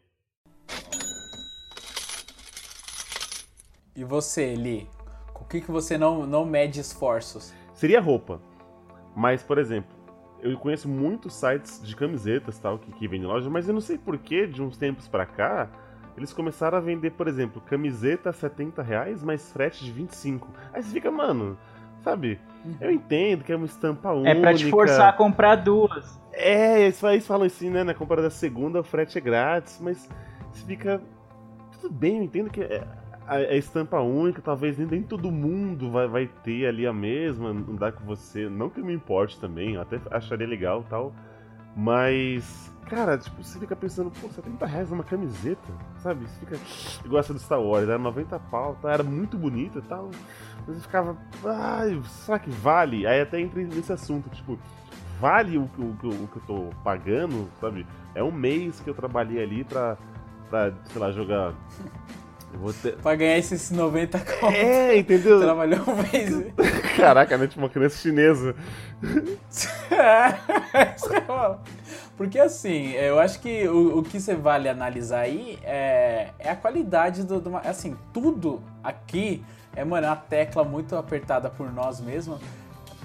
E 3.96 4.04
você, 4.04 4.54
Li? 4.56 4.88
Com 5.34 5.44
o 5.44 5.48
que, 5.48 5.62
que 5.62 5.72
você 5.72 5.98
não, 5.98 6.26
não 6.26 6.46
mede 6.46 6.80
esforços? 6.80 7.54
Seria 7.74 8.00
roupa. 8.02 8.42
Mas, 9.16 9.42
por 9.42 9.58
exemplo, 9.58 9.96
eu 10.42 10.58
conheço 10.58 10.88
muitos 10.88 11.34
sites 11.34 11.82
de 11.84 11.96
camisetas 11.96 12.58
tal 12.60 12.78
que, 12.78 12.92
que 12.92 13.08
vendem 13.08 13.26
em 13.26 13.32
loja, 13.32 13.50
mas 13.50 13.68
eu 13.68 13.74
não 13.74 13.82
sei 13.82 13.98
porquê, 13.98 14.46
de 14.48 14.62
uns 14.62 14.78
tempos 14.78 15.08
pra 15.08 15.26
cá, 15.26 15.68
eles 16.16 16.34
começaram 16.34 16.78
a 16.78 16.82
vender, 16.82 17.12
por 17.12 17.28
exemplo, 17.28 17.62
camiseta 17.62 18.30
a 18.30 18.34
70 18.34 18.82
reais, 18.82 19.24
mais 19.24 19.52
frete 19.52 19.84
de 19.86 19.92
25. 19.92 20.48
Aí 20.74 20.82
você 20.82 20.92
fica, 20.92 21.12
mano, 21.12 21.58
sabe? 22.04 22.40
Eu 22.82 22.92
entendo 22.92 23.44
que 23.44 23.52
é 23.52 23.56
uma 23.56 23.66
estampa 23.66 24.12
única. 24.12 24.32
É 24.32 24.42
pra 24.42 24.54
te 24.54 24.70
forçar 24.70 25.10
a 25.10 25.14
comprar 25.14 25.56
duas. 25.56 26.20
É, 26.34 26.86
eles 26.86 27.28
falam 27.28 27.46
assim, 27.46 27.70
né? 27.70 27.84
Na 27.84 27.94
compra 27.94 28.22
da 28.22 28.30
segunda, 28.30 28.80
o 28.80 28.84
frete 28.84 29.18
é 29.18 29.22
grátis, 29.22 29.80
mas 29.82 30.10
você 30.52 30.66
fica. 30.66 31.02
Tudo 31.80 31.94
bem, 31.94 32.18
eu 32.18 32.24
entendo 32.24 32.50
que 32.50 32.62
é- 32.62 32.88
a 33.28 33.56
estampa 33.56 34.00
única, 34.00 34.42
talvez 34.42 34.78
nem, 34.78 34.88
nem 34.88 35.04
todo 35.04 35.30
mundo 35.30 35.92
vai, 35.92 36.08
vai 36.08 36.28
ter 36.28 36.66
ali 36.66 36.88
a 36.88 36.94
mesma, 36.94 37.50
andar 37.50 37.92
com 37.92 38.06
você. 38.06 38.50
Não 38.50 38.70
que 38.70 38.82
me 38.82 38.94
importe 38.94 39.40
também, 39.40 39.76
eu 39.76 39.82
até 39.82 40.00
acharia 40.12 40.48
legal 40.48 40.86
tal. 40.90 41.14
Mas, 41.76 42.74
cara, 42.88 43.18
tipo, 43.18 43.44
você 43.44 43.60
fica 43.60 43.76
pensando, 43.76 44.10
pô, 44.10 44.30
70 44.30 44.66
reais 44.66 44.90
numa 44.90 45.04
camiseta, 45.04 45.72
sabe? 46.00 46.26
Você 46.26 46.40
fica. 46.40 47.06
Igual 47.06 47.20
essa 47.20 47.34
do 47.34 47.40
Star 47.40 47.62
Wars, 47.62 47.88
era 47.88 48.00
90 48.00 48.40
pau, 48.40 48.76
tá? 48.82 48.92
era 48.92 49.04
muito 49.04 49.38
bonita 49.38 49.80
e 49.80 49.84
tal. 49.84 50.10
Mas 50.66 50.76
eu 50.76 50.82
ficava, 50.82 51.18
ai, 51.46 52.02
será 52.08 52.40
que 52.40 52.50
vale? 52.50 53.06
Aí 53.06 53.22
até 53.22 53.40
entrei 53.40 53.66
nesse 53.66 53.94
assunto, 53.94 54.30
tipo, 54.30 54.58
vale 55.20 55.58
o, 55.58 55.70
o, 55.78 56.24
o 56.24 56.28
que 56.28 56.38
eu 56.38 56.44
tô 56.48 56.70
pagando, 56.84 57.50
sabe? 57.60 57.86
É 58.16 58.24
um 58.24 58.32
mês 58.32 58.80
que 58.80 58.90
eu 58.90 58.94
trabalhei 58.94 59.44
ali 59.44 59.64
pra, 59.64 59.98
pra 60.50 60.74
sei 60.86 61.02
lá, 61.02 61.12
jogar. 61.12 61.54
Vou 62.54 62.74
ter... 62.74 62.98
Pra 62.98 63.16
ganhar 63.16 63.38
esses 63.38 63.72
90 63.72 64.20
contos. 64.20 64.56
É, 64.56 64.98
entendeu? 64.98 65.40
Trabalhou 65.40 65.82
um 65.88 65.96
mês. 65.96 66.54
Caraca, 66.96 67.38
né? 67.38 67.48
Tipo 67.48 67.62
uma 67.62 67.70
criança 67.70 67.98
chinesa. 67.98 68.56
Porque 72.16 72.40
assim, 72.40 72.94
eu 72.94 73.20
acho 73.20 73.40
que 73.40 73.68
o, 73.68 74.00
o 74.00 74.04
que 74.04 74.20
você 74.20 74.34
vale 74.34 74.68
analisar 74.68 75.22
aí 75.22 75.60
é, 75.64 76.30
é 76.40 76.50
a 76.50 76.56
qualidade 76.56 77.24
do, 77.24 77.40
do. 77.40 77.56
Assim, 77.58 77.96
tudo 78.12 78.60
aqui 78.84 79.46
é, 79.78 79.86
mano, 79.86 80.08
uma 80.08 80.16
tecla 80.16 80.64
muito 80.64 80.96
apertada 80.96 81.52
por 81.52 81.72
nós 81.72 82.02
mesmos. 82.02 82.42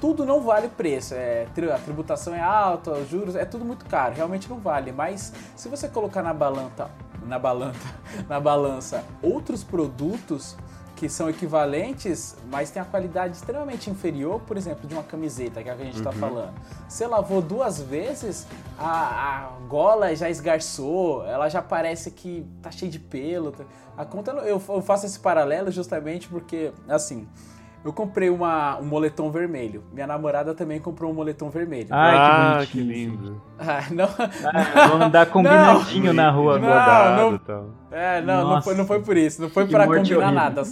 Tudo 0.00 0.24
não 0.24 0.40
vale 0.40 0.68
preço. 0.68 1.14
É, 1.14 1.46
a 1.70 1.78
tributação 1.78 2.34
é 2.34 2.40
alta, 2.40 2.92
os 2.92 3.10
juros, 3.10 3.36
é 3.36 3.44
tudo 3.44 3.62
muito 3.62 3.84
caro. 3.84 4.14
Realmente 4.14 4.48
não 4.48 4.58
vale. 4.58 4.90
Mas 4.90 5.34
se 5.54 5.68
você 5.68 5.86
colocar 5.86 6.22
na 6.22 6.32
balança, 6.32 6.90
na 7.26 7.38
balança, 7.38 7.78
na 8.28 8.40
balança 8.40 9.04
outros 9.22 9.62
produtos 9.64 10.56
que 11.02 11.08
são 11.08 11.28
equivalentes, 11.28 12.36
mas 12.48 12.70
tem 12.70 12.80
a 12.80 12.84
qualidade 12.84 13.34
extremamente 13.34 13.90
inferior, 13.90 14.40
por 14.46 14.56
exemplo, 14.56 14.86
de 14.86 14.94
uma 14.94 15.02
camiseta, 15.02 15.60
que 15.60 15.68
é 15.68 15.72
a 15.72 15.74
que 15.74 15.82
a 15.82 15.84
gente 15.84 15.98
está 15.98 16.12
falando. 16.12 16.54
Você 16.88 17.04
lavou 17.08 17.42
duas 17.42 17.80
vezes, 17.80 18.46
a, 18.78 19.48
a 19.48 19.50
gola 19.68 20.14
já 20.14 20.30
esgarçou, 20.30 21.26
ela 21.26 21.48
já 21.48 21.60
parece 21.60 22.12
que 22.12 22.46
tá 22.62 22.70
cheia 22.70 22.88
de 22.88 23.00
pelo. 23.00 23.52
A 23.96 24.04
conta, 24.04 24.30
eu, 24.30 24.62
eu 24.68 24.80
faço 24.80 25.04
esse 25.04 25.18
paralelo 25.18 25.72
justamente 25.72 26.28
porque, 26.28 26.72
assim, 26.88 27.26
eu 27.84 27.92
comprei 27.92 28.30
uma, 28.30 28.78
um 28.78 28.84
moletom 28.84 29.30
vermelho. 29.30 29.82
Minha 29.92 30.06
namorada 30.06 30.54
também 30.54 30.78
comprou 30.80 31.10
um 31.10 31.14
moletom 31.14 31.50
vermelho. 31.50 31.88
Ai, 31.90 32.16
ah, 32.16 32.58
que 32.60 32.66
que 32.72 32.78
bonitinho. 32.82 33.10
lindo. 33.12 33.42
Ah, 33.58 33.82
não, 33.90 34.04
Ah, 34.06 34.86
vou 34.88 35.02
andar 35.02 35.26
combinadinho 35.26 36.12
na 36.12 36.30
rua 36.30 36.58
Não, 36.58 36.68
agora. 36.72 37.16
não. 37.16 37.38
Tal. 37.38 37.66
É, 37.90 38.20
não, 38.22 38.48
não 38.48 38.62
foi, 38.62 38.74
não 38.74 38.86
foi 38.86 39.00
por 39.02 39.16
isso. 39.16 39.42
Não 39.42 39.50
foi 39.50 39.66
Que 39.66 39.72
pra 39.72 39.84
morte 39.86 40.14
combinar 40.14 40.26
horrível. 40.26 40.42
nada. 40.42 40.62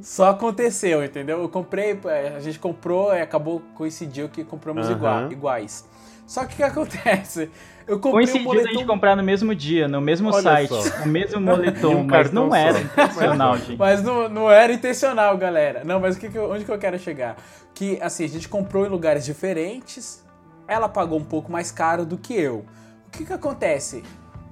Só 0.00 0.30
aconteceu, 0.30 1.04
entendeu? 1.04 1.40
Eu 1.42 1.48
comprei, 1.48 1.98
é, 2.06 2.34
a 2.36 2.40
gente 2.40 2.58
comprou 2.58 3.12
e 3.14 3.20
acabou, 3.20 3.60
coincidiu 3.74 4.28
que 4.28 4.42
compramos 4.44 4.86
Aham. 4.88 4.96
igua- 4.96 5.28
iguais. 5.32 5.88
Só 6.26 6.44
que 6.46 6.54
o 6.54 6.56
que 6.56 6.62
acontece? 6.62 7.50
Eu 7.86 7.98
comprei 7.98 8.10
um 8.10 8.12
Coincidiu 8.28 8.50
a 8.52 8.56
gente 8.56 8.64
moletom... 8.72 8.86
comprar 8.92 9.16
no 9.16 9.22
mesmo 9.22 9.54
dia, 9.54 9.88
no 9.88 10.00
mesmo 10.00 10.30
Olha 10.30 10.42
site, 10.42 10.68
só. 10.68 11.02
o 11.04 11.08
mesmo 11.08 11.40
moletom, 11.42 11.96
um 11.96 12.04
mas 12.04 12.30
não 12.32 12.54
era 12.54 12.74
só. 12.74 12.80
intencional, 12.80 13.58
gente. 13.58 13.76
Mas 13.78 14.02
não, 14.02 14.28
não 14.28 14.50
era 14.50 14.72
intencional, 14.72 15.36
galera. 15.36 15.82
Não, 15.84 15.98
mas 16.00 16.16
o 16.16 16.18
que 16.20 16.28
que 16.28 16.38
eu- 16.38 16.50
onde 16.50 16.64
que 16.64 16.70
eu 16.70 16.78
quero 16.78 16.98
chegar? 16.98 17.36
Que, 17.74 17.98
assim, 18.00 18.24
a 18.24 18.28
gente 18.28 18.48
comprou 18.48 18.86
em 18.86 18.88
lugares 18.88 19.24
diferentes, 19.24 20.24
ela 20.68 20.88
pagou 20.88 21.18
um 21.18 21.24
pouco 21.24 21.50
mais 21.50 21.70
caro 21.72 22.04
do 22.06 22.16
que 22.16 22.34
eu. 22.34 22.64
O 23.08 23.10
que 23.10 23.24
que 23.24 23.32
acontece? 23.32 24.02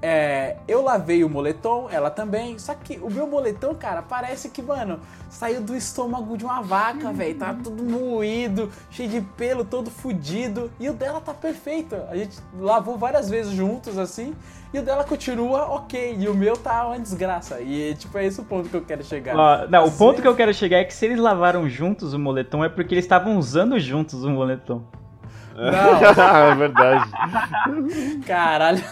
É, 0.02 0.56
eu 0.66 0.82
lavei 0.82 1.22
o 1.22 1.28
moletom, 1.28 1.88
ela 1.90 2.10
também, 2.10 2.58
só 2.58 2.74
que 2.74 2.98
o 2.98 3.10
meu 3.10 3.26
moletom, 3.26 3.74
cara, 3.74 4.00
parece 4.00 4.48
que, 4.48 4.62
mano, 4.62 4.98
saiu 5.28 5.60
do 5.60 5.76
estômago 5.76 6.38
de 6.38 6.44
uma 6.44 6.62
vaca, 6.62 7.12
velho. 7.12 7.38
Tá 7.38 7.54
tudo 7.54 7.82
moído, 7.82 8.70
cheio 8.90 9.10
de 9.10 9.20
pelo, 9.20 9.64
todo 9.64 9.90
fudido. 9.90 10.70
E 10.80 10.88
o 10.88 10.94
dela 10.94 11.20
tá 11.20 11.34
perfeito. 11.34 11.96
A 12.08 12.16
gente 12.16 12.38
lavou 12.58 12.96
várias 12.96 13.28
vezes 13.28 13.52
juntos, 13.52 13.98
assim, 13.98 14.34
e 14.72 14.78
o 14.78 14.82
dela 14.82 15.04
continua 15.04 15.66
ok. 15.66 16.16
E 16.18 16.28
o 16.28 16.34
meu 16.34 16.56
tá 16.56 16.86
uma 16.86 16.98
desgraça. 16.98 17.60
E, 17.60 17.94
tipo, 17.94 18.16
é 18.16 18.24
esse 18.24 18.40
o 18.40 18.44
ponto 18.44 18.70
que 18.70 18.76
eu 18.76 18.82
quero 18.82 19.04
chegar. 19.04 19.36
Ó, 19.36 19.68
não, 19.68 19.84
o 19.84 19.92
ponto 19.92 20.22
que 20.22 20.28
eu 20.28 20.34
quero 20.34 20.54
chegar 20.54 20.78
é 20.78 20.84
que 20.84 20.94
se 20.94 21.04
eles 21.04 21.18
lavaram 21.18 21.68
juntos 21.68 22.14
o 22.14 22.18
moletom 22.18 22.64
é 22.64 22.70
porque 22.70 22.94
eles 22.94 23.04
estavam 23.04 23.36
usando 23.36 23.78
juntos 23.78 24.24
o 24.24 24.30
moletom. 24.30 24.82
Não, 25.54 26.24
é 26.50 26.54
verdade. 26.54 27.10
caralho. 28.26 28.82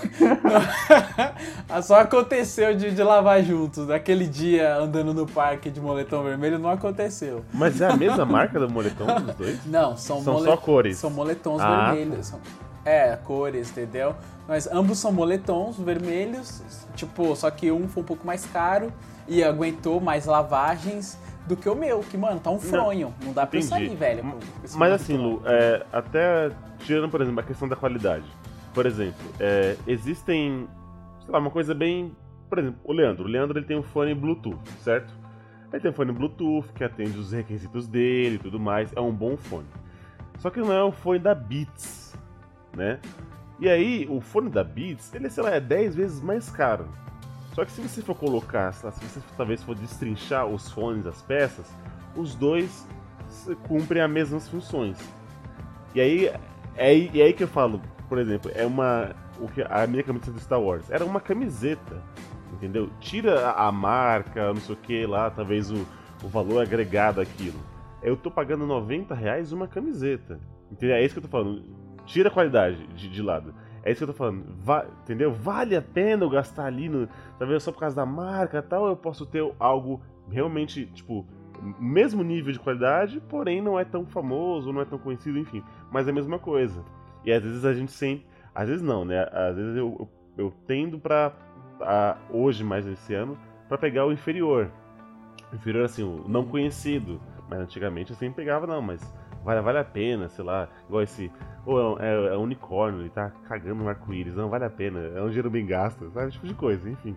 Só 1.83 2.01
aconteceu 2.01 2.75
de, 2.75 2.91
de 2.91 3.03
lavar 3.03 3.43
juntos. 3.43 3.87
Naquele 3.89 4.27
dia 4.27 4.77
andando 4.77 5.15
no 5.15 5.27
parque 5.27 5.71
de 5.71 5.81
moletom 5.81 6.23
vermelho, 6.23 6.59
não 6.59 6.71
aconteceu. 6.71 7.45
Mas 7.53 7.81
é 7.81 7.89
a 7.89 7.97
mesma 7.97 8.25
marca 8.25 8.59
do 8.59 8.69
moletom 8.69 9.07
dos 9.07 9.35
dois? 9.37 9.59
Não, 9.67 9.97
são, 9.97 10.23
São 10.23 10.41
só 10.41 10.57
cores. 10.57 10.99
São 10.99 11.11
moletons 11.11 11.61
Ah, 11.61 11.93
vermelhos. 11.93 12.27
São- 12.27 12.41
É, 12.85 13.17
cores, 13.17 13.71
entendeu? 13.71 14.15
Mas 14.47 14.67
ambos 14.67 14.99
são 14.99 15.13
moletons 15.13 15.77
vermelhos, 15.79 16.63
tipo, 16.95 17.37
só 17.37 17.51
que 17.51 17.71
um 17.71 17.87
foi 17.87 18.03
um 18.03 18.07
pouco 18.07 18.27
mais 18.27 18.47
caro 18.47 18.91
e 19.27 19.45
aguentou 19.45 20.01
mais 20.01 20.25
lavagens 20.25 21.19
do 21.49 21.57
que 21.57 21.69
o 21.69 21.75
meu, 21.75 22.01
que, 22.01 22.17
mano, 22.17 22.39
tá 22.39 22.51
um 22.51 22.59
fronho. 22.61 23.13
Não, 23.25 23.33
dá 23.33 23.47
pra 23.47 23.59
entendi. 23.59 23.69
sair, 23.71 23.97
velho. 23.97 24.21
M- 24.21 24.33
com 24.33 24.65
esse 24.65 24.77
Mas 24.79 24.93
assim, 24.93 25.17
Lu, 25.17 25.43
é, 25.47 25.85
até 25.93 26.51
tirando, 26.81 27.11
por 27.11 27.21
exemplo, 27.21 27.41
a 27.41 27.43
questão 27.43 27.67
da 27.67 27.75
qualidade. 27.75 28.27
Por 28.75 28.87
exemplo, 28.87 29.19
é, 29.41 29.77
existem, 29.87 30.69
sei 31.25 31.33
lá, 31.33 31.39
uma 31.39 31.51
coisa 31.51 31.75
bem... 31.75 32.15
Por 32.49 32.59
exemplo, 32.59 32.79
o 32.85 32.93
Leandro. 32.93 33.25
O 33.25 33.29
Leandro 33.29 33.59
ele 33.59 33.67
tem 33.67 33.77
um 33.79 33.83
fone 33.83 34.15
Bluetooth, 34.15 34.59
certo? 34.83 35.13
Ele 35.73 35.83
tem 35.83 35.91
um 35.91 35.95
fone 35.95 36.13
Bluetooth 36.13 36.73
que 36.73 36.85
atende 36.85 37.19
os 37.19 37.33
requisitos 37.33 37.87
dele 37.89 38.37
e 38.37 38.39
tudo 38.39 38.59
mais. 38.61 38.91
É 38.97 39.01
um 39.01 39.13
bom 39.13 39.37
fone. 39.37 39.67
Só 40.39 40.49
que 40.51 40.61
não 40.61 40.73
é 40.73 40.85
um 40.85 40.93
fone 40.93 41.19
da 41.19 41.35
Beats, 41.35 42.15
né? 42.77 43.01
E 43.61 43.69
aí, 43.69 44.07
o 44.09 44.21
fone 44.21 44.49
da 44.49 44.63
Beats, 44.63 45.13
ele, 45.13 45.29
sei 45.29 45.43
lá, 45.43 45.51
é 45.51 45.61
10 45.61 45.97
vezes 45.97 46.21
mais 46.23 46.49
caro. 46.49 46.89
Só 47.55 47.65
que 47.65 47.73
se 47.73 47.81
você 47.81 48.03
for 48.03 48.15
colocar, 48.15 48.73
se 48.73 48.83
você 48.85 49.21
talvez 49.37 49.63
for 49.63 49.75
destrinchar 49.75 50.47
os 50.47 50.71
fones, 50.71 51.07
as 51.07 51.23
peças, 51.23 51.67
os 52.17 52.35
dois 52.35 52.87
cumprem 53.67 54.03
as 54.03 54.11
mesmas 54.11 54.49
funções. 54.49 54.97
E 55.95 56.01
aí, 56.01 56.27
é 56.27 56.39
é 56.77 56.87
aí 57.23 57.33
que 57.33 57.43
eu 57.43 57.49
falo, 57.49 57.81
por 58.09 58.19
exemplo, 58.19 58.51
é 58.55 58.65
uma. 58.65 59.15
o 59.41 59.49
que 59.49 59.63
a 59.63 59.87
minha 59.87 60.03
camiseta 60.03 60.31
do 60.33 60.41
Star 60.41 60.61
Wars. 60.61 60.91
Era 60.91 61.05
uma 61.05 61.21
camiseta, 61.21 62.01
entendeu? 62.53 62.91
Tira 63.01 63.49
a, 63.49 63.67
a 63.67 63.73
marca, 63.73 64.49
não 64.53 64.61
sei 64.61 64.75
o 64.75 64.79
que 64.79 65.07
lá, 65.07 65.29
talvez 65.31 65.71
o, 65.71 65.87
o 66.23 66.29
valor 66.29 66.63
agregado 66.63 67.21
àquilo. 67.21 67.59
Eu 68.01 68.17
tô 68.17 68.31
pagando 68.31 68.65
90 68.67 69.15
reais 69.15 69.51
uma 69.53 69.67
camiseta. 69.67 70.39
Entendeu? 70.71 70.95
É 70.97 71.03
isso 71.05 71.15
que 71.15 71.19
eu 71.19 71.23
tô 71.25 71.29
falando. 71.29 71.65
Tira 72.07 72.29
a 72.29 72.33
qualidade 72.33 72.87
de, 72.89 73.09
de 73.09 73.23
lado. 73.23 73.53
É 73.83 73.91
isso 73.91 73.99
que 74.05 74.05
eu 74.11 74.15
tô 74.15 74.19
falando. 74.19 74.45
Va- 74.63 74.87
entendeu? 75.03 75.33
Vale 75.33 75.75
a 75.75 75.83
pena 75.83 76.25
eu 76.25 76.31
gastar 76.31 76.67
ali 76.67 76.89
no. 76.89 77.09
Talvez 77.39 77.63
só 77.63 77.73
por 77.73 77.81
causa 77.81 77.97
da 77.97 78.07
marca 78.07 78.61
tal, 78.63 78.87
eu 78.87 78.97
posso 78.97 79.25
ter 79.25 79.49
algo 79.59 80.01
realmente, 80.31 80.87
tipo, 80.87 81.27
mesmo 81.79 82.23
nível 82.23 82.53
de 82.53 82.59
qualidade, 82.59 83.21
porém 83.29 83.61
não 83.63 83.79
é 83.79 83.85
tão 83.85 84.05
famoso, 84.07 84.73
não 84.73 84.81
é 84.81 84.85
tão 84.85 84.99
conhecido, 84.99 85.39
enfim. 85.39 85.63
Mas 85.91 86.07
é 86.07 86.11
a 86.11 86.15
mesma 86.15 86.39
coisa. 86.39 86.85
E 87.25 87.33
às 87.33 87.43
vezes 87.43 87.65
a 87.65 87.73
gente 87.75 87.93
sempre. 87.93 88.27
Às 88.55 88.69
vezes 88.69 88.83
não, 88.83 89.05
né? 89.05 89.29
Às 89.33 89.57
vezes 89.57 89.77
eu, 89.77 89.97
eu, 89.99 90.45
eu 90.47 90.53
tendo 90.67 90.99
pra. 90.99 91.33
a- 91.81 92.17
hoje, 92.31 92.65
mais 92.65 92.87
esse 92.87 93.15
ano, 93.15 93.37
pra 93.69 93.79
pegar 93.79 94.07
o 94.07 94.13
inferior. 94.13 94.71
O 95.53 95.57
inferior, 95.57 95.85
assim, 95.85 96.03
o 96.03 96.25
não 96.29 96.45
conhecido. 96.45 97.21
Mas 97.49 97.61
antigamente 97.61 98.11
eu 98.11 98.17
sempre 98.17 98.37
pegava, 98.45 98.67
não, 98.67 98.83
mas 98.83 99.01
vale, 99.45 99.61
vale 99.63 99.79
a 99.79 99.85
pena, 99.85 100.29
sei 100.29 100.45
lá, 100.45 100.69
igual 100.87 101.03
esse. 101.03 101.31
Ou 101.69 102.01
é, 102.01 102.07
é, 102.07 102.35
é 102.35 102.37
unicórnio, 102.39 103.03
ele 103.03 103.11
tá 103.11 103.31
cagando 103.47 103.83
no 103.83 103.89
arco-íris, 103.91 104.35
não 104.35 104.49
vale 104.49 104.65
a 104.65 104.71
pena, 104.71 105.01
é 105.01 105.21
um 105.21 105.27
dinheiro 105.27 105.51
bem 105.51 105.67
gasto, 105.67 106.11
sabe? 106.15 106.33
Tipo 106.33 106.47
de 106.47 106.55
coisa, 106.55 106.89
enfim. 106.89 107.15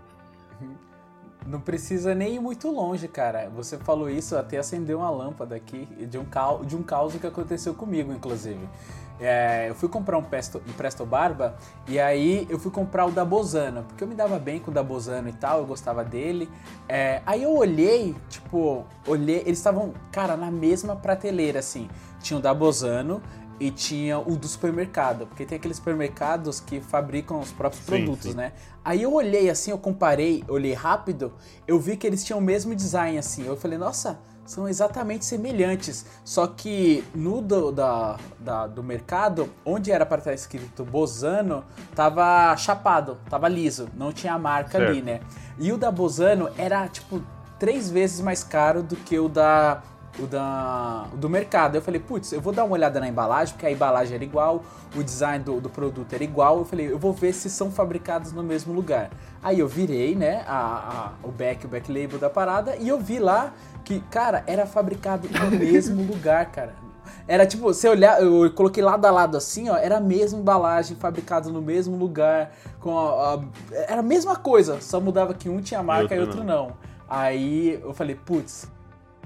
Não 1.47 1.61
precisa 1.61 2.13
nem 2.13 2.35
ir 2.35 2.39
muito 2.41 2.69
longe, 2.69 3.07
cara. 3.07 3.49
Você 3.55 3.77
falou 3.77 4.09
isso, 4.09 4.35
até 4.35 4.57
acendeu 4.57 4.99
uma 4.99 5.09
lâmpada 5.09 5.55
aqui 5.55 5.85
de 6.05 6.17
um, 6.17 6.25
de 6.65 6.75
um 6.75 6.83
caos 6.83 7.15
que 7.15 7.25
aconteceu 7.25 7.73
comigo, 7.73 8.11
inclusive. 8.11 8.67
É, 9.21 9.69
eu 9.69 9.75
fui 9.75 9.87
comprar 9.87 10.17
um 10.17 10.23
Presto, 10.23 10.61
um 10.67 10.73
Presto 10.73 11.05
Barba 11.05 11.55
e 11.87 11.99
aí 11.99 12.47
eu 12.49 12.57
fui 12.57 12.71
comprar 12.71 13.05
o 13.05 13.11
da 13.11 13.23
Bozano, 13.23 13.83
porque 13.83 14.03
eu 14.03 14.07
me 14.07 14.15
dava 14.15 14.39
bem 14.39 14.59
com 14.59 14.71
o 14.71 14.73
da 14.73 14.81
Bozano 14.81 15.29
e 15.29 15.33
tal, 15.33 15.59
eu 15.59 15.65
gostava 15.65 16.03
dele. 16.03 16.49
É, 16.89 17.21
aí 17.25 17.43
eu 17.43 17.55
olhei, 17.55 18.15
tipo, 18.29 18.83
olhei, 19.07 19.41
eles 19.45 19.59
estavam, 19.59 19.93
cara, 20.11 20.35
na 20.35 20.51
mesma 20.51 20.95
prateleira, 20.95 21.59
assim. 21.59 21.87
Tinha 22.19 22.37
o 22.37 22.41
da 22.41 22.53
Bozano 22.53 23.21
e 23.59 23.69
tinha 23.69 24.17
o 24.19 24.35
do 24.35 24.47
supermercado, 24.47 25.27
porque 25.27 25.45
tem 25.45 25.57
aqueles 25.57 25.77
supermercados 25.77 26.59
que 26.59 26.81
fabricam 26.81 27.39
os 27.39 27.51
próprios 27.51 27.83
Sim, 27.85 27.89
produtos, 27.91 28.31
sim. 28.31 28.33
né? 28.33 28.53
Aí 28.83 29.03
eu 29.03 29.13
olhei 29.13 29.49
assim, 29.49 29.69
eu 29.71 29.77
comparei, 29.77 30.43
olhei 30.47 30.73
rápido, 30.73 31.31
eu 31.67 31.79
vi 31.79 31.95
que 31.95 32.07
eles 32.07 32.23
tinham 32.23 32.39
o 32.39 32.41
mesmo 32.41 32.73
design 32.75 33.17
assim. 33.17 33.45
Eu 33.45 33.55
falei, 33.55 33.77
nossa, 33.77 34.17
são 34.45 34.67
exatamente 34.67 35.23
semelhantes. 35.25 36.05
Só 36.25 36.47
que 36.47 37.03
no 37.13 37.39
do, 37.41 37.71
da, 37.71 38.17
da- 38.39 38.65
do 38.67 38.81
mercado, 38.81 39.47
onde 39.63 39.91
era 39.91 40.05
para 40.07 40.17
estar 40.17 40.33
escrito 40.33 40.83
Bozano, 40.83 41.63
tava 41.95 42.57
chapado, 42.57 43.19
tava 43.29 43.47
liso, 43.47 43.87
não 43.95 44.11
tinha 44.11 44.33
a 44.33 44.39
marca 44.39 44.79
Certo. 44.79 44.89
ali, 44.89 45.01
né? 45.03 45.21
E 45.59 45.71
o 45.71 45.77
da 45.77 45.91
Bozano 45.91 46.49
era 46.57 46.87
tipo 46.87 47.21
três 47.59 47.91
vezes 47.91 48.19
mais 48.21 48.43
caro 48.43 48.81
do 48.81 48.95
que 48.95 49.19
o 49.19 49.29
da 49.29 49.83
o 50.19 50.25
da, 50.27 51.05
o 51.13 51.17
do 51.17 51.29
mercado. 51.29 51.75
Eu 51.75 51.81
falei, 51.81 51.99
putz, 51.99 52.31
eu 52.31 52.41
vou 52.41 52.51
dar 52.53 52.63
uma 52.63 52.73
olhada 52.73 52.99
na 52.99 53.07
embalagem, 53.07 53.53
porque 53.53 53.65
a 53.65 53.71
embalagem 53.71 54.15
era 54.15 54.23
igual, 54.23 54.63
o 54.95 55.03
design 55.03 55.43
do, 55.43 55.61
do 55.61 55.69
produto 55.69 56.13
era 56.13 56.23
igual. 56.23 56.59
Eu 56.59 56.65
falei, 56.65 56.91
eu 56.91 56.99
vou 56.99 57.13
ver 57.13 57.33
se 57.33 57.49
são 57.49 57.71
fabricados 57.71 58.31
no 58.31 58.43
mesmo 58.43 58.73
lugar. 58.73 59.09
Aí 59.41 59.59
eu 59.59 59.67
virei, 59.67 60.15
né, 60.15 60.43
a, 60.47 60.55
a- 60.55 61.11
o 61.23 61.31
back, 61.31 61.65
o 61.65 61.69
back 61.69 61.91
label 61.91 62.19
da 62.19 62.29
parada, 62.29 62.75
e 62.77 62.87
eu 62.89 62.99
vi 62.99 63.19
lá 63.19 63.53
que, 63.83 63.99
cara, 64.11 64.43
era 64.45 64.65
fabricado 64.65 65.27
no 65.29 65.51
mesmo 65.57 66.03
lugar, 66.03 66.45
cara. 66.51 66.73
Era 67.27 67.45
tipo, 67.45 67.63
você 67.63 67.87
olhar, 67.87 68.21
eu 68.21 68.51
coloquei 68.53 68.83
lado 68.83 69.05
a 69.05 69.11
lado 69.11 69.37
assim, 69.37 69.69
ó, 69.69 69.75
era 69.77 69.97
a 69.97 70.01
mesma 70.01 70.39
embalagem, 70.39 70.95
fabricado 70.97 71.51
no 71.51 71.61
mesmo 71.61 71.95
lugar, 71.95 72.51
com 72.79 72.97
a, 72.97 73.35
a- 73.35 73.39
era 73.87 73.99
a 73.99 74.03
mesma 74.03 74.35
coisa, 74.35 74.79
só 74.81 74.99
mudava 74.99 75.33
que 75.33 75.47
um 75.49 75.61
tinha 75.61 75.81
marca 75.81 76.15
e 76.15 76.19
outro 76.19 76.39
outro 76.41 76.43
não. 76.43 76.73
Aí 77.09 77.79
eu 77.83 77.93
falei, 77.93 78.15
putz, 78.15 78.67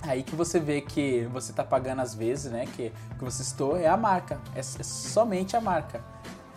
Aí 0.07 0.23
que 0.23 0.35
você 0.35 0.59
vê 0.59 0.81
que 0.81 1.27
você 1.31 1.51
tá 1.53 1.63
pagando 1.63 2.01
às 2.01 2.13
vezes, 2.13 2.51
né? 2.51 2.65
Que 2.75 2.91
que 3.17 3.23
você 3.23 3.43
citou 3.43 3.77
é 3.77 3.87
a 3.87 3.97
marca. 3.97 4.39
É, 4.55 4.59
é 4.59 4.63
somente 4.63 5.55
a 5.55 5.61
marca. 5.61 6.01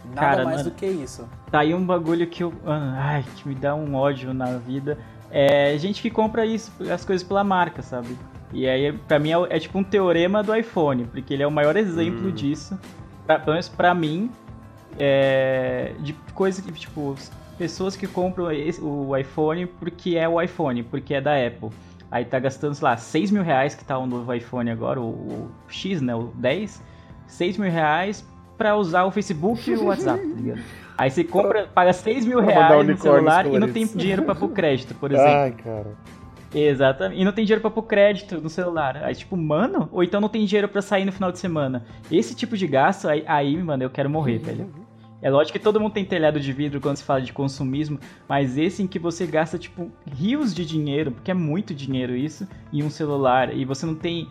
Nada 0.05 0.21
Cara, 0.21 0.45
mais 0.45 0.59
mano. 0.59 0.71
do 0.71 0.77
que 0.77 0.87
isso. 0.87 1.29
Tá 1.51 1.61
aí 1.61 1.75
um 1.75 1.85
bagulho 1.85 2.27
que 2.27 2.43
eu. 2.45 2.53
ah, 2.67 2.95
Ai, 2.99 3.25
que 3.37 3.49
me 3.49 3.55
dá 3.55 3.75
um 3.75 3.95
ódio 3.95 4.33
na 4.33 4.57
vida. 4.57 4.99
É 5.31 5.77
gente 5.79 6.01
que 6.01 6.11
compra 6.11 6.47
isso, 6.47 6.73
as 6.93 7.05
coisas 7.05 7.27
pela 7.27 7.45
marca, 7.45 7.83
sabe? 7.83 8.17
E 8.53 8.67
aí, 8.67 8.93
pra 8.93 9.19
mim, 9.19 9.31
é, 9.33 9.57
é 9.57 9.59
tipo 9.61 9.79
um 9.79 9.85
teorema 9.85 10.43
do 10.43 10.55
iPhone, 10.55 11.05
porque 11.05 11.35
ele 11.35 11.43
é 11.43 11.47
o 11.47 11.51
maior 11.51 11.77
exemplo 11.77 12.29
Hum. 12.29 12.33
disso. 12.33 12.79
Pra, 13.27 13.39
pelo 13.39 13.53
menos 13.53 13.69
pra 13.69 13.95
mim, 13.95 14.31
é, 14.99 15.93
de 16.01 16.13
coisa 16.35 16.63
que, 16.63 16.73
tipo, 16.73 17.15
pessoas 17.59 17.95
que 17.97 18.07
compram 18.07 18.51
esse- 18.51 18.81
o 18.81 19.15
iPhone 19.17 19.67
porque 19.67 20.17
é 20.17 20.27
o 20.29 20.41
iPhone, 20.41 20.83
porque 20.83 21.13
é 21.15 21.21
da 21.21 21.33
Apple. 21.35 21.71
Aí 22.11 22.25
tá 22.25 22.39
gastando, 22.39 22.75
sei 22.75 22.85
lá, 22.85 22.97
6 22.97 23.31
mil 23.31 23.43
reais, 23.43 23.75
que 23.75 23.85
tá 23.85 23.99
o 23.99 24.07
novo 24.07 24.33
iPhone 24.33 24.71
agora, 24.71 25.01
o, 25.01 25.05
o 25.11 25.51
X, 25.69 26.01
né, 26.01 26.15
o 26.15 26.31
10. 26.35 26.83
6 27.27 27.59
mil 27.59 27.71
reais 27.71 28.27
pra 28.57 28.77
usar 28.77 29.05
o 29.05 29.11
Facebook 29.11 29.71
e 29.71 29.75
o 29.75 29.85
WhatsApp, 29.85 30.27
tá 30.27 30.35
ligado? 30.35 30.61
Aí 30.97 31.11
você 31.11 31.23
compra, 31.23 31.67
paga 31.67 31.93
6 31.93 32.25
mil 32.25 32.41
reais 32.41 32.87
no 32.87 32.97
celular 32.97 33.47
e 33.47 33.59
não 33.59 33.71
tem 33.71 33.87
dinheiro 33.87 34.23
pra 34.23 34.35
pôr 34.35 34.49
crédito, 34.49 34.95
por 34.95 35.13
exemplo. 35.13 35.31
Ai, 35.31 35.53
cara. 35.53 35.97
Exatamente. 36.53 37.21
E 37.21 37.25
não 37.25 37.33
tem 37.33 37.45
dinheiro 37.45 37.61
pra 37.61 37.71
pôr 37.71 37.83
crédito 37.83 38.41
no 38.41 38.49
celular. 38.49 38.97
Aí, 39.05 39.15
tipo, 39.15 39.37
mano, 39.37 39.89
ou 39.93 40.03
então 40.03 40.21
não 40.21 40.29
tem 40.29 40.45
dinheiro 40.45 40.69
pra 40.69 40.81
sair 40.83 41.05
no 41.05 41.13
final 41.13 41.31
de 41.31 41.39
semana. 41.39 41.85
Esse 42.11 42.35
tipo 42.35 42.57
de 42.57 42.67
gasto, 42.67 43.07
aí, 43.07 43.23
aí 43.27 43.63
mano, 43.63 43.83
eu 43.83 43.91
quero 43.91 44.09
morrer, 44.09 44.39
velho. 44.39 44.71
É 45.21 45.31
lógico 45.31 45.59
que 45.59 45.65
todo 45.65 45.81
mundo 45.81 45.93
tem 45.93 46.05
telhado 46.05 46.39
de 46.39 46.53
vidro 46.53 46.81
quando 46.81 46.97
se 46.97 47.03
fala 47.03 47.21
de 47.21 47.33
consumismo, 47.33 47.99
mas 48.29 48.57
esse 48.57 48.83
em 48.83 48.87
que 48.87 48.99
você 48.99 49.27
gasta, 49.27 49.59
tipo, 49.59 49.91
rios 50.07 50.55
de 50.55 50.65
dinheiro, 50.65 51.11
porque 51.11 51.31
é 51.31 51.35
muito 51.35 51.75
dinheiro 51.75 52.15
isso, 52.15 52.47
em 52.73 52.83
um 52.83 52.91
celular, 52.91 53.55
e 53.55 53.65
você 53.65 53.85
não 53.85 53.95
tem. 53.95 54.29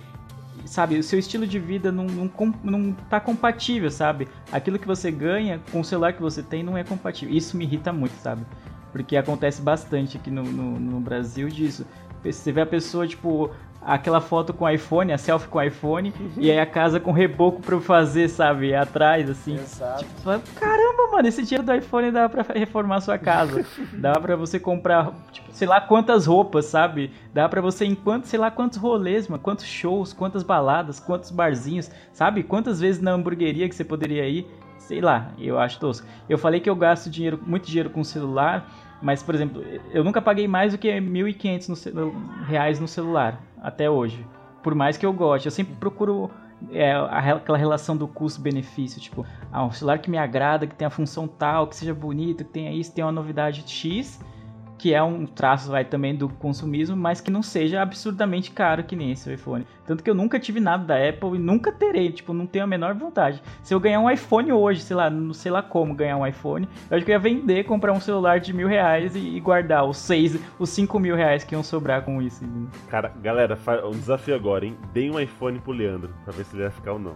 Sabe, 0.65 0.97
o 0.97 1.03
seu 1.03 1.19
estilo 1.19 1.45
de 1.45 1.59
vida 1.59 1.91
não, 1.91 2.05
não, 2.05 2.31
não 2.63 2.93
tá 3.09 3.19
compatível, 3.19 3.89
sabe? 3.91 4.27
Aquilo 4.51 4.79
que 4.79 4.87
você 4.87 5.11
ganha 5.11 5.61
com 5.71 5.79
o 5.79 5.85
celular 5.85 6.13
que 6.13 6.21
você 6.21 6.41
tem 6.41 6.63
não 6.63 6.77
é 6.77 6.83
compatível. 6.83 7.33
Isso 7.33 7.55
me 7.55 7.63
irrita 7.63 7.93
muito, 7.93 8.15
sabe? 8.15 8.45
Porque 8.91 9.15
acontece 9.15 9.61
bastante 9.61 10.17
aqui 10.17 10.29
no, 10.29 10.43
no, 10.43 10.79
no 10.79 10.99
Brasil 10.99 11.47
disso. 11.47 11.85
Você 12.23 12.51
vê 12.51 12.61
a 12.61 12.65
pessoa, 12.65 13.07
tipo, 13.07 13.51
aquela 13.81 14.19
foto 14.19 14.53
com 14.53 14.69
iPhone, 14.69 15.13
a 15.13 15.17
selfie 15.17 15.47
com 15.47 15.61
iPhone, 15.61 16.13
e 16.35 16.51
aí 16.51 16.59
a 16.59 16.65
casa 16.65 16.99
com 16.99 17.11
reboco 17.11 17.61
pra 17.61 17.75
eu 17.75 17.81
fazer, 17.81 18.27
sabe? 18.27 18.75
Atrás, 18.75 19.29
assim. 19.29 19.55
Exato. 19.55 20.03
Tipo, 20.03 20.23
caramba, 20.59 21.11
mano, 21.11 21.27
esse 21.27 21.43
dinheiro 21.43 21.65
do 21.65 21.73
iPhone 21.73 22.11
dá 22.11 22.27
pra 22.27 22.45
reformar 22.53 23.01
sua 23.01 23.17
casa. 23.17 23.65
dá 23.93 24.19
pra 24.19 24.35
você 24.35 24.59
comprar, 24.59 25.11
tipo, 25.31 25.51
sei 25.51 25.67
lá 25.67 25.79
quantas 25.79 26.25
roupas, 26.25 26.65
sabe? 26.65 27.11
Dá 27.33 27.47
pra 27.47 27.61
você, 27.61 27.85
enquanto, 27.85 28.25
sei 28.25 28.39
lá 28.39 28.51
quantos 28.51 28.77
rolês, 28.77 29.27
mano, 29.27 29.41
quantos 29.41 29.65
shows, 29.65 30.13
quantas 30.13 30.43
baladas, 30.43 30.99
quantos 30.99 31.31
barzinhos, 31.31 31.89
sabe? 32.11 32.43
Quantas 32.43 32.79
vezes 32.79 33.01
na 33.01 33.11
hamburgueria 33.11 33.69
que 33.69 33.75
você 33.75 33.83
poderia 33.83 34.27
ir. 34.27 34.45
Sei 34.77 35.01
lá, 35.01 35.31
eu 35.37 35.59
acho 35.59 35.79
tosco. 35.79 36.07
Eu 36.29 36.37
falei 36.37 36.61
que 36.61 36.69
eu 36.69 36.75
gasto 36.75 37.09
dinheiro, 37.09 37.37
muito 37.45 37.67
dinheiro 37.67 37.89
com 37.89 38.05
celular, 38.05 38.69
mas, 39.01 39.21
por 39.21 39.35
exemplo, 39.35 39.63
eu 39.91 40.03
nunca 40.03 40.21
paguei 40.21 40.47
mais 40.47 40.73
do 40.73 40.77
que 40.77 40.89
1.500 40.89 41.93
no 41.93 42.43
reais 42.45 42.79
no 42.79 42.87
celular, 42.87 43.41
até 43.61 43.89
hoje. 43.89 44.25
Por 44.63 44.73
mais 44.73 44.97
que 44.97 45.05
eu 45.05 45.13
goste. 45.13 45.47
Eu 45.47 45.51
sempre 45.51 45.75
procuro 45.75 46.31
é, 46.71 46.91
a 46.93 47.35
aquela 47.35 47.57
relação 47.57 47.95
do 47.95 48.07
custo-benefício. 48.07 48.99
Tipo, 48.99 49.25
ah, 49.51 49.63
um 49.63 49.71
celular 49.71 49.99
que 49.99 50.09
me 50.09 50.17
agrada, 50.17 50.65
que 50.65 50.75
tenha 50.75 50.89
função 50.89 51.27
tal, 51.27 51.67
que 51.67 51.75
seja 51.75 51.93
bonito, 51.93 52.43
que 52.43 52.51
tenha 52.51 52.71
isso, 52.71 52.93
tenha 52.93 53.05
uma 53.05 53.13
novidade 53.13 53.63
X, 53.67 54.19
que 54.77 54.93
é 54.93 55.01
um 55.01 55.25
traço 55.25 55.71
vai 55.71 55.83
também 55.83 56.15
do 56.15 56.29
consumismo, 56.29 56.95
mas 56.95 57.19
que 57.19 57.31
não 57.31 57.41
seja 57.41 57.81
absurdamente 57.81 58.51
caro 58.51 58.83
que 58.83 58.95
nem 58.95 59.11
esse 59.11 59.33
iPhone. 59.33 59.65
Tanto 59.85 60.03
que 60.03 60.09
eu 60.09 60.13
nunca 60.13 60.39
tive 60.39 60.59
nada 60.59 60.83
da 60.83 61.09
Apple 61.09 61.35
e 61.35 61.39
nunca 61.39 61.71
terei, 61.71 62.11
tipo, 62.11 62.33
não 62.33 62.45
tenho 62.45 62.65
a 62.65 62.67
menor 62.67 62.93
vontade. 62.93 63.41
Se 63.63 63.73
eu 63.73 63.79
ganhar 63.79 63.99
um 63.99 64.09
iPhone 64.09 64.51
hoje, 64.51 64.81
sei 64.81 64.95
lá, 64.95 65.09
não 65.09 65.33
sei 65.33 65.51
lá 65.51 65.61
como 65.61 65.95
ganhar 65.95 66.17
um 66.17 66.27
iPhone, 66.27 66.67
eu 66.89 66.97
acho 66.97 67.05
que 67.05 67.11
eu 67.11 67.13
ia 67.13 67.19
vender, 67.19 67.63
comprar 67.63 67.93
um 67.93 67.99
celular 67.99 68.39
de 68.39 68.53
mil 68.53 68.67
reais 68.67 69.15
e, 69.15 69.39
guardar 69.39 69.85
os 69.85 69.97
seis, 69.97 70.39
os 70.59 70.69
cinco 70.69 70.99
mil 70.99 71.15
reais 71.15 71.43
que 71.43 71.55
iam 71.55 71.63
sobrar 71.63 72.03
com 72.03 72.21
isso. 72.21 72.45
Cara, 72.89 73.11
galera, 73.21 73.57
um 73.85 73.91
desafio 73.91 74.35
agora, 74.35 74.65
hein? 74.65 74.77
Deem 74.93 75.09
um 75.09 75.19
iPhone 75.19 75.59
pro 75.59 75.71
Leandro, 75.71 76.13
pra 76.23 76.33
ver 76.33 76.45
se 76.45 76.55
ele 76.55 76.63
vai 76.63 76.71
ficar 76.71 76.93
ou 76.93 76.99
não. 76.99 77.15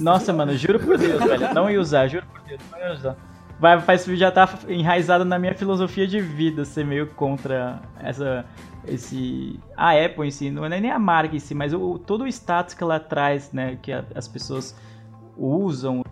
Nossa, 0.00 0.32
mano, 0.32 0.54
juro 0.54 0.78
por 0.80 0.98
Deus, 0.98 1.22
velho. 1.22 1.54
Não 1.54 1.70
ia 1.70 1.80
usar, 1.80 2.08
juro 2.08 2.26
por 2.26 2.40
Deus, 2.42 2.60
não 2.70 2.78
ia 2.78 2.92
usar. 2.92 3.16
Vai, 3.58 3.80
faz, 3.80 4.04
já 4.04 4.30
tá 4.30 4.46
enraizado 4.68 5.24
na 5.24 5.38
minha 5.38 5.54
filosofia 5.54 6.06
de 6.06 6.20
vida 6.20 6.64
ser 6.64 6.84
meio 6.84 7.06
contra 7.08 7.80
essa. 7.98 8.44
Esse. 8.86 9.58
A 9.76 9.92
Apple 9.92 10.28
em 10.28 10.30
si, 10.30 10.50
não 10.50 10.64
é 10.64 10.68
nem 10.80 10.90
a 10.90 10.98
marca 10.98 11.34
em 11.34 11.40
si, 11.40 11.54
mas 11.54 11.72
o, 11.72 11.98
todo 11.98 12.24
o 12.24 12.28
status 12.28 12.74
que 12.74 12.82
ela 12.84 13.00
traz, 13.00 13.50
né? 13.52 13.78
Que 13.82 13.92
a- 13.92 14.04
as 14.14 14.28
pessoas 14.28 14.76
usam. 15.36 16.02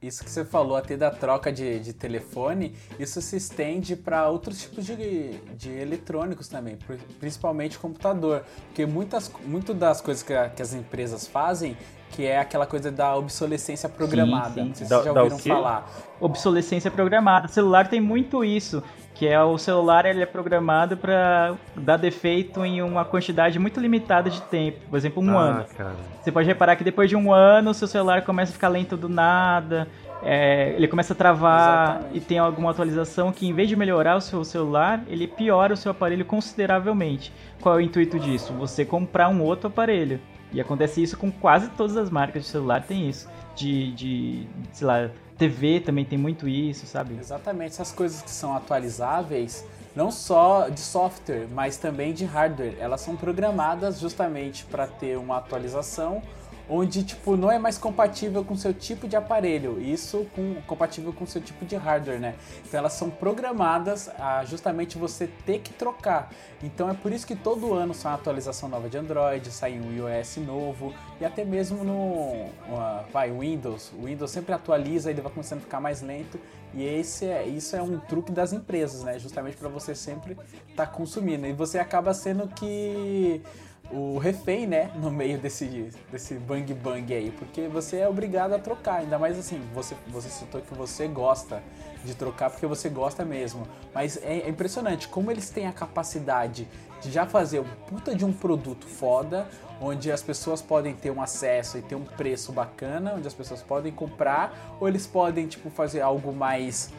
Isso 0.00 0.24
que 0.24 0.30
você 0.30 0.44
falou 0.44 0.76
até 0.76 0.96
da 0.96 1.10
troca 1.12 1.52
de, 1.52 1.78
de 1.78 1.92
telefone, 1.92 2.74
isso 2.98 3.22
se 3.22 3.36
estende 3.36 3.94
para 3.94 4.28
outros 4.28 4.60
tipos 4.60 4.84
de, 4.84 5.38
de 5.56 5.70
eletrônicos 5.70 6.48
também, 6.48 6.76
pri- 6.76 6.98
principalmente 7.20 7.78
computador. 7.78 8.44
Porque 8.66 8.84
muitas 8.84 9.32
muito 9.46 9.72
das 9.72 10.00
coisas 10.00 10.22
que, 10.22 10.34
a- 10.34 10.48
que 10.48 10.60
as 10.60 10.74
empresas 10.74 11.26
fazem 11.26 11.76
que 12.12 12.26
é 12.26 12.38
aquela 12.38 12.66
coisa 12.66 12.92
da 12.92 13.16
obsolescência 13.16 13.88
programada. 13.88 14.54
sim. 14.54 14.68
Não 14.68 14.74
sei 14.74 14.86
se 14.86 14.92
vocês 14.92 15.04
já 15.04 15.22
ouviram 15.22 15.38
falar. 15.38 15.88
obsolescência 16.20 16.90
programada. 16.90 17.46
O 17.46 17.50
celular 17.50 17.88
tem 17.88 18.00
muito 18.00 18.44
isso, 18.44 18.82
que 19.14 19.26
é 19.26 19.42
o 19.42 19.56
celular 19.56 20.04
ele 20.04 20.22
é 20.22 20.26
programado 20.26 20.96
para 20.96 21.54
dar 21.74 21.96
defeito 21.96 22.64
em 22.64 22.82
uma 22.82 23.04
quantidade 23.04 23.58
muito 23.58 23.80
limitada 23.80 24.28
de 24.28 24.42
tempo, 24.42 24.78
por 24.90 24.96
exemplo, 24.96 25.22
um 25.22 25.38
ah, 25.38 25.42
ano. 25.42 25.64
cara. 25.76 25.96
Você 26.22 26.30
pode 26.30 26.46
reparar 26.46 26.76
que 26.76 26.84
depois 26.84 27.08
de 27.08 27.16
um 27.16 27.32
ano 27.32 27.70
o 27.70 27.74
seu 27.74 27.88
celular 27.88 28.22
começa 28.22 28.52
a 28.52 28.54
ficar 28.54 28.68
lento 28.68 28.96
do 28.96 29.08
nada, 29.08 29.88
é, 30.22 30.74
ele 30.76 30.86
começa 30.86 31.14
a 31.14 31.16
travar 31.16 31.96
Exatamente. 31.96 32.18
e 32.18 32.20
tem 32.20 32.38
alguma 32.38 32.70
atualização 32.70 33.32
que 33.32 33.46
em 33.46 33.52
vez 33.52 33.68
de 33.68 33.74
melhorar 33.74 34.16
o 34.16 34.20
seu 34.20 34.44
celular, 34.44 35.02
ele 35.08 35.26
piora 35.26 35.74
o 35.74 35.76
seu 35.76 35.90
aparelho 35.90 36.24
consideravelmente. 36.24 37.32
Qual 37.60 37.74
é 37.74 37.78
o 37.78 37.80
intuito 37.80 38.20
disso? 38.20 38.52
Você 38.54 38.84
comprar 38.84 39.28
um 39.28 39.42
outro 39.42 39.68
aparelho. 39.68 40.20
E 40.52 40.60
acontece 40.60 41.02
isso 41.02 41.16
com 41.16 41.30
quase 41.30 41.68
todas 41.70 41.96
as 41.96 42.10
marcas 42.10 42.42
de 42.42 42.48
celular, 42.48 42.82
tem 42.82 43.08
isso. 43.08 43.28
De, 43.56 43.92
de 43.92 44.46
sei 44.72 44.86
lá, 44.86 45.10
TV 45.38 45.80
também 45.80 46.04
tem 46.04 46.18
muito 46.18 46.48
isso, 46.48 46.86
sabe? 46.86 47.16
Exatamente, 47.18 47.72
essas 47.72 47.92
coisas 47.92 48.22
que 48.22 48.30
são 48.30 48.54
atualizáveis, 48.54 49.64
não 49.94 50.10
só 50.10 50.68
de 50.68 50.80
software, 50.80 51.46
mas 51.52 51.76
também 51.76 52.12
de 52.12 52.24
hardware, 52.24 52.76
elas 52.78 53.00
são 53.00 53.16
programadas 53.16 53.98
justamente 53.98 54.64
para 54.64 54.86
ter 54.86 55.18
uma 55.18 55.38
atualização 55.38 56.22
onde 56.72 57.04
tipo 57.04 57.36
não 57.36 57.52
é 57.52 57.58
mais 57.58 57.76
compatível 57.76 58.42
com 58.42 58.56
seu 58.56 58.72
tipo 58.72 59.06
de 59.06 59.14
aparelho, 59.14 59.78
isso 59.78 60.26
com 60.34 60.54
compatível 60.66 61.12
com 61.12 61.26
seu 61.26 61.40
tipo 61.42 61.66
de 61.66 61.76
hardware, 61.76 62.18
né? 62.18 62.34
Então 62.64 62.78
elas 62.78 62.94
são 62.94 63.10
programadas 63.10 64.08
a 64.18 64.42
justamente 64.46 64.96
você 64.96 65.28
ter 65.44 65.58
que 65.58 65.72
trocar. 65.72 66.30
Então 66.62 66.88
é 66.88 66.94
por 66.94 67.12
isso 67.12 67.26
que 67.26 67.36
todo 67.36 67.74
ano 67.74 67.92
sai 67.92 68.12
uma 68.12 68.18
atualização 68.18 68.70
nova 68.70 68.88
de 68.88 68.96
Android, 68.96 69.50
sai 69.50 69.78
um 69.78 69.92
iOS 69.92 70.38
novo 70.38 70.94
e 71.20 71.24
até 71.26 71.44
mesmo 71.44 71.84
no 71.84 71.92
uh, 71.92 73.04
vai 73.12 73.30
Windows, 73.30 73.92
o 73.92 74.06
Windows 74.06 74.30
sempre 74.30 74.54
atualiza, 74.54 75.10
ele 75.10 75.20
vai 75.20 75.30
começando 75.30 75.58
a 75.58 75.62
ficar 75.62 75.80
mais 75.80 76.00
lento 76.00 76.40
e 76.72 76.82
esse 76.84 77.26
é, 77.26 77.46
isso 77.46 77.76
é 77.76 77.82
um 77.82 77.98
truque 77.98 78.32
das 78.32 78.52
empresas, 78.54 79.02
né? 79.02 79.18
Justamente 79.18 79.58
para 79.58 79.68
você 79.68 79.94
sempre 79.94 80.38
estar 80.70 80.86
consumindo 80.86 81.46
e 81.46 81.52
você 81.52 81.78
acaba 81.78 82.14
sendo 82.14 82.48
que 82.48 83.42
o 83.92 84.18
refém, 84.18 84.66
né, 84.66 84.90
no 84.96 85.10
meio 85.10 85.38
desse, 85.38 85.90
desse 86.10 86.34
bang 86.34 86.72
bang 86.72 87.12
aí, 87.14 87.30
porque 87.30 87.68
você 87.68 87.98
é 87.98 88.08
obrigado 88.08 88.54
a 88.54 88.58
trocar, 88.58 89.00
ainda 89.00 89.18
mais 89.18 89.38
assim, 89.38 89.60
você, 89.74 89.94
você 90.08 90.30
citou 90.30 90.60
que 90.62 90.74
você 90.74 91.06
gosta 91.06 91.62
de 92.02 92.14
trocar 92.14 92.50
porque 92.50 92.66
você 92.66 92.88
gosta 92.88 93.24
mesmo, 93.24 93.68
mas 93.94 94.16
é, 94.16 94.40
é 94.40 94.48
impressionante 94.48 95.06
como 95.08 95.30
eles 95.30 95.50
têm 95.50 95.66
a 95.66 95.72
capacidade 95.72 96.66
de 97.02 97.10
já 97.10 97.26
fazer 97.26 97.60
um 97.60 97.68
puta 97.86 98.14
de 98.14 98.24
um 98.24 98.32
produto 98.32 98.86
foda, 98.86 99.46
onde 99.80 100.10
as 100.10 100.22
pessoas 100.22 100.62
podem 100.62 100.94
ter 100.94 101.10
um 101.10 101.20
acesso 101.20 101.76
e 101.76 101.82
ter 101.82 101.94
um 101.94 102.04
preço 102.04 102.52
bacana, 102.52 103.14
onde 103.14 103.26
as 103.26 103.34
pessoas 103.34 103.60
podem 103.60 103.92
comprar, 103.92 104.76
ou 104.80 104.88
eles 104.88 105.06
podem, 105.06 105.46
tipo, 105.46 105.68
fazer 105.68 106.00
algo 106.00 106.32
mais 106.32 106.90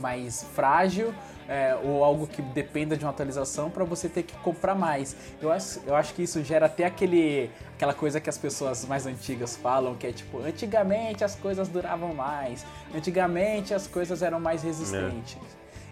mais 0.00 0.42
frágil 0.54 1.12
é, 1.48 1.76
ou 1.82 2.04
algo 2.04 2.26
que 2.26 2.42
dependa 2.42 2.96
de 2.96 3.04
uma 3.04 3.10
atualização 3.10 3.70
para 3.70 3.84
você 3.84 4.08
ter 4.08 4.22
que 4.22 4.34
comprar 4.38 4.74
mais. 4.74 5.16
Eu 5.40 5.50
acho, 5.50 5.80
eu 5.86 5.94
acho 5.94 6.14
que 6.14 6.22
isso 6.22 6.42
gera 6.42 6.66
até 6.66 6.84
aquele, 6.84 7.50
aquela 7.74 7.94
coisa 7.94 8.20
que 8.20 8.30
as 8.30 8.38
pessoas 8.38 8.84
mais 8.86 9.06
antigas 9.06 9.56
falam, 9.56 9.94
que 9.94 10.06
é 10.06 10.12
tipo, 10.12 10.38
antigamente 10.38 11.24
as 11.24 11.34
coisas 11.34 11.68
duravam 11.68 12.14
mais, 12.14 12.64
antigamente 12.94 13.74
as 13.74 13.86
coisas 13.86 14.22
eram 14.22 14.40
mais 14.40 14.62
resistentes. 14.62 15.38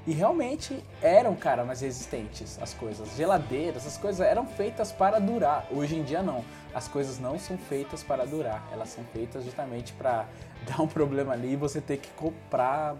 E 0.06 0.12
realmente 0.12 0.82
eram, 1.02 1.34
cara, 1.36 1.64
mais 1.64 1.82
resistentes 1.82 2.58
as 2.60 2.72
coisas. 2.72 3.14
Geladeiras, 3.16 3.86
as 3.86 3.98
coisas 3.98 4.20
eram 4.20 4.46
feitas 4.46 4.90
para 4.90 5.18
durar. 5.18 5.66
Hoje 5.70 5.96
em 5.96 6.02
dia 6.02 6.22
não. 6.22 6.42
As 6.74 6.88
coisas 6.88 7.18
não 7.18 7.38
são 7.38 7.58
feitas 7.58 8.02
para 8.02 8.24
durar. 8.24 8.66
Elas 8.72 8.88
são 8.88 9.04
feitas 9.12 9.44
justamente 9.44 9.92
para 9.92 10.26
dar 10.66 10.80
um 10.80 10.88
problema 10.88 11.34
ali 11.34 11.52
e 11.52 11.56
você 11.56 11.80
ter 11.80 11.98
que 11.98 12.08
comprar 12.12 12.96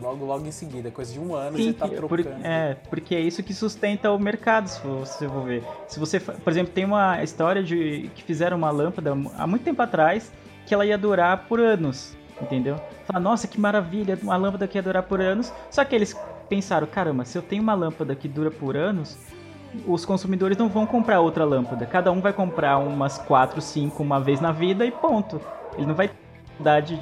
logo 0.00 0.24
logo 0.24 0.46
em 0.46 0.50
seguida, 0.50 0.90
coisa 0.90 1.12
de 1.12 1.18
um 1.20 1.34
ano 1.34 1.56
Sim, 1.56 1.64
você 1.66 1.72
tá 1.72 1.88
por- 1.88 2.20
trocando. 2.22 2.46
é, 2.46 2.76
porque 2.88 3.14
é 3.14 3.20
isso 3.20 3.42
que 3.42 3.52
sustenta 3.54 4.10
o 4.10 4.18
mercado, 4.18 4.68
se 4.68 4.80
você 4.86 5.28
for 5.28 5.44
ver. 5.44 5.62
Se 5.88 5.98
você, 5.98 6.20
por 6.20 6.50
exemplo, 6.50 6.72
tem 6.72 6.84
uma 6.84 7.22
história 7.22 7.62
de 7.62 8.10
que 8.14 8.22
fizeram 8.22 8.56
uma 8.56 8.70
lâmpada 8.70 9.12
há 9.36 9.46
muito 9.46 9.62
tempo 9.62 9.80
atrás 9.82 10.30
que 10.66 10.74
ela 10.74 10.84
ia 10.86 10.96
durar 10.98 11.46
por 11.48 11.58
anos, 11.60 12.16
entendeu? 12.40 12.80
Fala, 13.06 13.20
nossa, 13.20 13.48
que 13.48 13.58
maravilha, 13.60 14.18
uma 14.22 14.36
lâmpada 14.36 14.66
que 14.68 14.78
ia 14.78 14.82
durar 14.82 15.02
por 15.02 15.20
anos. 15.20 15.52
Só 15.70 15.84
que 15.84 15.94
eles 15.94 16.16
pensaram, 16.48 16.86
caramba, 16.86 17.24
se 17.24 17.36
eu 17.36 17.42
tenho 17.42 17.62
uma 17.62 17.74
lâmpada 17.74 18.14
que 18.14 18.28
dura 18.28 18.50
por 18.50 18.76
anos, 18.76 19.18
os 19.86 20.04
consumidores 20.04 20.56
não 20.58 20.68
vão 20.68 20.84
comprar 20.86 21.20
outra 21.20 21.44
lâmpada. 21.44 21.86
Cada 21.86 22.10
um 22.10 22.20
vai 22.20 22.32
comprar 22.32 22.78
umas 22.78 23.18
4, 23.18 23.60
5 23.60 24.02
uma 24.02 24.20
vez 24.20 24.40
na 24.40 24.52
vida 24.52 24.84
e 24.84 24.90
ponto. 24.90 25.40
Ele 25.76 25.86
não 25.86 25.94
vai 25.94 26.08
ter 26.08 26.16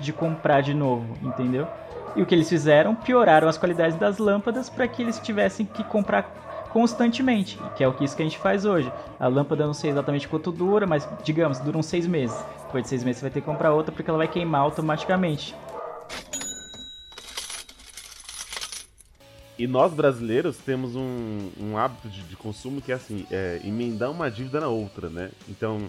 de 0.01 0.13
comprar 0.13 0.61
de 0.61 0.73
novo, 0.73 1.05
entendeu? 1.21 1.67
E 2.19 2.23
o 2.23 2.27
que 2.27 2.35
eles 2.35 2.49
fizeram? 2.49 2.97
Pioraram 2.97 3.49
as 3.49 3.57
qualidades 3.57 3.97
das 3.97 4.19
lâmpadas 4.19 4.69
para 4.69 4.89
que 4.89 5.01
eles 5.01 5.21
tivessem 5.21 5.65
que 5.65 5.85
comprar 5.85 6.25
constantemente, 6.73 7.57
que 7.77 7.85
é 7.85 7.87
o 7.87 7.95
que 7.95 8.05
isso 8.05 8.17
que 8.17 8.23
a 8.23 8.25
gente 8.25 8.39
faz 8.39 8.65
hoje. 8.65 8.93
A 9.21 9.29
lâmpada 9.29 9.65
não 9.65 9.73
sei 9.73 9.91
exatamente 9.91 10.27
quanto 10.27 10.51
dura, 10.51 10.85
mas 10.85 11.09
digamos, 11.23 11.61
dura 11.61 11.79
uns 11.79 11.87
seis 11.87 12.09
meses. 12.09 12.37
Depois 12.65 12.83
de 12.83 12.89
seis 12.89 13.05
meses 13.05 13.21
você 13.21 13.27
vai 13.27 13.31
ter 13.31 13.41
que 13.41 13.47
comprar 13.47 13.73
outra 13.73 13.93
porque 13.93 14.11
ela 14.11 14.19
vai 14.19 14.27
queimar 14.27 14.63
automaticamente. 14.63 15.55
E 19.57 19.69
nós 19.69 19.95
brasileiros 19.95 20.57
temos 20.57 20.97
um, 20.97 21.51
um 21.61 21.79
hábito 21.79 22.09
de, 22.09 22.23
de 22.23 22.35
consumo 22.35 22.81
que 22.81 22.91
é 22.91 22.97
assim, 22.97 23.29
é 23.31 23.61
emendar 23.63 24.11
uma 24.11 24.29
dívida 24.29 24.59
na 24.59 24.67
outra, 24.67 25.09
né? 25.09 25.31
Então, 25.49 25.89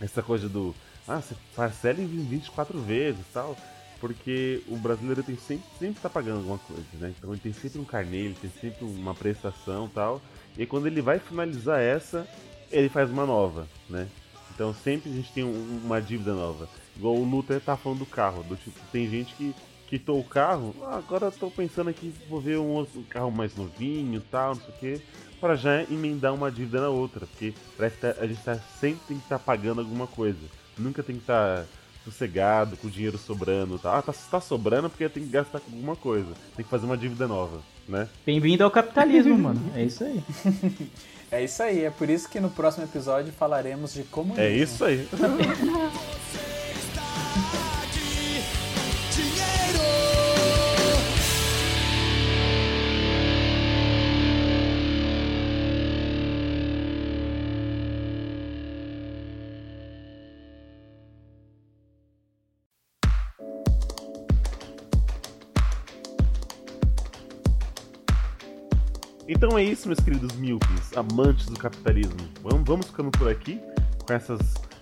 essa 0.00 0.20
coisa 0.20 0.48
do. 0.48 0.74
Ah, 1.06 1.20
você 1.20 1.36
parcela 1.54 2.00
em 2.00 2.06
24 2.06 2.76
vezes 2.80 3.20
e 3.20 3.32
tal. 3.32 3.56
Porque 4.04 4.60
o 4.68 4.76
brasileiro 4.76 5.22
tem 5.22 5.34
sempre, 5.34 5.64
sempre 5.78 5.98
tá 6.02 6.10
pagando 6.10 6.40
alguma 6.40 6.58
coisa, 6.58 6.84
né? 7.00 7.14
Então 7.16 7.30
ele 7.32 7.40
tem 7.40 7.54
sempre 7.54 7.80
um 7.80 7.86
carnê, 7.86 8.18
ele 8.18 8.36
tem 8.38 8.50
sempre 8.60 8.84
uma 8.84 9.14
prestação 9.14 9.88
tal. 9.88 10.20
E 10.58 10.66
quando 10.66 10.86
ele 10.86 11.00
vai 11.00 11.18
finalizar 11.18 11.80
essa, 11.80 12.28
ele 12.70 12.90
faz 12.90 13.10
uma 13.10 13.24
nova, 13.24 13.66
né? 13.88 14.06
Então 14.54 14.74
sempre 14.74 15.10
a 15.10 15.14
gente 15.14 15.32
tem 15.32 15.42
um- 15.42 15.80
uma 15.82 16.02
dívida 16.02 16.34
nova. 16.34 16.68
Igual 16.94 17.14
o 17.16 17.24
Luther 17.24 17.62
tá 17.62 17.78
falando 17.78 18.00
do 18.00 18.04
carro. 18.06 18.42
Do 18.42 18.56
tipo, 18.56 18.78
tem 18.92 19.08
gente 19.08 19.34
que 19.36 19.54
quitou 19.88 20.20
o 20.20 20.24
carro, 20.24 20.76
ah, 20.82 20.98
agora 20.98 21.30
tô 21.30 21.50
pensando 21.50 21.88
aqui, 21.88 22.12
vou 22.28 22.42
ver 22.42 22.58
um 22.58 22.72
outro 22.72 23.00
carro 23.04 23.30
mais 23.30 23.56
novinho 23.56 24.20
tal, 24.30 24.54
não 24.54 24.60
sei 24.60 24.68
o 24.74 24.78
quê, 24.78 25.00
para 25.40 25.56
já 25.56 25.82
emendar 25.84 26.34
uma 26.34 26.52
dívida 26.52 26.82
na 26.82 26.90
outra, 26.90 27.26
porque 27.26 27.54
parece 27.74 27.96
que 27.96 28.02
tá- 28.02 28.16
a 28.20 28.26
gente 28.26 28.42
tá, 28.42 28.56
sempre 28.78 29.00
tem 29.08 29.16
que 29.16 29.22
estar 29.22 29.38
pagando 29.38 29.80
alguma 29.80 30.06
coisa. 30.06 30.40
Nunca 30.76 31.02
tem 31.02 31.16
que 31.16 31.22
estar 31.22 31.64
sossegado, 32.04 32.76
com 32.76 32.88
o 32.88 32.90
dinheiro 32.90 33.18
sobrando 33.18 33.76
e 33.76 33.78
tal. 33.78 33.96
Ah, 33.96 34.02
tá, 34.02 34.12
tá 34.12 34.40
sobrando 34.40 34.90
porque 34.90 35.08
tem 35.08 35.24
que 35.24 35.30
gastar 35.30 35.60
com 35.60 35.70
alguma 35.72 35.96
coisa. 35.96 36.32
Tem 36.54 36.64
que 36.64 36.70
fazer 36.70 36.86
uma 36.86 36.96
dívida 36.96 37.26
nova, 37.26 37.60
né? 37.88 38.08
Bem-vindo 38.24 38.62
ao 38.62 38.70
capitalismo, 38.70 39.36
mano. 39.38 39.60
É 39.74 39.82
isso 39.82 40.04
aí. 40.04 40.22
É 41.30 41.42
isso 41.42 41.62
aí, 41.64 41.84
é 41.84 41.90
por 41.90 42.08
isso 42.08 42.28
que 42.28 42.38
no 42.38 42.48
próximo 42.48 42.84
episódio 42.84 43.32
falaremos 43.32 43.92
de 43.92 44.04
comunismo. 44.04 44.40
É 44.40 44.50
isso 44.52 44.84
aí. 44.84 45.08
Então 69.44 69.58
é 69.58 69.62
isso, 69.62 69.88
meus 69.88 70.00
queridos 70.00 70.34
míopes, 70.36 70.96
amantes 70.96 71.44
do 71.44 71.58
capitalismo. 71.58 72.16
Vamos, 72.40 72.66
vamos 72.66 72.86
ficando 72.86 73.10
por 73.10 73.28
aqui 73.28 73.60
com 74.06 74.14
essas 74.14 74.40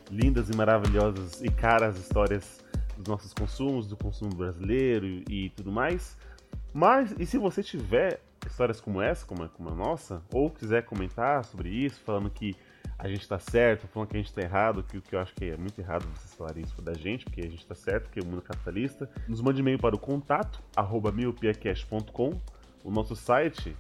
lindas 0.09 0.49
e 0.51 0.57
maravilhosas 0.57 1.43
e 1.43 1.49
caras 1.49 1.99
histórias 1.99 2.65
dos 2.97 3.09
nossos 3.09 3.35
consumos, 3.35 3.89
do 3.89 3.97
consumo 3.97 4.33
brasileiro 4.33 5.05
e, 5.29 5.51
tudo 5.57 5.73
mais. 5.73 6.17
Mas, 6.73 7.13
e 7.19 7.27
se 7.27 7.39
você 7.39 7.61
tiver 7.61 8.21
histórias 8.47 8.81
como 8.81 9.03
essa, 9.03 9.27
como 9.27 9.43
a, 9.43 9.49
como 9.49 9.69
a 9.69 9.75
nossa, 9.75 10.23
ou 10.33 10.49
quiser 10.49 10.85
comentar 10.85 11.45
sobre 11.45 11.69
isso, 11.69 12.01
falando 12.01 12.31
que 12.31 12.55
a 12.97 13.09
gente 13.09 13.27
tá 13.27 13.41
certo, 13.41 13.89
falando 13.89 14.11
que 14.11 14.17
a 14.17 14.21
gente 14.21 14.33
tá 14.33 14.43
errado, 14.43 14.85
que 14.85 14.97
o 14.97 15.03
que 15.03 15.17
eu 15.17 15.19
acho 15.19 15.35
que 15.35 15.47
é 15.47 15.57
muito 15.57 15.81
errado 15.81 16.07
vocês 16.15 16.35
falarem 16.35 16.63
isso 16.63 16.81
da 16.81 16.95
gente, 16.95 17.25
porque 17.25 17.41
a 17.41 17.51
gente 17.51 17.67
tá 17.67 17.75
certo, 17.75 18.05
porque 18.05 18.21
é 18.21 18.23
o 18.23 18.27
mundo 18.27 18.41
capitalista, 18.43 19.11
nos 19.27 19.41
mande 19.41 19.59
e-mail 19.59 19.81
para 19.81 19.97
o 19.97 19.99
contato, 19.99 20.63
arroba 20.77 21.13
o 22.85 22.91
nosso 22.93 23.17
site 23.17 23.77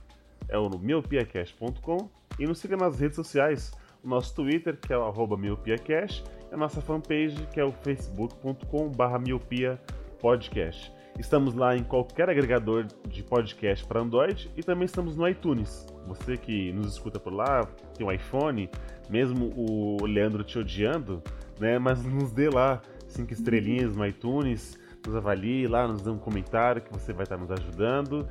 é 0.48 0.59
o 0.59 0.69
miopiacast.com 0.78 2.10
e 2.39 2.47
nos 2.47 2.59
siga 2.59 2.77
nas 2.77 2.98
redes 2.98 3.16
sociais, 3.16 3.73
o 4.02 4.09
nosso 4.09 4.35
Twitter, 4.35 4.77
que 4.77 4.93
é 4.93 4.98
o 4.98 5.05
arroba 5.05 5.36
miopiacast, 5.36 6.24
e 6.51 6.55
a 6.55 6.56
nossa 6.56 6.81
fanpage, 6.81 7.47
que 7.52 7.60
é 7.60 7.64
o 7.64 7.73
facebook.com 7.73 8.90
barra 8.90 9.19
miopiapodcast. 9.19 10.93
Estamos 11.19 11.55
lá 11.55 11.77
em 11.77 11.85
qualquer 11.85 12.31
agregador 12.31 12.86
de 13.06 13.23
podcast 13.23 13.85
para 13.85 14.01
Android 14.01 14.51
e 14.56 14.62
também 14.62 14.86
estamos 14.86 15.14
no 15.14 15.28
iTunes. 15.28 15.86
Você 16.06 16.36
que 16.36 16.73
nos 16.73 16.94
escuta 16.94 17.20
por 17.20 17.32
lá, 17.32 17.64
tem 17.94 18.06
um 18.06 18.10
iPhone, 18.10 18.69
mesmo 19.10 19.52
o 19.55 20.05
Leandro 20.06 20.43
te 20.43 20.59
odiando, 20.59 21.23
né? 21.60 21.78
Mas 21.78 22.02
nos 22.02 22.32
dê 22.32 22.48
lá 22.48 22.81
cinco 23.06 23.32
estrelinhas 23.32 23.94
no 23.94 24.06
iTunes, 24.06 24.78
nos 25.06 25.14
avalie 25.14 25.66
lá, 25.66 25.86
nos 25.86 26.02
dê 26.02 26.10
um 26.10 26.19
comentário 26.19 26.81
que 26.81 26.93
você 26.93 27.12
vai 27.12 27.24
estar 27.24 27.36
nos 27.36 27.51
ajudando. 27.51 28.27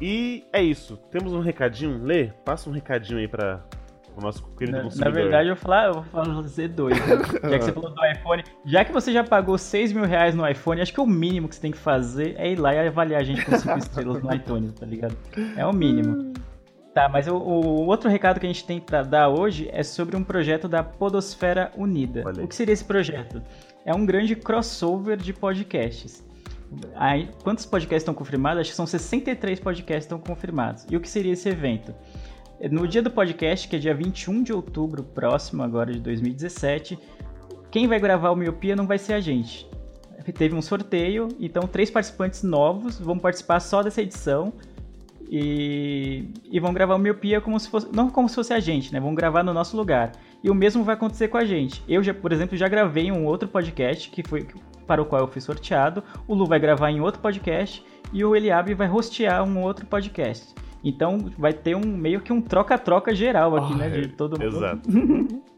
E 0.00 0.44
é 0.52 0.62
isso. 0.62 0.96
Temos 1.10 1.32
um 1.32 1.40
recadinho, 1.40 2.02
Lê, 2.02 2.28
passa 2.44 2.68
um 2.68 2.72
recadinho 2.72 3.18
aí 3.18 3.28
para 3.28 3.62
o 4.16 4.20
nosso 4.20 4.44
querido 4.56 4.72
Na, 4.72 4.78
na 4.78 4.84
consumidor. 4.84 5.12
verdade, 5.14 5.48
eu 5.48 5.54
vou 5.54 5.62
falar, 5.62 5.86
eu 5.86 6.02
vou 6.02 6.24
fazer 6.42 6.68
dois. 6.68 6.98
né? 6.98 7.16
Já 7.50 7.58
que 7.58 7.64
você 7.64 7.72
falou 7.72 7.90
do 7.94 8.06
iPhone. 8.06 8.44
Já 8.64 8.84
que 8.84 8.92
você 8.92 9.12
já 9.12 9.24
pagou 9.24 9.56
6 9.56 9.92
mil 9.92 10.04
reais 10.04 10.34
no 10.34 10.46
iPhone, 10.48 10.80
acho 10.80 10.92
que 10.92 11.00
o 11.00 11.06
mínimo 11.06 11.48
que 11.48 11.54
você 11.54 11.60
tem 11.60 11.70
que 11.70 11.78
fazer 11.78 12.34
é 12.36 12.50
ir 12.52 12.56
lá 12.58 12.74
e 12.74 12.86
avaliar 12.86 13.20
a 13.20 13.24
gente 13.24 13.44
com 13.44 13.56
5 13.56 13.78
estrelas 13.78 14.22
no 14.22 14.34
iTunes, 14.34 14.72
tá 14.74 14.84
ligado? 14.86 15.16
É 15.56 15.64
o 15.66 15.72
mínimo. 15.72 16.32
Tá, 16.92 17.08
mas 17.08 17.26
o, 17.26 17.34
o 17.36 17.86
outro 17.86 18.10
recado 18.10 18.38
que 18.38 18.44
a 18.44 18.48
gente 18.50 18.66
tem 18.66 18.78
pra 18.78 19.02
dar 19.02 19.30
hoje 19.30 19.66
é 19.72 19.82
sobre 19.82 20.14
um 20.14 20.22
projeto 20.22 20.68
da 20.68 20.82
Podosfera 20.82 21.72
Unida. 21.74 22.22
O 22.42 22.46
que 22.46 22.54
seria 22.54 22.74
esse 22.74 22.84
projeto? 22.84 23.40
É 23.86 23.94
um 23.94 24.04
grande 24.04 24.36
crossover 24.36 25.16
de 25.16 25.32
podcasts. 25.32 26.22
Aí, 26.94 27.28
quantos 27.42 27.66
podcasts 27.66 28.02
estão 28.02 28.14
confirmados? 28.14 28.60
Acho 28.60 28.70
que 28.70 28.76
são 28.76 28.86
63 28.86 29.60
podcasts 29.60 30.04
estão 30.04 30.18
confirmados. 30.18 30.86
E 30.90 30.96
o 30.96 31.00
que 31.00 31.08
seria 31.08 31.32
esse 31.32 31.48
evento? 31.48 31.94
No 32.70 32.86
dia 32.86 33.02
do 33.02 33.10
podcast, 33.10 33.66
que 33.66 33.76
é 33.76 33.78
dia 33.78 33.94
21 33.94 34.42
de 34.42 34.52
outubro 34.52 35.02
próximo, 35.02 35.62
agora 35.62 35.92
de 35.92 35.98
2017, 35.98 36.98
quem 37.70 37.88
vai 37.88 37.98
gravar 37.98 38.30
o 38.30 38.36
Miopia 38.36 38.76
não 38.76 38.86
vai 38.86 38.98
ser 38.98 39.14
a 39.14 39.20
gente. 39.20 39.68
Teve 40.36 40.54
um 40.54 40.62
sorteio, 40.62 41.28
então 41.40 41.66
três 41.66 41.90
participantes 41.90 42.44
novos 42.44 43.00
vão 43.00 43.18
participar 43.18 43.58
só 43.58 43.82
dessa 43.82 44.00
edição 44.00 44.52
e, 45.28 46.28
e 46.50 46.60
vão 46.60 46.72
gravar 46.72 46.94
o 46.94 46.98
Miopia 46.98 47.40
como 47.40 47.58
se 47.58 47.68
fosse. 47.68 47.88
Não 47.92 48.08
como 48.08 48.28
se 48.28 48.34
fosse 48.34 48.52
a 48.52 48.60
gente, 48.60 48.92
né? 48.92 49.00
Vão 49.00 49.14
gravar 49.14 49.42
no 49.42 49.52
nosso 49.52 49.76
lugar. 49.76 50.12
E 50.44 50.50
o 50.50 50.54
mesmo 50.54 50.84
vai 50.84 50.94
acontecer 50.94 51.28
com 51.28 51.38
a 51.38 51.44
gente. 51.44 51.82
Eu 51.88 52.02
já, 52.02 52.12
por 52.12 52.32
exemplo, 52.32 52.56
já 52.56 52.68
gravei 52.68 53.10
um 53.10 53.24
outro 53.24 53.48
podcast 53.48 54.10
que 54.10 54.22
foi 54.22 54.46
para 54.86 55.02
o 55.02 55.06
qual 55.06 55.22
eu 55.22 55.28
fui 55.28 55.40
sorteado. 55.40 56.02
O 56.26 56.34
Lu 56.34 56.46
vai 56.46 56.58
gravar 56.58 56.90
em 56.90 57.00
outro 57.00 57.20
podcast 57.20 57.84
e 58.12 58.24
o 58.24 58.36
Eliabe 58.36 58.74
vai 58.74 58.90
hostear 58.90 59.42
um 59.44 59.62
outro 59.62 59.86
podcast. 59.86 60.54
Então 60.84 61.30
vai 61.38 61.52
ter 61.52 61.76
um 61.76 61.80
meio 61.80 62.20
que 62.20 62.32
um 62.32 62.40
troca-troca 62.40 63.14
geral 63.14 63.56
aqui, 63.56 63.74
né? 63.74 63.88
De 63.88 64.08
todo 64.08 64.38
mundo. 64.38 64.56
Exato. 64.56 64.88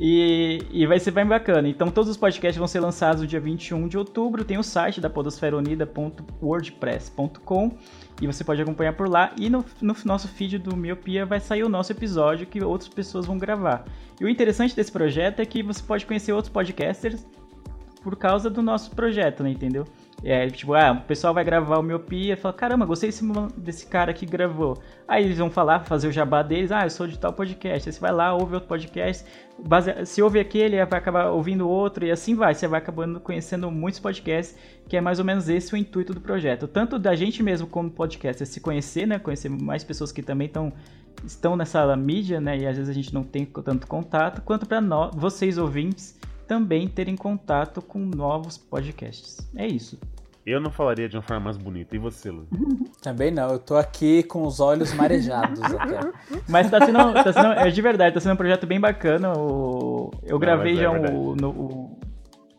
E, 0.00 0.62
e 0.72 0.86
vai 0.86 0.98
ser 0.98 1.10
bem 1.12 1.24
bacana. 1.24 1.68
Então 1.68 1.88
todos 1.90 2.10
os 2.10 2.16
podcasts 2.16 2.58
vão 2.58 2.66
ser 2.66 2.80
lançados 2.80 3.22
no 3.22 3.28
dia 3.28 3.38
21 3.38 3.86
de 3.86 3.96
outubro. 3.96 4.44
Tem 4.44 4.58
o 4.58 4.62
site 4.62 5.00
da 5.00 5.08
podosferaunida.wordpress.com 5.08 7.78
e 8.20 8.26
você 8.26 8.42
pode 8.42 8.60
acompanhar 8.60 8.94
por 8.94 9.08
lá. 9.08 9.32
E 9.38 9.48
no, 9.48 9.64
no 9.80 9.94
nosso 10.04 10.26
feed 10.26 10.58
do 10.58 10.76
Miopia 10.76 11.24
vai 11.24 11.38
sair 11.38 11.62
o 11.62 11.68
nosso 11.68 11.92
episódio 11.92 12.44
que 12.46 12.60
outras 12.62 12.88
pessoas 12.88 13.26
vão 13.26 13.38
gravar. 13.38 13.84
E 14.20 14.24
o 14.24 14.28
interessante 14.28 14.74
desse 14.74 14.90
projeto 14.90 15.38
é 15.40 15.46
que 15.46 15.62
você 15.62 15.80
pode 15.82 16.06
conhecer 16.06 16.32
outros 16.32 16.52
podcasters 16.52 17.24
por 18.04 18.16
causa 18.16 18.50
do 18.50 18.60
nosso 18.60 18.90
projeto, 18.90 19.42
né? 19.42 19.50
Entendeu? 19.50 19.86
É, 20.22 20.48
tipo, 20.48 20.74
ah, 20.74 20.92
o 20.92 21.06
pessoal 21.06 21.34
vai 21.34 21.42
gravar 21.42 21.78
o 21.78 21.82
Miopia 21.82 22.34
e 22.34 22.36
fala, 22.36 22.54
caramba, 22.54 22.86
gostei 22.86 23.08
desse, 23.08 23.24
desse 23.56 23.86
cara 23.86 24.12
que 24.12 24.24
gravou. 24.24 24.78
Aí 25.08 25.24
eles 25.24 25.38
vão 25.38 25.50
falar, 25.50 25.80
fazer 25.80 26.08
o 26.08 26.12
jabá 26.12 26.42
deles, 26.42 26.70
ah, 26.70 26.84
eu 26.84 26.90
sou 26.90 27.06
de 27.06 27.18
tal 27.18 27.32
podcast. 27.32 27.88
Aí 27.88 27.92
você 27.92 28.00
vai 28.00 28.12
lá, 28.12 28.34
ouve 28.34 28.54
outro 28.54 28.68
podcast, 28.68 29.24
base... 29.58 30.06
se 30.06 30.22
ouve 30.22 30.38
aquele, 30.38 30.82
vai 30.84 30.98
acabar 30.98 31.30
ouvindo 31.30 31.68
outro, 31.68 32.04
e 32.04 32.10
assim 32.10 32.34
vai. 32.34 32.54
Você 32.54 32.68
vai 32.68 32.78
acabando 32.78 33.18
conhecendo 33.20 33.70
muitos 33.70 33.98
podcasts, 34.00 34.56
que 34.86 34.96
é 34.96 35.00
mais 35.00 35.18
ou 35.18 35.24
menos 35.24 35.48
esse 35.48 35.74
o 35.74 35.76
intuito 35.76 36.14
do 36.14 36.20
projeto. 36.20 36.68
Tanto 36.68 36.98
da 36.98 37.16
gente 37.16 37.42
mesmo 37.42 37.66
como 37.66 37.90
podcast, 37.90 38.42
é 38.42 38.46
se 38.46 38.60
conhecer, 38.60 39.06
né? 39.06 39.18
Conhecer 39.18 39.48
mais 39.48 39.82
pessoas 39.82 40.12
que 40.12 40.22
também 40.22 40.46
estão 40.46 40.72
estão 41.24 41.56
nessa 41.56 41.96
mídia, 41.96 42.40
né? 42.40 42.58
E 42.58 42.66
às 42.66 42.76
vezes 42.76 42.90
a 42.90 42.92
gente 42.92 43.12
não 43.14 43.24
tem 43.24 43.46
tanto 43.46 43.86
contato, 43.86 44.42
quanto 44.42 44.66
para 44.66 44.80
nós, 44.80 45.14
vocês 45.14 45.58
ouvintes, 45.58 46.18
também 46.46 46.86
terem 46.88 47.16
contato 47.16 47.80
com 47.82 47.98
novos 47.98 48.56
podcasts. 48.58 49.38
É 49.56 49.66
isso. 49.66 49.98
Eu 50.46 50.60
não 50.60 50.70
falaria 50.70 51.08
de 51.08 51.16
uma 51.16 51.22
forma 51.22 51.44
mais 51.44 51.56
bonita. 51.56 51.96
E 51.96 51.98
você, 51.98 52.30
Lu? 52.30 52.46
Também 53.00 53.30
não, 53.30 53.48
eu 53.50 53.58
tô 53.58 53.76
aqui 53.76 54.22
com 54.22 54.46
os 54.46 54.60
olhos 54.60 54.92
marejados 54.92 55.58
até. 55.72 56.00
Mas 56.46 56.70
tá 56.70 56.84
sendo, 56.84 56.98
tá 57.14 57.32
sendo- 57.32 57.52
é 57.52 57.70
de 57.70 57.80
verdade, 57.80 58.12
tá 58.14 58.20
sendo 58.20 58.34
um 58.34 58.36
projeto 58.36 58.66
bem 58.66 58.78
bacana. 58.78 59.32
o- 59.38 60.10
eu 60.22 60.38
gravei 60.38 60.72
mas 60.74 60.80
é 60.80 60.82
já 60.84 60.90
verdade. 60.92 61.16
o, 61.16 61.34
no- 61.34 61.50
o, 61.50 61.98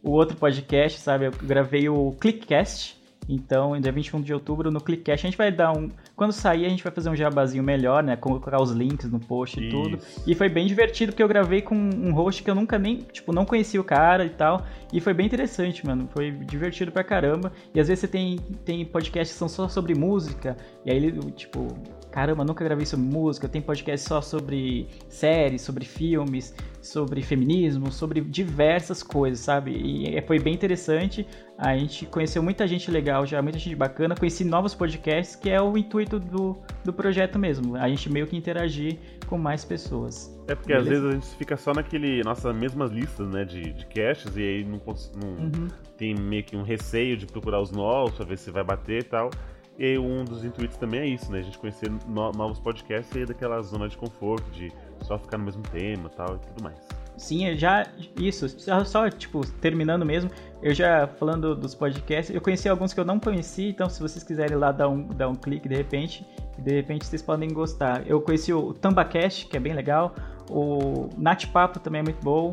o 0.02 0.12
outro 0.12 0.36
podcast, 0.36 1.00
sabe? 1.00 1.26
Eu 1.28 1.32
gravei 1.44 1.88
o 1.88 2.12
Clickcast. 2.20 3.00
Então, 3.28 3.80
dia 3.80 3.92
21 3.92 4.22
de 4.22 4.34
outubro, 4.34 4.72
no 4.72 4.80
Clickcast, 4.80 5.26
a 5.26 5.30
gente 5.30 5.38
vai 5.38 5.52
dar 5.52 5.72
um. 5.76 5.90
Quando 6.16 6.32
sair, 6.32 6.66
a 6.66 6.70
gente 6.70 6.84
vai 6.84 6.92
fazer 6.92 7.10
um 7.10 7.16
jabazinho 7.16 7.64
melhor, 7.64 8.04
né? 8.04 8.16
Colocar 8.16 8.62
os 8.62 8.72
links 8.72 9.10
no 9.10 9.20
post 9.20 9.60
e 9.60 9.70
tudo. 9.70 10.00
E 10.26 10.36
foi 10.36 10.50
bem 10.50 10.68
divertido, 10.68 11.12
porque 11.12 11.24
eu 11.24 11.28
gravei 11.28 11.62
com 11.62 11.76
um 11.76 12.14
host 12.14 12.44
que 12.44 12.50
eu 12.50 12.56
nunca 12.56 12.78
nem, 12.78 12.98
tipo, 12.98 13.34
não 13.34 13.46
conhecia 13.46 13.82
o 13.82 13.84
cara 13.84 14.26
e 14.26 14.30
tal. 14.30 14.66
E 14.94 15.02
foi 15.02 15.14
bem 15.14 15.26
interessante, 15.26 15.86
mano. 15.86 16.08
Foi 16.14 16.32
divertido 16.32 16.92
pra 16.92 17.04
caramba. 17.04 17.52
E 17.74 17.80
às 17.80 17.88
vezes 17.88 18.02
você 18.02 18.08
tem, 18.08 18.38
tem 18.64 18.86
podcasts 18.86 19.34
que 19.34 19.40
são 19.40 19.50
só 19.50 19.68
sobre 19.68 19.96
música. 19.96 20.56
E 20.86 20.92
aí 20.92 20.98
ele, 20.98 21.32
tipo, 21.32 21.68
caramba, 22.16 22.46
nunca 22.46 22.64
gravei 22.64 22.86
sobre 22.86 23.06
música. 23.06 23.46
Tem 23.50 23.62
podcast 23.62 24.08
só 24.08 24.22
sobre 24.22 24.88
séries, 25.10 25.62
sobre 25.64 25.84
filmes, 25.84 26.56
sobre 26.82 27.22
feminismo, 27.22 27.92
sobre 27.92 28.22
diversas 28.22 29.04
coisas, 29.04 29.40
sabe? 29.42 29.72
E 29.72 30.16
é- 30.16 30.22
foi 30.22 30.40
bem 30.40 30.54
interessante. 30.54 31.28
A 31.58 31.78
gente 31.78 32.06
conheceu 32.06 32.42
muita 32.42 32.66
gente 32.66 32.90
legal 32.90 33.26
já, 33.26 33.42
muita 33.42 33.60
gente 33.60 33.76
bacana. 33.76 34.16
Conheci 34.16 34.46
novos 34.46 34.74
podcasts, 34.74 35.36
que 35.36 35.50
é 35.50 35.62
o 35.62 35.78
intuito 35.78 36.18
do, 36.18 36.58
do 36.86 36.94
projeto 36.94 37.38
mesmo. 37.38 37.76
A 37.76 37.90
gente 37.90 38.10
meio 38.10 38.26
que 38.28 38.38
interagir 38.38 38.98
com 39.28 39.38
mais 39.38 39.66
pessoas. 39.66 40.34
É 40.48 40.56
porque 40.56 40.72
às 40.72 40.86
Beleza. 40.86 41.02
vezes 41.02 41.06
a 41.18 41.20
gente 41.28 41.38
fica 41.38 41.58
só 41.58 41.74
naquele. 41.74 42.24
Nossas 42.24 42.56
mesmas 42.56 42.92
listas, 42.92 43.28
né? 43.30 43.44
De, 43.44 43.74
de 43.74 43.86
casts, 43.88 44.38
e 44.38 44.42
aí 44.42 44.64
não, 44.64 44.80
não 45.22 45.30
Uhum. 45.46 45.68
tem 45.98 46.16
meio 46.16 46.44
que 46.46 46.56
um 46.56 46.64
receio 46.64 47.18
de 47.18 47.26
procurar 47.26 47.60
os 47.62 47.72
novos 47.72 48.16
pra 48.16 48.26
ver 48.26 48.38
se 48.38 48.50
vai 48.52 48.64
bater 48.64 49.02
e 49.02 49.04
tal. 49.04 49.30
E 49.78 49.98
um 49.98 50.24
dos 50.24 50.46
intuitos 50.46 50.78
também 50.78 51.02
é 51.02 51.06
isso, 51.08 51.32
né? 51.32 51.40
A 51.40 51.42
gente 51.42 51.58
conhecer 51.58 51.92
no- 52.08 52.32
novos 52.32 52.60
podcasts 52.60 53.14
e 53.16 53.26
daquela 53.26 53.62
zona 53.62 53.90
de 53.90 53.98
conforto, 53.98 54.50
de 54.52 54.72
só 55.02 55.18
ficar 55.18 55.38
no 55.38 55.44
mesmo 55.44 55.62
tema 55.64 56.10
tal 56.10 56.38
e 56.38 56.40
tudo 56.40 56.64
mais. 56.64 56.78
Sim, 57.18 57.48
eu 57.48 57.58
já. 57.58 57.86
Isso, 58.20 58.48
só, 58.50 58.84
só, 58.84 59.10
tipo, 59.10 59.46
terminando 59.58 60.06
mesmo, 60.06 60.30
eu 60.62 60.74
já 60.74 61.08
falando 61.08 61.56
dos 61.56 61.74
podcasts, 61.76 62.34
eu 62.34 62.42
conheci 62.42 62.68
alguns 62.68 62.94
que 62.94 63.00
eu 63.00 63.06
não 63.06 63.20
conheci, 63.20 63.70
então 63.70 63.90
se 63.90 64.02
vocês 64.02 64.24
quiserem 64.24 64.58
lá 64.58 64.72
dar 64.72 64.90
um, 64.90 65.08
dar 65.08 65.30
um 65.30 65.36
clique 65.36 65.68
de 65.70 65.76
repente, 65.76 66.26
de 66.58 66.74
repente 66.74 67.06
vocês 67.06 67.22
podem 67.22 67.54
gostar. 67.54 68.06
Eu 68.08 68.22
conheci 68.22 68.54
o 68.54 68.74
Tambacast, 68.74 69.48
que 69.48 69.56
é 69.56 69.60
bem 69.60 69.74
legal, 69.74 70.14
o 70.50 71.10
Nat 71.18 71.46
Papo 71.48 71.80
também 71.80 72.00
é 72.00 72.04
muito 72.04 72.22
bom, 72.24 72.52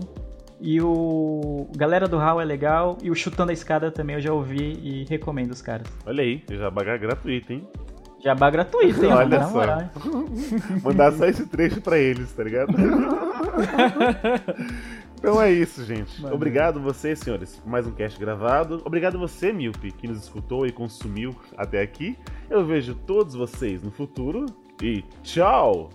e 0.62 0.80
o 0.80 1.66
Galera 1.76 2.06
do 2.06 2.16
Hall 2.16 2.40
é 2.40 2.44
legal, 2.44 2.97
e 3.02 3.10
o 3.10 3.14
Chutando 3.14 3.51
a 3.51 3.52
Escada 3.52 3.90
também 3.90 4.16
eu 4.16 4.22
já 4.22 4.32
ouvi 4.32 4.78
e 4.80 5.05
recomendo 5.10 5.51
os 5.51 5.60
caras. 5.60 5.86
Olha 6.06 6.22
aí, 6.22 6.43
já 6.48 6.70
bagar 6.70 6.98
gratuito, 6.98 7.52
hein? 7.52 7.66
Jabá 8.22 8.48
gratuito, 8.48 9.05
hein? 9.05 9.10
Olha 9.12 9.43
só. 9.48 9.60
Mandar 10.84 11.12
só 11.12 11.26
esse 11.26 11.44
trecho 11.47 11.80
pra 11.80 11.98
eles, 11.98 12.32
tá 12.32 12.44
ligado? 12.44 12.72
então 15.18 15.43
é 15.43 15.51
isso, 15.51 15.84
gente. 15.84 16.24
Obrigado 16.26 16.80
vocês, 16.80 17.18
senhores, 17.18 17.56
por 17.56 17.68
mais 17.68 17.84
um 17.84 17.93
cast 17.93 18.16
gravado. 18.20 18.80
Obrigado 18.84 19.18
você, 19.18 19.52
Milpe, 19.52 19.90
que 19.90 20.06
nos 20.06 20.22
escutou 20.22 20.64
e 20.64 20.70
consumiu 20.70 21.34
até 21.56 21.82
aqui. 21.82 22.16
Eu 22.48 22.64
vejo 22.64 22.94
todos 22.94 23.34
vocês 23.34 23.82
no 23.82 23.90
futuro 23.90 24.47
e 24.80 25.02
tchau! 25.24 25.90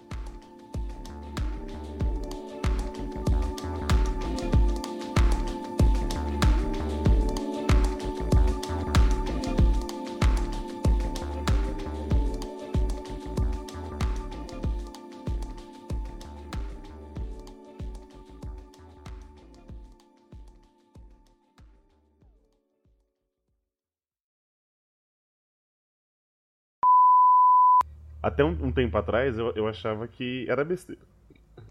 Até 28.28 28.44
um, 28.44 28.58
um 28.62 28.72
tempo 28.74 28.98
atrás 28.98 29.38
eu, 29.38 29.54
eu 29.56 29.70
achava 29.70 30.06
que 30.06 30.46
era 30.50 30.66
besteira. 30.66 31.00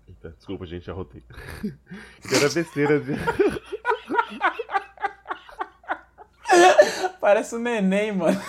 Eita, 0.08 0.34
desculpa, 0.38 0.64
gente, 0.64 0.90
arrotei. 0.90 1.22
que 1.60 2.34
era 2.34 2.48
besteira 2.48 2.98
de. 2.98 3.12
Parece 7.20 7.56
um 7.56 7.58
neném, 7.58 8.10
mano. 8.10 8.40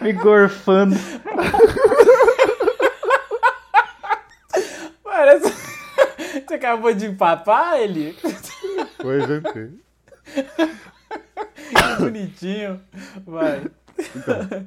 Me 0.00 0.14
gorfando. 0.14 0.96
Parece. 5.04 5.52
Você 6.48 6.54
acabou 6.54 6.94
de 6.94 7.04
empapar 7.04 7.78
ele? 7.78 8.16
Foi, 9.02 9.20
gente. 9.26 9.78
Que 11.68 11.96
bonitinho. 11.98 12.80
Vai. 13.26 13.70
Então, 14.16 14.66